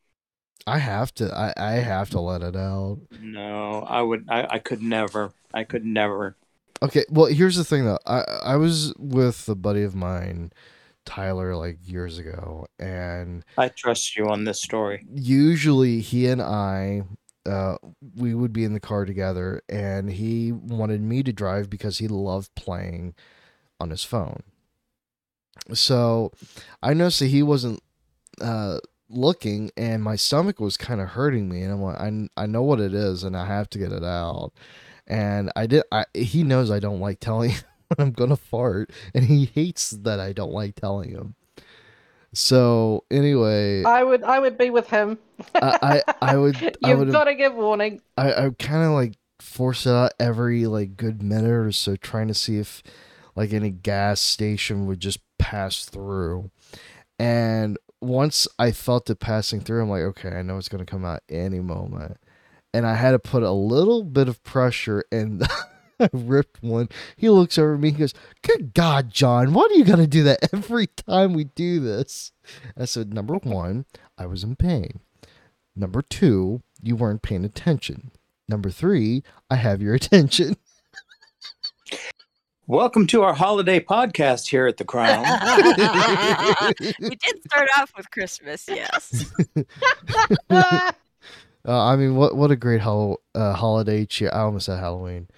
I 0.66 0.78
have 0.78 1.12
to 1.16 1.34
I, 1.34 1.52
I 1.56 1.72
have 1.80 2.08
to 2.10 2.20
let 2.20 2.42
it 2.42 2.56
out. 2.56 3.00
No, 3.10 3.82
I 3.82 4.02
would. 4.02 4.26
I, 4.28 4.46
I 4.54 4.58
could 4.58 4.82
never. 4.82 5.32
I 5.54 5.62
could 5.64 5.84
never. 5.84 6.36
Okay, 6.82 7.04
well 7.10 7.26
here's 7.26 7.56
the 7.56 7.64
thing 7.64 7.84
though. 7.84 7.98
I 8.06 8.20
I 8.42 8.56
was 8.56 8.94
with 8.98 9.48
a 9.48 9.54
buddy 9.54 9.82
of 9.82 9.94
mine, 9.94 10.50
Tyler, 11.10 11.56
like 11.56 11.78
years 11.82 12.18
ago, 12.18 12.66
and 12.78 13.44
I 13.58 13.68
trust 13.68 14.16
you 14.16 14.28
on 14.28 14.44
this 14.44 14.62
story. 14.62 15.06
usually 15.12 16.00
he 16.00 16.26
and 16.28 16.40
I 16.42 17.02
uh 17.46 17.76
we 18.16 18.34
would 18.34 18.52
be 18.52 18.64
in 18.64 18.74
the 18.74 18.80
car 18.80 19.04
together 19.04 19.62
and 19.68 20.10
he 20.10 20.52
wanted 20.52 21.00
me 21.02 21.22
to 21.22 21.32
drive 21.32 21.70
because 21.70 21.98
he 21.98 22.08
loved 22.08 22.54
playing 22.54 23.14
on 23.80 23.90
his 23.90 24.04
phone. 24.04 24.42
So 25.74 26.32
I 26.82 26.94
noticed 26.94 27.20
that 27.20 27.26
he 27.28 27.42
wasn't 27.42 27.82
uh 28.40 28.78
looking 29.08 29.70
and 29.76 30.02
my 30.02 30.16
stomach 30.16 30.60
was 30.60 30.76
kind 30.76 31.00
of 31.00 31.08
hurting 31.10 31.48
me 31.48 31.62
and 31.62 31.72
I'm 31.72 31.82
like 31.82 31.98
I 31.98 32.28
I 32.42 32.46
know 32.46 32.62
what 32.62 32.80
it 32.80 32.94
is 32.94 33.24
and 33.24 33.36
I 33.36 33.46
have 33.46 33.68
to 33.70 33.78
get 33.78 33.92
it 33.92 34.04
out. 34.04 34.52
And 35.06 35.50
I 35.56 35.66
did 35.66 35.84
I 35.92 36.04
he 36.14 36.44
knows 36.44 36.70
I 36.70 36.80
don't 36.80 37.00
like 37.00 37.20
telling 37.20 37.52
when 37.96 38.08
I'm 38.08 38.28
to 38.30 38.36
fart 38.36 38.90
and 39.14 39.24
he 39.24 39.46
hates 39.46 39.90
that 39.90 40.20
I 40.20 40.32
don't 40.32 40.52
like 40.52 40.74
telling 40.74 41.10
him. 41.10 41.34
So 42.32 43.04
anyway, 43.10 43.82
I 43.82 44.04
would 44.04 44.22
I 44.22 44.38
would 44.38 44.56
be 44.56 44.70
with 44.70 44.88
him. 44.88 45.18
I, 45.54 46.02
I 46.06 46.14
I 46.22 46.36
would 46.36 46.60
You've 46.84 46.98
would 46.98 47.12
got 47.12 47.24
to 47.24 47.34
give 47.34 47.54
warning. 47.54 48.00
I, 48.16 48.32
I 48.32 48.50
kind 48.58 48.84
of 48.84 48.92
like 48.92 49.14
force 49.40 49.86
it 49.86 49.90
out 49.90 50.12
every 50.20 50.66
like 50.66 50.96
good 50.96 51.22
minute 51.22 51.50
or 51.50 51.72
so, 51.72 51.96
trying 51.96 52.28
to 52.28 52.34
see 52.34 52.58
if 52.58 52.82
like 53.34 53.52
any 53.52 53.70
gas 53.70 54.20
station 54.20 54.86
would 54.86 55.00
just 55.00 55.18
pass 55.38 55.84
through. 55.84 56.50
And 57.18 57.78
once 58.00 58.46
I 58.58 58.70
felt 58.70 59.10
it 59.10 59.18
passing 59.18 59.60
through, 59.60 59.82
I'm 59.82 59.90
like, 59.90 60.02
okay, 60.02 60.30
I 60.30 60.42
know 60.42 60.56
it's 60.56 60.68
gonna 60.68 60.86
come 60.86 61.04
out 61.04 61.22
any 61.28 61.58
moment. 61.58 62.16
And 62.72 62.86
I 62.86 62.94
had 62.94 63.10
to 63.10 63.18
put 63.18 63.42
a 63.42 63.50
little 63.50 64.04
bit 64.04 64.28
of 64.28 64.40
pressure, 64.44 65.02
and 65.10 65.44
I 66.04 66.08
ripped 66.12 66.62
one. 66.62 66.88
He 67.16 67.28
looks 67.28 67.58
over 67.58 67.74
at 67.74 67.80
me, 67.80 67.90
he 67.90 67.98
goes, 67.98 68.14
"Good 68.42 68.72
God, 68.72 69.10
Jon, 69.10 69.52
why 69.52 69.68
do 69.68 69.78
you 69.78 69.84
gotta 69.84 70.06
do 70.06 70.22
that 70.24 70.48
every 70.52 70.86
time 70.86 71.34
we 71.34 71.44
do 71.44 71.78
this?" 71.78 72.32
I 72.76 72.86
said, 72.86 73.12
"Number 73.12 73.34
one, 73.36 73.84
I 74.16 74.26
was 74.26 74.42
in 74.42 74.56
pain. 74.56 75.00
Number 75.76 76.00
two, 76.00 76.62
you 76.82 76.96
weren't 76.96 77.22
paying 77.22 77.44
attention. 77.44 78.12
Number 78.48 78.70
three, 78.70 79.22
I 79.50 79.56
have 79.56 79.82
your 79.82 79.94
attention. 80.00 80.56
Welcome 82.66 83.06
to 83.08 83.22
our 83.22 83.34
holiday 83.34 83.80
podcast 83.80 84.48
here 84.48 84.66
at 84.66 84.78
the 84.78 84.84
Crown. 84.84 85.24
we 87.00 87.16
did 87.16 87.42
start 87.44 87.68
off 87.78 87.92
with 87.96 88.10
Christmas, 88.10 88.66
yes. 88.68 89.30
Uh, 91.68 91.84
I 91.84 91.94
mean, 91.96 92.16
what 92.16 92.36
what 92.36 92.50
a 92.50 92.56
great 92.56 92.80
hol- 92.80 93.20
uh, 93.34 93.52
holiday 93.52 94.06
cheer! 94.06 94.30
I 94.32 94.40
almost 94.40 94.64
said 94.66 94.78
Halloween. 94.78 95.28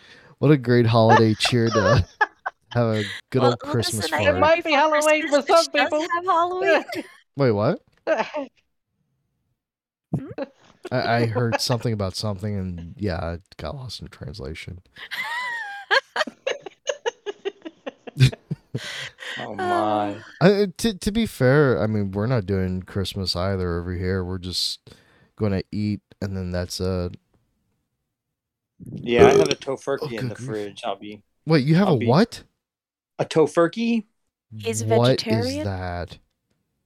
What 0.43 0.51
a 0.51 0.57
great 0.57 0.87
holiday 0.87 1.35
cheer 1.35 1.71
to 1.71 2.05
have 2.71 2.87
a 2.89 3.05
good 3.31 3.43
Well, 3.43 3.51
old 3.53 3.61
Christmas 3.61 4.11
listen, 4.11 4.19
I 4.19 4.25
fart. 4.25 4.41
might 4.41 4.65
be 4.65 4.73
Halloween 4.73 5.29
Christmas, 5.29 5.47
for 5.47 5.57
some 5.57 5.73
people. 5.73 6.01
Have 6.01 6.25
Halloween. 6.25 6.85
Wait, 7.37 7.53
what? 7.53 7.81
I, 8.09 8.49
I 10.91 11.27
heard 11.27 11.61
something 11.61 11.93
about 11.93 12.17
something, 12.17 12.57
and 12.57 12.95
yeah, 12.99 13.35
it 13.35 13.43
got 13.57 13.77
lost 13.77 14.03
in 14.03 14.09
translation. 14.09 14.81
oh 19.39 19.55
my! 19.55 20.17
I, 20.41 20.67
to 20.77 20.99
to 20.99 21.13
be 21.13 21.27
fair, 21.27 21.81
I 21.81 21.87
mean, 21.87 22.11
we're 22.11 22.27
not 22.27 22.47
doing 22.47 22.83
Christmas 22.83 23.37
either 23.37 23.79
over 23.79 23.95
here. 23.95 24.25
We're 24.25 24.39
just 24.39 24.81
going 25.37 25.53
to 25.53 25.63
eat, 25.71 26.01
and 26.21 26.37
then 26.37 26.51
that's 26.51 26.81
uh. 26.81 27.11
Yeah, 28.91 29.27
I 29.27 29.31
have 29.31 29.41
a 29.41 29.43
oh, 29.43 29.45
Tofurky 29.77 29.99
Oh, 30.03 30.07
in 30.09 30.29
the 30.29 30.35
good 30.35 30.37
grief. 30.37 30.49
fridge. 30.49 30.83
I'll 30.85 30.97
be 30.97 31.23
Wait, 31.47 31.65
you 31.65 31.75
have 31.75 31.89
I'll 31.89 31.95
a 31.95 31.99
be- 31.99 32.07
what? 32.07 32.43
a 33.19 33.25
Tofurky. 33.25 34.05
He's 34.59 34.83
vegetarian. 34.83 35.45
What 35.45 35.49
is 35.49 35.65
that? 35.65 36.19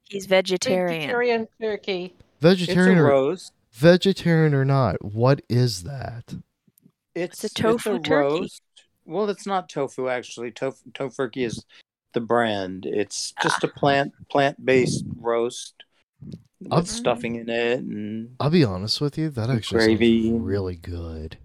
He's 0.05 0.27
vegetarian. 0.27 1.01
Vegetarian 1.01 1.49
turkey. 1.61 2.15
Vegetarian 2.41 2.99
it's 2.99 3.01
a 3.01 3.05
or 3.05 3.09
roast. 3.09 3.53
vegetarian 3.73 4.55
or 4.55 4.65
not? 4.65 5.03
What 5.05 5.43
is 5.49 5.83
that? 5.83 6.37
It's, 7.15 7.43
a 7.45 7.49
tofu 7.49 7.97
it's 7.97 8.07
a 8.07 8.09
turkey. 8.09 8.11
roast. 8.11 8.63
Well, 9.05 9.29
it's 9.31 9.47
not 9.47 9.69
tofu 9.69 10.09
actually. 10.09 10.53
Tof- 10.53 10.83
Tofurky 10.93 11.45
is 11.47 11.65
the 12.13 12.21
brand. 12.21 12.87
It's 12.87 13.33
just 13.43 13.65
a 13.65 13.69
ah. 13.69 13.79
plant 13.79 14.13
plant 14.31 14.65
based 14.65 15.05
roast 15.19 15.75
with 16.61 16.73
I'll- 16.73 16.83
mm. 16.83 16.87
stuffing 16.87 17.37
in 17.37 17.49
it, 17.49 17.81
and 17.81 18.37
I'll 18.41 18.51
be 18.51 18.65
honest 18.65 19.01
with 19.01 19.19
you, 19.19 19.29
that 19.31 19.51
actually 19.51 19.81
gravy. 19.87 20.29
sounds 20.31 20.43
really 20.43 20.77
good. 20.77 21.39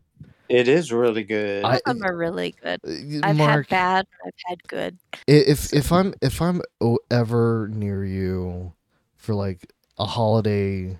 It 0.52 0.68
is 0.68 0.91
really 0.91 1.24
good. 1.24 1.66
I- 1.66 1.82
Some 1.86 1.97
of 1.97 1.97
them 1.99 2.12
are 2.12 2.18
really 2.18 2.56
good. 2.62 2.80
Uh, 2.86 3.28
I've 3.28 3.36
Mark, 3.38 3.70
had 3.70 3.70
bad, 3.70 4.08
I've 4.26 4.34
had 4.45 4.64
good. 4.68 4.97
if 5.28 5.74
if 5.74 5.91
I'm 5.91 6.14
if 6.22 6.41
I'm 6.41 6.62
ever 7.10 7.70
near 7.72 8.04
you 8.06 8.74
for 9.18 9.34
like 9.36 9.72
a 9.97 10.06
holiday 10.06 10.97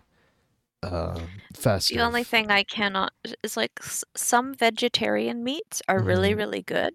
uh 0.84 1.20
festive, 1.54 1.97
The 1.97 2.04
only 2.04 2.24
thing 2.24 2.52
I 2.52 2.64
cannot 2.64 3.14
is 3.43 3.58
like 3.58 3.80
some 4.16 4.54
vegetarian 4.56 5.43
meats 5.43 5.82
are 5.88 5.99
really, 6.02 6.34
Mhm. 6.34 6.38
really 6.38 6.62
good. 6.64 6.93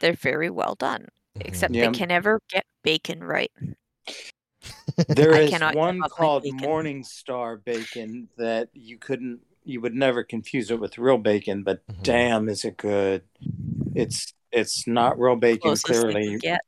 They're 0.00 0.14
very 0.14 0.50
well 0.50 0.74
done, 0.76 1.08
Mhm. 1.36 1.46
except 1.46 1.74
Yeah. 1.74 1.90
they 1.90 1.98
can 1.98 2.08
never 2.08 2.40
get 2.50 2.64
bacon 2.82 3.22
right. 3.24 3.52
There 5.08 5.34
I 5.34 5.40
is 5.40 5.52
one 5.74 6.00
called. 6.02 6.44
Morning 6.46 7.04
Star 7.04 7.56
bacon 7.56 8.28
that 8.36 8.68
you 8.72 8.98
couldn't 8.98 9.40
you 9.64 9.80
would 9.80 9.94
never 9.94 10.22
confuse 10.24 10.70
it 10.70 10.80
with 10.80 10.98
real 10.98 11.18
bacon, 11.18 11.62
but 11.62 11.86
Mhm. 11.86 12.02
damn, 12.02 12.48
is 12.48 12.64
it 12.64 12.76
good? 12.76 13.22
It's 13.94 14.32
it's 14.52 14.86
not 14.86 15.18
real 15.18 15.36
bacon, 15.36 15.60
Closest 15.60 15.84
clearly. 15.86 16.38
get. 16.38 16.60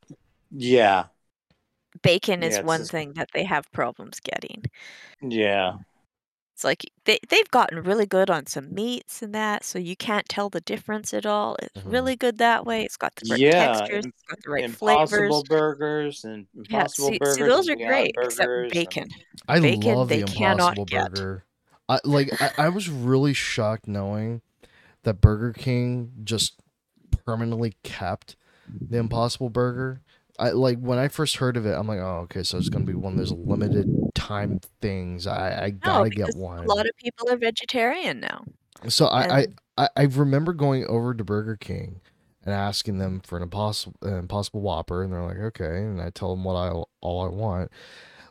Yeah, 0.53 1.07
Bacon 2.03 2.43
is 2.43 2.55
Yeah, 2.55 2.61
it's 2.61 2.67
one 2.67 2.81
just- 2.81 2.91
thing 2.91 3.13
that 3.15 3.29
they 3.35 3.45
have 3.45 3.71
problems 3.73 4.19
getting. 4.21 4.65
yeah. 5.21 5.75
It's 6.55 6.65
like 6.65 6.85
they 7.07 7.19
they've 7.29 7.51
gotten 7.51 7.83
really 7.83 8.07
good 8.07 8.29
on 8.31 8.47
some 8.47 8.73
meats 8.75 9.23
and 9.23 9.35
that, 9.35 9.65
so 9.65 9.79
you 9.79 9.97
can't 9.97 10.29
tell 10.29 10.49
the 10.51 10.61
difference 10.61 11.13
at 11.15 11.25
all. 11.27 11.57
It's 11.63 11.83
Mhm. 11.85 11.93
really 11.93 12.15
good 12.17 12.39
that 12.39 12.65
way. 12.67 12.85
It's 12.85 12.97
got 12.97 13.15
the 13.17 13.31
right 13.31 13.41
Yeah, 13.41 13.73
textures, 13.73 14.05
im- 14.05 14.11
it's 14.15 14.23
got 14.29 14.39
the 14.45 14.51
right 14.51 14.65
Impossible 14.65 15.43
flavors. 15.43 15.43
burgers 15.49 16.25
and 16.25 16.47
Yeah, 16.55 16.61
impossible 16.61 17.09
see, 17.09 17.19
burgers. 17.19 17.35
see 17.37 17.43
those 17.43 17.69
are 17.71 17.77
great, 17.77 18.15
except 18.23 18.73
bacon. 18.73 19.03
and- 19.05 19.25
I 19.49 19.61
Bacon, 19.61 19.95
love 19.97 20.09
the 20.09 20.17
they 20.19 20.23
cannot 20.25 20.79
Impossible 20.79 20.85
get. 20.85 21.43
I 21.89 22.01
like. 22.05 22.41
I, 22.41 22.51
I 22.59 22.69
was 22.69 22.89
really 22.89 23.35
shocked 23.35 23.87
knowing 23.87 24.43
that 25.03 25.21
Burger 25.21 25.53
King 25.53 26.13
just 26.25 26.61
permanently 27.25 27.75
kept 27.83 28.37
the 28.69 28.99
Impossible 28.99 29.51
Burger. 29.51 30.01
I 30.39 30.51
like 30.51 30.79
when 30.79 30.99
I 30.99 31.09
first 31.09 31.37
heard 31.37 31.57
of 31.57 31.67
it. 31.67 31.73
I'm 31.73 31.87
like, 31.87 32.01
oh, 32.01 32.21
okay, 32.25 32.43
so 32.43 32.59
it's 32.59 32.69
gonna 32.69 32.85
be 32.85 32.95
one 32.95 33.13
of 33.13 33.19
those 33.19 33.33
limited 33.33 33.89
time 34.15 34.61
things. 34.81 35.27
I 35.27 35.65
I 35.65 35.71
gotta 35.71 36.11
because 36.11 36.35
get 36.35 36.37
one. 36.37 36.65
a 36.65 36.69
lot 36.69 36.87
of 36.87 36.97
people 36.97 37.31
are 37.31 37.37
vegetarian 37.37 38.21
now. 38.21 38.45
So 38.89 39.07
I, 39.07 39.39
I, 39.39 39.47
I 39.77 39.89
I 39.97 40.03
remember 40.05 40.53
going 40.53 40.87
over 40.87 41.15
to 41.15 41.23
Burger 41.23 41.57
King 41.57 42.01
and 42.45 42.55
asking 42.55 42.99
them 42.99 43.21
for 43.21 43.37
an 43.37 43.43
impossible 43.43 43.97
an 44.03 44.17
impossible 44.17 44.61
Whopper, 44.63 45.03
and 45.03 45.13
they're 45.13 45.23
like, 45.23 45.39
okay, 45.39 45.83
and 45.83 46.01
I 46.01 46.11
tell 46.11 46.35
them 46.35 46.45
what 46.45 46.55
I 46.55 46.71
all 47.01 47.25
I 47.25 47.29
want. 47.29 47.71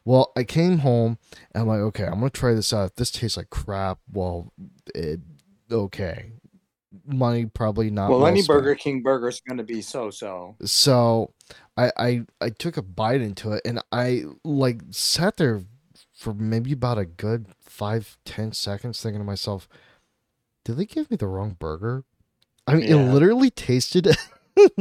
Well, 0.04 0.32
I 0.36 0.44
came 0.44 0.80
home 0.80 1.18
and 1.54 1.62
I'm 1.62 1.68
like, 1.68 1.80
okay, 1.80 2.06
I'm 2.06 2.16
gonna 2.16 2.30
try 2.30 2.54
this 2.54 2.74
out. 2.74 2.92
If 2.92 2.96
this 2.96 3.12
tastes 3.12 3.38
like 3.38 3.50
crap, 3.50 4.00
well, 4.12 4.52
it 4.96 5.20
okay. 5.72 6.34
Money 7.06 7.46
probably 7.46 7.90
not. 7.90 8.10
Well, 8.10 8.26
any 8.26 8.42
spent. 8.42 8.60
Burger 8.60 8.76
King 8.76 9.02
burger 9.02 9.30
is 9.30 9.42
going 9.42 9.58
to 9.58 9.64
be 9.64 9.82
so-so. 9.82 10.58
So 10.64 11.34
I, 11.78 11.92
I 11.98 12.26
I 12.42 12.50
took 12.50 12.76
a 12.76 12.82
bite 12.82 13.22
into 13.22 13.54
it 13.54 13.62
and 13.64 13.80
I 13.92 14.24
like 14.44 14.82
sat 14.92 15.38
there 15.38 15.64
for 16.14 16.34
maybe 16.34 16.74
about 16.74 16.98
a 16.98 17.06
good 17.06 17.48
five, 17.62 18.18
ten 18.26 18.52
seconds 18.52 19.02
thinking 19.02 19.22
to 19.22 19.26
myself, 19.26 19.70
did 20.66 20.78
they 20.78 20.86
give 20.86 21.10
me 21.10 21.18
the 21.18 21.28
wrong 21.28 21.56
burger? 21.58 22.04
I 22.68 22.76
mean, 22.76 22.84
it 22.84 22.96
literally 22.96 23.50
tasted 23.50 24.08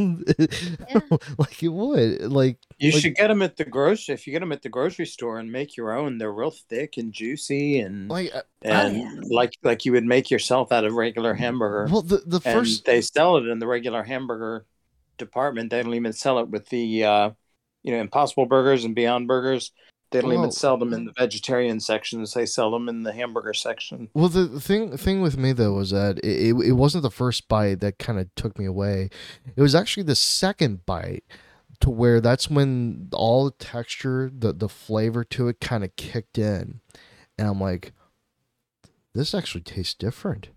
like 1.38 1.62
it 1.62 1.68
would. 1.68 2.22
Like 2.32 2.58
You 2.78 2.92
Like- 2.92 3.02
should 3.02 3.14
get 3.14 3.28
them 3.28 3.42
at 3.42 3.56
the 3.56 3.64
grocery. 3.64 4.14
If 4.14 4.26
you 4.26 4.32
get 4.32 4.40
them 4.40 4.52
at 4.52 4.62
the 4.62 4.68
grocery 4.68 5.06
store 5.06 5.38
and 5.38 5.50
make 5.50 5.76
your 5.76 5.92
own, 5.96 6.18
they're 6.18 6.32
real 6.32 6.50
thick 6.50 6.96
and 6.96 7.12
juicy 7.12 7.80
and 7.80 8.08
like 8.08 8.34
uh, 8.34 8.42
and 8.62 8.96
yeah. 8.96 9.10
like 9.30 9.54
like 9.62 9.84
you 9.84 9.92
would 9.92 10.04
make 10.04 10.30
yourself 10.30 10.72
out 10.72 10.84
of 10.84 10.94
regular 10.94 11.34
hamburger. 11.34 11.92
well 11.92 12.02
the 12.02 12.22
the 12.26 12.40
and 12.44 12.58
first 12.58 12.84
they 12.84 13.00
sell 13.00 13.36
it 13.36 13.46
in 13.46 13.58
the 13.58 13.66
regular 13.66 14.02
hamburger 14.02 14.66
department. 15.18 15.70
They 15.70 15.82
don't 15.82 15.94
even 15.94 16.12
sell 16.12 16.38
it 16.38 16.48
with 16.48 16.68
the 16.68 17.04
uh, 17.04 17.30
you 17.82 17.92
know 17.92 18.00
Impossible 18.00 18.46
Burgers 18.46 18.84
and 18.84 18.94
Beyond 18.94 19.28
Burgers. 19.28 19.72
They 20.10 20.20
don't 20.20 20.30
Well- 20.30 20.38
even 20.38 20.48
oh. 20.48 20.50
sell 20.50 20.76
them 20.76 20.92
in 20.92 21.04
the 21.04 21.12
vegetarian 21.12 21.78
sections. 21.80 22.34
They 22.34 22.46
sell 22.46 22.70
them 22.70 22.88
in 22.88 23.02
the 23.04 23.12
hamburger 23.12 23.54
section. 23.54 24.08
Well, 24.12 24.28
the 24.28 24.60
thing 24.60 24.96
thing 24.96 25.22
with 25.22 25.36
me 25.36 25.52
though 25.52 25.74
was 25.74 25.90
that 25.90 26.18
it, 26.18 26.48
it, 26.48 26.54
it 26.66 26.72
wasn't 26.72 27.02
the 27.02 27.10
first 27.10 27.48
bite 27.48 27.80
that 27.80 27.98
kind 27.98 28.18
of 28.18 28.34
took 28.34 28.58
me 28.58 28.64
away. 28.64 29.10
It 29.54 29.62
was 29.62 29.74
actually 29.74 30.02
the 30.04 30.16
second 30.16 30.84
bite 30.84 31.24
to 31.80 31.90
where 31.90 32.20
that's 32.20 32.50
when 32.50 33.08
all 33.12 33.44
the 33.44 33.52
texture, 33.52 34.30
the 34.36 34.52
the 34.52 34.68
flavor 34.68 35.24
to 35.24 35.48
it 35.48 35.60
kind 35.60 35.84
of 35.84 35.94
kicked 35.96 36.38
in, 36.38 36.80
and 37.38 37.48
I'm 37.48 37.60
like, 37.60 37.92
this 39.14 39.34
actually 39.34 39.62
tastes 39.62 39.94
different. 39.94 40.48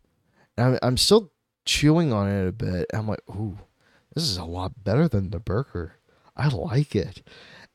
And 0.58 0.66
I'm 0.68 0.80
I'm 0.82 0.97
still 0.97 1.32
chewing 1.66 2.12
on 2.12 2.28
it 2.28 2.47
a 2.47 2.51
bit. 2.51 2.88
I'm 2.93 3.08
like, 3.08 3.22
ooh, 3.30 3.60
this 4.14 4.24
is 4.24 4.38
a 4.38 4.45
lot 4.45 4.84
better 4.84 5.08
than 5.08 5.30
the 5.30 5.39
burger. 5.39 5.95
I 6.36 6.47
like 6.47 6.95
it. 6.95 7.22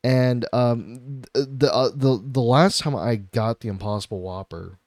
And 0.09 0.47
um, 0.55 1.21
the 1.35 1.71
uh, 1.71 1.91
the 1.95 2.19
the 2.25 2.41
last 2.41 2.81
time 2.81 2.97
I 2.97 3.17
got 3.17 3.61
the 3.61 3.69
Impossible 3.69 4.23
Whopper, 4.23 4.79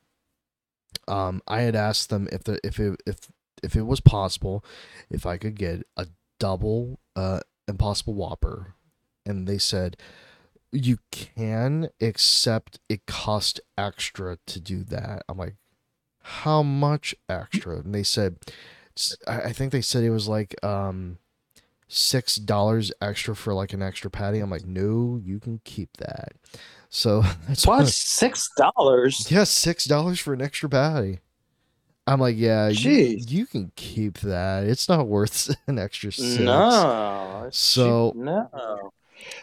um, 1.08 1.44
I 1.48 1.62
had 1.62 1.76
asked 1.76 2.10
them 2.10 2.28
if 2.32 2.44
the 2.44 2.60
if 2.64 2.80
it 2.80 3.00
if 3.06 3.30
if 3.62 3.76
it 3.76 3.84
was 3.84 4.00
possible, 4.00 4.66
if 5.12 5.28
I 5.28 5.38
could 5.38 5.54
get 5.54 5.86
a 5.96 6.08
double 6.40 7.00
uh 7.16 7.42
Impossible 7.68 8.16
Whopper, 8.16 8.74
and 9.24 9.46
they 9.46 9.60
said 9.60 9.96
you 10.72 10.98
can, 11.12 11.90
except 12.00 12.80
it 12.90 13.06
cost 13.06 13.60
extra 13.78 14.40
to 14.48 14.60
do 14.60 14.84
that. 14.86 15.22
I'm 15.30 15.38
like, 15.38 15.58
how 16.24 16.64
much 16.64 17.14
extra? 17.30 17.78
And 17.78 17.94
they 17.94 18.02
said, 18.02 18.38
I 19.28 19.54
think 19.54 19.72
they 19.72 19.82
said 19.82 20.04
it 20.04 20.10
was 20.10 20.28
like 20.28 20.56
um 20.66 21.20
six 21.92 22.38
dollars 22.38 22.92
extra 23.02 23.36
for 23.36 23.54
like 23.54 23.74
an 23.74 23.82
extra 23.82 24.10
patty. 24.10 24.40
I'm 24.40 24.50
like, 24.50 24.66
no, 24.66 25.20
you 25.24 25.40
can 25.40 25.60
keep 25.64 25.98
that. 25.98 26.34
So 26.90 27.22
that's 27.48 27.68
What 27.68 27.88
six 27.88 28.50
dollars? 28.58 29.30
Yeah, 29.30 29.44
six 29.44 29.86
dollars 29.86 30.20
for 30.20 30.34
an 30.34 30.42
extra 30.42 30.70
patty. 30.70 31.20
I'm 32.08 32.20
like, 32.20 32.36
yeah, 32.38 32.68
you, 32.70 32.92
you 32.92 33.46
can 33.46 33.72
keep 33.76 34.20
that. 34.20 34.64
It's 34.64 34.90
not 34.90 35.08
worth 35.08 35.56
an 35.68 35.78
extra 35.78 36.12
six. 36.12 36.40
No. 36.40 37.50
So- 37.52 38.14
no. 38.16 38.92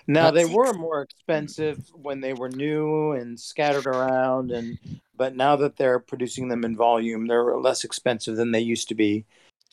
Now 0.09 0.33
they 0.33 0.45
were 0.45 0.73
more 0.73 1.03
expensive 1.03 1.79
when 1.95 2.21
they 2.21 2.33
were 2.33 2.49
new 2.49 3.13
and 3.13 3.39
scattered 3.39 3.87
around, 3.87 4.51
and 4.51 4.77
but 5.17 5.37
now 5.37 5.55
that 5.55 5.77
they're 5.77 6.01
producing 6.01 6.49
them 6.49 6.65
in 6.65 6.77
volume, 6.77 7.29
they're 7.29 7.57
less 7.57 7.85
expensive 7.85 8.35
than 8.35 8.51
they 8.51 8.59
used 8.61 8.89
to 8.89 8.97
be. 8.97 9.25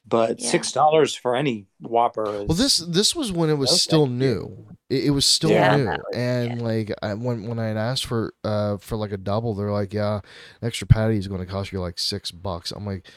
But 0.07 0.39
Yeah. 0.39 0.49
six 0.51 0.71
dollars 0.71 1.15
for 1.15 1.35
any 1.35 1.65
Whopper 1.81 2.25
is 2.41 2.47
Well, 2.47 2.55
this 2.57 2.77
this 2.77 3.15
was 3.15 3.31
when 3.31 3.49
it 3.49 3.55
was 3.57 3.71
No, 3.71 3.75
still 3.77 4.07
new. 4.07 4.67
It, 4.89 5.05
it 5.05 5.09
was 5.09 5.25
still 5.25 5.49
Yeah, 5.49 5.77
new, 5.77 5.85
was- 5.87 5.99
and 6.13 6.61
like 6.61 6.93
I, 7.01 7.15
when 7.15 7.47
when 7.47 7.57
I 7.57 7.65
had 7.67 7.77
asked 7.77 8.05
for 8.05 8.33
uh 8.43 8.77
for 8.77 8.97
like 8.97 9.11
a 9.11 9.17
double, 9.17 9.55
they're 9.55 9.71
like, 9.71 9.93
yeah, 9.93 10.17
an 10.61 10.67
extra 10.67 10.85
patty 10.85 11.17
is 11.17 11.27
going 11.27 11.39
to 11.41 11.51
cost 11.51 11.71
you 11.71 11.79
like 11.81 11.97
six 11.97 12.29
bucks. 12.29 12.71
I'm 12.71 12.85
like, 12.85 13.07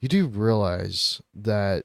you 0.00 0.08
do 0.08 0.26
realize 0.26 1.22
that 1.34 1.84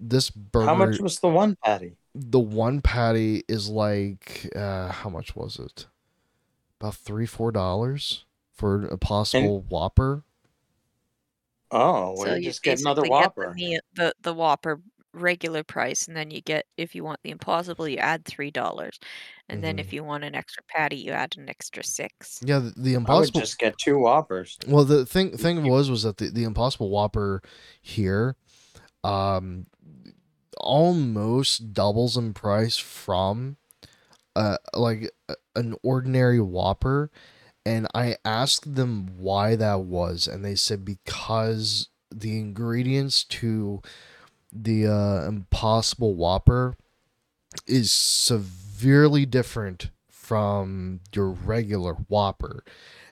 this 0.00 0.30
burger, 0.30 0.66
How 0.66 0.74
much 0.74 0.98
was 0.98 1.20
the 1.20 1.28
one 1.28 1.56
patty? 1.64 1.94
the 2.14 2.40
one 2.40 2.80
patty 2.80 3.44
is 3.48 3.68
like 3.68 4.50
uh 4.56 4.88
how 4.90 5.08
much 5.10 5.36
was 5.36 5.60
it? 5.60 5.86
About 6.80 6.96
three 6.96 7.26
four 7.26 7.52
dollars 7.52 8.24
for 8.52 8.84
a 8.86 8.98
possible 8.98 9.60
Whopper. 9.68 10.24
Oh, 11.72 12.14
well, 12.16 12.26
so 12.26 12.30
you 12.34 12.40
you 12.42 12.48
just 12.50 12.62
get 12.62 12.80
another 12.80 13.02
basically 13.02 13.18
get 13.18 13.24
Whopper. 13.24 13.48
the, 13.48 13.54
meal- 13.54 13.80
the 13.94 14.14
the 14.22 14.34
Whopper 14.34 14.80
regular 15.14 15.62
price, 15.62 16.06
and 16.08 16.16
then 16.16 16.30
you 16.30 16.40
get 16.40 16.64
if 16.76 16.94
you 16.94 17.02
want 17.04 17.20
the 17.22 17.30
Impossible, 17.30 17.86
you 17.88 17.98
add 17.98 18.24
three 18.24 18.50
dollars, 18.50 18.98
and 19.48 19.62
then 19.62 19.78
if 19.78 19.92
you 19.92 20.02
want 20.04 20.24
an 20.24 20.34
extra 20.34 20.62
patty, 20.68 20.96
you 20.96 21.12
add 21.12 21.34
an 21.36 21.48
extra 21.50 21.84
six. 21.84 22.40
Yeah, 22.44 22.60
the, 22.60 22.70
the 22.76 22.90
I 22.90 22.92
would 22.92 22.96
impossible. 23.02 23.40
just 23.40 23.58
get 23.58 23.76
two 23.78 23.98
Whoppers. 23.98 24.56
Well, 24.66 24.84
the 24.84 25.04
thing 25.04 25.36
thing 25.36 25.66
was 25.68 25.90
was 25.90 26.04
that 26.04 26.16
the, 26.18 26.30
the 26.30 26.44
Impossible 26.44 26.88
Whopper 26.88 27.42
here, 27.82 28.36
um, 29.04 29.66
almost 30.58 31.72
doubles 31.72 32.16
in 32.16 32.32
price 32.34 32.76
from, 32.76 33.56
uh, 34.36 34.56
like 34.74 35.10
a- 35.28 35.36
an 35.56 35.74
ordinary 35.82 36.40
Whopper, 36.40 37.10
and 37.64 37.86
I 37.94 38.16
asked 38.24 38.74
them 38.74 39.10
why 39.16 39.56
that 39.56 39.80
was, 39.80 40.26
and 40.26 40.44
they 40.44 40.54
said 40.54 40.84
because 40.84 41.88
the 42.10 42.38
ingredients 42.38 43.24
to 43.24 43.80
the 44.52 44.86
uh, 44.86 45.26
Impossible 45.26 46.14
Whopper 46.14 46.76
is 47.66 47.90
severely 47.90 49.24
different 49.24 49.90
from 50.10 51.00
your 51.14 51.30
regular 51.30 51.94
Whopper 52.08 52.64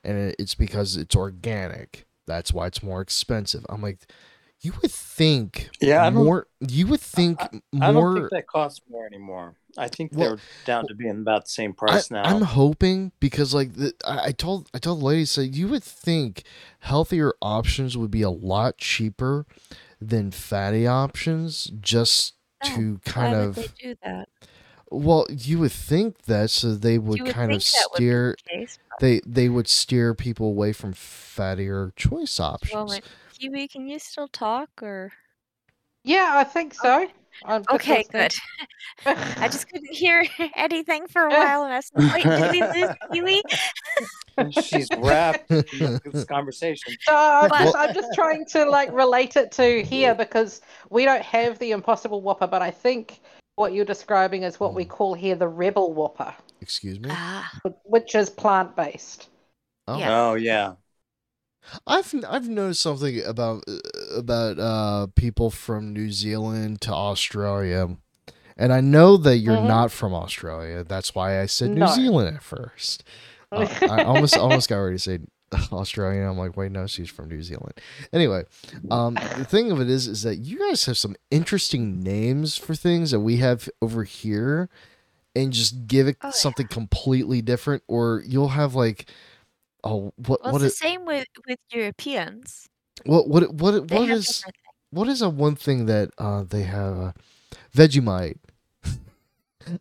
and 0.03 0.35
it's 0.39 0.55
because 0.55 0.97
it's 0.97 1.17
organic. 1.17 2.07
That's 2.27 2.53
why 2.53 2.67
it's 2.67 2.83
more 2.83 3.01
expensive. 3.01 3.67
I'm 3.69 3.83
like, 3.83 4.11
you 4.61 4.73
would 4.83 4.91
think 4.91 5.71
Yeah, 5.81 6.11
more. 6.11 6.47
You 6.61 6.87
would 6.89 7.01
think 7.01 7.41
I 7.41 7.93
don't 7.93 7.95
more. 7.95 8.15
think 8.15 8.31
that 8.31 8.47
costs 8.47 8.81
more 8.91 9.07
anymore. 9.07 9.55
I 9.79 9.89
think 9.89 10.13
Well, 10.13 10.29
they're 10.29 10.39
down 10.65 10.87
to 10.89 10.95
being 10.95 11.21
about 11.21 11.45
the 11.45 11.51
same 11.51 11.73
I, 11.87 11.87
price 11.87 12.11
now. 12.11 12.25
I'm 12.25 12.43
hoping 12.43 13.13
because 13.21 13.55
like 13.55 13.73
the, 13.75 13.95
I, 14.05 14.27
I 14.27 14.33
told 14.33 14.69
I 14.75 14.79
told 14.79 15.01
the 15.01 15.05
lady 15.05 15.25
say 15.25 15.45
you 15.45 15.69
would 15.69 15.83
think 15.83 16.45
healthier 16.81 17.33
options 17.41 17.97
would 17.97 18.11
be 18.11 18.23
a 18.23 18.31
lot 18.31 18.79
cheaper 18.79 19.47
than 20.01 20.31
fatty 20.31 20.87
options 20.87 21.65
just 21.81 22.35
Oh, 22.63 22.69
to 22.77 22.99
kind 23.05 23.33
Why 23.33 23.39
of 23.39 23.57
would 23.57 23.65
they 23.67 23.69
do 23.83 23.95
that? 24.03 24.29
Well 24.91 25.27
you 25.31 25.59
would 25.59 25.73
think 25.73 26.23
that 26.23 26.51
so 26.51 26.75
they 26.75 26.99
would, 26.99 27.21
would 27.23 27.33
kind 27.33 27.53
of 27.53 27.63
think 27.63 27.91
would 27.91 27.97
steer 27.97 28.37
the 28.45 28.51
case, 28.59 28.79
they 29.01 29.21
they 29.27 29.49
would 29.49 29.69
steer 29.69 30.15
people 30.15 30.47
away 30.49 30.73
from 30.73 30.93
fattier 30.93 31.95
choice 31.97 32.39
options. 32.41 32.75
Well, 32.75 32.87
wait, 32.89 33.03
Kiwi, 33.39 33.69
can 33.69 33.87
you 33.87 33.99
still 33.99 34.29
talk 34.29 34.69
or? 34.83 35.13
Yeah, 36.05 36.33
I 36.35 36.45
think 36.45 36.75
so. 36.75 37.07
I'm 37.45 37.63
Okay, 37.71 38.05
good. 38.11 38.35
I 39.07 39.49
just 39.49 39.69
couldn't 39.71 39.95
hear 39.95 40.27
anything 40.57 41.07
for 41.07 41.23
a 41.23 41.29
while, 41.31 41.65
and 41.65 41.73
I 41.73 41.77
was 41.77 41.91
like, 41.95 42.25
"Wait, 42.25 42.53
did 42.53 42.53
we 42.53 42.81
lose 42.81 42.97
Kiwi?" 43.13 43.43
She's 44.63 44.89
wrapped 44.99 45.49
this 45.49 46.25
conversation. 46.25 46.95
No, 47.09 47.15
I'm, 47.15 47.49
But- 47.49 47.63
just, 47.63 47.77
I'm 47.77 47.95
just 47.95 48.09
trying 48.15 48.45
to 48.47 48.65
like 48.65 48.93
relate 48.93 49.37
it 49.37 49.53
to 49.53 49.83
here 49.83 50.15
because 50.15 50.61
we 50.91 51.05
don't 51.05 51.23
have 51.23 51.59
the 51.59 51.71
Impossible 51.71 52.21
Whopper, 52.23 52.47
but 52.47 52.63
I 52.63 52.71
think 52.71 53.21
what 53.61 53.75
you're 53.75 53.85
describing 53.85 54.43
is 54.43 54.59
what 54.59 54.73
we 54.75 54.85
call 54.85 55.13
here 55.15 55.37
the 55.37 55.47
Rebel 55.47 55.93
Whopper, 55.93 56.35
Excuse 56.63 56.99
me. 56.99 57.11
Ah, 57.13 57.51
which 57.85 58.15
is 58.15 58.29
plant 58.31 58.75
based. 58.75 59.29
Oh. 59.87 59.99
yeah. 59.99 60.21
Oh 60.23 60.35
yeah. 60.35 60.73
I've 61.87 62.13
I've 62.27 62.49
noticed 62.49 62.81
something 62.83 63.23
about 63.25 63.65
uh, 63.69 63.79
about 64.17 64.59
uh 64.59 65.07
people 65.15 65.51
from 65.51 65.93
New 65.93 66.11
Zealand 66.11 66.81
to 66.83 66.93
Australia, 66.93 67.97
and 68.57 68.73
I 68.73 68.81
know 68.81 69.17
that 69.19 69.39
you're 69.39 69.57
Mhm. 69.57 69.69
not 69.69 69.93
from 69.93 70.15
Australia. 70.15 70.85
That's 70.85 71.15
why 71.15 71.41
I 71.41 71.47
said 71.47 71.71
New 71.71 71.81
No. 71.81 71.87
Zealand 71.89 72.37
at 72.37 72.43
first. 72.43 73.05
Uh, 73.53 73.67
I 73.83 74.05
almost 74.05 74.37
almost 74.37 74.69
got 74.71 74.79
ready 74.79 74.97
to 74.97 74.99
say 74.99 75.19
Australian. 75.73 76.27
I'm 76.29 76.39
like, 76.39 76.57
wait, 76.57 76.71
no, 76.73 76.87
she's 76.87 77.11
from 77.11 77.29
New 77.29 77.43
Zealand. 77.43 77.73
Anyway, 78.13 78.45
um, 78.91 79.15
the 79.15 79.45
thing 79.45 79.71
of 79.73 79.81
it 79.81 79.91
is, 79.91 80.07
is 80.09 80.23
that 80.23 80.37
you 80.37 80.59
guys 80.69 80.85
have 80.87 80.97
some 80.99 81.17
interesting 81.31 82.01
names 82.01 82.57
for 82.57 82.75
things 82.75 83.11
that 83.11 83.21
we 83.21 83.37
have 83.39 83.69
over 83.83 84.05
here, 84.05 84.69
and 85.35 85.53
just 85.53 85.87
give 85.87 86.07
it 86.09 86.17
Oh, 86.23 86.29
yeah. 86.29 86.33
something 86.33 86.67
completely 86.69 87.43
different, 87.43 87.83
or 87.89 88.23
you'll 88.27 88.49
have 88.49 88.75
like. 88.75 89.09
Oh, 89.83 90.13
what 90.17 90.43
Well, 90.45 90.53
what 90.53 90.63
it's 90.63 90.75
is 90.75 90.79
the 90.81 90.87
same 90.89 91.05
with 91.07 91.27
with 91.49 91.59
Europeans. 91.73 92.69
what 93.07 93.29
what 93.29 93.55
what 93.55 93.89
They 93.89 93.97
what 93.97 94.09
have 94.09 94.19
is 94.19 94.27
different 94.27 94.57
what 94.91 95.09
is 95.09 95.23
a 95.23 95.31
one 95.31 95.55
thing 95.57 95.87
that 95.87 96.11
uh 96.19 96.43
they 96.43 96.65
have 96.65 96.99
uh, 96.99 97.13
Vegemite? 97.75 98.37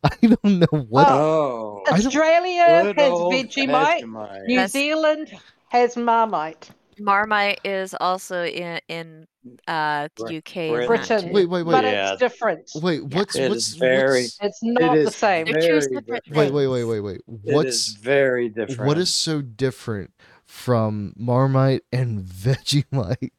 I 0.03 0.15
don't 0.21 0.43
know 0.59 0.85
what. 0.87 1.07
Oh. 1.09 1.83
Australia 1.89 2.63
has 2.63 2.95
Vegemite. 2.95 4.01
Vegemite. 4.03 4.45
New 4.47 4.55
That's- 4.55 4.71
Zealand 4.71 5.31
has 5.69 5.95
Marmite. 5.97 6.71
Marmite 6.99 7.61
is 7.63 7.95
also 7.99 8.43
in 8.43 8.79
in 8.89 9.27
uh 9.67 10.09
the 10.17 10.37
UK. 10.37 10.57
and 10.57 10.87
Britain. 10.87 11.31
Wait, 11.31 11.45
wait, 11.47 11.63
wait, 11.63 11.71
But 11.71 11.83
Yeah. 11.85 12.11
it's 12.13 12.19
different. 12.19 12.69
wait. 12.75 13.03
What's 13.05 13.35
It 13.37 13.49
what's 13.49 13.67
is 13.69 13.75
very- 13.75 14.23
what's- 14.23 14.37
It's 14.41 14.59
not 14.63 14.97
is 14.97 15.05
the 15.05 15.11
same. 15.13 15.45
They're 15.45 15.61
two 15.61 15.67
Very 15.67 15.81
separate 15.81 16.05
different. 16.25 16.35
wait, 16.35 16.51
wait, 16.51 16.67
wait, 16.67 16.83
wait, 16.83 16.99
wait. 16.99 17.21
What's 17.25 17.69
is 17.69 17.87
very 17.95 18.49
different. 18.49 18.81
what 18.87 18.97
is 18.97 19.13
so 19.13 19.41
different 19.41 20.11
from 20.45 21.13
Marmite 21.15 21.83
and 21.93 22.19
Vegemite? 22.25 23.31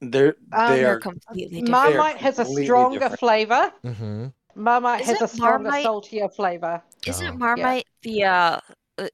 They're 0.00 0.34
Um, 0.52 0.70
they 0.70 0.80
They're 0.80 0.98
completely 0.98 1.60
different. 1.62 1.68
Marmite 1.70 2.16
has 2.16 2.38
a 2.38 2.44
stronger 2.46 2.98
different. 3.00 3.20
flavor. 3.20 3.72
Mm-hmm. 3.84 4.26
Marmite 4.54 5.00
has 5.04 5.16
Isn't 5.16 5.24
a 5.24 5.28
stronger, 5.28 5.58
Marmite- 5.64 5.82
saltier 5.84 6.28
flavor. 6.30 6.82
Isn't. 7.06 7.38
Marmite 7.38 7.86
the 8.02 8.24
uh 8.24 8.60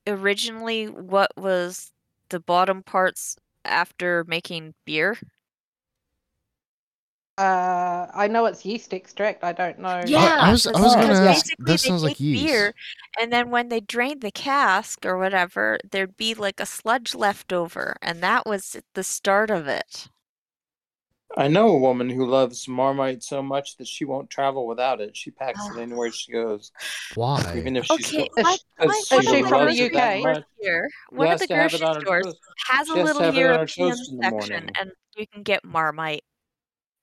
originally 0.06 0.86
what 0.88 1.30
was 1.36 1.90
the 2.30 2.40
bottom 2.40 2.82
parts 2.82 3.36
after 3.64 4.24
making 4.26 4.74
beer? 4.84 5.16
Uh, 7.36 8.08
I 8.12 8.26
know 8.26 8.46
it's 8.46 8.64
yeast 8.64 8.92
extract. 8.92 9.44
I 9.44 9.52
don't 9.52 9.78
know. 9.78 10.02
Yeah, 10.04 10.38
I 10.40 10.50
was- 10.50 10.66
I 10.66 10.72
was 10.80 10.96
gonna 10.96 11.12
ask, 11.14 11.44
basically 11.46 11.64
that 11.66 11.78
sounds 11.78 12.02
like 12.02 12.16
take 12.16 12.18
Beer, 12.18 12.64
yeast. 12.66 12.74
and 13.20 13.32
then 13.32 13.50
when 13.50 13.68
they 13.68 13.78
drained 13.78 14.22
the 14.22 14.32
cask 14.32 15.06
or 15.06 15.16
whatever, 15.18 15.78
there'd 15.88 16.16
be 16.16 16.34
like 16.34 16.58
a 16.58 16.66
sludge 16.66 17.14
left 17.14 17.52
over, 17.52 17.96
and 18.02 18.20
that 18.24 18.44
was 18.44 18.76
the 18.94 19.04
start 19.04 19.50
of 19.50 19.68
it. 19.68 20.08
I 21.38 21.46
know 21.46 21.68
a 21.68 21.78
woman 21.78 22.10
who 22.10 22.26
loves 22.26 22.66
Marmite 22.66 23.22
so 23.22 23.40
much 23.42 23.76
that 23.76 23.86
she 23.86 24.04
won't 24.04 24.28
travel 24.28 24.66
without 24.66 25.00
it. 25.00 25.16
She 25.16 25.30
packs 25.30 25.60
it 25.68 25.78
anywhere 25.78 26.08
ah. 26.08 26.12
she 26.12 26.32
goes, 26.32 26.72
Why? 27.14 27.54
even 27.56 27.76
if 27.76 27.86
she's 27.86 28.08
Okay, 28.12 28.24
Is 28.24 28.30
my, 28.42 28.56
she- 28.56 28.86
my, 28.86 29.02
Because 29.08 29.10
one 29.10 29.22
she 29.22 29.40
of 29.40 29.42
the 29.44 29.48
from 29.48 29.66
the 29.66 29.86
UK? 29.86 30.44
here, 30.60 30.90
one 31.10 31.30
of 31.30 31.38
the 31.38 31.46
to 31.46 31.54
have 31.54 31.74
it 31.74 31.80
grocery 31.80 31.86
on 31.86 32.00
stores 32.00 32.24
toast. 32.24 32.38
has 32.66 32.88
a 32.88 32.92
She 32.92 32.98
has 32.98 33.06
little 33.06 33.22
have 33.22 33.36
it 33.36 33.38
on 33.38 33.44
her 33.44 33.54
European 33.54 33.90
toast 33.90 34.10
in 34.10 34.16
the 34.18 34.22
section, 34.24 34.70
and 34.80 34.90
you 35.16 35.26
can 35.32 35.44
get 35.44 35.64
Marmite 35.64 36.24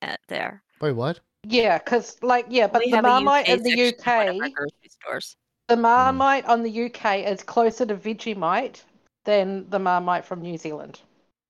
at 0.01 0.19
there. 0.27 0.61
Wait, 0.81 0.91
what? 0.91 1.21
Yeah, 1.43 1.77
because 1.77 2.17
like 2.21 2.47
yeah, 2.49 2.67
but 2.67 2.81
we 2.83 2.91
the 2.91 3.01
Marmite 3.01 3.47
in 3.47 3.63
the 3.63 3.69
section 3.69 4.27
in 4.27 4.27
one 4.27 4.35
of 4.35 4.41
our 4.41 4.47
UK, 4.47 4.53
grocery 4.53 4.89
stores. 4.89 5.37
the 5.69 5.75
hmm. 5.75 5.81
Marmite 5.83 6.45
on 6.45 6.61
the 6.61 6.85
UK 6.85 7.19
is 7.19 7.41
closer 7.41 7.85
to 7.85 7.95
Vegemite 7.95 8.83
than 9.23 9.69
the 9.69 9.79
Marmite 9.79 10.25
from 10.25 10.41
New 10.41 10.57
Zealand. 10.57 10.99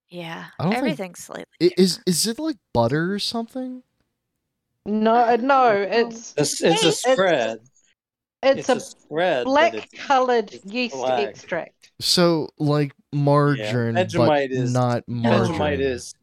Yeah, 0.09 0.45
I 0.59 0.63
don't 0.63 0.71
think- 0.71 0.77
everything's 0.83 1.19
slightly 1.23 1.45
I- 1.61 1.71
Is 1.77 1.99
is 2.05 2.27
it 2.27 2.39
like 2.39 2.57
butter 2.73 3.13
or 3.13 3.19
something? 3.19 3.83
No, 4.85 5.13
uh, 5.15 5.37
no, 5.41 5.71
it's 5.71 6.33
It's, 6.37 6.61
it's 6.61 6.83
a 6.83 6.87
It's- 6.89 7.01
spread. 7.13 7.59
it's, 8.43 8.59
It's, 8.59 8.69
a, 8.69 8.75
a 8.75 8.79
spread. 8.79 9.43
but 9.45 9.49
black 9.51 9.73
it's- 9.73 10.05
colored 10.05 10.53
it's 10.53 10.65
yeast 10.65 10.95
black. 10.95 11.27
extract. 11.27 11.91
So 11.99 12.49
like 12.59 12.93
margarine, 13.11 13.95
but 13.95 14.07
Vegemite 14.09 14.51
is- 14.51 14.71
not 14.73 15.03
margarine. 15.07 15.51
Vegemite 15.59 15.79
is 15.79 16.13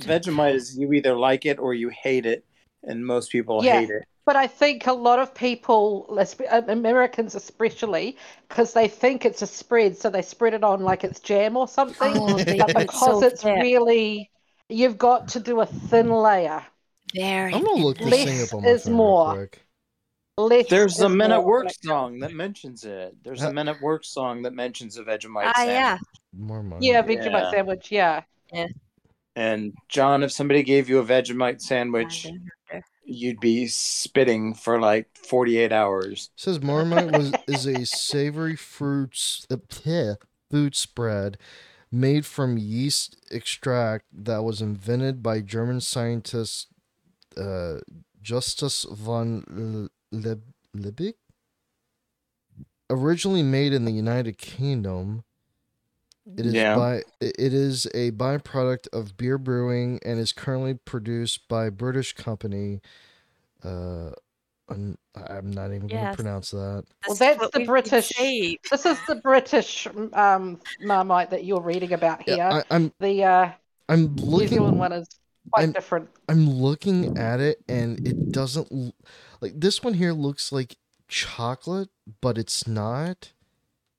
Vegemite 0.00 0.54
is 0.54 0.76
you 0.76 0.92
either 0.92 1.14
like 1.16 1.46
it 1.46 1.58
or 1.58 1.72
you 1.72 1.88
hate 1.88 2.26
it, 2.26 2.44
and 2.82 3.06
most 3.06 3.30
people 3.30 3.64
Yeah. 3.64 3.80
hate 3.80 3.90
it. 3.90 4.04
But 4.26 4.36
I 4.36 4.46
think 4.46 4.86
a 4.86 4.92
lot 4.92 5.18
of 5.18 5.34
people, 5.34 6.06
uh, 6.18 6.62
Americans 6.68 7.34
especially, 7.34 8.16
because 8.48 8.72
they 8.72 8.88
think 8.88 9.24
it's 9.26 9.42
a 9.42 9.46
spread, 9.46 9.96
so 9.98 10.08
they 10.08 10.22
spread 10.22 10.54
it 10.54 10.64
on 10.64 10.82
like 10.82 11.04
it's 11.04 11.20
jam 11.20 11.56
or 11.58 11.68
something. 11.68 12.12
Oh, 12.16 12.36
but 12.36 12.46
do 12.46 12.52
it 12.54 12.66
because 12.68 13.00
so 13.20 13.22
it's 13.22 13.44
really, 13.44 14.30
you've 14.70 14.96
got 14.96 15.28
to 15.28 15.40
do 15.40 15.60
a 15.60 15.66
thin 15.66 16.10
layer. 16.10 16.62
Very. 17.14 17.52
I'm 17.54 17.64
gonna 17.64 17.82
look 17.84 17.98
thin 17.98 18.08
this 18.10 18.24
thing 18.24 18.38
Less 18.38 18.52
up 18.52 18.56
on 18.56 18.62
my 18.62 18.68
is 18.70 18.84
phone 18.84 18.92
real 18.92 18.96
more. 18.96 19.34
quick. 19.34 19.60
Less 20.36 20.68
There's 20.68 21.00
a 21.00 21.06
is 21.06 21.12
Men 21.12 21.30
at 21.30 21.44
Work 21.44 21.66
like- 21.66 21.76
song 21.84 22.18
that 22.20 22.32
mentions 22.32 22.84
it. 22.84 23.14
There's 23.22 23.44
Uh, 23.44 23.48
a 23.48 23.52
Men 23.52 23.68
at 23.68 23.80
Work 23.82 24.04
song 24.04 24.42
that 24.42 24.52
mentions 24.54 24.96
a 24.96 25.04
Vegemite 25.04 25.44
Ah, 25.46 25.52
sandwich. 25.54 25.74
yeah. 25.74 25.98
Marmite. 26.36 26.82
Yeah, 26.82 27.02
Vegemite 27.02 27.30
Yeah. 27.42 27.50
sandwich. 27.50 27.92
Yeah. 27.92 28.22
yeah. 28.52 28.66
And 29.36 29.74
Jon, 29.88 30.22
if 30.22 30.32
somebody 30.32 30.62
gave 30.62 30.88
you 30.88 30.98
a 30.98 31.04
Vegemite 31.04 31.60
sandwich, 31.60 32.26
I 32.26 32.30
don't 32.30 32.44
know. 32.44 32.50
You'd 33.04 33.40
be 33.40 33.66
spitting 33.66 34.54
for 34.54 34.80
like 34.80 35.08
48 35.16 35.72
hours. 35.72 36.30
It 36.36 36.40
says 36.40 36.62
Marmite 36.62 37.12
was 37.12 37.32
is 37.46 37.66
a 37.66 37.84
savory 37.86 38.56
fruits 38.56 39.46
uh, 39.50 40.14
food 40.50 40.74
spread 40.74 41.38
made 41.90 42.26
from 42.26 42.58
yeast 42.58 43.16
extract 43.30 44.04
that 44.12 44.42
was 44.42 44.60
invented 44.60 45.22
by 45.22 45.40
German 45.40 45.80
scientist 45.80 46.68
uh, 47.36 47.78
Justus 48.20 48.84
von 48.90 49.88
Liebig. 50.12 51.14
Originally 52.90 53.42
made 53.42 53.72
in 53.72 53.84
the 53.84 53.92
United 53.92 54.38
Kingdom, 54.38 55.24
it 56.38 56.46
is 56.46 56.54
Yeah. 56.54 56.76
by 56.76 57.02
it 57.20 57.52
is 57.54 57.86
a 57.94 58.10
byproduct 58.12 58.88
of 58.92 59.16
beer 59.16 59.38
brewing 59.38 60.00
and 60.04 60.18
is 60.18 60.32
currently 60.32 60.74
produced 60.74 61.48
by 61.48 61.70
British 61.70 62.12
company. 62.14 62.80
Uh, 63.62 64.10
I'm, 64.68 64.96
I'm 65.14 65.50
not 65.50 65.66
even 65.74 65.86
going 65.88 66.06
to 66.10 66.14
pronounce 66.14 66.50
that. 66.52 66.58
Well, 66.58 66.84
This 67.08 67.12
is 67.12 67.18
that's 67.18 67.38
what 67.40 67.52
the 67.52 67.58
we 67.60 67.66
British- 67.66 68.12
This 68.70 68.86
is 68.86 68.98
the 69.06 69.16
British 69.22 69.86
um, 70.14 70.58
Marmite 70.80 71.30
that 71.30 71.44
you're 71.44 71.60
reading 71.60 71.92
about 71.92 72.22
here. 72.22 72.38
Yeah, 72.38 72.62
I, 72.70 72.74
I'm 72.74 72.92
the 72.98 73.24
uh, 73.24 73.50
I'm 73.90 74.14
New 74.14 74.46
Zealand 74.48 74.50
looking 74.50 74.78
one 74.78 74.92
is 74.92 75.06
quite 75.50 75.60
I'm- 75.64 75.72
different. 75.72 76.08
I'm 76.30 76.48
looking 76.48 77.18
at 77.18 77.40
it 77.40 77.62
and 77.68 78.06
it 78.08 78.32
doesn't 78.32 78.94
like 79.42 79.52
this 79.60 79.82
one 79.82 79.92
here 79.94 80.12
looks 80.14 80.50
like 80.50 80.76
chocolate, 81.08 81.90
but 82.22 82.38
it's 82.38 82.66
not. 82.66 83.32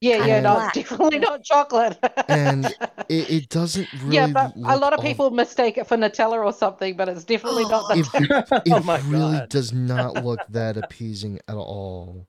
Yeah, 0.05 0.25
yeah, 0.25 0.35
and- 0.35 0.43
no, 0.43 0.53
Black. 0.55 0.73
definitely 0.79 1.19
not 1.19 1.43
chocolate. 1.43 1.97
And 2.27 2.65
It, 3.09 3.29
it 3.29 3.49
doesn't 3.49 3.87
really. 4.01 4.15
yeah, 4.15 4.27
but 4.27 4.55
a 4.55 4.77
lot 4.77 4.93
of 4.93 4.99
all- 4.99 5.05
people 5.05 5.29
mistake 5.31 5.77
it 5.77 5.87
for 5.87 5.95
Nutella 5.97 6.43
or 6.43 6.51
something, 6.53 6.95
but 6.97 7.07
it's 7.09 7.23
definitely 7.23 7.65
not 7.65 7.95
If- 7.97 8.07
Nutella. 8.07 8.61
It 8.65 8.71
oh 8.73 9.09
really 9.09 9.37
god. 9.39 9.49
does 9.49 9.73
not 9.73 10.23
look 10.23 10.39
that 10.49 10.77
appeasing 10.77 11.39
at 11.47 11.55
all. 11.55 12.27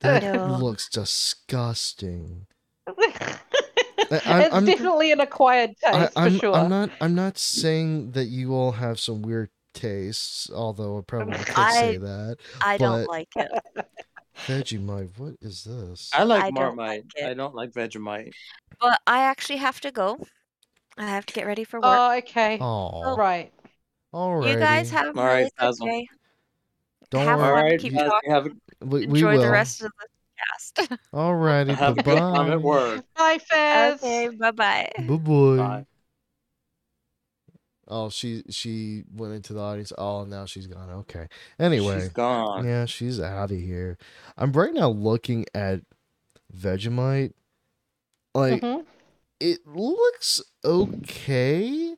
That 0.00 0.22
No. 0.22 0.56
looks 0.60 0.88
disgusting. 0.88 2.46
it's 2.86 4.26
I'm- 4.26 4.52
I'm- 4.52 4.64
definitely 4.64 5.12
an 5.12 5.20
acquired 5.20 5.70
taste 5.78 5.94
I, 5.94 6.06
for 6.08 6.18
I'm, 6.20 6.38
sure. 6.38 6.54
I'm 6.54 6.68
not. 6.70 6.90
I'm 7.00 7.14
not 7.14 7.38
saying 7.38 8.12
that 8.12 8.26
you 8.26 8.54
all 8.54 8.72
have 8.72 9.00
some 9.00 9.22
weird 9.22 9.50
tastes, 9.74 10.50
although 10.54 10.98
I 10.98 11.00
probably 11.02 11.38
could 11.38 11.54
I- 11.56 11.72
say 11.72 11.96
that. 11.98 12.36
I 12.62 12.76
don't 12.78 13.06
like 13.08 13.28
it. 13.36 13.50
Vegemite, 14.44 15.18
what 15.18 15.34
is 15.40 15.64
this? 15.64 16.10
I 16.14 16.24
like 16.24 16.42
I 16.44 16.50
don't 16.50 16.76
Marmite. 16.76 17.04
like 17.04 17.04
it. 17.16 17.26
I 17.26 17.34
don't 17.34 17.54
like 17.54 17.72
Vegemite. 17.72 18.32
But 18.80 19.00
I 19.06 19.20
actually 19.22 19.56
have 19.58 19.80
to 19.80 19.90
go. 19.90 20.18
I 20.98 21.06
have 21.08 21.26
to 21.26 21.34
get 21.34 21.46
ready 21.46 21.64
for 21.64 21.80
work. 21.80 21.98
Oh, 21.98 22.16
okay. 22.18 22.58
Oh, 22.60 23.16
Right. 23.16 23.52
alrighty. 24.14 24.50
you 24.54 24.60
guys 24.60 24.90
have 24.90 25.06
a 25.06 25.18
All 25.18 25.24
right, 25.24 25.36
really 25.38 25.44
good 25.44 25.52
Basil. 25.58 25.86
day. 25.86 26.06
Don't 27.10 27.24
have 27.24 27.40
All 27.40 27.52
worry. 27.52 27.62
right, 27.70 27.80
keep 27.80 27.92
guys, 27.94 28.08
talking. 28.08 28.30
have 28.30 28.46
a, 28.46 28.50
We, 28.84 29.00
we 29.00 29.06
Enjoy 29.06 29.34
will. 29.34 29.42
the 29.42 29.50
rest 29.50 29.82
of 29.82 29.92
the 29.98 30.86
cast. 30.86 30.90
Alrighty, 31.14 31.74
have 31.76 31.98
a 31.98 32.02
good 32.02 32.18
time 32.18 32.50
at 32.52 32.62
work. 32.62 33.04
Bye, 33.16 33.38
Faz. 33.50 33.94
okay, 33.94 34.28
bye 34.28 34.50
bye. 34.50 34.90
Bye 34.98 35.16
bye. 35.16 35.86
Bye. 37.88 37.94
Oh, 37.94 38.08
she 38.10 38.42
she 38.50 39.04
went 39.14 39.34
into 39.34 39.52
the 39.52 39.60
audience. 39.60 39.92
Oh, 39.96 40.24
now 40.24 40.44
she's 40.46 40.66
gone. 40.66 40.90
Okay. 40.90 41.28
Anyway, 41.58 42.00
She's 42.00 42.08
gone. 42.10 42.66
yeah, 42.66 42.84
she's 42.84 43.20
out 43.20 43.50
of 43.50 43.56
here. 43.58 43.96
I'm 44.36 44.52
right 44.52 44.72
now 44.74 44.88
looking 44.88 45.46
at 45.54 45.80
Vegemite. 46.56 47.32
Like 48.34 48.62
Mhm. 48.62 48.84
it 49.40 49.66
looks 49.66 50.42
okay. 50.64 51.96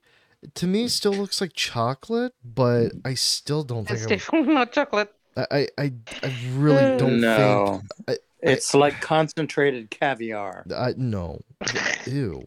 To 0.55 0.66
me, 0.66 0.84
it 0.84 0.91
still 0.91 1.12
looks 1.14 1.41
like 1.41 1.53
chocolate, 1.55 2.32
but 2.45 2.93
I 3.05 3.14
still 3.14 3.64
don't 3.64 3.91
It's 3.91 4.05
think 4.07 4.12
I'm, 4.12 4.18
definitely 4.45 4.55
not 4.61 4.72
chocolate. 4.72 5.12
I, 5.36 5.47
I 5.51 5.68
I 5.78 5.93
I 6.22 6.34
really 6.55 6.97
don't 6.99 7.20
no, 7.20 7.82
I- 8.07 8.12
I- 8.12 8.16
it's 8.41 8.72
like 8.74 9.01
concentrated 9.01 9.91
caviar. 9.91 10.64
I 10.74 10.95
no. 10.97 11.41
Ew. 12.07 12.45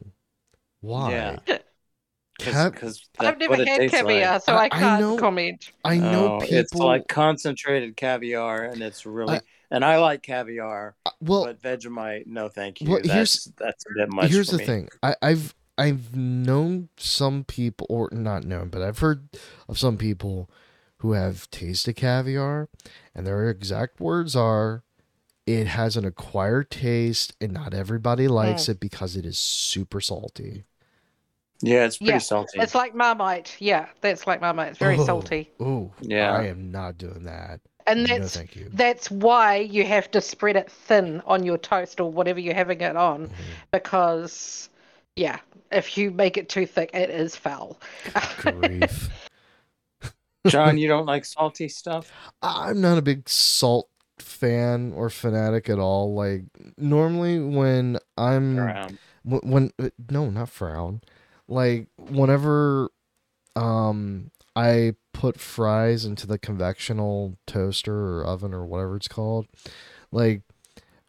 Why? 0.79 1.11
Yeah. 1.11 1.57
Cav- 2.41 2.73
Because 2.73 3.09
I've 3.19 3.37
never 3.37 3.55
had 3.55 3.89
caviar, 3.89 4.39
so 4.39 4.53
I- 4.53 4.63
I 4.63 4.65
I 4.65 4.69
can't 4.69 5.01
know- 5.01 5.17
comment. 5.17 5.71
I 5.83 5.97
know 5.97 6.35
oh, 6.35 6.39
people. 6.39 6.57
It's 6.57 6.73
like 6.73 7.07
concentrated 7.07 7.95
caviar, 7.95 8.63
and 8.63 8.81
it's 8.81 9.05
really. 9.05 9.35
I- 9.35 9.41
and 9.71 9.85
I 9.85 9.97
like 9.99 10.21
caviar, 10.21 10.95
uh, 11.05 11.11
well, 11.21 11.45
but 11.45 11.61
Vegemite, 11.61 12.27
no, 12.27 12.49
thank 12.49 12.81
you. 12.81 12.89
Well, 12.89 12.99
here's- 13.03 13.45
that's 13.45 13.55
that's 13.57 13.85
a 13.85 13.89
bit 13.95 14.09
much. 14.09 14.29
here's 14.29 14.49
for 14.49 14.57
the 14.57 14.61
me. 14.61 14.65
thing 14.65 14.89
I, 15.01 15.15
i've 15.21 15.55
i've 15.77 16.15
known 16.15 16.89
some 16.97 17.45
people 17.45 17.87
or 17.89 18.09
not 18.11 18.43
known 18.43 18.67
but 18.67 18.81
i've 18.81 18.99
heard 18.99 19.29
of 19.69 19.79
some 19.79 19.97
people 19.97 20.49
who 20.97 21.13
have 21.13 21.49
tasted 21.49 21.95
caviar 21.95 22.67
and 23.15 23.25
their 23.25 23.49
exact 23.49 24.01
words 24.01 24.35
are 24.35 24.83
it 25.47 25.67
has 25.67 25.95
an 25.97 26.05
acquired 26.05 26.69
taste 26.69 27.33
and 27.39 27.53
not 27.53 27.73
everybody 27.73 28.27
likes 28.27 28.65
hmm. 28.65 28.73
it 28.73 28.79
because 28.79 29.15
it 29.15 29.25
is 29.25 29.39
super 29.39 30.01
salty 30.01 30.65
Yeah, 31.62 31.86
it's 31.86 31.97
pretty 31.97 32.14
Yeah, 32.14 32.18
salty. 32.20 32.59
It's 32.59 32.74
like 32.76 32.95
Marmite. 32.95 33.55
Yeah, 33.59 33.88
that's 34.01 34.26
like 34.28 34.41
Marmite. 34.41 34.70
It's 34.70 34.80
very 34.80 34.97
Oh. 34.97 35.05
salty. 35.05 35.49
oh 35.59 35.91
Yeah. 36.01 36.32
i 36.34 36.45
am 36.47 36.72
not 36.72 36.97
doing 36.97 37.24
that 37.26 37.59
And 37.88 38.07
no 38.07 38.20
that's 38.20 38.36
thank 38.36 38.55
you 38.55 38.70
that's 38.74 39.09
why 39.12 39.57
you 39.57 39.86
have 39.86 40.09
to 40.12 40.22
spread 40.22 40.55
it 40.55 40.72
thin 40.72 41.22
on 41.26 41.43
your 41.43 41.57
toast 41.57 41.99
or 41.99 42.12
whatever 42.12 42.39
you're 42.39 42.53
having 42.55 42.82
it 42.82 42.95
on 42.95 43.28
Mhm. 43.28 43.32
because 43.72 44.70
yeah, 45.16 45.39
if 45.72 45.97
you 45.97 46.09
make 46.12 46.38
it 46.38 46.47
too 46.49 46.66
thick 46.66 46.89
it 46.93 47.09
is 47.09 47.36
foul. 47.36 47.80
grief 48.39 49.09
Jon, 50.47 50.78
you 50.78 50.88
don't 50.88 51.05
like 51.05 51.24
salty 51.26 51.68
stuff? 51.68 52.12
I'm 52.41 52.82
not 52.82 52.97
a 52.97 53.01
big 53.03 53.30
salt 53.30 53.88
fan 54.18 54.91
or 54.95 55.09
fanatic 55.12 55.70
at 55.70 55.78
all. 55.78 56.16
Like 56.16 56.43
normally 56.78 57.39
when 57.39 57.99
I'm 58.18 58.57
Around. 58.57 58.97
when, 59.24 59.41
when 59.43 59.72
uh, 59.80 59.89
no, 60.09 60.30
not 60.32 60.49
frown. 60.49 61.01
Like 61.47 61.87
whenever 61.97 62.89
um 63.55 64.31
I 64.55 64.95
put 65.13 65.39
fries 65.39 66.05
into 66.05 66.27
the 66.27 66.39
convectional 66.39 67.37
toaster 67.47 68.19
or 68.19 68.25
oven 68.25 68.53
or 68.53 68.65
whatever 68.65 68.95
it's 68.95 69.07
called, 69.07 69.47
like 70.11 70.41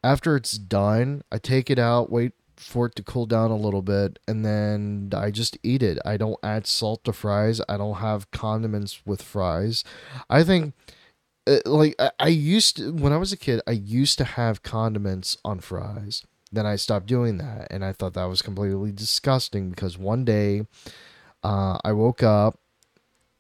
after 0.05 0.37
it's 0.37 0.59
done, 0.59 1.23
I 1.31 1.39
take 1.39 1.71
it 1.71 1.79
out, 1.79 2.11
wait 2.11 2.33
for 2.57 2.87
it 2.87 2.95
to 2.97 3.03
cool 3.03 3.27
down 3.27 3.51
a 3.51 3.57
little 3.57 3.83
bit, 3.83 4.19
and 4.29 4.45
then 4.45 5.11
I 5.15 5.31
just 5.31 5.59
eat 5.63 5.83
it. 5.83 5.99
I 6.05 6.17
don't 6.17 6.39
add 6.43 6.67
salt 6.67 7.05
to 7.05 7.13
fries. 7.13 7.61
I 7.69 7.77
don't 7.77 7.97
have 7.97 8.31
condiments 8.31 9.03
with 9.05 9.23
fries. 9.23 9.85
I 10.31 10.45
think 10.45 10.75
uh, 11.47 11.59
like 11.65 11.95
I, 11.99 12.11
I 12.19 12.29
used 12.29 12.77
to 12.77 12.93
when 12.93 13.13
I 13.13 13.17
was 13.17 13.33
a 13.33 13.37
kid, 13.37 13.61
I 13.67 13.73
used 13.73 14.19
to 14.19 14.25
have 14.25 14.63
condiments 14.63 15.37
on 15.45 15.61
fries. 15.61 16.25
Then 16.53 16.67
I 16.67 16.77
stopped 16.77 17.07
doing 17.07 17.39
that, 17.39 17.69
and 17.71 17.83
I 17.85 17.93
thought 17.93 18.15
that 18.15 18.25
was 18.25 18.43
completely 18.43 18.93
disgusting 18.93 19.71
because 19.71 19.97
one 19.97 20.25
day, 20.25 20.67
uh, 21.43 21.79
I 21.83 21.93
woke 21.93 22.23
up, 22.23 22.59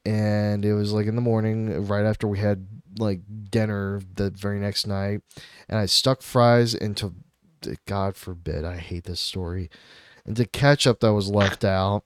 and 0.07 0.65
it 0.65 0.73
was 0.73 0.93
like 0.93 1.07
in 1.07 1.15
the 1.15 1.21
morning, 1.21 1.87
right 1.87 2.07
after 2.07 2.27
we 2.27 2.39
had 2.39 2.67
like 2.99 3.21
dinner 3.51 4.01
the 4.15 4.31
very 4.31 4.59
next 4.59 4.87
night, 4.87 5.21
and 5.69 5.79
I 5.79 5.87
stuck 5.87 6.23
fries 6.23 6.75
into, 6.75 7.13
God 7.87 8.17
forbid, 8.17 8.65
I 8.65 8.79
hate 8.79 9.05
this 9.05 9.21
story, 9.21 9.71
into 10.25 10.47
ketchup 10.47 11.01
that 11.01 11.13
was 11.13 11.29
left 11.29 11.65
out. 11.65 12.05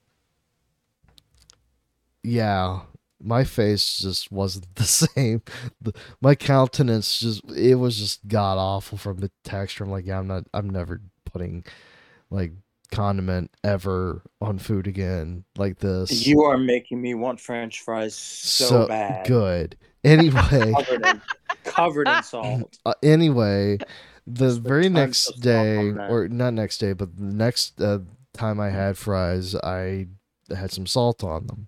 Yeah, 2.23 2.81
my 3.23 3.45
face 3.45 3.99
just 3.99 4.31
wasn't 4.31 4.67
the 4.75 4.85
same. 4.85 5.43
The, 5.81 5.93
my 6.21 6.35
countenance 6.35 7.21
just 7.21 7.43
it 7.51 7.77
was 7.77 7.99
just 7.99 8.27
god 8.29 8.59
awful 8.59 8.99
from 8.99 9.19
the 9.19 9.31
texture. 9.45 9.85
I'm 9.85 9.91
like, 9.91 10.07
yeah, 10.07 10.19
I'm 10.19 10.27
not 10.27 10.45
I'm 10.55 10.71
never 10.71 11.01
putting 11.25 11.65
like 12.31 12.53
condiment 12.93 13.51
ever 13.65 14.23
on 14.41 14.59
food 14.59 14.87
again 14.87 15.45
like 15.57 15.79
this. 15.79 16.27
You 16.27 16.43
are 16.43 16.59
making 16.59 17.01
me 17.01 17.15
want 17.15 17.41
French 17.41 17.81
fries 17.81 18.15
so, 18.15 18.87
bad. 18.87 19.27
good. 19.27 19.77
Anyway, 20.05 20.73
Covered 20.73 21.05
in, 21.05 21.23
covered 21.65 22.07
in 22.07 22.23
salt. 22.23 22.79
uh, 22.87 22.95
anyway, 23.03 23.77
the 24.25 24.51
very 24.51 24.89
next 24.89 25.41
day 25.41 25.89
or 25.89 26.29
not 26.29 26.55
next 26.55 26.79
day, 26.79 26.93
but 26.93 27.17
the 27.17 27.25
next 27.25 27.81
uh, 27.81 27.99
time 28.33 28.61
I 28.61 28.71
had 28.71 28.97
fries, 28.97 29.57
I 29.57 30.07
had 30.57 30.71
some 30.71 30.87
salt 30.87 31.25
on 31.25 31.49
them. 31.49 31.67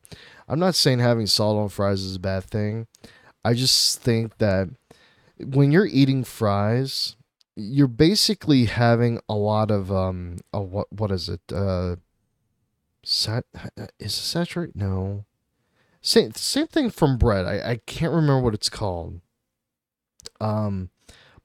I'm 0.48 0.58
not 0.58 0.74
saying 0.74 1.00
having 1.00 1.26
salt 1.26 1.58
on 1.58 1.68
fries 1.68 2.00
is 2.02 2.16
a 2.16 2.20
bad 2.20 2.44
thing. 2.44 2.86
I 3.44 3.54
just 3.54 4.00
think 4.00 4.38
that 4.38 4.68
when 5.38 5.70
you're 5.70 5.86
eating 5.86 6.24
fries, 6.24 7.16
you're 7.54 7.86
basically 7.86 8.64
having 8.66 9.20
a 9.28 9.34
lot 9.34 9.70
of 9.70 9.92
um 9.92 10.38
a, 10.52 10.60
what 10.60 10.92
what 10.92 11.10
is 11.10 11.28
it? 11.28 11.40
Uh 11.52 11.96
sat 13.04 13.44
is 13.98 14.12
it 14.12 14.22
saturate? 14.22 14.74
No. 14.74 15.24
Same 16.00 16.32
same 16.32 16.66
thing 16.66 16.90
from 16.90 17.18
bread. 17.18 17.46
I, 17.46 17.72
I 17.72 17.80
can't 17.86 18.12
remember 18.12 18.40
what 18.40 18.54
it's 18.54 18.68
called. 18.68 19.20
Um 20.40 20.90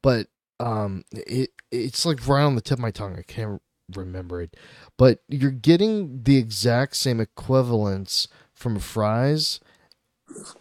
but 0.02 0.28
um 0.60 1.04
it 1.12 1.50
it's 1.72 2.06
like 2.06 2.28
right 2.28 2.44
on 2.44 2.56
the 2.56 2.62
tip 2.62 2.78
of 2.78 2.82
my 2.82 2.92
tongue. 2.92 3.16
I 3.18 3.24
can't 3.24 3.62
remember 3.96 4.42
it. 4.42 4.56
But 4.98 5.20
you're 5.28 5.52
getting 5.52 6.24
the 6.24 6.38
exact 6.38 6.96
same 6.96 7.20
equivalence 7.20 8.28
from 8.64 8.80
fries 8.80 9.60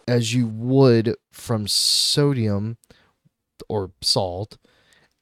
as 0.06 0.34
you 0.34 0.46
would 0.46 1.16
from 1.30 1.66
sodium 1.66 2.76
or 3.68 3.92
salt. 4.02 4.58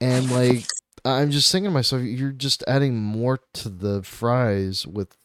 And 0.00 0.30
like 0.30 0.64
I'm 1.04 1.30
just 1.30 1.52
thinking 1.52 1.70
to 1.70 1.74
myself, 1.74 2.02
you're 2.02 2.32
just 2.32 2.64
adding 2.66 2.96
more 2.96 3.38
to 3.54 3.68
the 3.68 4.02
fries 4.02 4.86
with 4.86 5.16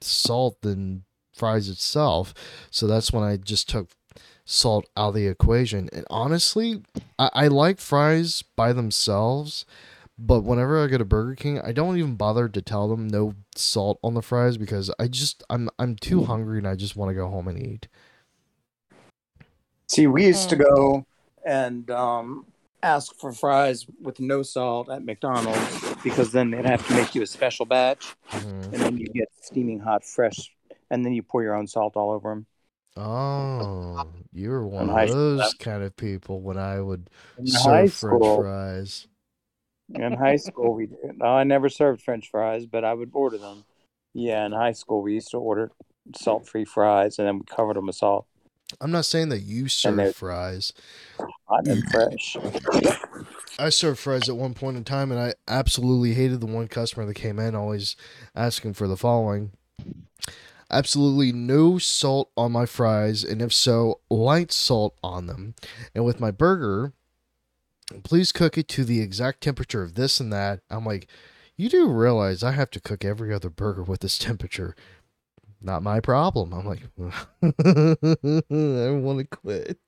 salt 0.00 0.60
than 0.62 1.04
fries 1.32 1.68
itself. 1.68 2.32
So 2.70 2.86
that's 2.86 3.12
when 3.12 3.24
I 3.24 3.36
just 3.36 3.68
took 3.68 3.90
salt 4.44 4.88
out 4.96 5.08
of 5.08 5.14
the 5.14 5.26
equation. 5.26 5.88
And 5.92 6.04
honestly, 6.10 6.82
I, 7.18 7.30
I 7.34 7.46
like 7.48 7.80
fries 7.80 8.42
by 8.56 8.72
themselves, 8.72 9.64
but 10.18 10.42
whenever 10.42 10.82
I 10.82 10.86
go 10.86 10.98
to 10.98 11.04
Burger 11.04 11.34
King, 11.34 11.60
I 11.60 11.72
don't 11.72 11.98
even 11.98 12.16
bother 12.16 12.48
to 12.48 12.62
tell 12.62 12.88
them 12.88 13.08
no 13.08 13.34
salt 13.56 13.98
on 14.02 14.14
the 14.14 14.22
fries 14.22 14.56
because 14.56 14.90
I 14.98 15.08
just 15.08 15.42
I'm 15.50 15.68
I'm 15.78 15.96
too 15.96 16.24
hungry 16.24 16.58
and 16.58 16.68
I 16.68 16.74
just 16.76 16.96
want 16.96 17.10
to 17.10 17.14
go 17.14 17.28
home 17.28 17.48
and 17.48 17.58
eat. 17.60 17.88
See, 19.88 20.06
we 20.06 20.26
used 20.26 20.48
to 20.50 20.56
Mm. 20.56 20.64
go 20.64 21.06
and 21.44 21.90
um, 21.90 22.46
ask 22.82 23.14
for 23.16 23.32
fries 23.32 23.86
with 24.00 24.18
no 24.20 24.42
salt 24.42 24.90
at 24.90 25.04
McDonald's 25.04 25.94
because 26.02 26.32
then 26.32 26.50
they'd 26.50 26.64
have 26.64 26.86
to 26.86 26.94
make 26.94 27.14
you 27.14 27.22
a 27.22 27.26
special 27.26 27.66
batch, 27.66 28.14
Mhm. 28.30 28.72
and 28.72 28.82
then 28.82 28.96
you 28.96 29.08
get 29.08 29.28
steaming 29.40 29.78
hot, 29.78 30.04
fresh, 30.04 30.50
and 30.90 31.04
then 31.04 31.12
you 31.12 31.22
pour 31.22 31.42
your 31.42 31.54
own 31.54 31.66
salt 31.66 31.96
all 31.96 32.10
over 32.10 32.30
them. 32.30 32.46
Oh, 32.96 34.06
you 34.32 34.50
were 34.50 34.66
one 34.66 34.88
of 34.88 34.94
high 34.94 35.06
school, 35.06 35.36
those 35.36 35.54
kind 35.54 35.82
of 35.82 35.96
people 35.96 36.40
when 36.40 36.56
I 36.56 36.80
would 36.80 37.10
serve 37.44 37.92
French 37.92 38.24
fries. 38.36 39.06
In 39.94 40.12
high 40.12 40.36
school, 40.36 40.74
we 40.74 40.86
did. 40.86 41.18
no, 41.18 41.26
I 41.26 41.44
never 41.44 41.68
served 41.68 42.02
French 42.02 42.30
fries, 42.30 42.66
but 42.66 42.84
I 42.84 42.94
would 42.94 43.10
order 43.12 43.38
them. 43.38 43.64
Yeah, 44.12 44.46
in 44.46 44.52
high 44.52 44.72
school, 44.72 45.02
we 45.02 45.14
used 45.14 45.30
to 45.32 45.38
order 45.38 45.72
salt-free 46.16 46.66
fries, 46.66 47.18
and 47.18 47.26
then 47.26 47.38
we 47.38 47.44
covered 47.44 47.76
them 47.76 47.86
with 47.86 47.96
salt, 47.96 48.26
I'm 48.80 48.90
not 48.90 49.04
saying 49.04 49.28
that 49.30 49.42
you 49.42 49.68
serve 49.68 50.14
fries. 50.14 50.72
hot 51.18 51.66
and 51.66 51.84
fresh. 51.90 52.36
I 53.58 53.68
served 53.68 54.00
fries 54.00 54.28
at 54.28 54.36
one 54.36 54.54
point 54.54 54.76
in 54.76 54.84
time, 54.84 55.12
and 55.12 55.20
I 55.20 55.34
absolutely 55.46 56.14
hated 56.14 56.40
the 56.40 56.46
one 56.46 56.68
customer 56.68 57.06
that 57.06 57.14
came 57.14 57.38
in 57.38 57.54
always 57.54 57.96
asking 58.34 58.74
for 58.74 58.88
the 58.88 58.96
following. 58.96 59.52
Absolutely 60.70 61.30
no 61.30 61.78
salt 61.78 62.30
on 62.36 62.52
my 62.52 62.66
fries, 62.66 63.22
and 63.22 63.40
if 63.40 63.52
so, 63.52 64.00
light 64.10 64.50
salt 64.50 64.96
on 65.04 65.26
them. 65.26 65.54
And 65.94 66.04
with 66.04 66.20
my 66.20 66.30
burger, 66.30 66.94
please 68.02 68.32
cook 68.32 68.58
it 68.58 68.68
to 68.68 68.84
the 68.84 69.00
exact 69.00 69.40
temperature 69.40 69.82
of 69.82 69.94
this 69.94 70.20
and 70.20 70.32
that. 70.32 70.60
I'm 70.70 70.84
like, 70.84 71.08
you 71.56 71.68
do 71.68 71.88
realize 71.88 72.42
I 72.42 72.52
have 72.52 72.70
to 72.72 72.80
cook 72.80 73.04
every 73.04 73.32
other 73.32 73.50
burger 73.50 73.82
with 73.82 74.00
this 74.00 74.18
temperature. 74.18 74.74
Not 75.60 75.82
my 75.82 76.00
problem. 76.00 76.52
I'm 76.52 76.66
like, 76.66 76.82
I 77.42 78.90
want 78.90 79.18
to 79.20 79.26
quit. 79.30 79.78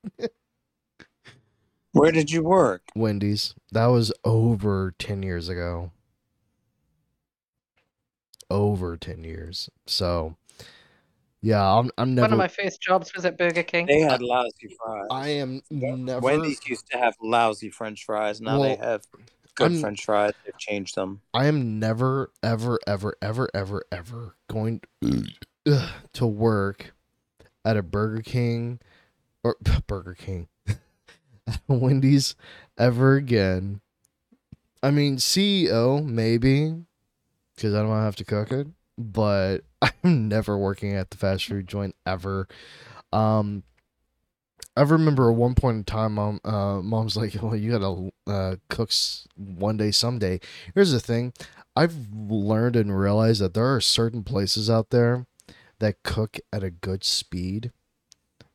Where 1.93 2.13
did 2.13 2.31
you 2.31 2.43
work? 2.43 2.83
Wendy's. 2.95 3.55
That 3.73 3.87
was 3.87 4.13
over 4.25 4.95
10 4.99 5.23
years 5.23 5.49
ago. 5.49 5.93
Over 8.51 8.97
10 8.97 9.25
years. 9.25 9.69
So, 9.87 10.37
Yeah, 11.43 11.63
I'm. 11.63 11.91
I'm 11.99 12.15
never. 12.15 12.25
One 12.25 12.33
of 12.33 12.39
my 12.39 12.49
first 12.49 12.81
jobs 12.81 13.15
was 13.15 13.25
at 13.25 13.39
Burger 13.39 13.63
King. 13.63 13.87
They 13.87 14.01
had 14.01 14.23
lousy 14.23 14.75
fries. 14.77 15.07
I 15.11 15.29
am 15.29 15.63
never. 15.71 16.21
Wendy's 16.21 16.67
used 16.67 16.91
to 16.91 16.99
have 16.99 17.15
lousy 17.23 17.71
French 17.71 18.05
fries. 18.05 18.41
Now 18.41 18.61
they 18.63 18.77
have 18.77 19.03
good 19.55 19.73
I'm- 19.73 19.81
French 19.81 20.05
fries. 20.05 20.33
They've 20.45 20.59
changed 20.59 20.95
them. 20.97 21.21
I 21.35 21.47
am 21.47 21.79
never, 21.79 22.33
ever, 22.43 22.79
ever, 22.87 23.17
ever, 23.23 23.49
ever, 23.55 23.85
ever 23.93 24.37
going 24.49 24.81
to 26.13 26.27
work 26.27 26.95
at 27.65 27.77
a 27.77 27.83
Burger 27.83 28.23
King 28.23 28.81
or 29.45 29.57
Burger 29.87 30.15
King, 30.15 30.49
Wendy's 31.69 32.35
ever 32.79 33.15
again. 33.15 33.81
I 34.83 34.91
mean, 34.91 35.17
CEO 35.17 36.05
maybe 36.05 36.75
because 37.55 37.75
I 37.75 37.79
don't 37.79 37.89
want 37.89 38.01
to 38.01 38.05
have 38.05 38.17
to 38.17 38.25
cook 38.25 38.53
it, 38.53 38.69
but 38.99 39.59
I'm 39.83 40.29
never 40.29 40.57
working 40.57 40.95
at 40.95 41.11
the 41.11 41.17
fast 41.17 41.47
food 41.47 41.67
joint 41.67 41.95
ever. 42.07 42.49
Um, 43.13 43.63
I 44.77 44.83
remember 44.83 45.31
at 45.31 45.37
one 45.37 45.55
point 45.55 45.77
in 45.79 45.85
time, 45.85 46.15
mom, 46.15 46.41
uh, 46.45 46.83
mom's 46.83 47.17
like, 47.17 47.37
"Well, 47.41 47.57
you 47.57 47.79
gotta 47.79 48.11
uh, 48.27 48.57
cook 48.69 48.91
one 49.37 49.77
day, 49.77 49.91
someday." 49.91 50.41
Here's 50.75 50.93
the 50.93 51.01
thing: 51.01 51.33
I've 51.75 51.95
learned 52.13 52.77
and 52.77 52.99
realized 52.99 53.41
that 53.41 53.55
there 53.55 53.75
are 53.75 53.81
certain 53.81 54.23
places 54.23 54.69
out 54.69 54.91
there 54.91 55.27
that 55.79 56.03
cook 56.03 56.39
at 56.53 56.63
a 56.63 56.71
good 56.71 57.05
speed, 57.05 57.73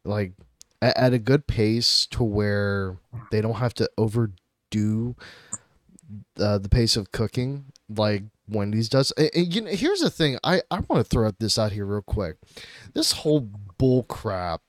like 0.04 0.34
at 0.82 1.14
a 1.14 1.20
good 1.20 1.48
pace, 1.48 2.06
to 2.08 2.24
where 2.24 2.98
they 3.32 3.42
don't 3.42 3.56
have 3.56 3.74
to 3.76 3.89
overdo 3.98 5.16
uh, 6.39 6.58
the 6.58 6.70
pace 6.70 6.96
of 6.96 7.12
cooking 7.12 7.66
like 7.89 8.24
Wendy's 8.52 8.89
does. 8.89 9.12
And, 9.18 9.30
and, 9.34 9.56
you 9.56 9.62
know, 9.62 9.72
here's 9.72 10.02
the 10.02 10.10
thing: 10.10 10.38
I 10.43 10.62
I 10.70 10.82
want 10.82 11.04
to 11.04 11.10
throw 11.10 11.32
this 11.39 11.58
out 11.58 11.72
here 11.72 11.86
real 11.86 12.02
quick. 12.02 12.38
This 12.93 13.12
whole 13.14 13.49
bull 13.78 14.04
crap 14.04 14.62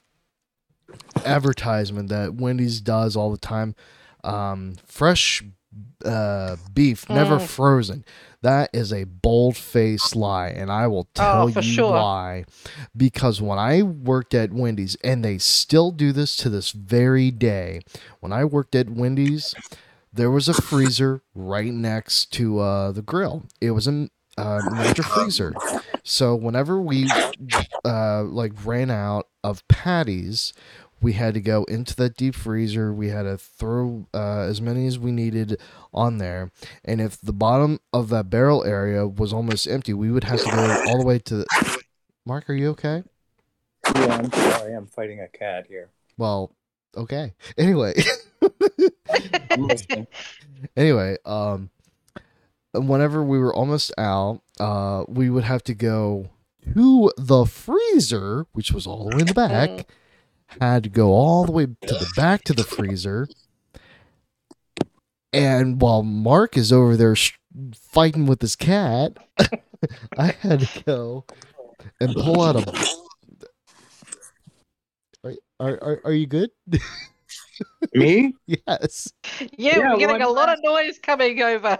advertisement 1.24 2.08
that 2.08 2.34
Wendy's 2.34 2.80
does 2.80 3.16
all 3.16 3.30
the 3.30 3.38
time, 3.38 3.74
um, 4.24 4.74
fresh 4.86 5.42
uh, 6.04 6.56
beef, 6.74 7.08
never 7.08 7.38
Mm. 7.38 7.46
frozen. 7.46 8.04
That 8.42 8.68
is 8.74 8.92
a 8.92 9.04
bold 9.04 9.56
faced 9.56 10.14
lie, 10.16 10.48
and 10.48 10.70
I 10.70 10.86
will 10.88 11.08
tell 11.14 11.48
for 11.48 11.60
you 11.60 11.72
sure. 11.72 11.92
why. 11.92 12.44
Because 12.96 13.40
when 13.40 13.58
I 13.58 13.82
worked 13.82 14.34
at 14.34 14.52
Wendy's, 14.52 14.96
and 15.04 15.24
they 15.24 15.38
still 15.38 15.90
do 15.92 16.12
this 16.12 16.36
to 16.38 16.50
this 16.50 16.72
very 16.72 17.30
day, 17.30 17.80
when 18.20 18.32
I 18.32 18.44
worked 18.44 18.74
at 18.74 18.90
Wendy's, 18.90 19.54
there 20.12 20.30
was 20.30 20.48
a 20.48 20.54
freezer 20.54 21.22
right 21.34 21.72
next 21.72 22.32
to 22.32 22.60
uh, 22.60 22.92
the 22.92 23.02
grill. 23.02 23.44
It 23.60 23.70
was 23.70 23.86
a 23.88 24.08
uh, 24.36 24.60
major 24.72 25.02
freezer. 25.02 25.54
So 26.02 26.34
whenever 26.34 26.80
we 26.80 27.08
uh, 27.84 28.24
like 28.24 28.52
ran 28.64 28.90
out 28.90 29.28
of 29.42 29.66
patties, 29.68 30.52
we 31.00 31.14
had 31.14 31.34
to 31.34 31.40
go 31.40 31.64
into 31.64 31.96
that 31.96 32.16
deep 32.16 32.34
freezer. 32.34 32.92
We 32.92 33.08
had 33.08 33.22
to 33.22 33.36
throw 33.36 34.06
uh, 34.14 34.40
as 34.42 34.60
many 34.60 34.86
as 34.86 34.98
we 34.98 35.12
needed 35.12 35.60
on 35.92 36.18
there, 36.18 36.50
and 36.84 37.00
if 37.00 37.20
the 37.20 37.32
bottom 37.32 37.80
of 37.92 38.08
that 38.10 38.30
barrel 38.30 38.64
area 38.64 39.06
was 39.06 39.32
almost 39.32 39.66
empty, 39.66 39.92
we 39.92 40.10
would 40.10 40.24
have 40.24 40.40
to 40.40 40.50
go 40.50 40.84
all 40.88 40.98
the 40.98 41.06
way 41.06 41.18
to. 41.18 41.38
The... 41.38 41.82
Mark, 42.24 42.48
are 42.48 42.54
you 42.54 42.70
okay? 42.70 43.02
Yeah, 43.94 44.16
I'm 44.16 44.32
sorry. 44.32 44.74
I'm 44.74 44.86
fighting 44.86 45.20
a 45.20 45.28
cat 45.28 45.66
here. 45.68 45.88
Well, 46.16 46.52
okay. 46.96 47.34
Anyway. 47.58 47.94
Anyway, 50.76 51.16
um, 51.24 51.70
whenever 52.72 53.22
we 53.22 53.38
were 53.38 53.54
almost 53.54 53.92
out, 53.98 54.40
uh, 54.60 55.04
we 55.08 55.28
would 55.28 55.44
have 55.44 55.62
to 55.64 55.74
go 55.74 56.30
to 56.74 57.10
the 57.16 57.44
freezer, 57.44 58.46
which 58.52 58.70
was 58.72 58.86
all 58.86 59.08
the 59.08 59.16
way 59.16 59.20
in 59.22 59.26
the 59.26 59.34
back. 59.34 59.88
Had 60.60 60.84
to 60.84 60.88
go 60.90 61.10
all 61.12 61.44
the 61.44 61.52
way 61.52 61.66
to 61.66 61.94
the 61.94 62.12
back 62.14 62.44
to 62.44 62.52
the 62.52 62.62
freezer, 62.62 63.26
and 65.32 65.80
while 65.80 66.02
Mark 66.02 66.56
is 66.56 66.72
over 66.72 66.96
there 66.96 67.16
sh- 67.16 67.32
fighting 67.74 68.26
with 68.26 68.40
his 68.42 68.54
cat, 68.54 69.16
I 70.18 70.28
had 70.40 70.60
to 70.60 70.82
go 70.84 71.24
and 72.00 72.14
pull 72.14 72.42
out 72.42 72.56
a. 72.56 72.86
Are, 75.62 75.68
are, 75.68 75.80
are, 75.80 76.00
are 76.06 76.12
you 76.12 76.26
good? 76.26 76.50
Me? 77.94 78.34
yes. 78.46 79.12
Yeah, 79.38 79.46
Yeah, 79.78 79.92
we're 79.92 79.98
getting 79.98 80.16
I'm 80.16 80.28
a 80.28 80.28
lot 80.28 80.48
of 80.48 80.58
noise 80.62 80.98
coming 80.98 81.40
over. 81.40 81.78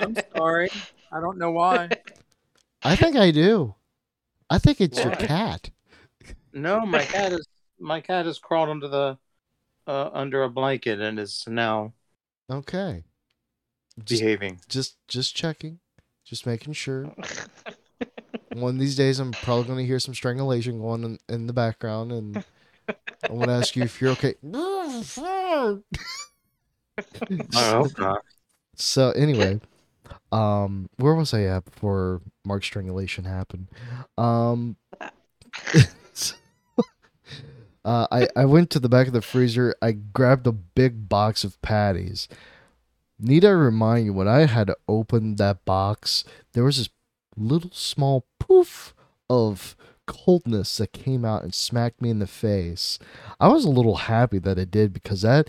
I'm 0.00 0.16
sorry. 0.36 0.68
I 1.12 1.20
don't 1.20 1.38
know 1.38 1.52
why. 1.52 1.90
I 2.82 2.96
think 2.96 3.14
I 3.14 3.30
do. 3.30 3.76
I 4.48 4.58
think 4.58 4.80
it's 4.80 4.98
your 4.98 5.14
cat. 5.14 5.70
No, 6.52 6.84
my 6.84 7.04
cat 7.04 7.32
is 7.32 7.46
my 7.78 8.00
cat 8.00 8.26
has 8.26 8.40
crawled 8.40 8.68
under 8.68 8.88
the 8.88 9.18
uh, 9.86 10.10
under 10.12 10.42
a 10.42 10.50
blanket 10.50 11.00
and 11.00 11.20
is 11.20 11.44
now 11.46 11.92
Okay. 12.50 13.04
Just, 14.02 14.22
behaving. 14.22 14.60
just 14.68 14.96
just 15.06 15.36
checking. 15.36 15.78
Just 16.24 16.46
making 16.46 16.72
sure. 16.72 17.14
One 18.54 18.74
of 18.74 18.80
these 18.80 18.96
days 18.96 19.20
I'm 19.20 19.30
probably 19.30 19.68
gonna 19.68 19.82
hear 19.84 20.00
some 20.00 20.14
strangulation 20.14 20.80
going 20.80 21.04
in, 21.04 21.18
in 21.28 21.46
the 21.46 21.52
background 21.52 22.10
and 22.10 22.44
I 23.28 23.32
wanna 23.32 23.58
ask 23.58 23.76
you 23.76 23.82
if 23.82 24.00
you're 24.00 24.12
okay. 24.12 24.34
Hope 27.54 27.90
not. 27.98 28.22
So 28.76 29.10
anyway, 29.10 29.60
um, 30.32 30.88
where 30.96 31.14
was 31.14 31.34
I 31.34 31.42
at 31.44 31.64
before 31.64 32.22
Mark 32.44 32.64
strangulation 32.64 33.24
happened? 33.24 33.68
Um, 34.16 34.76
so, 36.12 36.36
uh, 37.84 38.06
I 38.10 38.28
I 38.36 38.44
went 38.44 38.70
to 38.70 38.80
the 38.80 38.88
back 38.88 39.06
of 39.06 39.12
the 39.12 39.22
freezer. 39.22 39.74
I 39.82 39.92
grabbed 39.92 40.46
a 40.46 40.52
big 40.52 41.08
box 41.08 41.44
of 41.44 41.60
patties. 41.62 42.28
Need 43.18 43.44
I 43.44 43.50
remind 43.50 44.06
you 44.06 44.12
when 44.14 44.28
I 44.28 44.46
had 44.46 44.68
to 44.68 44.76
open 44.88 45.36
that 45.36 45.64
box, 45.66 46.24
there 46.54 46.64
was 46.64 46.78
this 46.78 46.88
little 47.36 47.70
small 47.72 48.26
poof 48.38 48.94
of 49.28 49.76
coldness 50.10 50.76
that 50.78 50.92
came 50.92 51.24
out 51.24 51.44
and 51.44 51.54
smacked 51.54 52.02
me 52.02 52.10
in 52.10 52.18
the 52.18 52.26
face. 52.26 52.98
I 53.38 53.46
was 53.46 53.64
a 53.64 53.70
little 53.70 53.94
happy 53.96 54.40
that 54.40 54.58
it 54.58 54.72
did 54.72 54.92
because 54.92 55.22
that 55.22 55.48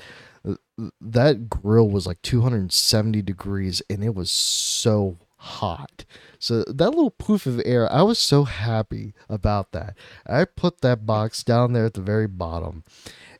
that 0.99 1.49
grill 1.49 1.89
was 1.89 2.05
like 2.05 2.21
270 2.21 3.21
degrees 3.23 3.81
and 3.89 4.03
it 4.03 4.15
was 4.15 4.31
so 4.31 5.17
hot. 5.37 6.05
So 6.37 6.63
that 6.67 6.91
little 6.91 7.11
poof 7.11 7.45
of 7.45 7.61
air, 7.65 7.91
I 7.91 8.03
was 8.03 8.19
so 8.19 8.43
happy 8.43 9.13
about 9.27 9.71
that. 9.71 9.95
I 10.27 10.45
put 10.45 10.81
that 10.81 11.05
box 11.05 11.43
down 11.43 11.73
there 11.73 11.85
at 11.85 11.95
the 11.95 12.01
very 12.01 12.27
bottom. 12.27 12.83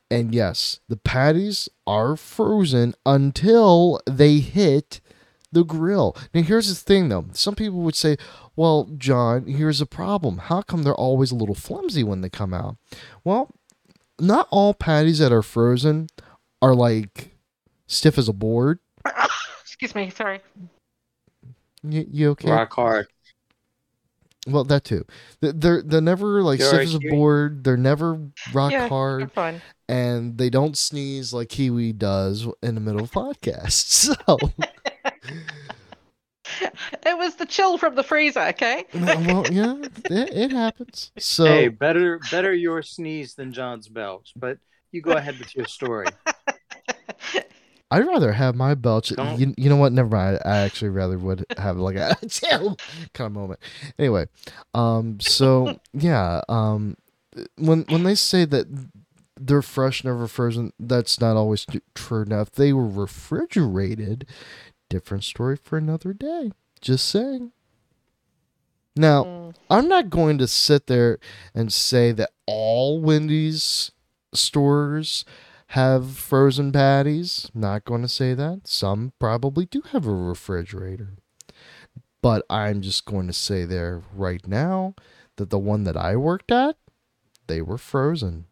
And 0.10 0.34
yes, 0.34 0.80
the 0.90 0.98
patties 0.98 1.70
are 1.88 2.18
frozen 2.18 2.96
until 3.06 4.02
they 4.06 4.40
hit 4.40 5.00
the 5.52 5.64
grill. 5.64 6.16
Now 6.34 6.42
here's 6.42 6.70
the 6.70 6.76
thing 6.76 7.10
though. 7.10 7.26
Some 7.34 7.56
people 7.56 7.80
would 7.82 7.96
say, 7.96 8.18
"Well, 8.62 8.90
Jon, 8.98 9.46
here's 9.48 9.82
a 9.82 9.86
problem. 9.88 10.38
How 10.38 10.62
come 10.62 10.84
they're 10.84 10.94
always 10.94 11.32
a 11.32 11.36
little 11.36 11.56
flimsy 11.56 12.04
when 12.04 12.22
they 12.22 12.30
come 12.30 12.54
out?" 12.54 12.78
Well, 13.24 13.50
not 14.20 14.48
all 14.52 14.74
patties 14.74 15.18
that 15.20 15.32
are 15.32 15.42
frozen 15.42 16.08
are 16.62 16.76
like 16.76 17.32
stiff 17.88 18.18
as 18.18 18.30
a 18.30 18.34
board. 18.34 18.78
Excuse 19.62 19.96
me, 19.96 20.10
sorry. 20.12 20.42
You, 21.84 22.06
you 22.12 22.30
okay? 22.32 22.52
Rock 22.52 22.74
hard. 22.74 23.08
Well, 24.48 24.64
that 24.66 24.84
too. 24.84 25.06
They- 25.40 25.52
They're 25.52 25.82
they're 25.82 26.02
never 26.02 26.44
like 26.44 26.60
You 26.60 26.66
stiff 26.66 26.82
as 26.82 26.96
a 26.96 27.00
board. 27.00 27.64
They're 27.64 27.78
never 27.78 28.20
rock 28.54 28.72
Yeah, 28.72 28.88
hard, 28.88 29.32
fine. 29.32 29.62
and 29.90 30.38
they 30.38 30.50
don't 30.52 30.78
sneeze 30.78 31.34
like 31.34 31.50
Kiwi 31.50 31.94
does 31.94 32.48
in 32.62 32.76
the 32.76 32.82
middle 32.82 33.02
of 33.04 33.12
podcasts. 33.12 34.16
So, 34.28 34.38
It 37.06 37.18
was 37.18 37.36
the 37.36 37.46
chill 37.46 37.78
from 37.78 37.96
the 37.96 38.04
freezer, 38.04 38.42
okay? 38.42 38.86
well, 38.94 39.46
yeah, 39.52 39.76
it, 40.06 40.30
it 40.34 40.52
happens. 40.52 41.12
So, 41.18 41.46
hey, 41.46 41.68
better 41.68 42.20
better 42.30 42.54
your 42.54 42.82
sneeze 42.82 43.34
than 43.34 43.54
Jon's 43.54 43.88
belch. 43.88 44.34
But 44.36 44.58
you 44.92 45.02
go 45.02 45.14
ahead 45.14 45.40
with 45.40 45.56
your 45.56 45.66
story. 45.66 46.08
I'd 47.92 48.08
rather 48.08 48.32
have 48.32 48.56
my 48.56 48.74
belch. 48.76 49.12
You, 49.12 49.54
you 49.58 49.70
know 49.70 49.76
what? 49.76 49.92
Never 49.92 50.16
mind. 50.16 50.40
I 50.46 50.60
actually 50.60 50.90
rather 50.90 51.18
would 51.18 51.46
have 51.58 51.78
like 51.78 51.98
a 51.98 52.16
chill 52.30 52.78
kind 53.14 53.28
of 53.28 53.34
moment. 53.34 53.60
Anyway, 54.00 54.28
um, 54.74 55.20
so 55.20 55.78
yeah, 55.94 56.42
um, 56.48 56.96
when 57.58 57.84
when 57.90 58.04
they 58.04 58.16
say 58.16 58.46
that 58.46 58.68
they're 59.38 59.62
fresh, 59.62 60.04
never 60.04 60.28
frozen, 60.28 60.72
that's 60.80 61.20
not 61.20 61.36
always 61.36 61.66
true. 61.96 62.26
Now, 62.26 62.42
if 62.42 62.52
they 62.52 62.72
were 62.74 62.88
refrigerated, 62.88 64.28
different 64.92 65.24
story 65.24 65.56
for 65.56 65.78
another 65.78 66.14
day. 66.14 66.52
Just 66.82 67.08
saying. 67.08 67.52
Now, 68.96 69.24
Mm. 69.24 69.56
I'm 69.70 69.88
not 69.88 70.10
going 70.10 70.38
to 70.38 70.48
sit 70.48 70.88
there 70.88 71.18
and 71.56 71.72
say 71.72 72.12
that 72.12 72.32
all 72.46 73.02
Wendy's 73.02 73.92
stores 74.34 75.24
have 75.68 76.18
frozen 76.18 76.74
patties. 76.74 77.50
Not 77.54 77.86
going 77.86 78.02
to 78.02 78.10
say 78.10 78.34
that. 78.34 78.68
Some 78.68 79.14
probably 79.18 79.66
do 79.66 79.82
have 79.94 80.06
a 80.06 80.14
refrigerator. 80.14 81.16
But 82.22 82.46
I'm 82.50 82.82
just 82.82 83.06
going 83.06 83.28
to 83.28 83.34
say 83.34 83.64
there 83.64 84.02
right 84.14 84.46
now 84.46 84.96
that 85.38 85.50
the 85.50 85.58
one 85.58 85.86
that 85.86 85.96
I 85.96 86.18
worked 86.18 86.52
at, 86.52 86.76
they 87.48 87.62
were 87.62 87.78
frozen. 87.78 88.46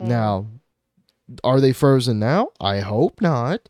Mm. 0.00 0.06
Now, 0.06 0.46
are 1.42 1.60
they 1.60 1.72
frozen 1.72 2.20
now? 2.20 2.50
I 2.60 2.80
hope 2.80 3.20
not. 3.20 3.68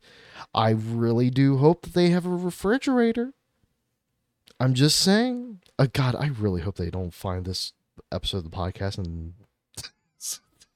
I 0.55 0.71
really 0.71 1.31
do 1.31 1.59
hope 1.59 1.83
that 1.83 1.95
they 1.95 2.11
have 2.11 2.27
a 2.27 2.31
refrigerator. 2.31 3.33
I'm 4.61 4.75
just 4.75 4.99
saying. 4.99 5.61
Uh, 5.79 5.87
God, 5.93 6.15
I 6.17 6.29
really 6.29 6.63
hope 6.63 6.77
they 6.77 6.91
don't 6.91 7.15
find 7.15 7.45
this 7.45 7.73
episode 8.11 8.39
of 8.39 8.45
the 8.45 8.51
podcast 8.51 8.99
and 8.99 9.35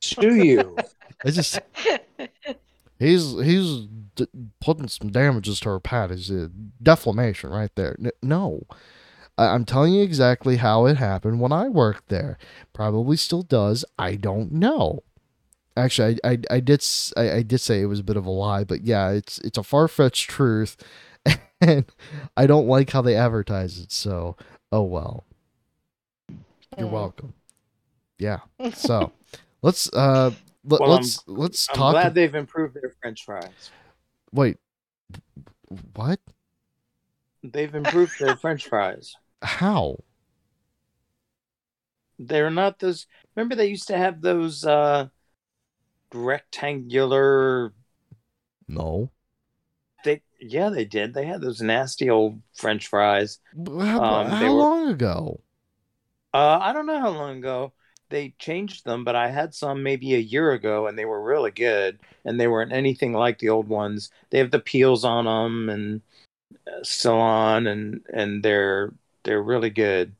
Do 0.20 0.34
you? 0.34 0.76
I 1.24 1.30
just 1.30 1.58
he's 2.98 3.32
he's 3.40 3.86
d- 4.16 4.26
putting 4.60 4.88
some 4.88 5.10
damages 5.10 5.60
to 5.60 5.70
her 5.70 5.80
pad. 5.80 6.10
Is 6.10 6.30
a 6.30 6.50
defamation 6.82 7.50
right 7.50 7.70
there? 7.76 7.96
N- 8.02 8.10
no, 8.22 8.66
I- 9.38 9.46
I'm 9.48 9.64
telling 9.64 9.94
you 9.94 10.02
exactly 10.02 10.56
how 10.56 10.86
it 10.86 10.96
happened 10.96 11.40
when 11.40 11.52
I 11.52 11.68
worked 11.68 12.08
there. 12.08 12.38
Probably 12.72 13.16
still 13.16 13.42
does. 13.42 13.84
I 13.98 14.16
don't 14.16 14.52
know. 14.52 15.02
Actually, 15.76 16.18
I, 16.24 16.30
I, 16.32 16.38
I 16.50 16.60
did 16.60 16.80
s- 16.80 17.12
I, 17.16 17.32
I 17.36 17.42
did 17.42 17.58
say 17.58 17.80
it 17.80 17.86
was 17.86 18.00
a 18.00 18.04
bit 18.04 18.16
of 18.18 18.26
a 18.26 18.30
lie, 18.30 18.64
but 18.64 18.82
yeah, 18.82 19.10
it's 19.10 19.38
it's 19.38 19.56
a 19.58 19.62
far 19.62 19.88
fetched 19.88 20.28
truth, 20.28 20.76
and 21.60 21.86
I 22.36 22.46
don't 22.46 22.66
like 22.68 22.90
how 22.90 23.00
they 23.02 23.16
advertise 23.16 23.78
it. 23.78 23.90
So, 23.92 24.36
oh 24.70 24.82
well. 24.82 25.24
You're 26.78 26.88
Mm. 26.88 26.92
welcome. 26.92 27.34
Yeah. 28.18 28.40
So, 28.74 29.12
let's 29.62 29.92
uh 29.92 30.30
let, 30.64 30.80
Well, 30.80 30.92
I'm- 30.92 31.02
let's 31.02 31.24
let's 31.26 31.66
I'm 31.68 31.76
talk. 31.76 31.92
glad 31.92 32.14
they've 32.14 32.34
improved 32.34 32.74
their 32.74 32.92
French 33.00 33.24
fries. 33.24 33.70
Wait, 34.32 34.58
what? 35.94 36.20
They've 37.42 37.74
improved 37.74 38.18
their 38.18 38.36
French 38.36 38.66
fries. 38.68 39.14
How? 39.42 39.98
They're 42.18 42.50
not 42.50 42.78
those. 42.78 43.06
Remember, 43.34 43.54
they 43.54 43.66
used 43.68 43.88
to 43.88 43.96
have 43.96 44.20
those 44.20 44.64
uh, 44.64 45.08
rectangular. 46.14 47.72
No. 48.68 49.10
They 50.04 50.22
yeah, 50.40 50.70
they 50.70 50.84
did. 50.84 51.14
They 51.14 51.26
had 51.26 51.40
those 51.40 51.60
nasty 51.60 52.10
old 52.10 52.40
French 52.54 52.86
fries. 52.88 53.38
How, 53.66 54.02
Um, 54.02 54.30
how 54.30 54.44
were- 54.44 54.60
long 54.60 54.88
ago? 54.88 55.40
Uh, 56.34 56.58
I 56.60 56.72
don't 56.72 56.86
know 56.86 56.98
how 56.98 57.10
long 57.10 57.38
ago 57.38 57.72
they 58.08 58.34
changed 58.38 58.84
them, 58.84 59.04
but 59.04 59.16
I 59.16 59.28
had 59.28 59.54
some 59.54 59.82
maybe 59.82 60.14
a 60.14 60.18
year 60.18 60.52
ago, 60.52 60.86
and 60.86 60.98
they 60.98 61.04
were 61.04 61.22
really 61.22 61.50
good. 61.50 61.98
And 62.24 62.38
they 62.40 62.48
weren't 62.48 62.72
anything 62.72 63.12
like 63.12 63.38
the 63.38 63.48
old 63.50 63.68
ones. 63.68 64.10
They 64.30 64.38
have 64.38 64.50
the 64.50 64.58
peels 64.60 65.04
on 65.04 65.24
them 65.24 65.68
and 65.68 66.00
uh, 66.66 66.82
so 66.82 67.18
on, 67.18 67.66
and 67.66 68.00
and 68.12 68.42
they're 68.42 68.92
they're 69.24 69.42
really 69.42 69.70
good. 69.70 70.14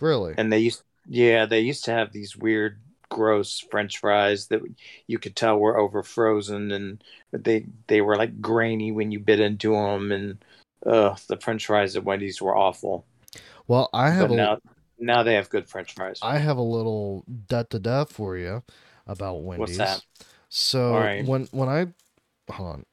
Really? 0.00 0.34
And 0.36 0.52
they 0.52 0.58
used 0.60 0.82
yeah, 1.06 1.46
they 1.46 1.60
used 1.60 1.84
to 1.84 1.92
have 1.92 2.12
these 2.12 2.36
weird, 2.36 2.80
gross 3.12 3.60
French 3.70 3.98
fries 3.98 4.46
that 4.48 4.62
you 5.06 5.18
could 5.18 5.36
tell 5.36 5.58
were 5.58 5.78
over 5.78 6.02
frozen, 6.02 6.72
and 6.72 7.04
they 7.32 7.66
they 7.86 8.00
were 8.00 8.16
like 8.16 8.40
grainy 8.40 8.92
when 8.92 9.12
you 9.12 9.20
bit 9.20 9.40
into 9.40 9.72
them, 9.72 10.10
and 10.12 10.44
uh, 10.86 11.14
the 11.28 11.36
French 11.36 11.66
fries 11.66 11.96
at 11.96 12.04
Wendy's 12.04 12.40
were 12.40 12.56
awful. 12.56 13.04
Well, 13.68 13.90
I 13.92 14.10
have 14.10 14.28
But 14.28 14.34
a 14.34 14.36
now 14.36 14.58
now 14.98 15.22
they 15.22 15.34
have 15.34 15.50
good 15.50 15.68
French 15.68 15.94
fries. 15.94 16.18
I 16.22 16.38
have 16.38 16.56
a 16.56 16.62
little 16.62 17.24
da 17.48 17.64
da 17.64 17.78
da 17.78 18.04
for 18.04 18.36
you 18.36 18.62
about 19.06 19.42
Wendy's. 19.42 19.76
that? 19.78 20.02
So 20.48 20.92
right. 20.92 21.24
when 21.24 21.48
when 21.50 21.68
I 21.68 21.86
hold 22.52 22.68
on. 22.68 22.86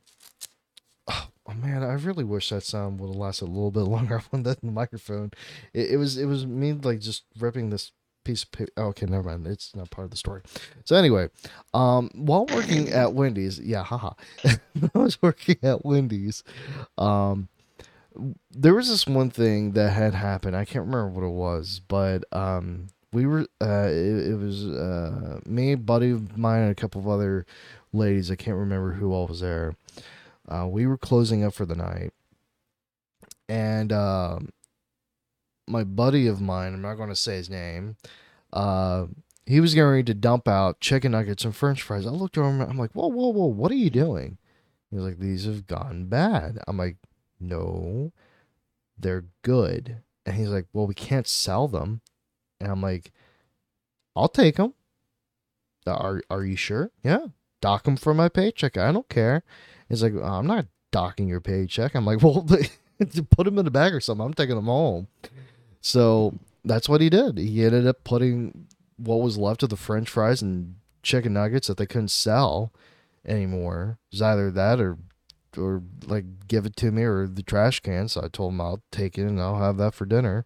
Oh 1.50 1.54
man, 1.56 1.82
I 1.82 1.94
really 1.94 2.24
wish 2.24 2.50
that 2.50 2.62
sound 2.62 3.00
would 3.00 3.08
have 3.08 3.16
lasted 3.16 3.46
a 3.46 3.48
little 3.48 3.72
bit 3.72 3.80
longer 3.96 4.22
on 4.32 4.44
that 4.44 4.64
microphone. 4.64 5.32
It, 5.74 5.92
it 5.92 5.98
was 5.98 6.18
it 6.18 6.26
was 6.26 6.46
me 6.46 6.74
like 6.74 7.00
just 7.00 7.24
ripping 7.40 7.72
this 7.72 7.92
piece 8.24 8.44
of 8.44 8.52
paper. 8.52 8.72
okay, 8.78 9.06
never 9.06 9.30
mind. 9.30 9.48
It's 9.48 9.76
not 9.76 9.90
part 9.90 10.06
of 10.06 10.12
the 10.12 10.18
story. 10.18 10.42
So 10.86 10.96
anyway, 10.96 11.30
um, 11.74 12.10
while 12.14 12.46
working 12.48 12.90
at 12.94 13.14
Wendy's, 13.14 13.60
yeah, 13.60 13.84
haha, 13.84 14.12
I 14.46 14.60
was 14.94 15.22
working 15.22 15.58
at 15.64 15.86
Wendy's. 15.86 16.44
Um, 16.98 17.50
there 18.52 18.76
was 18.76 18.90
this 18.90 19.08
one 19.08 19.30
thing 19.30 19.72
that 19.74 19.92
had 19.92 20.14
happened. 20.14 20.56
I 20.56 20.66
can't 20.66 20.86
remember 20.86 21.10
what 21.10 21.26
it 21.26 21.32
was, 21.32 21.82
but 21.88 22.24
um, 22.32 22.88
we 23.14 23.26
were 23.26 23.48
uh, 23.62 23.88
it, 23.88 24.32
it 24.32 24.38
was 24.38 24.68
uh, 24.68 25.40
me, 25.46 25.76
buddy 25.76 26.12
of 26.12 26.38
mine, 26.38 26.64
and 26.64 26.72
a 26.72 26.76
couple 26.76 27.02
of 27.02 27.08
other 27.08 27.46
ladies. 27.94 28.30
I 28.30 28.36
can't 28.36 28.58
remember 28.58 28.94
who 28.94 29.14
all 29.14 29.28
was 29.28 29.42
there. 29.42 29.76
Uh, 30.48 30.68
we 30.68 30.86
were 30.86 30.98
closing 30.98 31.44
up 31.44 31.54
for 31.54 31.66
the 31.66 31.76
night, 31.76 32.12
and 33.48 33.94
um, 33.94 34.50
my 35.70 35.84
buddy 35.84 36.28
of 36.28 36.42
mine, 36.42 36.74
I'm 36.74 36.82
not 36.82 36.96
going 36.96 37.10
to 37.10 37.16
say 37.16 37.36
his 37.36 37.50
name, 37.50 37.96
uh, 38.52 39.06
he 39.46 39.60
was 39.60 39.74
getting 39.74 39.90
ready 39.90 40.04
to 40.04 40.14
dump 40.14 40.48
out 40.48 40.80
chicken 40.80 41.14
nuggets 41.14 41.44
and 41.44 41.56
French 41.56 41.82
fries. 41.82 42.06
I 42.06 42.12
looked 42.12 42.38
over 42.38 42.50
him. 42.50 42.62
I'm 42.62 42.78
like, 42.78 42.92
whoa, 42.92 43.08
whoa, 43.08 43.30
whoa, 43.30 43.46
what 43.46 43.72
are 43.72 43.76
you 43.76 43.90
doing? 43.90 44.38
He 44.90 44.96
was 44.96 45.06
like, 45.06 45.20
these 45.20 45.46
have 45.46 45.68
gone 45.68 46.06
bad. 46.06 46.60
I'm 46.68 46.78
like, 46.78 46.98
no, 47.40 48.12
they're 48.98 49.26
good. 49.44 50.02
And 50.26 50.36
he's 50.36 50.50
like, 50.50 50.66
well, 50.74 50.88
we 50.88 50.94
can't 50.94 51.28
sell 51.28 51.68
them. 51.68 52.02
And 52.60 52.72
I'm 52.72 52.82
like, 52.82 53.12
I'll 54.16 54.28
take 54.28 54.58
them. 54.58 54.74
Are 55.88 56.22
are 56.30 56.44
you 56.44 56.56
sure? 56.56 56.92
Yeah, 57.04 57.28
dock 57.62 57.84
them 57.84 57.98
for 57.98 58.14
my 58.14 58.30
paycheck. 58.30 58.78
I 58.78 58.92
don't 58.92 59.10
care. 59.10 59.44
He's 59.88 60.04
like, 60.04 60.14
I'm 60.22 60.46
not 60.46 60.68
docking 60.92 61.28
your 61.28 61.42
paycheck. 61.42 61.96
I'm 61.96 62.06
like, 62.06 62.22
well, 62.24 62.46
put 63.32 63.46
them 63.46 63.58
in 63.58 63.66
a 63.68 63.72
bag 63.72 63.94
or 63.94 64.00
something. 64.00 64.26
I'm 64.26 64.34
taking 64.34 64.56
them 64.56 64.66
home. 64.66 65.08
So 65.82 66.36
that's 66.64 66.90
what 66.90 67.02
he 67.02 67.10
did. 67.10 67.38
He 67.38 67.64
ended 67.64 67.88
up 67.88 68.04
putting 68.04 68.68
what 68.98 69.22
was 69.22 69.38
left 69.38 69.64
of 69.64 69.70
the 69.70 69.78
French 69.78 70.10
fries 70.10 70.42
and 70.42 70.76
chicken 71.04 71.34
nuggets 71.34 71.68
that 71.68 71.78
they 71.78 71.86
couldn't 71.86 72.10
sell 72.10 72.74
anymore. 73.26 73.98
It 74.12 74.16
was 74.16 74.22
either 74.22 74.52
that 74.52 74.80
or 74.80 74.98
or 75.58 75.82
like 76.06 76.26
give 76.48 76.66
it 76.66 76.76
to 76.78 76.92
me 76.92 77.04
or 77.04 77.28
the 77.28 77.44
trash 77.44 77.80
can. 77.80 78.08
So 78.08 78.22
I 78.24 78.28
told 78.28 78.54
him 78.54 78.62
I'll 78.62 78.84
take 78.92 79.18
it 79.18 79.24
and 79.24 79.42
I'll 79.42 79.60
have 79.60 79.78
that 79.78 79.94
for 79.94 80.06
dinner. 80.06 80.46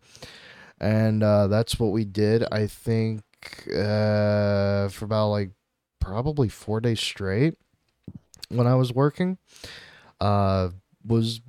And 0.80 1.24
uh, 1.24 1.48
that's 1.48 1.80
what 1.80 1.92
we 1.92 2.06
did. 2.06 2.46
I 2.52 2.68
think 2.68 3.24
uh, 3.68 4.88
for 4.90 5.06
about 5.06 5.30
like 5.30 5.52
probably 6.00 6.50
four 6.50 6.80
days 6.80 7.00
straight 7.00 7.56
when 8.50 8.68
I 8.68 8.76
was 8.76 8.94
working. 8.94 9.38
Uh, 10.22 10.70
was 11.06 11.42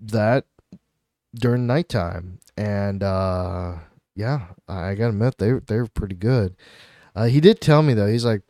that 0.00 0.46
during 1.34 1.66
nighttime 1.66 2.40
and 2.56 3.02
uh 3.02 3.74
yeah 4.14 4.46
i 4.68 4.94
gotta 4.94 5.10
admit 5.10 5.38
they 5.38 5.52
they 5.66 5.76
were 5.76 5.86
pretty 5.88 6.14
good 6.14 6.56
uh 7.14 7.24
he 7.26 7.40
did 7.40 7.60
tell 7.60 7.82
me 7.82 7.94
though 7.94 8.06
he's 8.08 8.24
like 8.24 8.42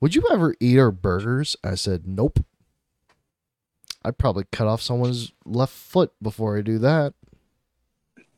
would 0.00 0.14
you 0.14 0.22
ever 0.30 0.54
eat 0.60 0.78
our 0.78 0.90
burgers 0.90 1.56
i 1.64 1.74
said 1.74 2.06
nope 2.06 2.40
i'd 4.04 4.18
probably 4.18 4.44
cut 4.52 4.66
off 4.66 4.82
someone's 4.82 5.32
left 5.44 5.72
foot 5.72 6.12
before 6.22 6.56
i 6.58 6.60
do 6.62 6.78
that 6.78 7.14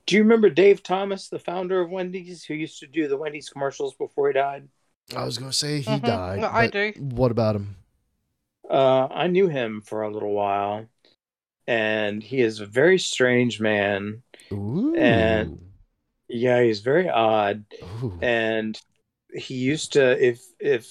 Do 0.06 0.16
you 0.16 0.22
remember 0.22 0.50
Dave 0.50 0.82
Thomas, 0.82 1.28
the 1.28 1.38
founder 1.38 1.80
of 1.80 1.88
Wendy's, 1.90 2.44
who 2.44 2.54
used 2.54 2.80
to 2.80 2.86
do 2.88 3.06
the 3.08 3.16
Wendy's 3.16 3.48
commercials 3.48 3.94
before 3.94 4.28
he 4.28 4.34
died? 4.34 4.68
i 5.16 5.24
was 5.24 5.38
gonna 5.38 5.52
say 5.52 5.80
he 5.80 5.98
Mhm. 5.98 6.04
died 6.06 6.40
No, 6.40 6.48
I 6.48 6.66
do. 6.68 6.92
what 6.98 7.30
about 7.30 7.56
him 7.56 7.76
Uh, 8.70 9.06
I 9.10 9.26
knew 9.26 9.48
him 9.48 9.80
for 9.82 10.02
a 10.02 10.10
little 10.10 10.32
while, 10.32 10.86
and 11.66 12.22
he 12.22 12.40
is 12.40 12.60
a 12.60 12.66
very 12.66 12.98
strange 12.98 13.60
man. 13.60 14.22
Ooh. 14.52 14.94
And- 14.96 15.58
Yeah, 16.28 16.62
he's 16.62 16.80
very 16.80 17.10
odd, 17.10 17.64
Ooh. 18.02 18.18
and 18.22 18.80
he 19.34 19.54
used 19.54 19.92
to 19.94 20.24
if 20.24 20.40
if 20.60 20.90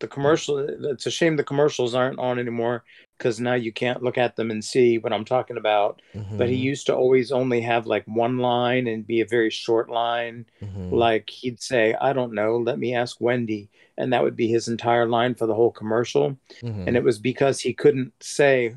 the 0.00 0.08
commercial. 0.08 0.58
It's 0.58 1.06
a 1.06 1.10
shame 1.10 1.36
the 1.36 1.44
commercials 1.44 1.94
aren't 1.94 2.18
on 2.18 2.38
anymore 2.38 2.84
because 3.16 3.40
now 3.40 3.54
you 3.54 3.72
can't 3.72 4.02
look 4.02 4.18
at 4.18 4.36
them 4.36 4.50
and 4.50 4.62
see 4.62 4.98
what 4.98 5.12
I'm 5.14 5.24
talking 5.24 5.56
about. 5.56 6.02
But 6.32 6.48
he 6.50 6.56
Mhm, 6.56 6.62
used 6.62 6.86
to 6.86 6.94
always 6.96 7.32
only 7.32 7.60
have 7.62 7.86
like 7.86 8.04
one 8.06 8.36
line 8.38 8.86
and 8.86 9.06
be 9.06 9.20
a 9.22 9.26
very 9.26 9.48
short 9.48 9.88
line. 9.88 10.44
mhm. 10.60 10.92
Like 10.92 11.30
he'd 11.30 11.62
say, 11.62 11.94
"I 11.94 12.12
don't 12.12 12.34
know, 12.34 12.56
let 12.58 12.78
me 12.78 12.94
ask 12.94 13.18
Wendy," 13.20 13.70
and 13.96 14.12
that 14.12 14.22
would 14.24 14.36
be 14.36 14.48
his 14.48 14.68
entire 14.68 15.06
line 15.06 15.34
for 15.34 15.46
the 15.46 15.54
whole 15.54 15.70
commercial. 15.72 16.36
Mhm. 16.62 16.86
and 16.86 16.96
it 16.96 17.02
was 17.04 17.18
because 17.18 17.60
he 17.60 17.72
couldn't 17.72 18.12
say 18.20 18.76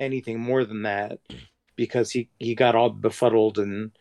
anything 0.00 0.40
more 0.40 0.64
than 0.64 0.82
that 0.82 1.20
because 1.76 2.10
he 2.10 2.28
he 2.38 2.54
got 2.54 2.74
all 2.74 2.90
befuddled 2.90 3.58
and 3.58 3.92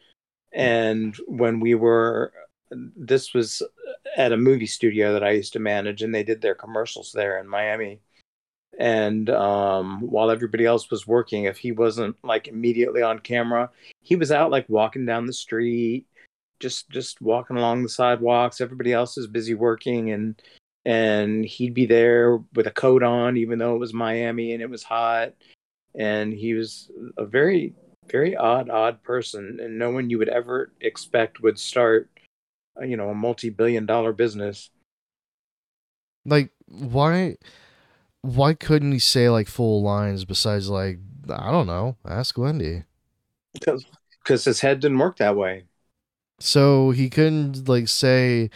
and 0.53 1.15
when 1.27 1.59
we 1.59 1.75
were 1.75 2.33
this 2.71 3.33
was 3.33 3.61
at 4.17 4.31
a 4.31 4.37
movie 4.37 4.65
studio 4.65 5.13
that 5.13 5.23
I 5.23 5.31
used 5.31 5.53
to 5.53 5.59
manage 5.59 6.01
and 6.01 6.13
they 6.13 6.23
did 6.23 6.41
their 6.41 6.55
commercials 6.55 7.11
there 7.11 7.39
in 7.39 7.47
Miami. 7.47 7.99
And 8.79 9.29
um 9.29 10.01
while 10.01 10.31
everybody 10.31 10.65
else 10.65 10.89
was 10.91 11.07
working 11.07 11.45
if 11.45 11.57
he 11.57 11.71
wasn't 11.71 12.17
like 12.23 12.47
immediately 12.47 13.01
on 13.01 13.19
camera 13.19 13.69
he 14.01 14.17
was 14.17 14.31
out 14.31 14.51
like 14.51 14.67
walking 14.67 15.05
down 15.05 15.25
the 15.25 15.33
street 15.33 16.07
just 16.59 16.89
just 16.89 17.21
walking 17.21 17.57
along 17.57 17.83
the 17.83 17.89
sidewalks. 17.89 18.61
Everybody 18.61 18.93
else 18.93 19.17
is 19.17 19.27
busy 19.27 19.53
working 19.53 20.11
and 20.11 20.41
and 20.85 21.45
he'd 21.45 21.73
be 21.73 21.85
there 21.85 22.37
with 22.53 22.67
a 22.67 22.71
coat 22.71 23.01
on 23.03 23.37
even 23.37 23.59
though 23.59 23.75
it 23.75 23.79
was 23.79 23.93
Miami 23.93 24.53
and 24.53 24.61
it 24.61 24.69
was 24.69 24.83
hot 24.83 25.33
and 25.97 26.33
he 26.33 26.53
was 26.53 26.91
a 27.17 27.25
very 27.25 27.73
very 28.09 28.35
odd, 28.35 28.69
odd 28.69 29.01
person, 29.03 29.59
and 29.61 29.79
no 29.79 29.89
one 29.89 30.09
you 30.09 30.19
would 30.19 30.29
ever 30.29 30.71
expect 30.79 31.41
would 31.41 31.57
start, 31.57 32.09
you 32.81 32.95
know, 32.95 33.09
a 33.09 33.15
multi-billion-dollar 33.15 34.13
business. 34.13 34.69
Like 36.25 36.51
why 36.67 37.37
why 38.21 38.53
couldn't 38.53 38.91
he 38.91 38.99
say 38.99 39.29
like 39.29 39.47
full 39.47 39.83
lines 39.83 40.25
besides 40.25 40.69
like 40.69 40.99
I 41.29 41.51
don't 41.51 41.67
know, 41.67 41.97
ask 42.05 42.37
Wendy. 42.37 42.83
Because 43.53 44.45
his 44.45 44.61
head 44.61 44.79
didn't 44.79 44.97
work 44.97 45.17
that 45.17 45.35
way. 45.35 45.65
So 46.39 46.91
he 46.91 47.09
couldn't 47.09 47.67
like 47.67 47.87
say, 47.87 48.49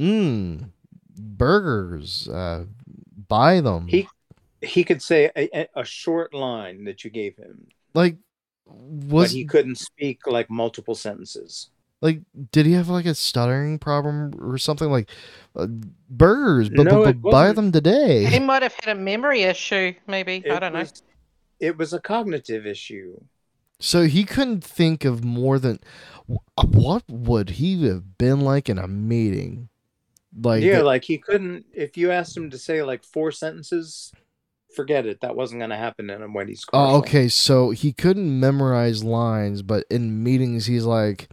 "Mmm, 0.00 0.70
burgers, 1.16 2.28
uh, 2.28 2.64
buy 3.28 3.60
them." 3.60 3.88
He 3.88 4.08
he 4.62 4.84
could 4.84 5.02
say 5.02 5.30
a, 5.36 5.66
a 5.74 5.84
short 5.84 6.34
line 6.34 6.84
that 6.84 7.04
you 7.04 7.10
gave 7.10 7.36
him, 7.36 7.66
like 7.94 8.16
was 8.66 9.30
but 9.30 9.36
he 9.36 9.44
couldn't 9.44 9.76
speak 9.76 10.26
like 10.26 10.48
multiple 10.50 10.94
sentences. 10.94 11.70
like 12.00 12.20
did 12.52 12.66
he 12.66 12.72
have 12.72 12.88
like 12.88 13.06
a 13.06 13.14
stuttering 13.14 13.78
problem 13.78 14.32
or 14.40 14.58
something 14.58 14.90
like 14.90 15.10
uh, 15.56 15.66
burgers, 16.08 16.70
but 16.70 16.84
No, 16.84 17.02
but, 17.02 17.08
it 17.10 17.22
but 17.22 17.30
buy 17.30 17.52
them 17.52 17.72
today 17.72 18.24
He 18.24 18.38
might 18.38 18.62
have 18.62 18.74
had 18.82 18.96
a 18.96 19.00
memory 19.00 19.42
issue, 19.42 19.94
maybe. 20.06 20.42
I 20.50 20.58
don't 20.58 20.72
know. 20.72 20.84
It 21.60 21.76
was 21.76 21.92
a 21.92 22.00
cognitive 22.00 22.66
issue. 22.66 23.20
So 23.78 24.04
he 24.04 24.24
couldn't 24.24 24.62
think 24.64 25.04
of 25.04 25.24
more 25.24 25.58
than 25.58 25.80
what 26.64 27.02
would 27.08 27.50
he 27.50 27.84
have 27.88 28.16
been 28.16 28.40
like 28.40 28.68
in 28.68 28.78
a 28.78 28.86
meeting? 28.86 29.68
Like 30.40 30.62
yeah, 30.62 30.80
like 30.80 31.04
he 31.04 31.18
couldn't. 31.18 31.66
If 31.74 31.96
you 31.96 32.10
asked 32.10 32.36
him 32.36 32.48
to 32.50 32.58
say 32.58 32.82
like 32.82 33.04
four 33.04 33.32
sentences, 33.32 34.12
forget 34.74 35.06
it. 35.06 35.20
That 35.20 35.36
wasn't 35.36 35.60
going 35.60 35.70
to 35.70 35.76
happen 35.76 36.10
in 36.10 36.22
a 36.22 36.28
Wendy's 36.30 36.64
commercial. 36.64 36.94
Oh, 36.94 36.98
okay. 36.98 37.28
So 37.28 37.70
he 37.70 37.92
couldn't 37.92 38.38
memorize 38.40 39.02
lines, 39.04 39.62
but 39.62 39.84
in 39.90 40.22
meetings 40.22 40.66
he's 40.66 40.84
like, 40.84 41.28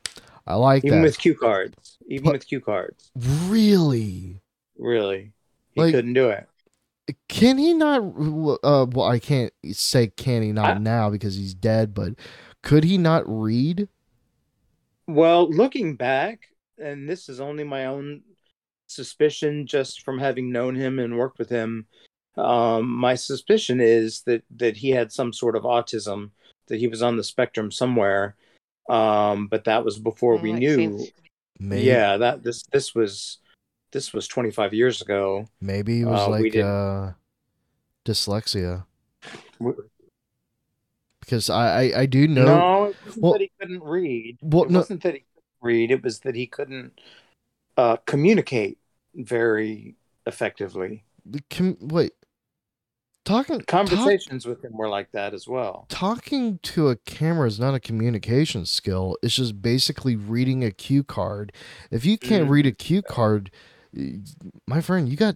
I 0.48 0.56
like 0.56 0.84
Even 0.86 1.00
that. 1.00 1.04
with 1.06 1.18
cue 1.20 1.36
cards. 1.36 1.98
Even 2.08 2.26
What- 2.26 2.34
with 2.34 2.48
cue 2.48 2.62
cards. 2.62 3.12
really? 3.16 4.42
Really, 4.78 5.34
he 5.72 5.82
Like- 5.82 5.94
couldn't 5.94 6.14
do 6.14 6.30
it. 6.30 6.48
Can 7.28 7.58
he 7.58 7.74
not? 7.74 8.02
Uh, 8.64 8.86
well, 8.92 9.04
I 9.04 9.18
can't 9.20 9.52
say 9.72 10.08
can 10.08 10.44
he 10.44 10.52
not 10.52 10.78
I- 10.78 10.80
now 10.80 11.10
because 11.10 11.36
he's 11.36 11.54
dead, 11.56 11.94
but 11.96 12.14
could 12.62 12.84
he 12.84 12.98
not 13.00 13.24
read? 13.28 13.88
Well, 15.08 15.50
looking 15.50 15.96
back, 15.96 16.50
and 16.78 17.10
this 17.10 17.28
is 17.28 17.40
only 17.40 17.64
my 17.64 17.88
own 17.88 18.22
suspicion 18.86 19.66
just 19.66 20.02
from 20.04 20.20
having 20.20 20.52
known 20.52 20.76
him 20.76 21.00
and 21.00 21.18
worked 21.18 21.40
with 21.40 21.50
him. 21.50 21.88
Um, 22.40 22.90
my 22.90 23.16
suspicion 23.16 23.80
is 23.82 24.22
that 24.24 24.44
that 24.58 24.78
he 24.78 24.90
had 24.92 25.12
some 25.12 25.34
sort 25.34 25.56
of 25.56 25.64
autism, 25.64 26.32
that 26.68 26.80
he 26.80 26.88
was 26.88 27.02
on 27.04 27.18
the 27.18 27.24
spectrum 27.24 27.72
somewhere. 27.72 28.36
Um, 28.90 29.48
but 29.48 29.66
that 29.66 29.84
was 29.86 30.00
before 30.00 30.38
Mm, 30.38 30.42
we 30.42 30.54
knew. 30.54 30.98
sense. 31.00 31.12
Maybe, 31.60 31.84
Yeah, 31.84 32.18
that 32.18 32.42
this 32.44 32.64
this 32.72 32.96
was 32.96 33.38
this 33.92 34.14
was 34.14 34.28
25 34.28 34.74
years 34.74 35.02
ago. 35.02 35.48
maybe 35.60 36.02
it 36.02 36.06
was 36.06 36.22
Uh, 36.22 36.30
like 36.30 36.56
uh, 36.56 37.12
dyslexia 38.06 38.86
W- 39.60 39.90
because 41.20 41.50
I, 41.50 41.82
I 41.92 42.00
I 42.02 42.06
do 42.06 42.28
know. 42.28 42.46
No, 42.46 42.84
it 42.86 42.96
wasn't 43.06 43.24
well- 43.24 43.34
that 43.34 43.42
he 43.42 43.52
couldn't 43.60 43.84
read. 43.84 44.38
Well, 44.42 44.64
it 44.64 44.72
no- 44.72 44.80
wasn't 44.80 45.04
that 45.04 45.14
he 45.16 45.20
couldn't 45.34 45.62
read. 45.62 45.92
It 45.92 46.04
was 46.04 46.20
that 46.22 46.36
he 46.36 46.48
couldn't 46.48 47.00
uh, 47.78 47.98
communicate 48.06 48.78
very 49.16 49.96
effectively. 50.26 51.04
com- 51.50 51.78
wait, 51.82 52.14
talking 53.26 53.60
talk- 53.60 53.68
Conversations 53.68 54.46
with 54.46 54.64
him 54.64 54.72
were 54.76 54.90
like 54.90 55.12
that 55.12 55.34
as 55.34 55.48
well. 55.48 55.86
talking 55.90 56.60
to 56.64 56.90
a 56.90 56.96
camera 56.96 57.48
is 57.48 57.60
not 57.60 57.74
a 57.76 57.80
communication 57.80 58.66
skill. 58.66 59.16
It's 59.22 59.36
just 59.36 59.62
basically 59.62 60.16
reading 60.16 60.64
a 60.64 60.72
cue 60.72 61.04
card. 61.04 61.52
If 61.92 62.06
you 62.06 62.18
can't 62.18 62.48
Mhm. 62.48 62.50
read 62.50 62.66
a 62.66 62.72
cue 62.72 63.02
card, 63.02 63.52
my 64.68 64.82
friend, 64.82 65.08
you 65.10 65.16
got 65.16 65.36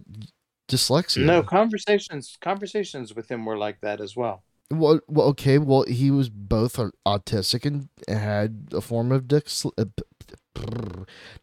dyslexia. 0.68 1.24
No, 1.24 1.42
conversations 1.42 2.36
conversations 2.40 3.14
with 3.14 3.30
him 3.30 3.44
were 3.44 3.58
like 3.58 3.80
that 3.82 4.00
as 4.00 4.16
well. 4.16 4.42
Well, 4.70 5.00
well, 5.08 5.26
okay. 5.28 5.58
Well, 5.58 5.82
he 5.84 6.10
was 6.10 6.30
both 6.30 6.76
autistic 7.06 7.66
and 7.66 7.88
had 8.08 8.68
a 8.72 8.80
form 8.80 9.12
of 9.12 9.24
dys- 9.24 9.70
uh, 9.76 9.84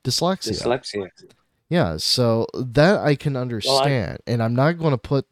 dyslexia. 0.03 0.53
Dyslexia. 0.61 1.07
Yeah, 1.69 1.97
so 1.97 2.47
that 2.53 2.99
I 2.99 3.15
can 3.15 3.38
understand, 3.38 4.18
and 4.27 4.41
I'm 4.43 4.53
not 4.55 4.73
going 4.80 4.91
to 4.91 4.97
put. 4.97 5.26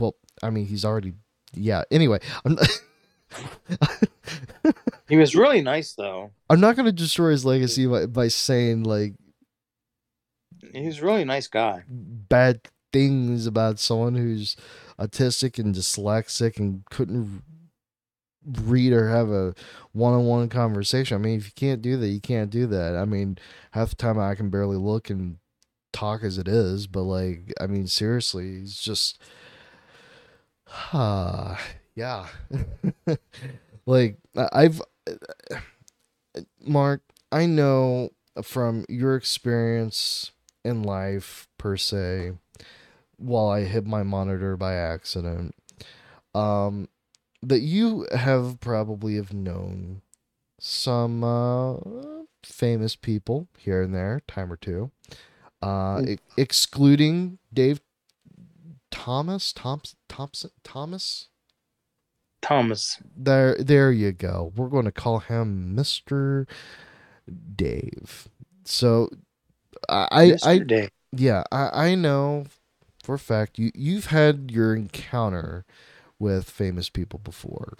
Well, 0.00 0.14
I 0.42 0.50
mean, 0.50 0.66
he's 0.66 0.84
already. 0.84 1.14
Yeah. 1.52 1.82
Anyway, 1.90 2.20
I'm. 2.44 2.58
He 5.08 5.16
was 5.16 5.34
really 5.34 5.60
nice 5.60 5.92
though. 5.92 6.30
I'm 6.48 6.60
not 6.60 6.76
going 6.76 6.86
to 6.86 6.92
destroy 6.92 7.30
his 7.30 7.44
legacy 7.44 7.86
by, 7.86 8.06
by 8.06 8.28
saying 8.28 8.84
like 8.84 9.14
he's 10.72 11.00
a 11.00 11.04
really 11.04 11.24
nice 11.24 11.46
guy. 11.46 11.84
bad 11.88 12.62
things 12.92 13.46
about 13.46 13.78
someone 13.78 14.14
who's 14.14 14.56
autistic 14.98 15.58
and 15.58 15.74
dyslexic 15.74 16.58
and 16.58 16.84
couldn't 16.86 17.42
read 18.62 18.92
or 18.92 19.08
have 19.08 19.30
a 19.30 19.54
one-on-one 19.92 20.48
conversation. 20.48 21.16
I 21.16 21.18
mean, 21.18 21.38
if 21.38 21.46
you 21.46 21.52
can't 21.56 21.82
do 21.82 21.96
that, 21.96 22.08
you 22.08 22.20
can't 22.20 22.50
do 22.50 22.66
that. 22.68 22.96
I 22.96 23.04
mean, 23.04 23.38
half 23.72 23.90
the 23.90 23.96
time 23.96 24.18
I 24.18 24.34
can 24.34 24.48
barely 24.48 24.76
look 24.76 25.10
and 25.10 25.38
talk 25.92 26.22
as 26.22 26.38
it 26.38 26.46
is, 26.46 26.86
but 26.86 27.02
like, 27.02 27.52
I 27.60 27.66
mean, 27.66 27.86
seriously, 27.88 28.58
it's 28.62 28.82
just, 28.82 29.20
yeah. 30.94 32.26
like 33.86 34.18
I've, 34.36 34.80
Mark, 36.60 37.02
I 37.30 37.46
know 37.46 38.10
from 38.42 38.84
your 38.88 39.16
experience 39.16 40.32
in 40.64 40.82
life 40.82 41.48
per 41.58 41.76
se, 41.76 42.32
while 43.16 43.48
I 43.48 43.64
hit 43.64 43.86
my 43.86 44.02
monitor 44.02 44.56
by 44.56 44.74
accident, 44.74 45.54
um, 46.34 46.88
that 47.42 47.60
you 47.60 48.06
have 48.12 48.58
probably 48.60 49.16
have 49.16 49.32
known 49.32 50.02
some 50.58 51.22
uh, 51.22 51.74
famous 52.42 52.96
people 52.96 53.48
here 53.58 53.82
and 53.82 53.94
there, 53.94 54.22
time 54.26 54.52
or 54.52 54.56
two, 54.56 54.90
uh, 55.62 56.02
excluding 56.36 57.38
Dave 57.52 57.80
Thomas, 58.94 59.52
Thompson, 59.52 59.98
Thompson, 60.08 60.50
Thomas. 60.62 61.28
Thomas. 62.40 63.00
There, 63.16 63.56
there 63.56 63.90
you 63.92 64.12
go. 64.12 64.52
We're 64.56 64.68
going 64.68 64.84
to 64.84 64.92
call 64.92 65.18
him 65.18 65.74
Mister 65.74 66.46
Dave. 67.56 68.28
So, 68.64 69.08
I, 69.88 70.08
I, 70.10 70.24
Mr. 70.26 70.46
I 70.46 70.58
Day. 70.58 70.88
yeah, 71.12 71.44
I, 71.52 71.88
I 71.90 71.94
know 71.96 72.46
for 73.02 73.16
a 73.16 73.18
fact 73.18 73.58
you 73.58 73.70
you've 73.74 74.06
had 74.06 74.50
your 74.50 74.74
encounter 74.74 75.64
with 76.18 76.48
famous 76.48 76.88
people 76.88 77.18
before. 77.18 77.78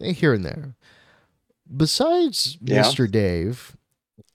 Eh, 0.00 0.12
Here 0.12 0.34
and 0.34 0.44
there. 0.44 0.76
Besides 1.74 2.56
Yeah. 2.62 2.82
Mr. 2.82 3.10
Dave, 3.10 3.76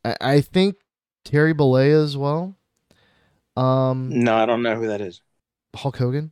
I, 0.06 0.16
I 0.22 0.42
think 0.42 0.78
Terry 1.26 1.54
Bollea 1.54 2.04
as 2.04 2.16
well. 2.18 2.56
Um 3.58 4.24
No, 4.24 4.36
I 4.38 4.46
don't 4.46 4.64
know 4.64 4.76
who 4.78 4.88
that 4.88 5.02
is. 5.02 5.23
Hulk 5.76 5.98
Hogan. 5.98 6.32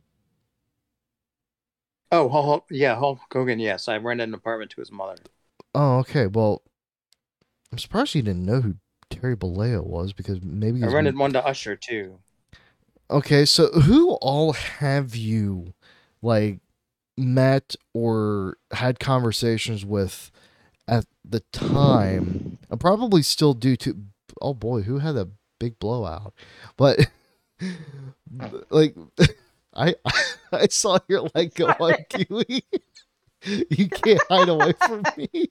Oh, 2.10 2.28
Hulk, 2.28 2.66
yeah, 2.70 2.96
Hulk 2.96 3.20
Hogan. 3.32 3.58
Yes, 3.58 3.88
I 3.88 3.96
rented 3.96 4.28
an 4.28 4.34
apartment 4.34 4.70
to 4.72 4.80
his 4.80 4.92
mother. 4.92 5.16
Oh, 5.74 5.98
okay. 6.00 6.26
Well, 6.26 6.62
I'm 7.70 7.78
surprised 7.78 8.14
you 8.14 8.22
didn't 8.22 8.44
know 8.44 8.60
who 8.60 8.76
Terry 9.08 9.36
Bollea 9.36 9.84
was 9.84 10.12
because 10.12 10.42
maybe 10.42 10.82
I 10.82 10.86
rented 10.86 11.16
one 11.16 11.32
to 11.32 11.44
Usher 11.44 11.76
too. 11.76 12.18
Okay, 13.10 13.44
so 13.44 13.68
who 13.68 14.12
all 14.14 14.52
have 14.52 15.16
you 15.16 15.74
like 16.20 16.60
met 17.16 17.76
or 17.94 18.56
had 18.72 19.00
conversations 19.00 19.84
with 19.84 20.30
at 20.86 21.06
the 21.24 21.40
time? 21.52 22.58
And 22.70 22.80
probably 22.80 23.22
still 23.22 23.54
do 23.54 23.76
to 23.76 23.96
oh 24.40 24.54
boy, 24.54 24.82
who 24.82 24.98
had 24.98 25.16
a 25.16 25.28
big 25.58 25.78
blowout? 25.78 26.34
But 26.76 27.06
like 28.70 28.94
I 29.74 29.94
I 30.52 30.66
saw 30.68 30.98
your 31.08 31.28
light 31.34 31.54
go 31.54 31.66
on 31.68 31.94
Kiwi. 32.08 32.64
You 33.44 33.88
can't 33.88 34.22
hide 34.30 34.48
away 34.48 34.72
from 34.86 35.02
me. 35.16 35.50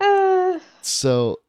Uh, 0.00 0.58
So 0.82 1.40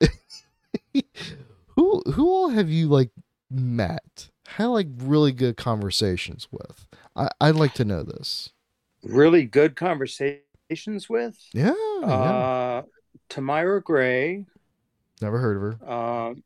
who 1.76 2.02
who 2.14 2.30
all 2.30 2.50
have 2.50 2.70
you 2.70 2.88
like 2.88 3.12
met? 3.50 4.30
Had 4.48 4.66
like 4.68 4.88
really 4.98 5.32
good 5.32 5.58
conversations 5.58 6.48
with? 6.52 6.88
I, 7.16 7.30
I'd 7.40 7.56
like 7.56 7.74
to 7.76 7.86
know 7.86 8.04
this. 8.04 8.50
Really 9.04 9.46
good 9.46 9.76
conversations 9.76 11.10
with 11.10 11.38
Yeah, 11.54 11.74
yeah. 12.02 12.08
uh, 12.08 12.82
Tamyra 13.30 13.84
Gray. 13.84 14.46
Never 15.22 15.38
heard 15.40 15.58
of 15.58 15.80
her. 15.80 15.91
Um, 15.91 16.44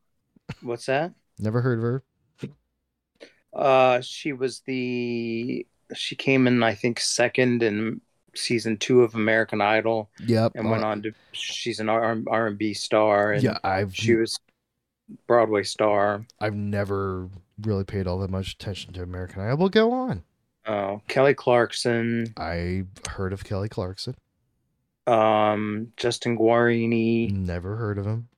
what's 0.62 0.86
that? 0.88 1.14
Never 1.44 1.62
heard 1.62 1.78
of 1.80 1.84
her. 1.84 2.04
Uh, 3.54 4.02
she 4.02 4.34
was 4.34 4.62
the 4.62 5.66
she 5.94 6.16
came 6.16 6.48
in 6.48 6.64
I 6.64 6.74
think 6.74 7.00
second 7.00 7.62
in 7.62 8.02
season 8.34 8.78
two 8.78 9.04
of 9.04 9.14
American 9.14 9.62
Idol 9.62 10.10
Yep. 10.26 10.54
and 10.56 10.72
went 10.72 10.84
uh, 10.84 10.88
on 10.88 11.02
to. 11.04 11.12
She's 11.34 11.80
an 11.80 11.90
R 11.90 12.18
R 12.28 12.48
and 12.48 12.58
B 12.58 12.74
star, 12.74 13.34
and 13.34 13.44
yeah, 13.44 13.58
I've 13.64 13.96
she 13.96 14.16
was 14.16 14.40
Broadway 15.28 15.64
star. 15.64 16.26
I've 16.40 16.56
never 16.56 17.30
really 17.62 17.84
paid 17.84 18.08
all 18.08 18.18
that 18.20 18.32
much 18.32 18.54
attention 18.54 18.94
to 18.94 19.04
American 19.04 19.42
Idol. 19.44 19.58
But 19.58 19.72
go 19.74 19.92
on. 19.92 20.24
Uh, 20.66 20.98
Kelly 21.10 21.34
Clarkson, 21.36 22.34
I 22.38 22.86
heard 23.10 23.34
of 23.34 23.44
Kelly 23.44 23.68
Clarkson. 23.70 24.16
um, 25.06 25.92
Justin 25.98 26.38
Guarini. 26.38 27.30
Never 27.32 27.76
heard 27.76 27.98
of 28.00 28.06
him. 28.06 28.30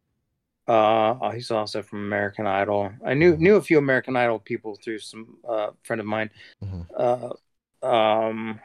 Uh, 0.68 1.16
oh, 1.22 1.30
he's 1.30 1.52
also 1.52 1.84
from 1.84 2.00
American 2.06 2.48
Idol. 2.48 2.92
I 3.06 3.14
knew 3.14 3.38
knew 3.38 3.56
a 3.56 3.62
few 3.62 3.78
American 3.78 4.16
Idol 4.16 4.40
people 4.40 4.76
through 4.76 5.00
some 5.00 5.38
uh, 5.48 5.72
friend 5.84 6.00
of 6.00 6.06
mine. 6.08 6.32
Mhm. 6.64 6.88
Uh, 6.98 7.86
um, 7.86 8.60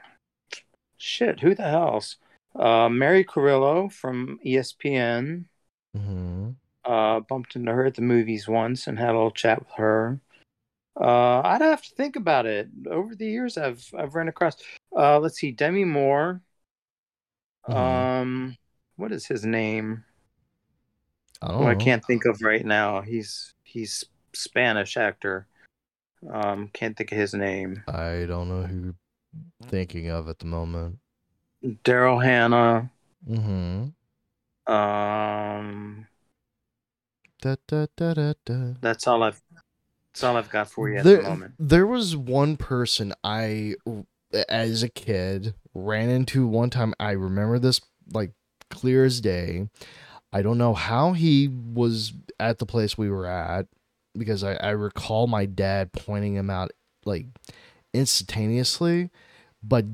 shit, 0.97 1.41
who 1.41 1.55
the 1.55 1.63
hell's? 1.69 2.17
Uh, 2.55 2.89
Mary 2.89 3.25
Carrillo 3.25 3.89
from 3.89 4.39
ESPN. 4.45 5.45
hmm 5.95 6.51
Uh, 6.85 7.21
bumped 7.21 7.55
into 7.57 7.71
her 7.73 7.85
at 7.85 7.95
the 7.95 8.03
movies 8.03 8.49
once 8.49 8.87
and 8.87 8.99
had 8.99 9.11
a 9.11 9.13
little 9.13 9.31
chat 9.31 9.59
with 9.59 9.71
her. 9.77 10.19
Uh, 10.99 11.41
I'd 11.45 11.61
have 11.61 11.83
to 11.83 11.95
think 11.95 12.17
about 12.17 12.47
it. 12.47 12.69
Over 12.91 13.15
the 13.15 13.27
years, 13.27 13.59
I've 13.59 13.85
I've 13.97 14.15
run 14.15 14.29
across. 14.29 14.57
Uh, 14.97 15.19
let's 15.21 15.39
see, 15.39 15.53
Demi 15.53 15.85
Moore. 15.85 16.41
Mhm. 17.69 17.77
Um, 17.77 18.57
what 18.97 19.13
is 19.13 19.27
his 19.27 19.45
name? 19.45 20.05
I 21.43 21.49
don't 21.49 21.67
I 21.67 21.75
can't 21.75 22.05
think 22.05 22.25
of 22.27 22.43
right 22.43 22.65
now. 22.65 23.01
He's 23.01 23.55
he's 23.63 24.05
Spanish 24.33 24.97
actor. 24.97 25.47
Um, 26.31 26.69
can't 26.73 26.97
think 26.97 27.13
of 27.13 27.19
his 27.19 27.33
name. 27.33 27.83
I 27.89 28.27
don't 28.29 28.49
know 28.49 28.63
who 28.63 28.83
you're 28.85 28.95
thinking 29.69 30.09
of 30.11 30.29
at 30.29 30.39
the 30.39 30.47
moment. 30.47 30.99
Daryl 31.65 32.23
Hannah. 32.23 32.91
Mm-hmm. 33.29 34.73
Um, 34.73 36.07
Da, 37.43 37.57
da, 37.67 37.87
da, 37.97 38.13
da, 38.15 38.33
da. 38.45 38.75
that's 38.83 39.07
all 39.07 39.23
I've 39.23 39.41
that's 40.13 40.25
all 40.25 40.37
I've 40.37 40.51
got 40.51 40.69
for 40.69 40.91
you 40.91 40.99
at 40.99 41.05
there, 41.05 41.23
the 41.23 41.29
moment. 41.29 41.55
there 41.59 41.87
was 41.87 42.17
one 42.17 42.57
person 42.57 43.15
I, 43.25 43.77
as 44.49 44.83
a 44.83 44.89
kid, 44.89 45.55
ran 45.73 46.11
into 46.11 46.47
one 46.47 46.69
time. 46.69 46.93
I 47.01 47.13
remember 47.13 47.59
this 47.59 47.81
like 48.13 48.33
clear 48.71 49.05
as 49.05 49.21
day. 49.21 49.69
I 50.33 50.43
don't 50.43 50.59
know 50.59 50.75
how 50.75 51.13
he 51.13 51.49
was 51.49 52.13
at 52.39 52.59
the 52.59 52.67
place 52.67 52.97
we 52.97 53.11
were 53.11 53.27
at 53.27 53.67
because 54.17 54.45
I, 54.45 54.55
I 54.55 54.71
recall 54.71 55.27
my 55.27 55.47
dad 55.47 55.93
pointing 55.93 56.35
him 56.35 56.51
out 56.51 56.71
like 57.05 57.27
instantaneously, 57.93 59.11
but 59.63 59.85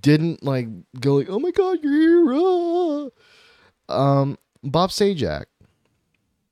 didn't 0.00 0.42
like 0.42 0.68
go 1.00 1.16
like, 1.16 1.28
"Oh 1.28 1.38
my 1.38 1.50
god, 1.50 1.78
you're 1.82 2.32
here!" 2.32 3.10
ah." 3.88 4.20
Um, 4.20 4.38
Bob 4.62 4.90
Sajak. 4.90 5.44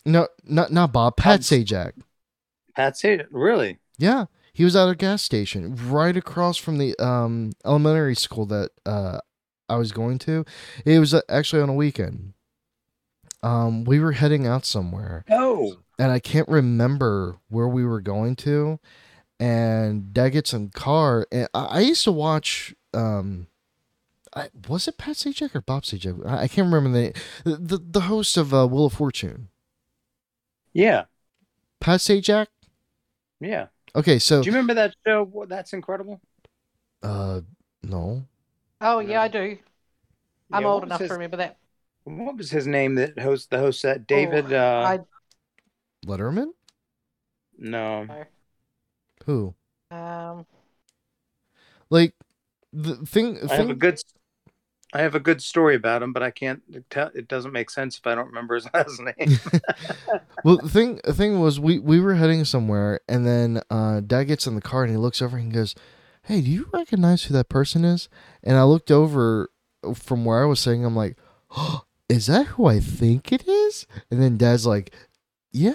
No, 0.05 0.29
not 0.45 0.71
not 0.73 0.93
Bob. 0.93 1.17
Pat 1.17 1.41
Bob- 1.41 1.45
Sajak. 1.45 1.93
Pat 2.77 2.97
said 2.97 3.27
really. 3.31 3.79
Yeah, 3.97 4.27
he 4.53 4.65
was 4.65 4.77
at 4.77 4.89
a 4.89 4.95
gas 4.95 5.23
station 5.23 5.77
right 5.89 6.17
across 6.17 6.57
from 6.57 6.79
the 6.79 6.95
um, 6.99 7.53
elementary 7.65 8.17
school 8.17 8.47
that 8.47 8.71
uh, 8.85 9.21
I 9.69 9.77
was 9.77 9.93
going 9.93 10.19
to. 10.21 10.45
It 10.85 10.99
was 10.99 11.15
uh, 11.15 11.23
actually 11.29 11.63
on 11.63 11.69
a 11.69 11.75
weekend. 11.75 12.35
Um, 13.45 13.85
we 13.85 14.01
were 14.01 14.13
heading 14.13 14.47
out 14.47 14.65
somewhere, 14.65 15.25
Oh, 15.31 15.77
and 15.99 16.11
I 16.11 16.19
can't 16.19 16.49
remember 16.49 17.37
where 17.49 17.69
we 17.69 17.85
were 17.85 18.01
going 18.01 18.37
to. 18.37 18.81
And 19.39 20.13
Dad 20.15 20.31
gets 20.31 20.55
in 20.55 20.71
car, 20.71 21.27
and 21.31 21.49
I, 21.53 21.65
I 21.65 21.81
used 21.81 22.05
to 22.05 22.13
watch. 22.13 22.75
Um, 22.95 23.49
I, 24.35 24.49
was 24.69 24.89
it 24.89 24.97
Pat 24.97 25.17
Sajak 25.17 25.55
or 25.55 25.61
Bob 25.61 25.83
Sajak? 25.83 26.25
I, 26.27 26.43
I 26.43 26.49
can't 26.49 26.73
remember 26.73 26.91
the 26.99 27.13
the 27.45 27.57
the, 27.57 27.79
the 27.91 28.01
host 28.03 28.37
of 28.37 28.55
uh, 28.55 28.67
Wheel 28.67 28.87
of 28.87 28.93
Fortune. 28.95 29.49
yeah, 30.73 31.05
Pat 31.81 32.01
Sajak. 32.01 32.47
yeah. 33.41 33.67
Okay, 33.97 34.19
so 34.19 34.43
Do 34.43 34.47
you 34.47 34.53
remember 34.53 34.75
that 34.75 34.95
show? 35.07 35.45
That's 35.49 35.73
incredible. 35.73 36.21
uh, 37.03 37.43
no. 37.83 38.25
Oh 38.81 38.99
yeah, 39.01 39.21
I 39.23 39.29
do. 39.29 39.59
I'm 40.53 40.63
Yeah, 40.63 40.69
old 40.69 40.83
enough 40.85 41.01
his- 41.01 41.09
to 41.11 41.15
remember 41.15 41.37
that. 41.39 41.59
What 42.05 42.37
was 42.37 42.51
his 42.51 42.67
name? 42.67 42.97
That 42.97 43.19
host 43.19 43.51
the 43.51 43.59
host 43.59 43.83
that 43.83 44.07
David. 44.07 44.53
Oh, 44.53 44.59
uh, 44.59 44.85
I 44.87 44.99
Letterman. 46.07 46.49
no, 47.59 48.07
Who? 49.27 49.55
um 49.91 50.47
Like 51.91 52.15
the 52.73 52.97
thing. 53.07 53.39
I 53.49 53.57
have 53.57 53.71
a 53.71 53.75
good. 53.75 54.01
I 54.93 55.03
have 55.03 55.17
a 55.17 55.21
good 55.21 55.43
story 55.43 55.75
about 55.75 56.03
him, 56.05 56.13
but 56.13 56.23
I 56.23 56.31
can't 56.31 56.63
tell. 56.89 57.11
It 57.15 57.27
doesn't 57.27 57.53
make 57.53 57.69
sense 57.71 57.99
if 57.99 58.07
I 58.07 58.15
don't 58.15 58.29
remember 58.29 58.55
his 58.55 58.69
last 58.75 59.01
name. 59.01 59.39
well, 60.45 60.59
the 60.59 60.69
thing. 60.69 61.01
The 61.05 61.15
thing 61.15 61.41
was, 61.41 61.59
we 61.59 61.79
we 61.79 62.01
were 62.01 62.15
heading 62.15 62.45
somewhere, 62.45 63.01
and 63.09 63.27
then 63.27 63.63
uh, 63.71 64.01
Dad 64.01 64.25
gets 64.25 64.47
in 64.47 64.55
the 64.55 64.61
car, 64.61 64.83
and 64.85 64.91
he 64.93 64.97
looks 64.97 65.21
over 65.21 65.37
and 65.37 65.47
he 65.47 65.53
goes, 65.53 65.75
"Hey, 66.23 66.41
do 66.43 66.51
you 66.51 66.69
recognize 66.73 67.25
who 67.25 67.35
that 67.35 67.49
person 67.49 67.85
is?" 67.85 68.09
And 68.43 68.57
I 68.57 68.63
looked 68.65 68.91
over 68.91 69.51
from 69.95 70.25
where 70.25 70.43
I 70.43 70.47
was 70.47 70.61
sitting. 70.61 70.85
I'm 70.85 70.95
like, 70.97 71.17
oh, 71.57 71.83
"Is 72.09 72.27
that 72.27 72.47
who 72.49 72.67
I 72.67 72.81
think 72.81 73.33
it 73.33 73.47
is?" 73.49 73.87
And 74.11 74.21
then 74.23 74.37
Dad's 74.37 74.67
like, 74.67 74.95
"Yeah, 75.53 75.75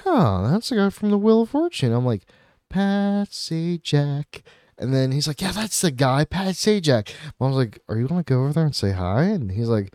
that's 0.52 0.70
the 0.70 0.76
guy 0.78 0.90
from 0.90 1.10
the 1.12 1.18
Wheel 1.18 1.44
of 1.44 1.50
Fortune." 1.50 1.94
I'm 1.94 2.06
like, 2.06 2.26
"Pat 2.70 3.30
Sajak." 3.30 4.42
And 4.78 4.94
then 4.94 5.12
he's 5.12 5.28
like, 5.28 5.42
"Yeah, 5.42 5.52
that's 5.52 5.82
the 5.82 5.92
guy, 5.92 6.26
Pat 6.26 6.56
Sajak." 6.56 7.10
Mom's 7.40 7.56
like, 7.56 7.80
"Are 7.90 7.98
you 7.98 8.08
gonna 8.08 8.24
go 8.24 8.44
over 8.44 8.54
there 8.54 8.66
and 8.66 8.76
say 8.76 8.92
hi?" 8.92 9.24
And 9.24 9.52
he's 9.52 9.68
like, 9.70 9.94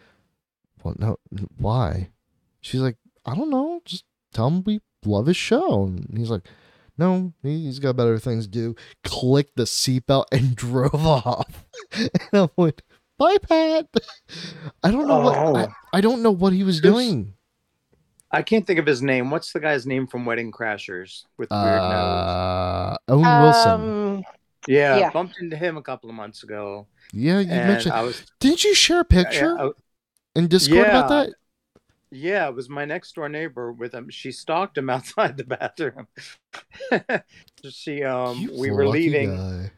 "Well, 0.82 0.94
no, 0.98 1.16
why?" 1.56 2.10
She's 2.60 2.80
like, 2.80 2.96
"I 3.24 3.34
don't 3.34 3.50
know. 3.50 3.80
Just 3.84 4.04
tell 4.32 4.48
him 4.48 4.62
we 4.64 4.80
love 5.04 5.26
his 5.26 5.36
show." 5.36 5.84
And 5.84 6.16
he's 6.18 6.30
like, 6.30 6.46
"No, 6.98 7.32
he- 7.42 7.64
he's 7.64 7.78
got 7.78 7.96
better 7.96 8.18
things 8.18 8.44
to 8.46 8.50
do." 8.50 8.74
Clicked 9.04 9.56
the 9.56 9.64
seatbelt 9.64 10.26
and 10.32 10.54
drove 10.56 10.94
off. 11.06 11.64
and 11.92 12.10
I'm 12.32 12.48
like, 12.56 12.82
"Bye, 13.18 13.36
Pat." 13.38 13.86
I 14.82 14.90
don't 14.90 15.06
know 15.08 15.20
what 15.20 15.36
I, 15.36 15.64
Oh. 15.66 15.72
I 15.92 16.00
don't 16.00 16.22
know 16.22 16.30
what 16.32 16.52
he 16.52 16.62
was 16.64 16.80
There's- 16.80 16.94
doing. 16.94 17.34
I 18.30 18.42
can't 18.42 18.66
think 18.66 18.80
of 18.80 18.86
his 18.86 19.00
name. 19.00 19.30
What's 19.30 19.52
the 19.52 19.60
guy's 19.60 19.86
name 19.86 20.08
from 20.08 20.26
Wedding 20.26 20.50
Crashers 20.50 21.22
with 21.38 21.50
the 21.50 21.54
weird 21.54 21.76
nose? 21.78 21.92
Uh, 21.94 22.96
Owen 23.08 23.42
Wilson. 23.42 23.70
um, 23.70 24.24
Yeah, 24.66 24.96
yeah. 24.98 25.10
bumped 25.10 25.38
into 25.40 25.56
him 25.56 25.76
a 25.76 25.82
couple 25.82 26.10
of 26.10 26.16
months 26.16 26.42
ago, 26.42 26.88
Yeah, 27.12 27.38
you 27.38 27.46
mentioned. 27.46 27.92
I 27.94 28.02
was 28.02 28.24
Didn't 28.40 28.64
you 28.64 28.74
share 28.74 29.00
a 29.00 29.04
picture 29.04 29.54
yeah, 29.56 29.66
I- 29.66 30.38
in 30.38 30.48
Discord 30.48 30.86
about 30.88 31.08
that? 31.10 31.34
yeah, 32.10 32.48
it 32.48 32.54
was 32.56 32.68
my 32.68 32.84
next 32.84 33.14
door 33.14 33.28
neighbor 33.28 33.70
with 33.70 33.94
him. 33.94 34.08
She 34.10 34.32
stalked 34.32 34.76
him 34.78 34.90
outside 34.94 35.36
the 35.36 35.44
bathroom. 35.44 36.08
she 37.70 38.02
um, 38.02 38.36
You 38.38 38.58
we 38.58 38.70
were 38.72 38.88
leaving. 38.88 39.36
guy. 39.36 39.70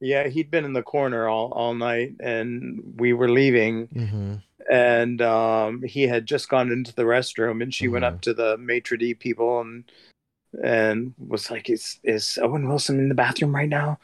Yeah, 0.00 0.28
he'd 0.28 0.50
been 0.50 0.64
in 0.64 0.72
the 0.72 0.82
corner 0.82 1.28
all 1.28 1.52
all 1.52 1.74
night, 1.74 2.14
and 2.20 2.94
we 2.96 3.12
were 3.12 3.28
leaving, 3.30 3.88
Mhm. 3.88 4.42
and 4.70 5.20
um, 5.22 5.82
he 5.82 6.04
had 6.04 6.24
just 6.26 6.48
gone 6.48 6.72
into 6.72 6.94
the 6.94 7.02
restroom, 7.02 7.62
and 7.62 7.74
she 7.74 7.86
went 7.88 8.04
Mhm. 8.04 8.08
up 8.08 8.20
to 8.22 8.34
the 8.34 8.56
maitre 8.58 8.96
d 8.96 9.14
people 9.14 9.60
and 9.60 9.84
and 10.64 11.14
was 11.18 11.50
like, 11.50 11.70
"Is 11.70 12.00
is 12.02 12.38
Owen 12.42 12.66
Wilson 12.66 12.98
in 12.98 13.08
the 13.08 13.14
bathroom 13.14 13.54
right 13.54 13.68
now?" 13.68 14.00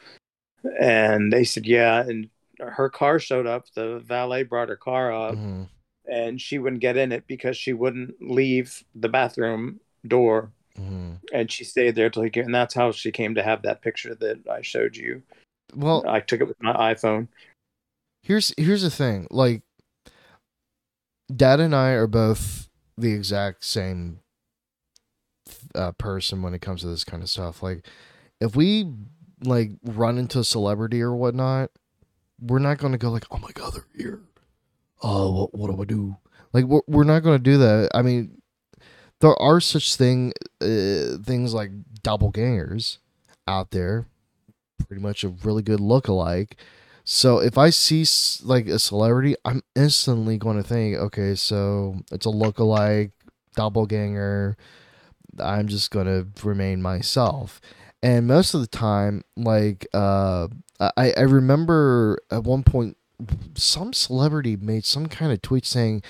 And 0.79 1.33
they 1.33 1.43
said, 1.43 1.65
"Yeah." 1.65 1.99
And 2.07 2.29
her 2.59 2.89
car 2.89 3.19
showed 3.19 3.45
up. 3.45 3.65
The 3.73 3.99
valet 3.99 4.43
brought 4.43 4.69
her 4.69 4.77
car 4.77 5.11
up, 5.11 5.35
Mhm. 5.35 5.67
and 6.09 6.39
she 6.41 6.57
wouldn't 6.59 6.81
get 6.81 6.95
in 6.95 7.11
it 7.11 7.25
because 7.27 7.57
she 7.57 7.73
wouldn't 7.73 8.21
leave 8.21 8.83
the 8.95 9.09
bathroom 9.09 9.79
door, 10.07 10.51
Mhm. 10.79 11.19
and 11.33 11.51
she 11.51 11.63
stayed 11.65 11.95
there 11.95 12.09
till 12.09 12.23
he 12.23 12.29
came. 12.29 12.45
And 12.45 12.55
that's 12.55 12.73
how 12.75 12.91
she 12.91 13.11
came 13.11 13.35
to 13.35 13.43
have 13.43 13.63
that 13.63 13.81
picture 13.81 14.15
that 14.15 14.47
I 14.49 14.61
showed 14.61 14.95
you. 14.95 15.23
Well, 15.75 16.03
I 16.07 16.19
took 16.19 16.41
it 16.41 16.47
with 16.47 16.61
my 16.61 16.73
iPhone. 16.93 17.27
here's 18.21 18.53
here's 18.57 18.81
the 18.81 18.89
thing 18.89 19.27
like 19.29 19.61
dad 21.33 21.59
and 21.59 21.75
i 21.75 21.89
are 21.89 22.07
both 22.07 22.69
the 22.97 23.13
exact 23.13 23.63
same 23.63 24.19
uh, 25.75 25.91
person 25.93 26.41
when 26.41 26.53
it 26.53 26.61
comes 26.61 26.81
to 26.81 26.87
this 26.87 27.03
kind 27.03 27.23
of 27.23 27.29
stuff. 27.29 27.61
Like 27.61 27.85
if 28.39 28.55
we 28.55 28.91
like 29.43 29.71
run 29.83 30.17
into 30.17 30.39
a 30.39 30.43
celebrity 30.43 30.99
or 30.99 31.15
whatnot 31.15 31.69
we're 32.41 32.57
not 32.57 32.79
going 32.79 32.91
to 32.91 32.97
go 32.97 33.11
like 33.11 33.25
oh 33.29 33.37
my 33.37 33.51
god 33.53 33.73
they're 33.73 33.85
here. 33.95 34.21
Oh 35.01 35.31
what, 35.31 35.53
what 35.53 35.75
do 35.75 35.81
i 35.81 35.85
do? 35.85 36.17
Like 36.53 36.65
we're, 36.65 36.81
we're 36.87 37.03
not 37.03 37.21
going 37.21 37.37
to 37.37 37.43
do 37.43 37.57
that. 37.59 37.91
I 37.93 38.01
mean 38.01 38.41
there 39.21 39.39
are 39.41 39.59
such 39.59 39.95
thing 39.95 40.33
uh, 40.61 41.17
things 41.23 41.53
like 41.53 41.71
doppelgangers 42.03 42.97
out 43.47 43.71
there 43.71 44.07
pretty 44.85 45.01
much 45.01 45.23
a 45.23 45.29
really 45.29 45.63
good 45.63 45.79
look-alike 45.79 46.57
so 47.09 47.39
if 47.39 47.57
I 47.57 47.69
see 47.69 48.05
like 48.43 48.67
a 48.67 48.77
celebrity, 48.77 49.37
I'm 49.45 49.63
instantly 49.77 50.37
going 50.37 50.57
to 50.57 50.63
think, 50.63 50.97
okay, 50.97 51.35
so 51.35 52.01
it's 52.11 52.25
a 52.25 52.29
lookalike, 52.29 53.11
doppelganger. 53.55 54.57
I'm 55.39 55.69
just 55.69 55.89
going 55.89 56.07
to 56.07 56.27
remain 56.45 56.81
myself. 56.81 57.61
And 58.03 58.27
most 58.27 58.53
of 58.53 58.59
the 58.59 58.67
time, 58.67 59.23
like 59.37 59.87
uh, 59.93 60.49
I 60.81 61.13
I 61.15 61.21
remember 61.21 62.17
at 62.29 62.43
one 62.43 62.63
point 62.63 62.97
some 63.55 63.93
celebrity 63.93 64.57
made 64.57 64.83
some 64.83 65.07
kind 65.07 65.31
of 65.31 65.41
tweet 65.41 65.65
saying, 65.65 66.03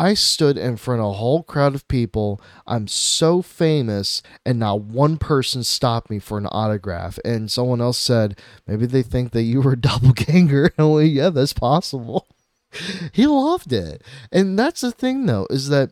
I 0.00 0.14
stood 0.14 0.56
in 0.56 0.78
front 0.78 1.02
of 1.02 1.08
a 1.08 1.12
whole 1.12 1.42
crowd 1.42 1.74
of 1.74 1.86
people. 1.86 2.40
I'm 2.66 2.88
so 2.88 3.42
famous, 3.42 4.22
and 4.46 4.58
not 4.58 4.80
one 4.80 5.18
person 5.18 5.62
stopped 5.62 6.08
me 6.08 6.18
for 6.18 6.38
an 6.38 6.46
autograph. 6.46 7.18
And 7.22 7.50
someone 7.50 7.82
else 7.82 7.98
said, 7.98 8.38
maybe 8.66 8.86
they 8.86 9.02
think 9.02 9.32
that 9.32 9.42
you 9.42 9.60
were 9.60 9.74
a 9.74 9.76
doppelganger. 9.80 10.72
And 10.78 10.90
well, 10.90 11.02
yeah, 11.02 11.28
that's 11.28 11.52
possible. 11.52 12.26
he 13.12 13.26
loved 13.26 13.74
it. 13.74 14.02
And 14.32 14.58
that's 14.58 14.80
the 14.80 14.90
thing, 14.90 15.26
though, 15.26 15.46
is 15.50 15.68
that 15.68 15.90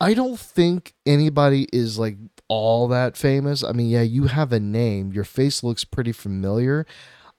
I 0.00 0.14
don't 0.14 0.40
think 0.40 0.94
anybody 1.06 1.68
is 1.72 1.96
like 1.96 2.16
all 2.48 2.88
that 2.88 3.16
famous. 3.16 3.62
I 3.62 3.70
mean, 3.70 3.88
yeah, 3.88 4.02
you 4.02 4.24
have 4.24 4.52
a 4.52 4.58
name, 4.58 5.12
your 5.12 5.22
face 5.22 5.62
looks 5.62 5.84
pretty 5.84 6.10
familiar. 6.10 6.86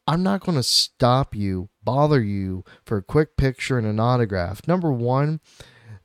I'm 0.08 0.24
not 0.24 0.46
going 0.46 0.58
to 0.58 0.64
stop 0.64 1.36
you, 1.36 1.68
bother 1.84 2.22
you 2.22 2.64
for 2.86 2.96
a 2.96 3.04
quick 3.04 3.36
picture 3.36 3.78
and 3.78 3.86
an 3.86 4.00
autograph. 4.00 4.66
Number 4.66 4.94
one, 4.94 5.42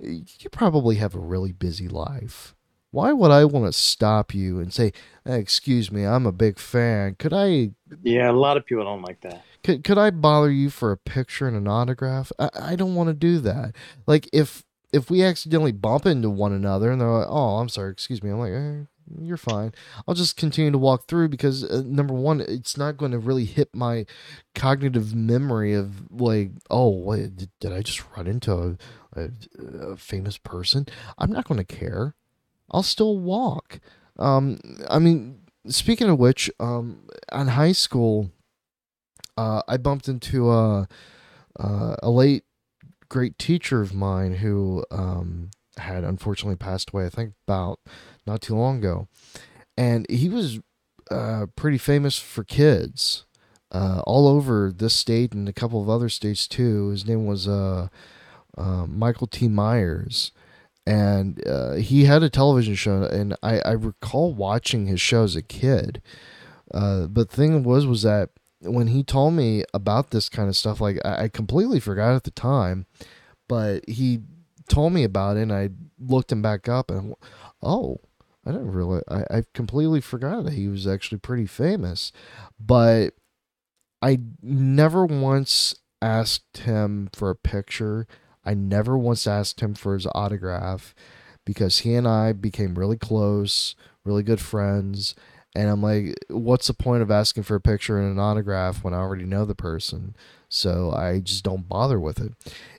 you 0.00 0.50
probably 0.50 0.96
have 0.96 1.14
a 1.14 1.20
really 1.20 1.52
busy 1.52 1.88
life. 1.88 2.54
Why 2.90 3.12
would 3.12 3.32
I 3.32 3.44
want 3.44 3.66
to 3.66 3.72
stop 3.72 4.34
you 4.34 4.60
and 4.60 4.72
say, 4.72 4.92
"Excuse 5.26 5.90
me, 5.90 6.04
I'm 6.04 6.26
a 6.26 6.32
big 6.32 6.58
fan. 6.58 7.16
Could 7.18 7.32
I?" 7.32 7.70
Yeah, 8.02 8.30
a 8.30 8.32
lot 8.32 8.56
of 8.56 8.64
people 8.64 8.84
don't 8.84 9.02
like 9.02 9.20
that. 9.22 9.42
Could 9.64 9.82
could 9.82 9.98
I 9.98 10.10
bother 10.10 10.50
you 10.50 10.70
for 10.70 10.92
a 10.92 10.96
picture 10.96 11.48
and 11.48 11.56
an 11.56 11.66
autograph? 11.66 12.30
I, 12.38 12.50
I 12.54 12.76
don't 12.76 12.94
want 12.94 13.08
to 13.08 13.14
do 13.14 13.40
that. 13.40 13.74
Like 14.06 14.28
if 14.32 14.62
if 14.92 15.10
we 15.10 15.24
accidentally 15.24 15.72
bump 15.72 16.06
into 16.06 16.30
one 16.30 16.52
another 16.52 16.92
and 16.92 17.00
they're 17.00 17.10
like, 17.10 17.26
"Oh, 17.28 17.56
I'm 17.58 17.68
sorry, 17.68 17.90
excuse 17.90 18.22
me," 18.22 18.30
I'm 18.30 18.38
like, 18.38 18.52
eh, 18.52 18.84
"You're 19.20 19.36
fine." 19.36 19.72
I'll 20.06 20.14
just 20.14 20.36
continue 20.36 20.70
to 20.70 20.78
walk 20.78 21.06
through 21.06 21.28
because 21.28 21.64
uh, 21.64 21.82
number 21.84 22.14
one, 22.14 22.40
it's 22.40 22.76
not 22.76 22.96
going 22.96 23.12
to 23.12 23.18
really 23.18 23.44
hit 23.44 23.74
my 23.74 24.06
cognitive 24.54 25.14
memory 25.14 25.74
of 25.74 26.10
like, 26.10 26.52
"Oh, 26.70 27.14
did, 27.16 27.50
did 27.60 27.72
I 27.72 27.82
just 27.82 28.02
run 28.16 28.26
into 28.26 28.52
a, 28.52 29.20
a, 29.20 29.30
a 29.92 29.96
famous 29.96 30.38
person?" 30.38 30.86
I'm 31.18 31.32
not 31.32 31.46
going 31.46 31.58
to 31.58 31.64
care. 31.64 32.14
I'll 32.70 32.82
still 32.82 33.18
walk. 33.18 33.80
Um, 34.18 34.58
I 34.88 34.98
mean, 34.98 35.40
speaking 35.66 36.08
of 36.08 36.18
which, 36.18 36.50
um, 36.60 37.08
on 37.30 37.48
high 37.48 37.72
school, 37.72 38.30
uh, 39.36 39.62
I 39.66 39.76
bumped 39.76 40.08
into 40.08 40.50
a 40.50 40.88
uh, 41.58 41.96
a 42.02 42.10
late 42.10 42.44
great 43.08 43.38
teacher 43.38 43.80
of 43.80 43.94
mine 43.94 44.34
who 44.34 44.84
um, 44.90 45.50
had 45.78 46.04
unfortunately 46.04 46.56
passed 46.56 46.90
away. 46.90 47.06
I 47.06 47.10
think 47.10 47.34
about 47.46 47.80
not 48.26 48.40
too 48.40 48.54
long 48.54 48.78
ago, 48.78 49.08
and 49.76 50.06
he 50.10 50.28
was 50.28 50.60
uh, 51.10 51.46
pretty 51.56 51.78
famous 51.78 52.18
for 52.18 52.44
kids 52.44 53.24
uh, 53.72 54.02
all 54.06 54.28
over 54.28 54.72
this 54.74 54.94
state 54.94 55.32
and 55.32 55.48
a 55.48 55.52
couple 55.52 55.82
of 55.82 55.90
other 55.90 56.08
states 56.08 56.46
too. 56.46 56.90
His 56.90 57.06
name 57.06 57.26
was 57.26 57.48
uh, 57.48 57.88
uh, 58.56 58.86
Michael 58.86 59.26
T. 59.26 59.48
Myers. 59.48 60.32
And 60.86 61.46
uh, 61.48 61.74
he 61.74 62.04
had 62.04 62.22
a 62.22 62.28
television 62.28 62.74
show, 62.74 63.04
and 63.04 63.34
I, 63.42 63.58
I 63.60 63.72
recall 63.72 64.34
watching 64.34 64.86
his 64.86 65.00
show 65.00 65.24
as 65.24 65.34
a 65.34 65.40
kid. 65.40 66.02
Uh, 66.74 67.06
but 67.06 67.30
the 67.30 67.36
thing 67.36 67.62
was, 67.64 67.86
was 67.86 68.02
that 68.02 68.30
when 68.60 68.88
he 68.88 69.02
told 69.02 69.32
me 69.32 69.64
about 69.72 70.10
this 70.10 70.28
kind 70.28 70.48
of 70.48 70.56
stuff, 70.56 70.82
like 70.82 70.98
I, 71.02 71.24
I 71.24 71.28
completely 71.28 71.80
forgot 71.80 72.14
at 72.14 72.24
the 72.24 72.30
time, 72.30 72.84
but 73.48 73.88
he 73.88 74.20
told 74.68 74.92
me 74.92 75.04
about 75.04 75.36
it, 75.36 75.42
and 75.42 75.52
I 75.52 75.70
looked 75.98 76.32
him 76.32 76.42
back 76.42 76.68
up, 76.68 76.90
and 76.90 77.14
oh, 77.62 77.98
I 78.46 78.52
didn't 78.52 78.72
really, 78.72 79.02
I, 79.08 79.24
I 79.30 79.42
completely 79.54 80.00
forgot 80.00 80.44
that 80.44 80.52
he 80.52 80.68
was 80.68 80.86
actually 80.86 81.18
pretty 81.18 81.46
famous, 81.46 82.12
but 82.58 83.14
I 84.02 84.20
never 84.42 85.06
once 85.06 85.74
asked 86.02 86.58
him 86.58 87.08
for 87.14 87.30
a 87.30 87.36
picture. 87.36 88.06
I 88.44 88.52
never 88.52 88.98
once 88.98 89.26
asked 89.26 89.60
him 89.60 89.74
for 89.74 89.94
his 89.94 90.06
autograph 90.14 90.94
because 91.46 91.80
he 91.80 91.94
and 91.94 92.06
I 92.06 92.32
became 92.32 92.78
really 92.78 92.98
close, 92.98 93.74
really 94.04 94.22
good 94.22 94.40
friends. 94.40 95.14
And 95.54 95.68
I'm 95.70 95.82
like, 95.82 96.16
what's 96.28 96.66
the 96.66 96.74
point 96.74 97.02
of 97.02 97.10
asking 97.10 97.44
for 97.44 97.54
a 97.54 97.60
picture 97.60 97.98
and 97.98 98.10
an 98.10 98.18
autograph 98.18 98.82
when 98.82 98.92
I 98.92 98.98
already 98.98 99.24
know 99.24 99.44
the 99.44 99.54
person? 99.54 100.16
So 100.48 100.90
I 100.90 101.20
just 101.20 101.44
don't 101.44 101.68
bother 101.68 102.00
with 102.00 102.20
it. 102.20 102.32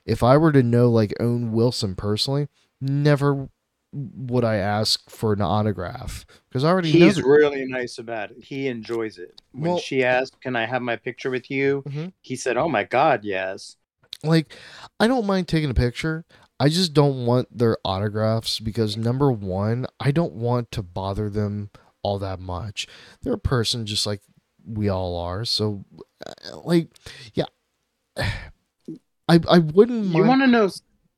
If 0.04 0.22
I 0.22 0.36
were 0.36 0.52
to 0.52 0.62
know 0.62 0.90
like 0.90 1.14
Owen 1.18 1.52
Wilson 1.52 1.94
personally, 1.94 2.48
never 2.80 3.48
would 3.92 4.44
I 4.44 4.56
ask 4.56 5.08
for 5.08 5.32
an 5.32 5.40
autograph 5.40 6.26
because 6.48 6.64
I 6.64 6.68
already. 6.68 6.90
He's 6.90 7.22
really 7.22 7.64
nice 7.64 7.96
about 7.98 8.30
it. 8.30 8.44
He 8.44 8.68
enjoys 8.68 9.16
it. 9.16 9.40
When 9.52 9.70
Well- 9.72 9.78
she 9.78 10.04
asked, 10.04 10.38
"Can 10.42 10.54
I 10.54 10.66
have 10.66 10.82
my 10.82 10.96
picture 10.96 11.30
with 11.30 11.50
you?" 11.50 11.82
Mhm. 11.86 12.12
he 12.20 12.36
said, 12.36 12.56
"Oh 12.58 12.68
my 12.68 12.84
God, 12.84 13.24
yes." 13.24 13.76
like 14.24 14.54
I 14.98 15.06
don't 15.06 15.26
mind 15.26 15.46
taking 15.46 15.70
a 15.70 15.74
picture. 15.74 16.24
I 16.58 16.68
just 16.70 16.94
don't 16.94 17.26
want 17.26 17.56
their 17.56 17.76
autographs 17.84 18.60
because 18.60 18.96
number 18.96 19.30
one, 19.30 19.86
I 20.00 20.10
don't 20.10 20.32
want 20.32 20.70
to 20.72 20.82
bother 20.82 21.28
them 21.28 21.70
all 22.06 22.18
that 22.20 22.38
much. 22.40 22.86
They're 23.22 23.32
a 23.34 23.38
person 23.38 23.86
just 23.86 24.06
like 24.06 24.20
we 24.64 24.88
all 24.88 25.16
are. 25.16 25.44
So, 25.44 25.84
uh, 26.26 26.56
like, 26.58 26.88
yeah, 27.34 27.44
I 28.16 29.40
I 29.48 29.58
wouldn't 29.58 30.06
You 30.14 30.24
want 30.24 30.42
to 30.42 30.46
know? 30.46 30.70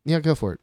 yeah, 0.05 0.21
go 0.21 0.35
for 0.35 0.55
it. 0.55 0.61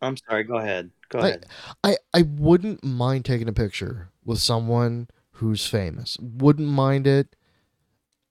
I'm 0.00 0.16
sorry. 0.16 0.44
Go 0.44 0.56
ahead. 0.56 0.90
Go 1.08 1.20
I- 1.20 1.28
ahead. 1.28 1.46
I 1.84 1.96
I 2.14 2.22
wouldn't 2.22 2.84
mind 2.84 3.24
taking 3.24 3.48
a 3.48 3.52
picture 3.52 4.10
with 4.24 4.38
someone 4.40 5.08
who's 5.32 5.66
famous. 5.66 6.16
Wouldn't 6.20 6.68
mind 6.68 7.06
it 7.06 7.34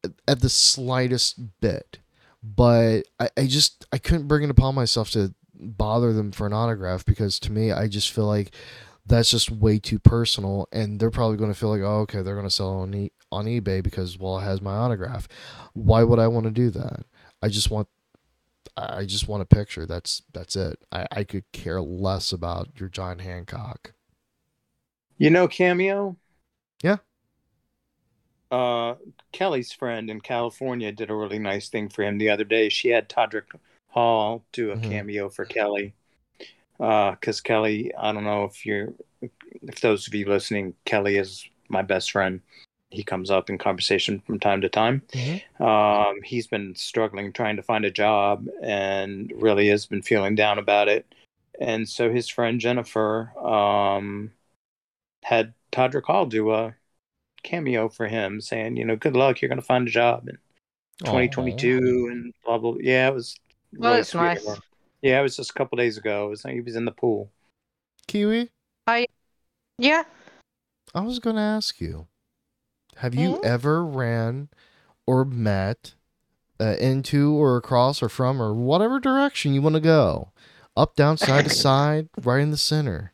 at- 0.03 0.21
at 0.27 0.39
the 0.41 0.49
slightest 0.49 1.59
bit. 1.59 1.99
But 2.43 3.01
I, 3.19 3.29
I 3.35 3.47
just 3.47 3.85
I 3.91 3.97
couldn't 3.97 4.27
bring 4.27 4.43
it 4.43 4.49
upon 4.49 4.75
myself 4.75 5.09
to 5.11 5.33
bother 5.59 6.13
them 6.13 6.31
for 6.31 6.45
an 6.45 6.53
autograph 6.53 7.03
because 7.03 7.39
to 7.39 7.51
me 7.51 7.71
I 7.71 7.87
just 7.87 8.11
feel 8.11 8.27
like 8.27 8.51
that's 9.07 9.31
just 9.31 9.51
way 9.51 9.79
too 9.79 9.99
personal 9.99 10.67
and 10.71 10.99
they're 10.99 11.11
probably 11.11 11.37
going 11.37 11.51
to 11.51 11.57
feel 11.59 11.69
like 11.69 11.81
oh 11.81 12.01
okay 12.01 12.21
they're 12.21 12.35
going 12.35 12.47
to 12.47 12.51
sell 12.53 12.69
on 12.81 12.93
e- 12.93 13.11
on 13.31 13.45
eBay 13.45 13.83
because 13.83 14.17
well 14.17 14.39
it 14.39 14.43
has 14.43 14.61
my 14.61 14.73
autograph. 14.75 15.27
Why 15.73 16.03
would 16.03 16.19
I 16.19 16.27
want 16.27 16.45
to 16.45 16.51
do 16.51 16.69
that? 16.71 17.05
I 17.41 17.49
just 17.49 17.71
want 17.71 17.87
I 18.77 19.05
just 19.05 19.27
want 19.27 19.43
a 19.43 19.45
picture. 19.45 19.85
That's 19.85 20.23
that's 20.33 20.55
it. 20.55 20.79
I, 20.91 21.07
I 21.11 21.23
could 21.25 21.51
care 21.51 21.81
less 21.81 22.31
about 22.31 22.79
your 22.79 22.89
John 22.89 23.19
Hancock. 23.19 23.93
You 25.19 25.29
know 25.29 25.47
Cameo? 25.47 26.17
Yeah. 26.83 26.97
Uh, 28.49 28.95
Kelly's 29.31 29.71
friend 29.73 30.09
in 30.09 30.21
California 30.21 30.91
did 30.91 31.09
a 31.09 31.15
really 31.15 31.39
nice 31.39 31.69
thing 31.69 31.89
for 31.89 32.03
him 32.03 32.17
the 32.17 32.29
other 32.29 32.43
day. 32.45 32.69
She 32.69 32.89
had 32.89 33.09
Todrick 33.09 33.59
Hall 33.89 34.45
do 34.53 34.71
a 34.71 34.77
Mhm. 34.77 34.81
cameo 34.81 35.29
for 35.29 35.45
Kelly. 35.45 35.95
Because 36.77 37.41
Kelly, 37.41 37.91
I 37.97 38.11
don't 38.11 38.23
know 38.23 38.43
if 38.45 38.65
you're, 38.65 38.93
if 39.21 39.81
those 39.81 40.07
of 40.07 40.13
you 40.13 40.27
listening, 40.27 40.75
Kelly 40.85 41.17
is 41.17 41.47
my 41.69 41.81
best 41.81 42.11
friend. 42.11 42.41
He 42.89 43.03
comes 43.03 43.29
up 43.29 43.49
in 43.49 43.57
conversation 43.57 44.21
from 44.25 44.39
time 44.39 44.61
to 44.61 44.69
time. 44.69 45.01
Um, 45.59 46.21
he's 46.23 46.47
been 46.47 46.73
struggling 46.75 47.33
trying 47.33 47.57
to 47.57 47.63
find 47.63 47.83
a 47.83 47.91
job 47.91 48.47
and 48.61 49.31
really 49.35 49.67
has 49.67 49.85
been 49.85 50.01
feeling 50.01 50.35
down 50.35 50.57
about 50.57 50.87
it. 50.87 51.05
And 51.59 51.89
so 51.89 52.11
his 52.11 52.29
friend 52.29 52.59
Jennifer 52.61 53.33
um, 53.37 54.31
had 55.23 55.53
Todrick 55.71 56.05
Hall 56.05 56.25
do 56.27 56.51
a 56.53 56.75
cameo 57.43 57.89
for 57.89 58.07
him, 58.07 58.39
saying, 58.39 58.77
you 58.77 58.85
know, 58.85 58.95
good 58.95 59.15
luck, 59.15 59.41
you're 59.41 59.49
going 59.49 59.59
to 59.59 59.65
find 59.65 59.87
a 59.87 59.91
job 59.91 60.29
in 60.29 60.37
2022 60.99 62.09
and 62.11 62.33
blah, 62.45 62.57
blah, 62.57 62.71
blah. 62.71 62.79
Yeah, 62.81 63.07
it 63.09 63.13
was 63.13 63.35
Well, 63.75 63.89
really 63.91 63.97
that's 63.97 64.09
sweet 64.09 64.21
nice. 64.21 64.47
her. 64.47 64.55
Yeah, 65.07 65.19
it 65.19 65.23
was 65.23 65.37
just 65.37 65.51
a 65.51 65.53
couple 65.53 65.77
days 65.77 65.97
ago. 65.97 66.27
It 66.27 66.29
was 66.31 66.43
he 66.43 66.59
was 66.59 66.75
in 66.75 66.83
the 66.83 66.91
pool. 66.91 67.31
Kiwi, 68.07 68.49
I. 68.87 69.07
Yeah. 69.77 70.03
I 70.93 70.99
was 71.01 71.19
going 71.19 71.37
to 71.37 71.41
ask 71.41 71.79
you 71.79 72.07
have 72.97 73.15
you 73.15 73.35
Mhm. 73.35 73.45
ever 73.45 73.85
ran 73.85 74.49
or 75.05 75.23
met 75.23 75.93
uh, 76.59 76.75
into 76.79 77.33
or 77.35 77.55
across 77.55 78.01
or 78.01 78.09
from 78.09 78.41
or 78.41 78.53
whatever 78.53 78.99
direction 78.99 79.53
you 79.53 79.61
want 79.61 79.75
to 79.75 79.79
go? 79.81 80.31
Up, 80.75 80.95
down, 80.95 81.15
side 81.17 81.45
to 81.45 81.49
side, 81.65 82.09
right 82.21 82.41
in 82.41 82.51
the 82.51 82.57
center. 82.57 83.13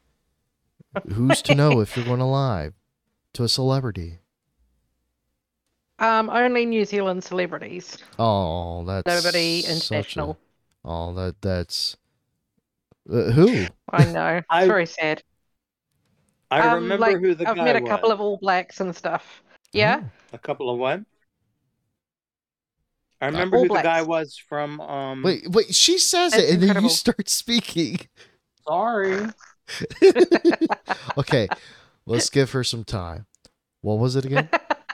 Who's 1.13 1.41
to 1.43 1.53
know 1.55 1.79
if 1.79 1.95
you're 1.95 2.05
going 2.05 2.19
to 2.19 2.25
live 2.25 2.73
to 3.33 3.43
a 3.43 3.49
celebrity? 3.49 4.19
Um, 5.99 6.29
only 6.29 6.65
New 6.65 6.85
Zealand 6.85 7.23
celebrities. 7.23 7.97
Oh, 8.17 8.83
that's 8.85 9.05
Nobody 9.05 9.61
such 9.61 9.69
a- 9.69 9.75
international. 9.75 10.37
Oh, 10.85 11.13
that 11.13 11.41
that's 11.41 11.97
uh, 13.11 13.31
who? 13.31 13.65
I 13.91 14.05
know. 14.05 14.37
It's 14.37 14.45
I- 14.49 14.67
very 14.67 14.85
sad. 14.85 15.23
I 16.51 16.59
Um, 16.67 16.83
remember 16.83 16.97
like, 17.07 17.17
who 17.19 17.33
the 17.33 17.49
I've 17.49 17.55
guy 17.55 17.63
met 17.63 17.75
a 17.77 17.81
was. 17.81 17.89
couple 17.89 18.11
of 18.11 18.21
All 18.21 18.37
Blacks 18.37 18.79
and 18.79 18.95
stuff. 18.95 19.41
Yeah. 19.71 20.01
Oh. 20.03 20.09
A 20.33 20.37
couple 20.37 20.69
of 20.69 20.77
what? 20.77 21.01
I 23.21 23.25
remember 23.27 23.57
All 23.57 23.63
who 23.63 23.69
the 23.69 23.81
guy 23.81 24.01
was 24.03 24.37
from. 24.37 24.79
Um, 24.81 25.23
Wait, 25.23 25.49
wait. 25.49 25.73
She 25.73 25.97
says 25.97 26.33
That's 26.33 26.43
it, 26.43 26.53
and 26.53 26.63
then 26.63 26.83
you 26.83 26.89
start 26.89 27.27
speaking. 27.29 27.97
sorry. 28.67 29.27
okay, 31.17 31.47
let's 32.05 32.29
give 32.29 32.51
her 32.51 32.63
some 32.63 32.83
time. 32.83 33.25
What 33.81 33.97
was 33.99 34.15
it 34.15 34.25
again? 34.25 34.49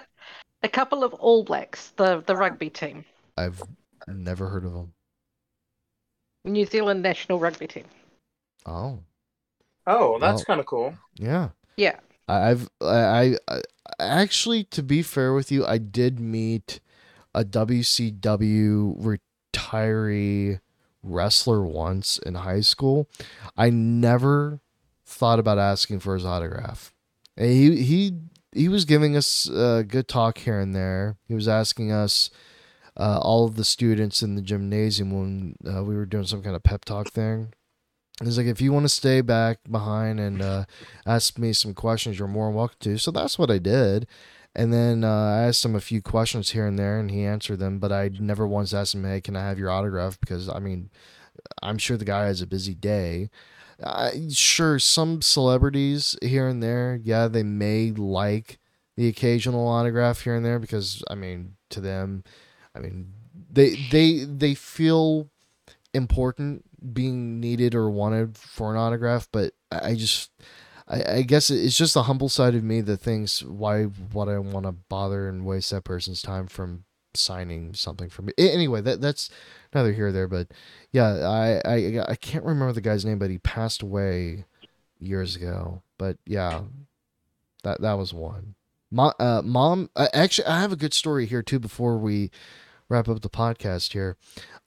a 0.63 0.69
couple 0.69 1.03
of 1.03 1.13
All 1.15 1.43
Blacks, 1.43 1.91
the 1.97 2.21
the 2.25 2.35
rugby 2.35 2.69
team. 2.69 3.03
I've 3.37 3.61
Never 4.07 4.47
heard 4.49 4.63
of 4.65 4.73
them. 4.73 4.93
New 6.45 6.65
Zealand 6.65 7.01
national 7.01 7.39
rugby 7.39 7.67
team. 7.67 7.85
Oh, 8.65 8.99
Oh, 9.87 10.19
that's 10.19 10.39
Well- 10.39 10.45
kind 10.45 10.59
of 10.59 10.65
cool. 10.67 10.93
yeah. 11.15 11.49
Yeah. 11.77 11.99
I- 12.27 12.51
I've 12.51 12.69
I, 12.81 12.87
I 12.87 13.35
I 13.47 13.61
actually 13.99 14.63
to 14.65 14.83
be 14.83 15.01
fair 15.01 15.33
with 15.33 15.51
you, 15.51 15.65
I 15.65 15.77
did 15.79 16.19
meet 16.19 16.79
a 17.33 17.43
WCW 17.43 19.17
retiree 19.53 20.59
wrestler 21.01 21.61
once 21.63 22.17
in 22.19 22.35
high 22.35 22.61
school. 22.61 23.07
I 23.57 23.69
never 23.69 24.59
thought 25.05 25.39
about 25.39 25.57
asking 25.57 26.01
for 26.01 26.13
his 26.13 26.25
autograph. 26.25 26.93
And 27.37 27.49
He 27.51 27.83
he 27.83 28.13
he 28.51 28.67
was 28.69 28.85
giving 28.85 29.15
us 29.15 29.47
a 29.49 29.83
good 29.87 30.07
talk 30.07 30.39
here 30.39 30.59
and 30.59 30.75
there. 30.75 31.17
He 31.27 31.33
was 31.33 31.47
asking 31.47 31.91
us 31.91 32.29
uh, 32.99 33.19
all 33.21 33.45
of 33.45 33.55
the 33.55 33.63
students 33.63 34.21
in 34.21 34.35
the 34.35 34.41
gymnasium 34.41 35.11
when 35.11 35.55
uh, 35.65 35.83
we 35.83 35.95
were 35.95 36.05
doing 36.05 36.25
some 36.25 36.43
kind 36.43 36.55
of 36.55 36.63
pep 36.63 36.83
talk 36.85 37.09
thing. 37.09 37.53
He's 38.21 38.37
like, 38.37 38.47
if 38.47 38.59
you 38.59 38.73
want 38.73 38.83
to 38.83 38.89
stay 38.89 39.21
back 39.21 39.59
behind 39.71 40.19
and 40.19 40.41
uh, 40.41 40.65
ask 41.05 41.37
me 41.39 41.53
some 41.53 41.73
questions, 41.73 42.19
you're 42.19 42.27
more 42.27 42.47
than 42.47 42.55
welcome 42.55 42.77
to. 42.81 42.97
So 42.97 43.11
that's 43.11 43.39
what 43.39 43.49
I 43.49 43.57
did. 43.57 44.07
And 44.53 44.73
then 44.73 45.05
uh, 45.05 45.07
I 45.07 45.43
asked 45.43 45.63
him 45.63 45.75
a 45.75 45.79
few 45.79 46.01
questions 46.01 46.49
here 46.49 46.67
and 46.67 46.77
there, 46.77 46.99
and 46.99 47.09
he 47.09 47.23
answered 47.23 47.59
them. 47.59 47.79
But 47.79 47.93
I 47.93 48.09
never 48.19 48.45
once 48.45 48.73
asked 48.73 48.95
him, 48.95 49.05
"Hey, 49.05 49.21
can 49.21 49.37
I 49.37 49.47
have 49.47 49.59
your 49.59 49.69
autograph?" 49.69 50.19
Because 50.19 50.49
I 50.49 50.59
mean, 50.59 50.89
I'm 51.61 51.77
sure 51.77 51.95
the 51.95 52.03
guy 52.03 52.25
has 52.25 52.41
a 52.41 52.47
busy 52.47 52.73
day. 52.73 53.29
Sure, 54.31 54.79
some 54.79 55.21
celebrities 55.21 56.17
here 56.21 56.47
and 56.47 56.61
there, 56.61 56.99
yeah, 57.01 57.27
they 57.27 57.43
may 57.43 57.91
like 57.91 58.59
the 58.97 59.07
occasional 59.07 59.67
autograph 59.67 60.23
here 60.23 60.35
and 60.35 60.45
there 60.45 60.59
because 60.59 61.01
I 61.09 61.15
mean, 61.15 61.55
to 61.69 61.79
them, 61.79 62.23
I 62.75 62.79
mean, 62.79 63.13
they 63.51 63.75
they 63.91 64.23
they 64.23 64.55
feel 64.55 65.29
important 65.93 66.65
being 66.93 67.39
needed 67.39 67.75
or 67.75 67.89
wanted 67.89 68.37
for 68.37 68.71
an 68.71 68.77
autograph, 68.77 69.27
but 69.31 69.53
I 69.71 69.95
just 69.95 70.31
I, 70.87 71.03
I 71.17 71.21
guess 71.21 71.49
it's 71.49 71.77
just 71.77 71.93
the 71.93 72.03
humble 72.03 72.29
side 72.29 72.55
of 72.55 72.63
me 72.63 72.81
that 72.81 72.97
thinks 72.97 73.43
why 73.43 73.87
would 74.13 74.29
I 74.29 74.39
want 74.39 74.65
to 74.65 74.71
bother 74.71 75.27
and 75.27 75.45
waste 75.45 75.71
that 75.71 75.83
person's 75.83 76.21
time 76.21 76.47
from 76.47 76.85
signing 77.13 77.73
something 77.73 78.09
for 78.09 78.21
me. 78.21 78.33
Anyway, 78.37 78.81
that 78.81 79.01
that's 79.01 79.29
neither 79.73 79.93
here 79.93 80.07
or 80.07 80.11
there, 80.11 80.27
but 80.27 80.47
yeah, 80.91 81.27
I, 81.27 81.61
I 81.65 82.03
I 82.09 82.15
can't 82.15 82.45
remember 82.45 82.73
the 82.73 82.81
guy's 82.81 83.05
name, 83.05 83.19
but 83.19 83.29
he 83.29 83.37
passed 83.39 83.81
away 83.81 84.45
years 84.99 85.35
ago. 85.35 85.81
But 85.97 86.17
yeah, 86.25 86.61
that 87.63 87.81
that 87.81 87.93
was 87.93 88.13
one. 88.13 88.55
Mom, 88.91 89.13
uh, 89.19 89.41
mom. 89.43 89.89
Uh, 89.95 90.07
actually, 90.13 90.47
I 90.47 90.61
have 90.61 90.71
a 90.71 90.77
good 90.77 90.93
story 90.93 91.25
here 91.25 91.43
too. 91.43 91.59
Before 91.59 91.97
we 91.97 92.31
wrap 92.89 93.07
up 93.07 93.21
the 93.21 93.29
podcast 93.29 93.93
here, 93.93 94.17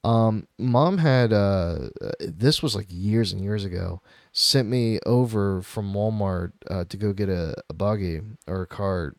um, 0.03 0.47
mom 0.57 0.99
had 0.99 1.33
uh, 1.33 1.89
uh, 2.01 2.11
this 2.19 2.63
was 2.63 2.75
like 2.75 2.87
years 2.89 3.33
and 3.33 3.41
years 3.43 3.65
ago. 3.65 4.01
Sent 4.31 4.69
me 4.69 4.99
over 5.05 5.61
from 5.61 5.93
Walmart 5.93 6.53
uh, 6.69 6.85
to 6.85 6.97
go 6.97 7.13
get 7.13 7.29
a, 7.29 7.55
a 7.69 7.73
buggy 7.73 8.21
or 8.47 8.61
a 8.61 8.67
cart, 8.67 9.17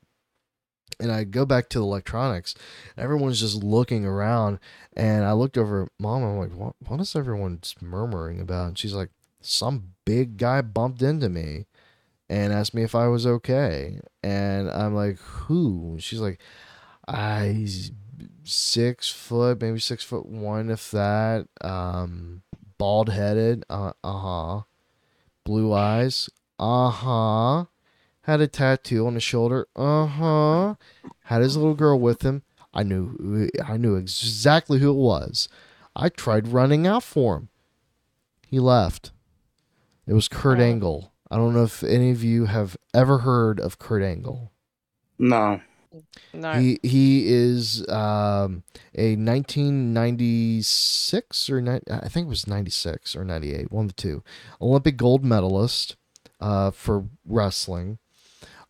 and 0.98 1.12
I 1.12 1.24
go 1.24 1.44
back 1.44 1.68
to 1.70 1.78
the 1.78 1.84
electronics. 1.84 2.54
Everyone's 2.96 3.40
just 3.40 3.62
looking 3.62 4.06
around, 4.06 4.58
and 4.96 5.24
I 5.24 5.32
looked 5.32 5.58
over 5.58 5.82
at 5.82 5.88
mom. 5.98 6.22
And 6.22 6.32
I'm 6.32 6.38
like, 6.38 6.56
what? 6.56 6.76
What 6.86 7.00
is 7.00 7.14
everyone 7.14 7.60
murmuring 7.82 8.40
about? 8.40 8.68
And 8.68 8.78
she's 8.78 8.94
like, 8.94 9.10
some 9.42 9.94
big 10.06 10.38
guy 10.38 10.62
bumped 10.62 11.02
into 11.02 11.28
me 11.28 11.66
and 12.28 12.52
asked 12.52 12.74
me 12.74 12.82
if 12.82 12.94
I 12.94 13.06
was 13.08 13.26
okay. 13.26 14.00
And 14.22 14.70
I'm 14.70 14.94
like, 14.94 15.18
who? 15.18 15.96
She's 16.00 16.20
like, 16.20 16.40
I 17.06 17.48
he's 17.48 17.92
six 18.44 19.08
foot, 19.08 19.60
maybe 19.60 19.78
six 19.78 20.02
foot 20.04 20.26
one, 20.26 20.70
if 20.70 20.90
that. 20.90 21.46
Um, 21.60 22.42
bald 22.78 23.10
headed. 23.10 23.64
Uh 23.68 23.92
huh. 24.04 24.62
Blue 25.44 25.72
eyes. 25.72 26.30
Uh 26.58 26.90
huh. 26.90 27.64
Had 28.22 28.40
a 28.40 28.46
tattoo 28.46 29.06
on 29.06 29.14
his 29.14 29.22
shoulder. 29.22 29.66
Uh 29.76 30.06
huh. 30.06 30.74
Had 31.24 31.42
his 31.42 31.56
little 31.56 31.74
girl 31.74 31.98
with 31.98 32.22
him. 32.22 32.42
I 32.72 32.82
knew. 32.82 33.48
I 33.64 33.76
knew 33.76 33.96
exactly 33.96 34.78
who 34.78 34.90
it 34.90 34.94
was. 34.94 35.48
I 35.94 36.08
tried 36.08 36.48
running 36.48 36.86
out 36.86 37.04
for 37.04 37.36
him. 37.36 37.48
He 38.48 38.58
left. 38.58 39.12
It 40.06 40.12
was 40.12 40.28
Kurt. 40.28 40.58
Angle. 40.58 41.13
I 41.34 41.36
don't 41.36 41.52
know 41.52 41.64
if 41.64 41.82
any 41.82 42.12
of 42.12 42.22
you 42.22 42.44
have 42.44 42.76
ever 42.94 43.18
heard 43.18 43.58
of 43.58 43.80
Kurt 43.80 44.04
Angle. 44.04 44.52
No. 45.18 45.60
No. 46.32 46.52
He 46.52 46.78
he 46.84 47.26
is 47.26 47.84
um, 47.88 48.62
a 48.94 49.16
1996 49.16 51.50
or 51.50 51.60
ni- 51.60 51.80
I 51.90 52.08
think 52.08 52.26
it 52.26 52.28
was 52.28 52.46
96 52.46 53.16
or 53.16 53.24
98, 53.24 53.72
one 53.72 53.86
of 53.86 53.88
the 53.88 54.00
two, 54.00 54.22
Olympic 54.60 54.96
gold 54.96 55.24
medalist 55.24 55.96
uh, 56.40 56.70
for 56.70 57.06
wrestling, 57.26 57.98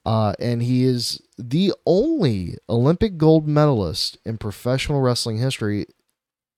uh, 0.06 0.32
and 0.38 0.62
he 0.62 0.84
is 0.84 1.20
the 1.36 1.74
only 1.84 2.56
Olympic 2.70 3.18
gold 3.18 3.46
medalist 3.46 4.16
in 4.24 4.38
professional 4.38 5.02
wrestling 5.02 5.36
history, 5.36 5.84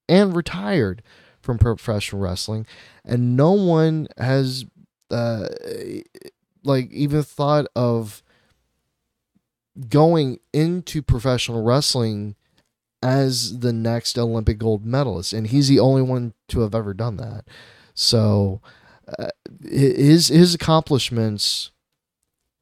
and 0.09 0.37
retired 0.37 1.03
from 1.43 1.59
professional 1.59 2.23
wrestling, 2.23 2.65
and 3.05 3.37
no 3.37 3.51
one 3.51 4.07
has 4.19 4.66
uh, 5.11 5.49
like 6.65 6.91
even 6.91 7.23
thought 7.23 7.66
of 7.77 8.23
going 9.89 10.41
into 10.53 11.03
professional 11.03 11.62
wrestling 11.62 12.35
as 13.03 13.61
the 13.61 13.73
next 13.73 14.19
Olympic 14.19 14.59
gold 14.59 14.85
medalist, 14.85 15.33
and 15.33 15.49
he's 15.49 15.69
the 15.69 15.81
only 15.81 16.03
one 16.03 16.33
to 16.49 16.61
have 16.61 16.74
ever 16.74 16.95
done 16.95 17.16
that. 17.19 17.45
So, 17.95 18.61
uh, 19.19 19.28
his 19.62 20.28
his 20.28 20.55
accomplishments 20.55 21.70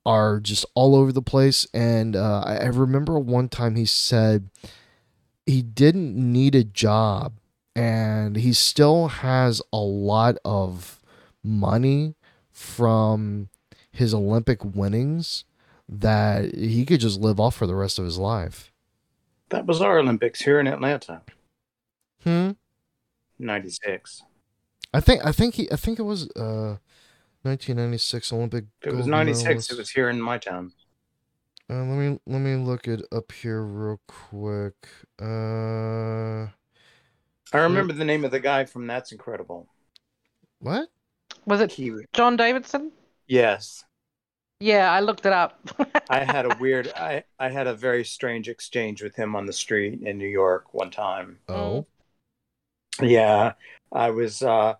are 0.04 0.38
just 0.40 0.66
all 0.74 0.94
over 0.94 1.12
the 1.12 1.22
place. 1.22 1.66
And 1.72 2.14
uh, 2.14 2.42
I, 2.44 2.56
I 2.56 2.66
remember 2.66 3.18
one 3.18 3.48
time 3.48 3.76
he 3.76 3.86
said 3.86 4.50
he 5.46 5.62
didn't 5.62 6.14
need 6.14 6.54
a 6.54 6.64
job, 6.64 7.34
and 7.74 8.36
he 8.36 8.52
still 8.52 9.08
has 9.08 9.62
a 9.72 9.78
lot 9.78 10.36
of 10.44 11.00
money 11.42 12.16
from 12.54 13.50
his 13.90 14.14
Olympic 14.14 14.64
winnings 14.64 15.44
that 15.88 16.54
he 16.54 16.86
could 16.86 17.00
just 17.00 17.20
live 17.20 17.38
off 17.38 17.54
for 17.56 17.66
the 17.66 17.74
rest 17.74 17.98
of 17.98 18.06
his 18.06 18.16
life. 18.16 18.72
That 19.50 19.66
was 19.66 19.82
our 19.82 19.98
Olympics 19.98 20.40
here 20.42 20.58
in 20.58 20.66
Atlanta, 20.66 21.20
Hmm. 22.22 22.52
96. 23.38 24.22
I 24.94 25.00
think 25.00 25.24
I 25.26 25.32
think 25.32 25.54
he 25.56 25.70
I 25.70 25.76
think 25.76 25.98
it 25.98 26.04
was 26.04 26.30
uh 26.36 26.78
1996 27.42 28.32
Olympic. 28.32 28.64
If 28.80 28.86
it 28.92 28.96
was 28.96 29.06
96, 29.06 29.44
medalist. 29.44 29.72
it 29.72 29.78
was 29.78 29.90
here 29.90 30.08
in 30.08 30.20
my 30.22 30.38
town. 30.38 30.72
Uh, 31.68 31.82
let 31.82 31.98
me 31.98 32.18
let 32.26 32.38
me 32.40 32.54
look 32.56 32.86
it 32.88 33.02
up 33.12 33.32
here 33.32 33.62
real 33.62 34.00
quick. 34.06 34.74
Uh, 35.20 36.46
I 37.52 37.58
remember 37.58 37.92
the 37.92 38.04
name 38.04 38.24
of 38.24 38.30
the 38.30 38.40
guy 38.40 38.64
from 38.64 38.86
That's 38.86 39.12
Incredible. 39.12 39.68
what? 40.60 40.88
Was 41.46 41.60
it 41.60 41.72
He, 41.72 41.92
John 42.12 42.36
Davidson? 42.36 42.92
yes. 43.26 43.84
Yeah, 44.60 44.90
I 44.90 45.00
looked 45.00 45.26
it 45.26 45.32
up. 45.32 45.58
I 46.08 46.24
had 46.24 46.44
a 46.46 46.56
weird, 46.60 46.88
I, 46.96 47.24
I 47.38 47.48
had 47.50 47.66
a 47.66 47.74
very 47.74 48.04
strange 48.04 48.48
exchange 48.48 49.02
with 49.02 49.16
him 49.16 49.34
on 49.36 49.46
the 49.46 49.52
street 49.52 50.00
in 50.02 50.18
New 50.18 50.28
York 50.28 50.72
one 50.74 50.90
time. 50.90 51.38
Oh, 51.48 51.86
Yeah, 53.00 53.54
I 53.92 54.10
was 54.10 54.42
uh, 54.42 54.74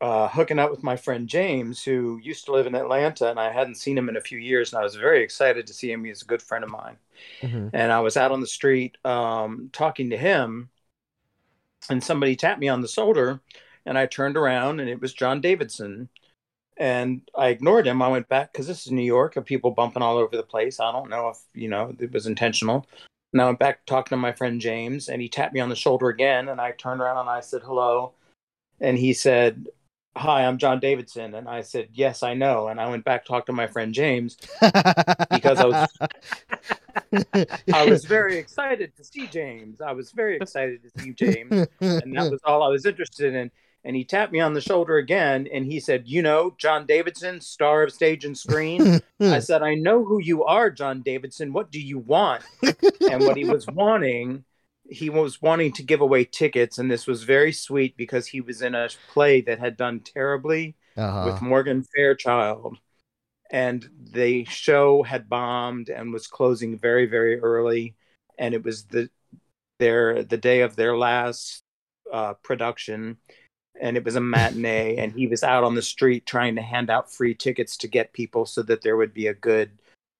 uh, 0.00 0.28
hooking 0.28 0.58
up 0.58 0.70
with 0.70 0.82
my 0.82 0.96
friend 0.96 1.28
James, 1.28 1.82
who 1.82 2.18
used 2.22 2.44
to 2.46 2.52
live 2.52 2.66
in 2.66 2.74
Atlanta, 2.74 3.30
and 3.30 3.38
I 3.38 3.52
hadn't 3.52 3.76
seen 3.76 3.96
him 3.96 4.08
in 4.08 4.16
a 4.16 4.20
few 4.20 4.38
years, 4.38 4.72
and 4.72 4.80
I 4.80 4.82
was 4.82 4.96
very 4.96 5.22
excited 5.22 5.66
to 5.66 5.72
see 5.74 5.90
him. 5.92 6.04
He's 6.04 6.22
a 6.22 6.26
good 6.26 6.42
friend 6.42 6.64
of 6.64 6.70
mine, 6.70 6.96
Mhm. 7.42 7.74
and 7.74 7.92
I 7.92 8.00
was 8.00 8.16
out 8.16 8.32
on 8.32 8.40
the 8.40 8.46
street 8.48 8.98
um, 9.04 9.70
talking 9.72 10.10
to 10.10 10.16
him, 10.18 10.70
and 11.88 12.02
somebody 12.02 12.36
tapped 12.36 12.60
me 12.60 12.68
on 12.68 12.80
the 12.80 12.88
shoulder, 12.88 13.40
and 13.86 13.96
I 13.96 14.04
turned 14.06 14.36
around, 14.36 14.80
and 14.80 14.90
it 14.90 15.00
was 15.00 15.14
John 15.14 15.40
Davidson, 15.40 16.08
and 16.76 17.22
I 17.34 17.48
ignored 17.48 17.86
him. 17.86 18.02
I 18.02 18.08
went 18.08 18.28
back 18.28 18.52
because 18.52 18.66
this 18.66 18.84
is 18.84 18.92
New 18.92 19.02
York, 19.02 19.36
of 19.36 19.46
people 19.46 19.70
bumping 19.70 20.02
all 20.02 20.18
over 20.18 20.36
the 20.36 20.42
place. 20.42 20.78
I 20.80 20.92
don't 20.92 21.08
know 21.08 21.28
if 21.30 21.38
you 21.54 21.68
know 21.68 21.94
it 21.98 22.12
was 22.12 22.26
intentional. 22.26 22.86
And 23.32 23.40
I 23.42 23.46
went 23.46 23.58
back 23.58 23.84
talking 23.86 24.10
to 24.10 24.16
my 24.16 24.32
friend 24.32 24.60
James, 24.60 25.08
and 25.08 25.20
he 25.22 25.28
tapped 25.28 25.54
me 25.54 25.60
on 25.60 25.68
the 25.68 25.74
shoulder 25.76 26.08
again. 26.08 26.48
And 26.48 26.60
I 26.60 26.72
turned 26.72 27.00
around 27.00 27.18
and 27.18 27.28
I 27.28 27.40
said, 27.40 27.62
hello. 27.64 28.12
And 28.80 28.98
he 28.98 29.12
said, 29.12 29.66
Hi, 30.16 30.46
I'm 30.46 30.56
John 30.56 30.80
Davidson. 30.80 31.34
And 31.34 31.46
I 31.48 31.60
said, 31.60 31.88
Yes, 31.92 32.22
I 32.22 32.32
know. 32.34 32.68
And 32.68 32.80
I 32.80 32.88
went 32.88 33.04
back 33.04 33.26
talked 33.26 33.46
to 33.46 33.52
my 33.52 33.66
friend 33.66 33.92
James. 33.92 34.36
Because 35.30 35.58
I 35.58 35.64
was- 35.66 35.88
I 37.74 37.84
was 37.84 38.04
very 38.04 38.38
excited 38.38 38.96
to 38.96 39.04
see 39.04 39.26
James. 39.26 39.80
I 39.80 39.92
was 39.92 40.12
very 40.12 40.36
excited 40.36 40.82
to 40.82 41.02
see 41.02 41.12
James. 41.12 41.66
And 41.80 42.16
that 42.16 42.30
was 42.30 42.40
all 42.44 42.62
I 42.62 42.68
was 42.68 42.86
interested 42.86 43.34
in. 43.34 43.50
And 43.86 43.94
he 43.94 44.04
tapped 44.04 44.32
me 44.32 44.40
on 44.40 44.52
the 44.52 44.60
shoulder 44.60 44.96
again 44.96 45.46
and 45.52 45.64
he 45.64 45.78
said, 45.78 46.08
You 46.08 46.20
know, 46.20 46.56
John 46.58 46.86
Davidson, 46.86 47.40
star 47.40 47.84
of 47.84 47.92
stage 47.92 48.24
and 48.24 48.36
screen. 48.36 49.00
I 49.20 49.38
said, 49.38 49.62
I 49.62 49.74
know 49.74 50.04
who 50.04 50.20
you 50.20 50.42
are, 50.42 50.70
John 50.70 51.02
Davidson. 51.02 51.52
What 51.52 51.70
do 51.70 51.80
you 51.80 52.00
want? 52.00 52.42
and 52.62 53.24
what 53.24 53.36
he 53.36 53.44
was 53.44 53.64
wanting 53.68 54.44
he 54.90 55.10
was 55.10 55.42
wanting 55.42 55.72
to 55.72 55.82
give 55.82 56.00
away 56.00 56.24
tickets, 56.24 56.78
and 56.78 56.90
this 56.90 57.06
was 57.06 57.24
very 57.24 57.52
sweet 57.52 57.96
because 57.96 58.26
he 58.26 58.40
was 58.40 58.62
in 58.62 58.74
a 58.74 58.88
play 59.12 59.40
that 59.42 59.58
had 59.58 59.76
done 59.76 60.00
terribly 60.00 60.76
Uh 60.96 61.24
with. 61.26 61.42
Morgan 61.42 61.82
Fairchild, 61.82 62.78
and 63.50 63.88
the 64.12 64.44
show 64.44 65.02
had 65.02 65.28
bombed 65.28 65.88
and 65.88 66.12
was 66.12 66.26
closing 66.26 66.78
very 66.78 67.06
very 67.06 67.40
early, 67.40 67.96
and 68.38 68.54
it 68.54 68.64
was 68.64 68.84
the 68.84 69.10
their 69.78 70.22
the 70.22 70.38
day 70.38 70.60
of 70.60 70.76
their 70.76 70.96
last 70.96 71.62
uh, 72.12 72.34
production, 72.34 73.18
and 73.80 73.96
it 73.96 74.04
was 74.04 74.16
a 74.16 74.20
matinee, 74.20 74.96
and 74.96 75.12
he 75.12 75.26
was 75.26 75.42
out 75.42 75.64
on 75.64 75.74
the 75.74 75.82
street 75.82 76.26
trying 76.26 76.54
to 76.56 76.62
hand 76.62 76.90
out 76.90 77.12
free 77.12 77.34
tickets 77.34 77.76
to 77.78 77.88
get 77.88 78.12
people 78.12 78.46
so 78.46 78.62
that 78.62 78.82
there 78.82 78.96
would 78.96 79.14
be 79.14 79.26
a 79.26 79.34
good 79.34 79.70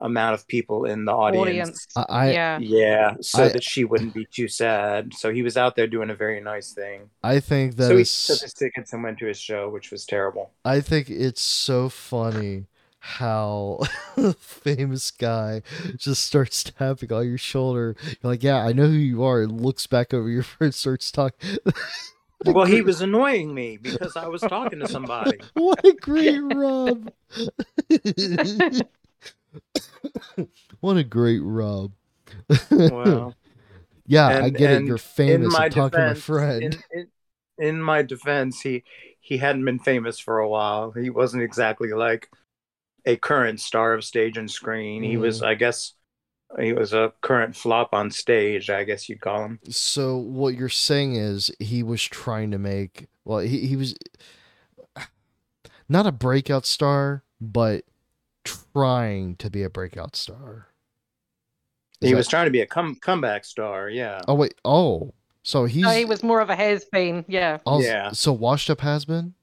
amount 0.00 0.34
of 0.34 0.46
people 0.46 0.84
in 0.84 1.04
the 1.06 1.12
audience. 1.12 1.46
Audience. 1.48 1.86
I, 1.96 2.02
I 2.08 2.30
yeah. 2.30 2.58
Yeah, 2.60 3.14
so 3.20 3.44
I- 3.44 3.48
that 3.48 3.64
she 3.64 3.84
wouldn't 3.84 4.14
be 4.14 4.26
too 4.26 4.48
sad. 4.48 5.14
So 5.14 5.32
he 5.32 5.42
was 5.42 5.56
out 5.56 5.76
there 5.76 5.86
doing 5.86 6.10
a 6.10 6.14
very 6.14 6.40
nice 6.40 6.72
thing. 6.72 7.08
I 7.22 7.40
think 7.40 7.76
that 7.76 7.88
so 7.88 7.96
he 7.96 8.02
is. 8.02 8.26
took 8.26 8.40
his 8.40 8.52
tickets 8.52 8.92
and 8.92 9.02
went 9.02 9.18
to 9.18 9.26
his 9.26 9.38
show, 9.38 9.68
which 9.70 9.90
was 9.90 10.04
terrible. 10.04 10.50
I 10.64 10.80
think 10.80 11.08
it's 11.08 11.40
so 11.42 11.88
funny 11.88 12.66
how 12.98 13.78
a 14.16 14.32
famous 14.38 15.10
guy 15.12 15.62
just 15.96 16.24
starts 16.24 16.64
tapping 16.64 17.12
on 17.12 17.26
your 17.28 17.38
shoulder. 17.38 17.96
You're 18.04 18.32
like, 18.32 18.42
yeah, 18.42 18.58
I 18.58 18.72
know 18.72 18.88
who 18.88 18.94
you 18.94 19.22
are. 19.22 19.42
And 19.42 19.60
looks 19.60 19.86
back 19.86 20.12
over 20.12 20.28
your 20.28 20.42
friend, 20.42 20.74
starts 20.74 21.10
talking. 21.10 21.56
Well, 22.44 22.64
he 22.66 22.82
was 22.82 23.00
annoying 23.00 23.54
me 23.54 23.76
because 23.78 24.16
I 24.16 24.26
was 24.28 24.40
talking 24.42 24.78
to 24.80 24.88
somebody. 24.88 25.38
What 25.54 25.84
a 25.84 25.92
great 25.94 26.38
rub! 26.54 27.10
what 30.80 30.96
a 30.96 31.04
great 31.04 31.40
rub! 31.42 31.92
Well, 32.70 33.34
yeah, 34.06 34.28
I 34.44 34.50
get 34.50 34.70
it. 34.72 34.84
You're 34.84 34.98
famous. 34.98 35.52
my 35.52 35.64
I'm 35.64 35.70
talking 35.70 35.98
to 35.98 36.06
my 36.06 36.12
defense, 36.12 36.24
friend. 36.24 36.62
in, 36.62 37.08
in, 37.58 37.68
in 37.68 37.82
my 37.82 38.02
defense, 38.02 38.60
he 38.60 38.84
he 39.20 39.38
hadn't 39.38 39.64
been 39.64 39.78
famous 39.78 40.18
for 40.20 40.38
a 40.38 40.48
while. 40.48 40.92
He 40.92 41.10
wasn't 41.10 41.42
exactly 41.42 41.92
like 41.92 42.28
a 43.04 43.16
current 43.16 43.60
star 43.60 43.94
of 43.94 44.04
stage 44.04 44.36
and 44.36 44.50
screen. 44.50 45.02
He 45.02 45.16
was, 45.16 45.40
Mm. 45.40 45.46
I 45.46 45.54
guess, 45.54 45.94
he 46.60 46.72
was 46.72 46.92
a 46.92 47.12
current 47.20 47.54
flop 47.56 47.90
on 47.92 48.10
stage. 48.10 48.70
I 48.70 48.84
guess 48.84 49.08
you'd 49.08 49.20
call 49.20 49.44
him. 49.44 49.60
So 49.68 50.16
what 50.16 50.54
you're 50.54 50.68
saying 50.68 51.16
is 51.16 51.50
he 51.58 51.82
was 51.82 52.02
trying 52.02 52.50
to 52.52 52.58
make 52.58 53.08
well 53.24 53.38
he, 53.40 53.66
he 53.66 53.76
was 53.76 53.94
not 55.88 56.06
a 56.06 56.12
breakout 56.12 56.66
star, 56.66 57.22
but 57.40 57.84
trying 58.44 59.36
to 59.36 59.50
be 59.50 59.62
a 59.62 59.70
breakout 59.70 60.16
star. 60.16 60.68
Is 62.00 62.08
He 62.08 62.12
that- 62.12 62.16
was 62.18 62.28
trying 62.28 62.46
to 62.46 62.50
be 62.50 62.60
a 62.60 62.66
come 62.66 62.96
comeback 62.96 63.44
star. 63.44 63.88
Yeah. 63.88 64.20
Oh 64.28 64.34
wait, 64.34 64.54
oh. 64.64 65.12
So 65.42 65.64
he's 65.64 65.82
No, 65.82 65.90
he 65.90 66.04
was 66.04 66.22
more 66.24 66.40
of 66.40 66.50
a 66.50 66.56
has 66.56 66.84
been. 66.86 67.24
Yeah. 67.28 67.58
also, 67.64 67.86
Yeah. 67.86 68.10
so 68.12 68.32
washed 68.32 68.68
up 68.68 68.80
has 68.80 69.04
been? 69.04 69.34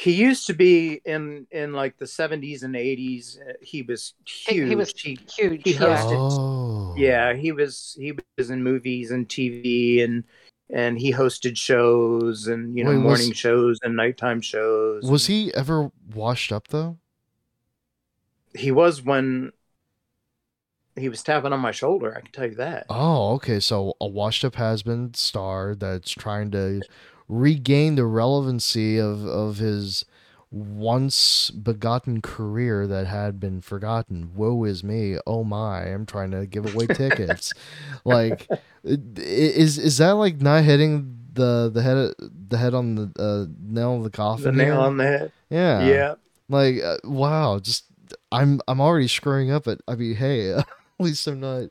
He 0.00 0.12
used 0.14 0.46
to 0.46 0.54
be 0.54 1.00
in 1.04 1.46
in 1.50 1.72
like 1.74 1.98
the 1.98 2.06
70s 2.06 2.62
and 2.62 2.74
80s. 2.74 3.38
uh, 3.38 3.52
He 3.60 3.82
was 3.82 4.14
He, 4.24 4.54
huge. 4.54 4.68
he 4.70 4.76
was 4.76 4.90
He- 4.96 5.18
huge. 5.36 5.62
he 5.64 5.72
yeah. 5.74 5.78
hosted- 5.80 6.16
Oh. 6.16 6.94
yeah, 6.96 7.34
he 7.34 7.52
was 7.52 7.96
he 8.00 8.12
was 8.38 8.48
in 8.50 8.62
movies 8.62 9.10
and 9.10 9.28
TV 9.28 10.02
and 10.02 10.24
and 10.72 10.98
he 10.98 11.12
hosted 11.12 11.56
shows 11.56 12.46
and 12.46 12.78
you 12.78 12.84
know 12.84 12.90
Wait, 12.90 12.96
was- 12.96 13.04
morning 13.04 13.32
shows 13.32 13.78
and 13.82 13.94
nighttime 13.96 14.40
shows. 14.40 15.02
Was 15.04 15.26
he 15.26 15.52
ever 15.54 15.90
washed 16.14 16.50
up 16.52 16.68
though? 16.68 16.96
He 18.54 18.70
was 18.70 19.02
when 19.02 19.52
he 20.96 21.08
was 21.08 21.22
tapping 21.22 21.52
on 21.52 21.60
my 21.60 21.70
shoulder. 21.72 22.16
I 22.16 22.20
can 22.20 22.32
tell 22.32 22.46
you 22.46 22.56
that. 22.56 22.86
Oh, 22.88 23.34
okay. 23.34 23.60
So 23.60 23.94
a 24.00 24.06
washed 24.08 24.44
up 24.44 24.56
has 24.56 24.82
been 24.82 25.14
star 25.14 25.74
that's 25.74 26.10
trying 26.10 26.50
to 26.52 26.80
regain 27.30 27.94
the 27.94 28.04
relevancy 28.04 28.98
of, 28.98 29.24
of 29.24 29.58
his 29.58 30.04
once 30.50 31.50
begotten 31.50 32.20
career 32.20 32.86
that 32.86 33.06
had 33.06 33.38
been 33.38 33.60
forgotten. 33.60 34.34
Woe 34.34 34.64
is 34.64 34.82
me. 34.82 35.16
Oh 35.26 35.44
my, 35.44 35.82
I'm 35.84 36.06
trying 36.06 36.32
to 36.32 36.44
give 36.46 36.74
away 36.74 36.86
tickets. 36.92 37.52
like 38.04 38.48
is 38.84 39.78
is 39.78 39.98
that 39.98 40.12
like 40.12 40.40
not 40.40 40.64
hitting 40.64 41.18
the 41.32 41.70
the 41.72 41.82
head 41.82 42.14
the 42.48 42.58
head 42.58 42.74
on 42.74 42.96
the 42.96 43.12
uh, 43.18 43.46
nail 43.62 43.96
of 43.96 44.02
the 44.02 44.10
coffin? 44.10 44.44
the 44.44 44.52
nail 44.52 44.74
here? 44.74 44.82
on 44.82 44.96
the 44.96 45.04
head. 45.06 45.32
yeah. 45.50 45.84
Yeah. 45.84 46.14
Like 46.48 46.82
uh, 46.82 46.96
wow, 47.04 47.60
just 47.60 47.84
I'm 48.32 48.60
I'm 48.66 48.80
already 48.80 49.06
screwing 49.06 49.52
up 49.52 49.68
it. 49.68 49.80
I 49.86 49.94
mean, 49.94 50.16
hey, 50.16 50.52
at 50.54 50.66
least 50.98 51.28
I'm 51.28 51.38
not 51.38 51.70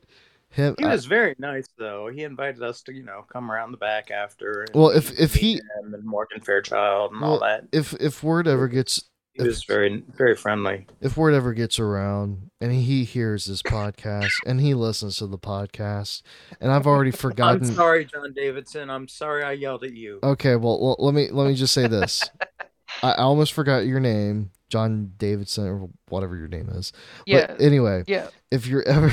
him. 0.50 0.74
He 0.78 0.84
I- 0.84 0.92
was 0.92 1.06
very 1.06 1.34
nice 1.38 1.66
though. 1.78 2.08
He 2.08 2.22
invited 2.24 2.62
us 2.62 2.82
to, 2.82 2.92
you 2.94 3.02
know, 3.04 3.24
come 3.32 3.50
around 3.50 3.72
the 3.72 3.78
back 3.78 4.10
after. 4.10 4.66
Well, 4.74 4.90
if- 4.90 5.18
if 5.18 5.34
he- 5.34 5.60
and 5.82 6.04
Morgan 6.04 6.40
Fairchild 6.40 7.12
and 7.12 7.20
Well, 7.20 7.32
all 7.34 7.40
that, 7.40 7.64
if 7.72 7.92
if 7.94 8.22
word 8.22 8.46
ever 8.48 8.68
gets 8.68 9.04
he 9.32 9.44
was 9.46 9.62
very 9.64 10.02
very 10.16 10.34
friendly. 10.34 10.86
if 11.00 11.16
word 11.16 11.34
ever 11.34 11.54
gets 11.54 11.78
around 11.78 12.50
and 12.60 12.72
he 12.72 13.04
hears 13.04 13.46
this 13.46 13.62
podcast 13.62 14.28
and 14.44 14.60
he 14.60 14.74
listens 14.74 15.18
to 15.18 15.26
the 15.28 15.38
podcast 15.38 16.22
and 16.60 16.70
I've 16.72 16.86
already 16.86 17.10
forgotten 17.26 17.68
I'm 17.68 17.74
sorry, 17.74 18.04
John 18.04 18.32
Davidson. 18.34 18.90
I'm 18.90 19.06
sorry 19.08 19.44
I 19.44 19.52
yelled 19.52 19.84
at 19.84 19.94
you. 19.94 20.18
Okay, 20.22 20.56
well, 20.56 20.96
l- 20.98 21.04
let 21.04 21.14
me 21.14 21.30
let 21.30 21.46
me 21.46 21.54
just 21.54 21.72
say 21.72 21.86
this. 21.86 22.28
I 23.04 23.12
I 23.12 23.22
almost 23.22 23.52
forgot 23.52 23.86
your 23.86 24.00
name, 24.00 24.50
John 24.68 25.12
Davidson 25.16 25.66
or 25.68 25.88
whatever 26.08 26.36
your 26.36 26.48
name 26.48 26.68
is. 26.70 26.92
Yeah. 27.24 27.46
But 27.46 27.60
anyway, 27.62 28.02
yeah. 28.08 28.26
if 28.50 28.66
you're 28.66 28.86
ever 28.86 29.12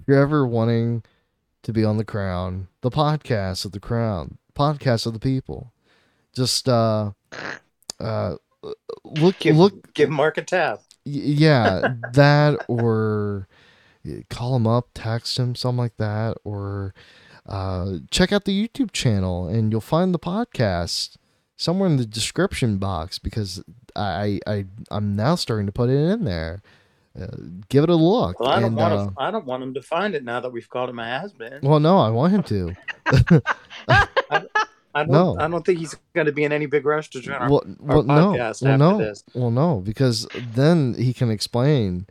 if 0.00 0.08
you're 0.08 0.20
ever 0.20 0.46
wanting 0.46 1.02
to 1.62 1.72
be 1.72 1.84
on 1.84 1.96
the 1.96 2.04
crown, 2.04 2.68
the 2.80 2.90
podcast 2.90 3.64
of 3.64 3.72
the 3.72 3.80
crown, 3.80 4.38
podcast 4.54 5.06
of 5.06 5.12
the 5.12 5.18
people, 5.18 5.72
just 6.34 6.68
uh 6.68 7.12
uh 7.98 8.36
look 9.04 9.38
Give, 9.38 9.56
look 9.56 9.92
give 9.94 10.10
Mark 10.10 10.38
a 10.38 10.42
tap. 10.42 10.80
Yeah, 11.04 11.94
that 12.12 12.64
or 12.68 13.48
call 14.28 14.56
him 14.56 14.66
up, 14.66 14.88
text 14.94 15.38
him, 15.38 15.54
something 15.54 15.78
like 15.78 15.96
that, 15.96 16.36
or 16.44 16.94
uh, 17.46 17.98
check 18.10 18.32
out 18.32 18.44
the 18.44 18.68
YouTube 18.68 18.92
channel 18.92 19.48
and 19.48 19.72
you'll 19.72 19.80
find 19.80 20.14
the 20.14 20.18
podcast 20.18 21.16
somewhere 21.56 21.88
in 21.88 21.96
the 21.96 22.06
description 22.06 22.78
box 22.78 23.18
because 23.18 23.62
I, 23.96 24.40
I 24.46 24.66
I'm 24.90 25.16
now 25.16 25.34
starting 25.34 25.66
to 25.66 25.72
put 25.72 25.90
it 25.90 26.10
in 26.12 26.24
there. 26.24 26.62
Uh, 27.18 27.26
give 27.68 27.82
it 27.82 27.90
a 27.90 27.94
look. 27.94 28.38
Well, 28.38 28.50
I 28.50 28.56
don't 28.60 28.66
and, 28.66 28.76
want 28.76 28.92
uh, 28.94 29.06
to. 29.06 29.12
I 29.18 29.30
don't 29.30 29.44
want 29.44 29.62
him 29.62 29.74
to 29.74 29.82
find 29.82 30.14
it 30.14 30.22
now 30.24 30.40
that 30.40 30.50
we've 30.50 30.68
called 30.68 30.90
him 30.90 30.98
a 30.98 31.04
has 31.04 31.32
been. 31.32 31.60
well, 31.62 31.80
no, 31.80 31.98
I 31.98 32.10
want 32.10 32.32
him 32.32 32.42
to. 32.44 32.74
I 34.94 35.02
don't. 35.02 35.10
no. 35.10 35.36
I 35.38 35.48
don't 35.48 35.64
think 35.64 35.78
he's 35.78 35.96
going 36.14 36.26
to 36.26 36.32
be 36.32 36.44
in 36.44 36.52
any 36.52 36.66
big 36.66 36.84
rush 36.84 37.10
to 37.10 37.20
join 37.20 37.36
our, 37.36 37.50
well, 37.50 37.64
our 37.88 37.96
well, 37.96 38.02
no, 38.02 38.32
podcast 38.32 38.62
well, 38.62 38.78
no, 38.78 38.98
this. 38.98 39.24
well, 39.34 39.50
no, 39.50 39.80
because 39.80 40.26
then 40.34 40.94
he 40.94 41.12
can 41.12 41.30
explain 41.30 42.06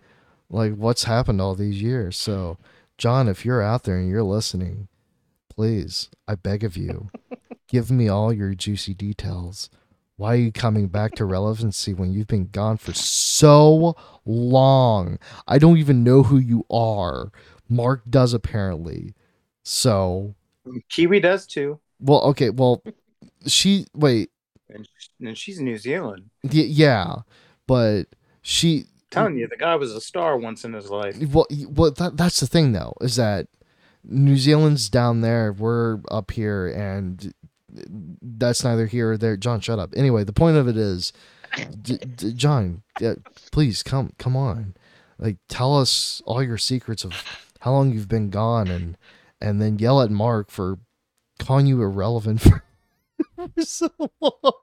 like 0.50 0.76
what's 0.76 1.04
happened 1.04 1.42
all 1.42 1.56
these 1.56 1.82
years. 1.82 2.18
So, 2.18 2.58
John, 2.98 3.28
if 3.28 3.46
you're 3.46 3.62
out 3.62 3.84
there 3.84 3.98
and 3.98 4.10
you're 4.10 4.24
listening, 4.24 4.88
please, 5.50 6.10
I 6.28 6.36
beg 6.36 6.64
of 6.64 6.78
you, 6.78 7.10
give 7.68 7.92
me 7.92 8.08
all 8.08 8.32
your 8.32 8.54
juicy 8.54 8.94
details. 8.94 9.70
Why 10.20 10.34
are 10.34 10.38
you 10.38 10.52
coming 10.52 10.90
back 10.90 11.16
to 11.16 11.24
relevancy 11.24 11.94
when 11.94 12.12
you've 12.12 12.28
been 12.28 12.50
gone 12.50 12.76
for 12.76 12.94
so 12.94 13.96
long? 14.26 15.18
I 15.48 15.58
don't 15.58 15.78
even 15.78 16.04
know 16.04 16.24
who 16.24 16.38
you 16.38 16.66
are. 16.70 17.32
Mark 17.70 18.02
does 18.10 18.34
apparently. 18.34 19.14
So, 19.64 20.36
Kiwi 20.90 21.22
does 21.22 21.48
too, 21.48 21.80
well, 22.02 22.20
okay, 22.24 22.50
well, 22.50 22.84
she 23.48 23.86
wait, 23.94 24.32
and, 24.70 24.86
and 25.22 25.38
she's 25.38 25.58
in 25.60 25.64
New 25.64 25.78
Zealand. 25.78 26.30
y- 26.44 26.68
yeah, 26.68 27.20
but 27.66 28.08
she 28.42 28.88
telling 29.12 29.38
you, 29.38 29.48
the 29.48 29.56
guy 29.56 29.78
was 29.78 29.96
a 29.96 30.02
star 30.02 30.38
once 30.38 30.66
in 30.66 30.74
his 30.74 30.90
life. 30.90 31.16
Well, 31.32 31.48
well, 31.70 31.92
that, 31.92 32.18
that's 32.18 32.42
the 32.42 32.48
thing 32.48 32.74
though, 32.74 32.94
is 33.00 33.16
that 33.16 33.48
New 34.04 34.36
Zealand's 34.36 34.90
down 34.90 35.22
there, 35.22 35.54
we're 35.54 36.00
up 36.12 36.32
here, 36.32 36.68
and 36.68 37.34
that's 37.88 38.64
neither 38.64 38.86
here 38.88 39.14
or 39.14 39.18
there. 39.18 39.38
John, 39.38 39.60
shut 39.60 39.80
up. 39.80 39.94
Anyway, 39.96 40.24
the 40.24 40.34
point 40.34 40.58
of 40.58 40.68
it 40.68 40.78
is, 40.78 41.14
D- 41.82 41.98
D- 41.98 42.34
John, 42.34 42.84
yeah, 43.00 43.16
please 43.52 43.84
come, 43.84 44.14
come 44.18 44.36
on, 44.36 44.76
like 45.18 45.38
tell 45.48 45.78
us 45.78 46.22
all 46.26 46.44
your 46.44 46.58
secrets 46.58 47.04
of 47.04 47.14
how 47.62 47.72
long 47.72 47.92
you've 47.92 48.08
been 48.08 48.30
gone, 48.30 48.68
and 48.68 48.98
and 49.42 49.62
then 49.62 49.80
yell 49.80 50.02
at 50.02 50.12
Mark 50.12 50.52
for 50.52 50.80
calling 51.40 51.66
you 51.66 51.82
irrelevant 51.82 52.42
for, 52.42 52.64
for 53.36 53.62
so 53.62 53.90
long. 54.22 54.54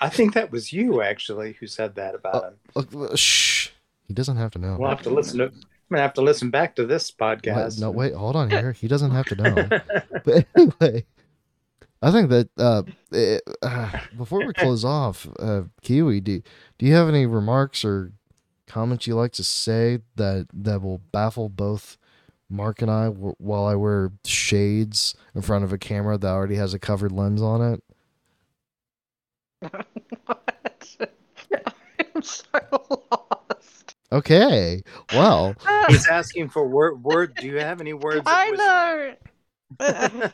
I 0.00 0.08
think 0.08 0.34
that 0.34 0.50
was 0.50 0.72
you 0.72 1.02
actually 1.02 1.52
who 1.54 1.66
said 1.66 1.94
that 1.94 2.14
about 2.14 2.44
him. 2.44 2.54
Uh, 2.76 3.16
shh, 3.16 3.70
he 4.06 4.12
doesn't 4.14 4.36
have 4.36 4.50
to 4.52 4.58
know. 4.58 4.76
We'll 4.78 4.90
have 4.90 5.02
to 5.02 5.10
listen 5.10 5.38
to. 5.38 5.52
I'm 5.90 5.96
gonna 5.96 6.02
have 6.02 6.14
to 6.14 6.22
listen 6.22 6.50
back 6.50 6.76
to 6.76 6.86
this 6.86 7.12
Wait, 7.18 7.42
podcast. 7.42 7.80
no, 7.80 7.90
wait, 7.90 8.14
hold 8.14 8.36
on 8.36 8.50
here. 8.50 8.72
He 8.72 8.88
doesn't 8.88 9.10
have 9.10 9.26
to 9.26 9.34
know. 9.36 9.68
but 10.24 10.46
anyway, 10.56 11.04
I 12.00 12.10
think 12.10 12.30
that 12.30 12.48
uh, 12.58 12.82
eh, 13.12 13.38
uh, 13.62 13.90
before 14.16 14.46
we 14.46 14.52
close 14.54 14.84
off, 14.84 15.26
uh, 15.38 15.62
Kiwi, 15.82 16.20
do 16.20 16.42
do 16.78 16.86
you 16.86 16.94
have 16.94 17.08
any 17.08 17.26
remarks 17.26 17.84
or 17.84 18.12
comments 18.66 19.06
you 19.06 19.14
like 19.14 19.32
to 19.32 19.44
say 19.44 19.98
that 20.16 20.46
that 20.52 20.82
will 20.82 20.98
baffle 21.12 21.48
both 21.48 21.98
Mark 22.48 22.82
and 22.82 22.90
I 22.90 23.04
w- 23.06 23.34
while 23.38 23.64
I 23.64 23.74
wear 23.74 24.12
shades 24.24 25.14
in 25.34 25.42
front 25.42 25.64
of 25.64 25.72
a 25.72 25.78
camera 25.78 26.18
that 26.18 26.28
already 26.28 26.56
has 26.56 26.74
a 26.74 26.78
covered 26.78 27.12
lens 27.12 27.42
on 27.42 27.62
it. 27.74 27.82
what? 30.26 30.96
I'm 32.14 32.22
so 32.22 32.44
lost. 33.10 33.23
Okay. 34.14 34.82
Well, 35.12 35.54
He's 35.88 36.06
asking 36.06 36.50
for 36.50 36.66
word. 36.68 37.02
Word. 37.02 37.34
Do 37.34 37.46
you 37.46 37.58
have 37.58 37.80
any 37.80 37.92
words? 37.92 38.22
I 38.26 38.50
know. 38.50 39.14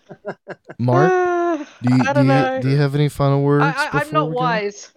Mark, 0.78 1.66
do 1.82 1.94
you 1.94 2.02
I 2.02 2.07
do 2.09 2.12
don't 2.12 2.24
you, 2.24 2.28
know. 2.28 2.61
do 2.61 2.69
you 2.69 2.77
have 2.77 2.94
any 2.94 3.09
final 3.09 3.43
words? 3.43 3.65
I, 3.65 3.86
I, 3.86 4.01
I'm 4.01 4.12
not 4.12 4.31
wise. 4.31 4.93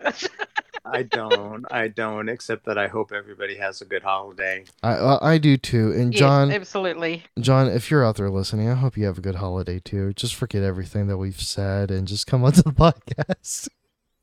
I 0.85 1.03
don't. 1.03 1.65
I 1.71 1.87
don't. 1.87 2.27
Except 2.27 2.65
that 2.65 2.77
I 2.77 2.87
hope 2.87 3.13
everybody 3.13 3.55
has 3.55 3.79
a 3.81 3.85
good 3.85 4.03
holiday. 4.03 4.65
I 4.81 4.95
I 4.95 5.33
I 5.33 5.37
do 5.37 5.55
too. 5.55 5.93
And 5.93 6.11
John, 6.11 6.49
yes, 6.49 6.57
absolutely. 6.57 7.23
John, 7.39 7.67
if 7.69 7.89
you're 7.89 8.03
out 8.05 8.17
there 8.17 8.29
listening, 8.29 8.67
I 8.67 8.73
hope 8.75 8.97
you 8.97 9.05
have 9.05 9.17
a 9.17 9.21
good 9.21 9.35
holiday 9.35 9.79
too. 9.79 10.11
Just 10.13 10.35
forget 10.35 10.61
everything 10.61 11.07
that 11.07 11.17
we've 11.17 11.39
said 11.39 11.89
and 11.89 12.05
just 12.05 12.27
come 12.27 12.43
onto 12.43 12.63
the 12.63 12.71
podcast. 12.73 13.69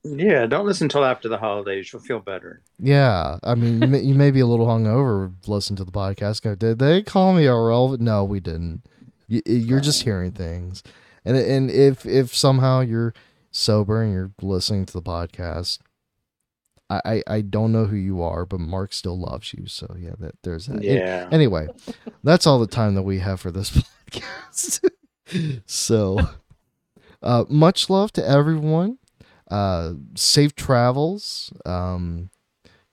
Yeah. 0.05 0.47
Don't 0.47 0.67
listen 0.67 0.87
until 0.87 1.05
after 1.05 1.29
the 1.29 1.39
holidays. 1.39 1.93
You'll 1.93 2.03
feel 2.03 2.21
better. 2.21 2.63
Yeah, 2.79 3.39
I 3.43 3.55
mean, 3.55 3.83
you 3.83 3.89
may, 3.89 4.01
you 4.01 4.15
may 4.15 4.31
be 4.31 4.41
a 4.41 4.47
little 4.47 4.67
hungover. 4.67 5.35
Listen 5.47 5.77
to 5.77 5.85
the 5.85 5.93
podcast. 5.93 6.43
Go, 6.43 6.55
did 6.55 6.79
they 6.79 7.03
call 7.03 7.35
me 7.35 7.47
irrelevant? 7.47 8.01
No, 8.01 8.25
we 8.25 8.41
didn't. 8.41 8.83
You, 9.29 9.43
you're 9.47 9.81
just 9.81 10.03
hearing 10.03 10.33
things, 10.33 10.83
and 11.25 11.37
and 11.37 11.71
if 11.71 12.05
if 12.05 12.35
somehow 12.35 12.81
you're 12.81 13.15
sober 13.53 14.03
and 14.03 14.13
you're 14.13 14.33
listening 14.43 14.87
to 14.87 14.93
the 14.93 15.03
podcast, 15.03 15.79
I 16.89 17.01
I, 17.05 17.23
I 17.27 17.41
don't 17.43 17.71
know 17.71 17.85
who 17.85 17.97
you 17.97 18.23
are, 18.23 18.45
but 18.45 18.59
Mark 18.59 18.93
still 18.93 19.19
loves 19.19 19.55
you. 19.55 19.67
So 19.67 19.95
yeah, 19.99 20.15
that 20.19 20.35
there's 20.43 20.67
that. 20.67 20.83
Yeah. 20.83 21.29
Anyway, 21.31 21.69
that's 22.25 22.47
all 22.47 22.59
the 22.59 22.67
time 22.67 22.95
that 22.97 23.03
we 23.03 23.19
have 23.21 23.41
for 23.41 23.53
this 23.53 23.71
podcast. 24.11 24.89
so, 25.67 26.19
uh, 27.23 27.45
much 27.49 27.89
love 27.89 28.13
to 28.15 28.27
everyone. 28.27 28.99
Uh, 29.51 29.95
safe 30.15 30.55
travels. 30.55 31.53
Um, 31.67 32.31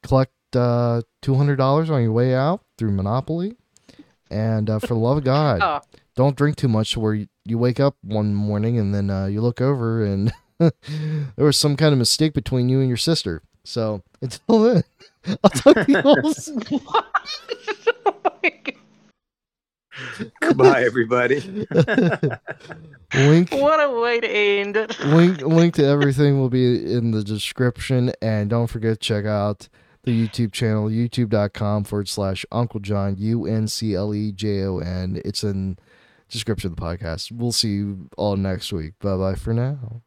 collect 0.04 0.34
uh, 0.56 1.02
two 1.22 1.36
hundred 1.36 1.58
dollars 1.58 1.90
on 1.90 2.02
your 2.02 2.12
way 2.12 2.34
out 2.34 2.62
through 2.78 2.92
Monopoly, 2.92 3.56
and 4.32 4.70
uh, 4.70 4.80
for 4.80 4.88
the 4.88 4.96
love 4.96 5.18
of 5.18 5.24
God, 5.24 5.60
Oh, 5.62 5.82
don't 6.16 6.36
drink 6.36 6.56
too 6.58 6.68
much 6.68 6.98
where 6.98 7.14
you, 7.14 7.28
you 7.46 7.58
wake 7.58 7.80
up 7.80 7.96
one 8.02 8.34
morning 8.34 8.78
and 8.80 8.94
then 8.94 9.10
uh, 9.10 9.26
you 9.28 9.42
look 9.42 9.62
over 9.62 10.04
and 10.04 10.32
there 10.60 10.72
was 11.38 11.58
some 11.58 11.76
kind 11.78 11.94
of 11.94 12.00
mistake 12.00 12.34
between 12.34 12.70
you 12.70 12.80
and 12.80 12.88
your 12.88 12.98
sister. 12.98 13.42
So 13.64 14.02
until 14.22 14.60
then, 14.64 14.84
I'll 15.44 15.50
talk 15.50 15.76
to 15.76 15.86
you 15.88 16.00
all 16.00 16.34
soon. 16.34 16.60
what? 16.62 17.06
Oh 18.06 18.16
my 18.44 18.50
God. 18.64 18.74
Goodbye, 20.42 20.84
everybody. 20.84 21.40
link 23.14 23.52
What 23.52 23.80
a 23.80 24.00
way 24.00 24.20
to 24.20 24.30
end. 24.30 24.78
It. 24.78 25.00
link 25.06 25.42
link 25.42 25.74
to 25.76 25.86
everything 25.86 26.40
will 26.40 26.50
be 26.50 26.92
in 26.94 27.12
the 27.12 27.24
description. 27.24 28.12
And 28.22 28.50
don't 28.50 28.68
forget 28.68 29.00
to 29.00 29.00
check 29.00 29.26
out 29.26 29.70
the 30.04 30.28
youtube 30.28 30.54
channel 30.54 30.88
youtube.com 30.88 31.84
forward 31.84 32.08
slash 32.08 32.46
uncle 32.50 32.80
jon 32.80 33.18
u-n-c-l-e-j-o-n 33.18 33.62
it's 35.26 35.44
in 35.44 35.78
description 36.30 36.72
of 36.72 36.78
the 36.78 36.82
podcast. 36.82 37.32
We'll 37.32 37.52
see 37.52 37.72
you 37.72 38.10
all 38.18 38.38
next 38.38 38.72
week. 38.72 38.94
Bye 39.00 39.18
bye 39.18 39.36
for 39.36 39.54
now 39.54 40.04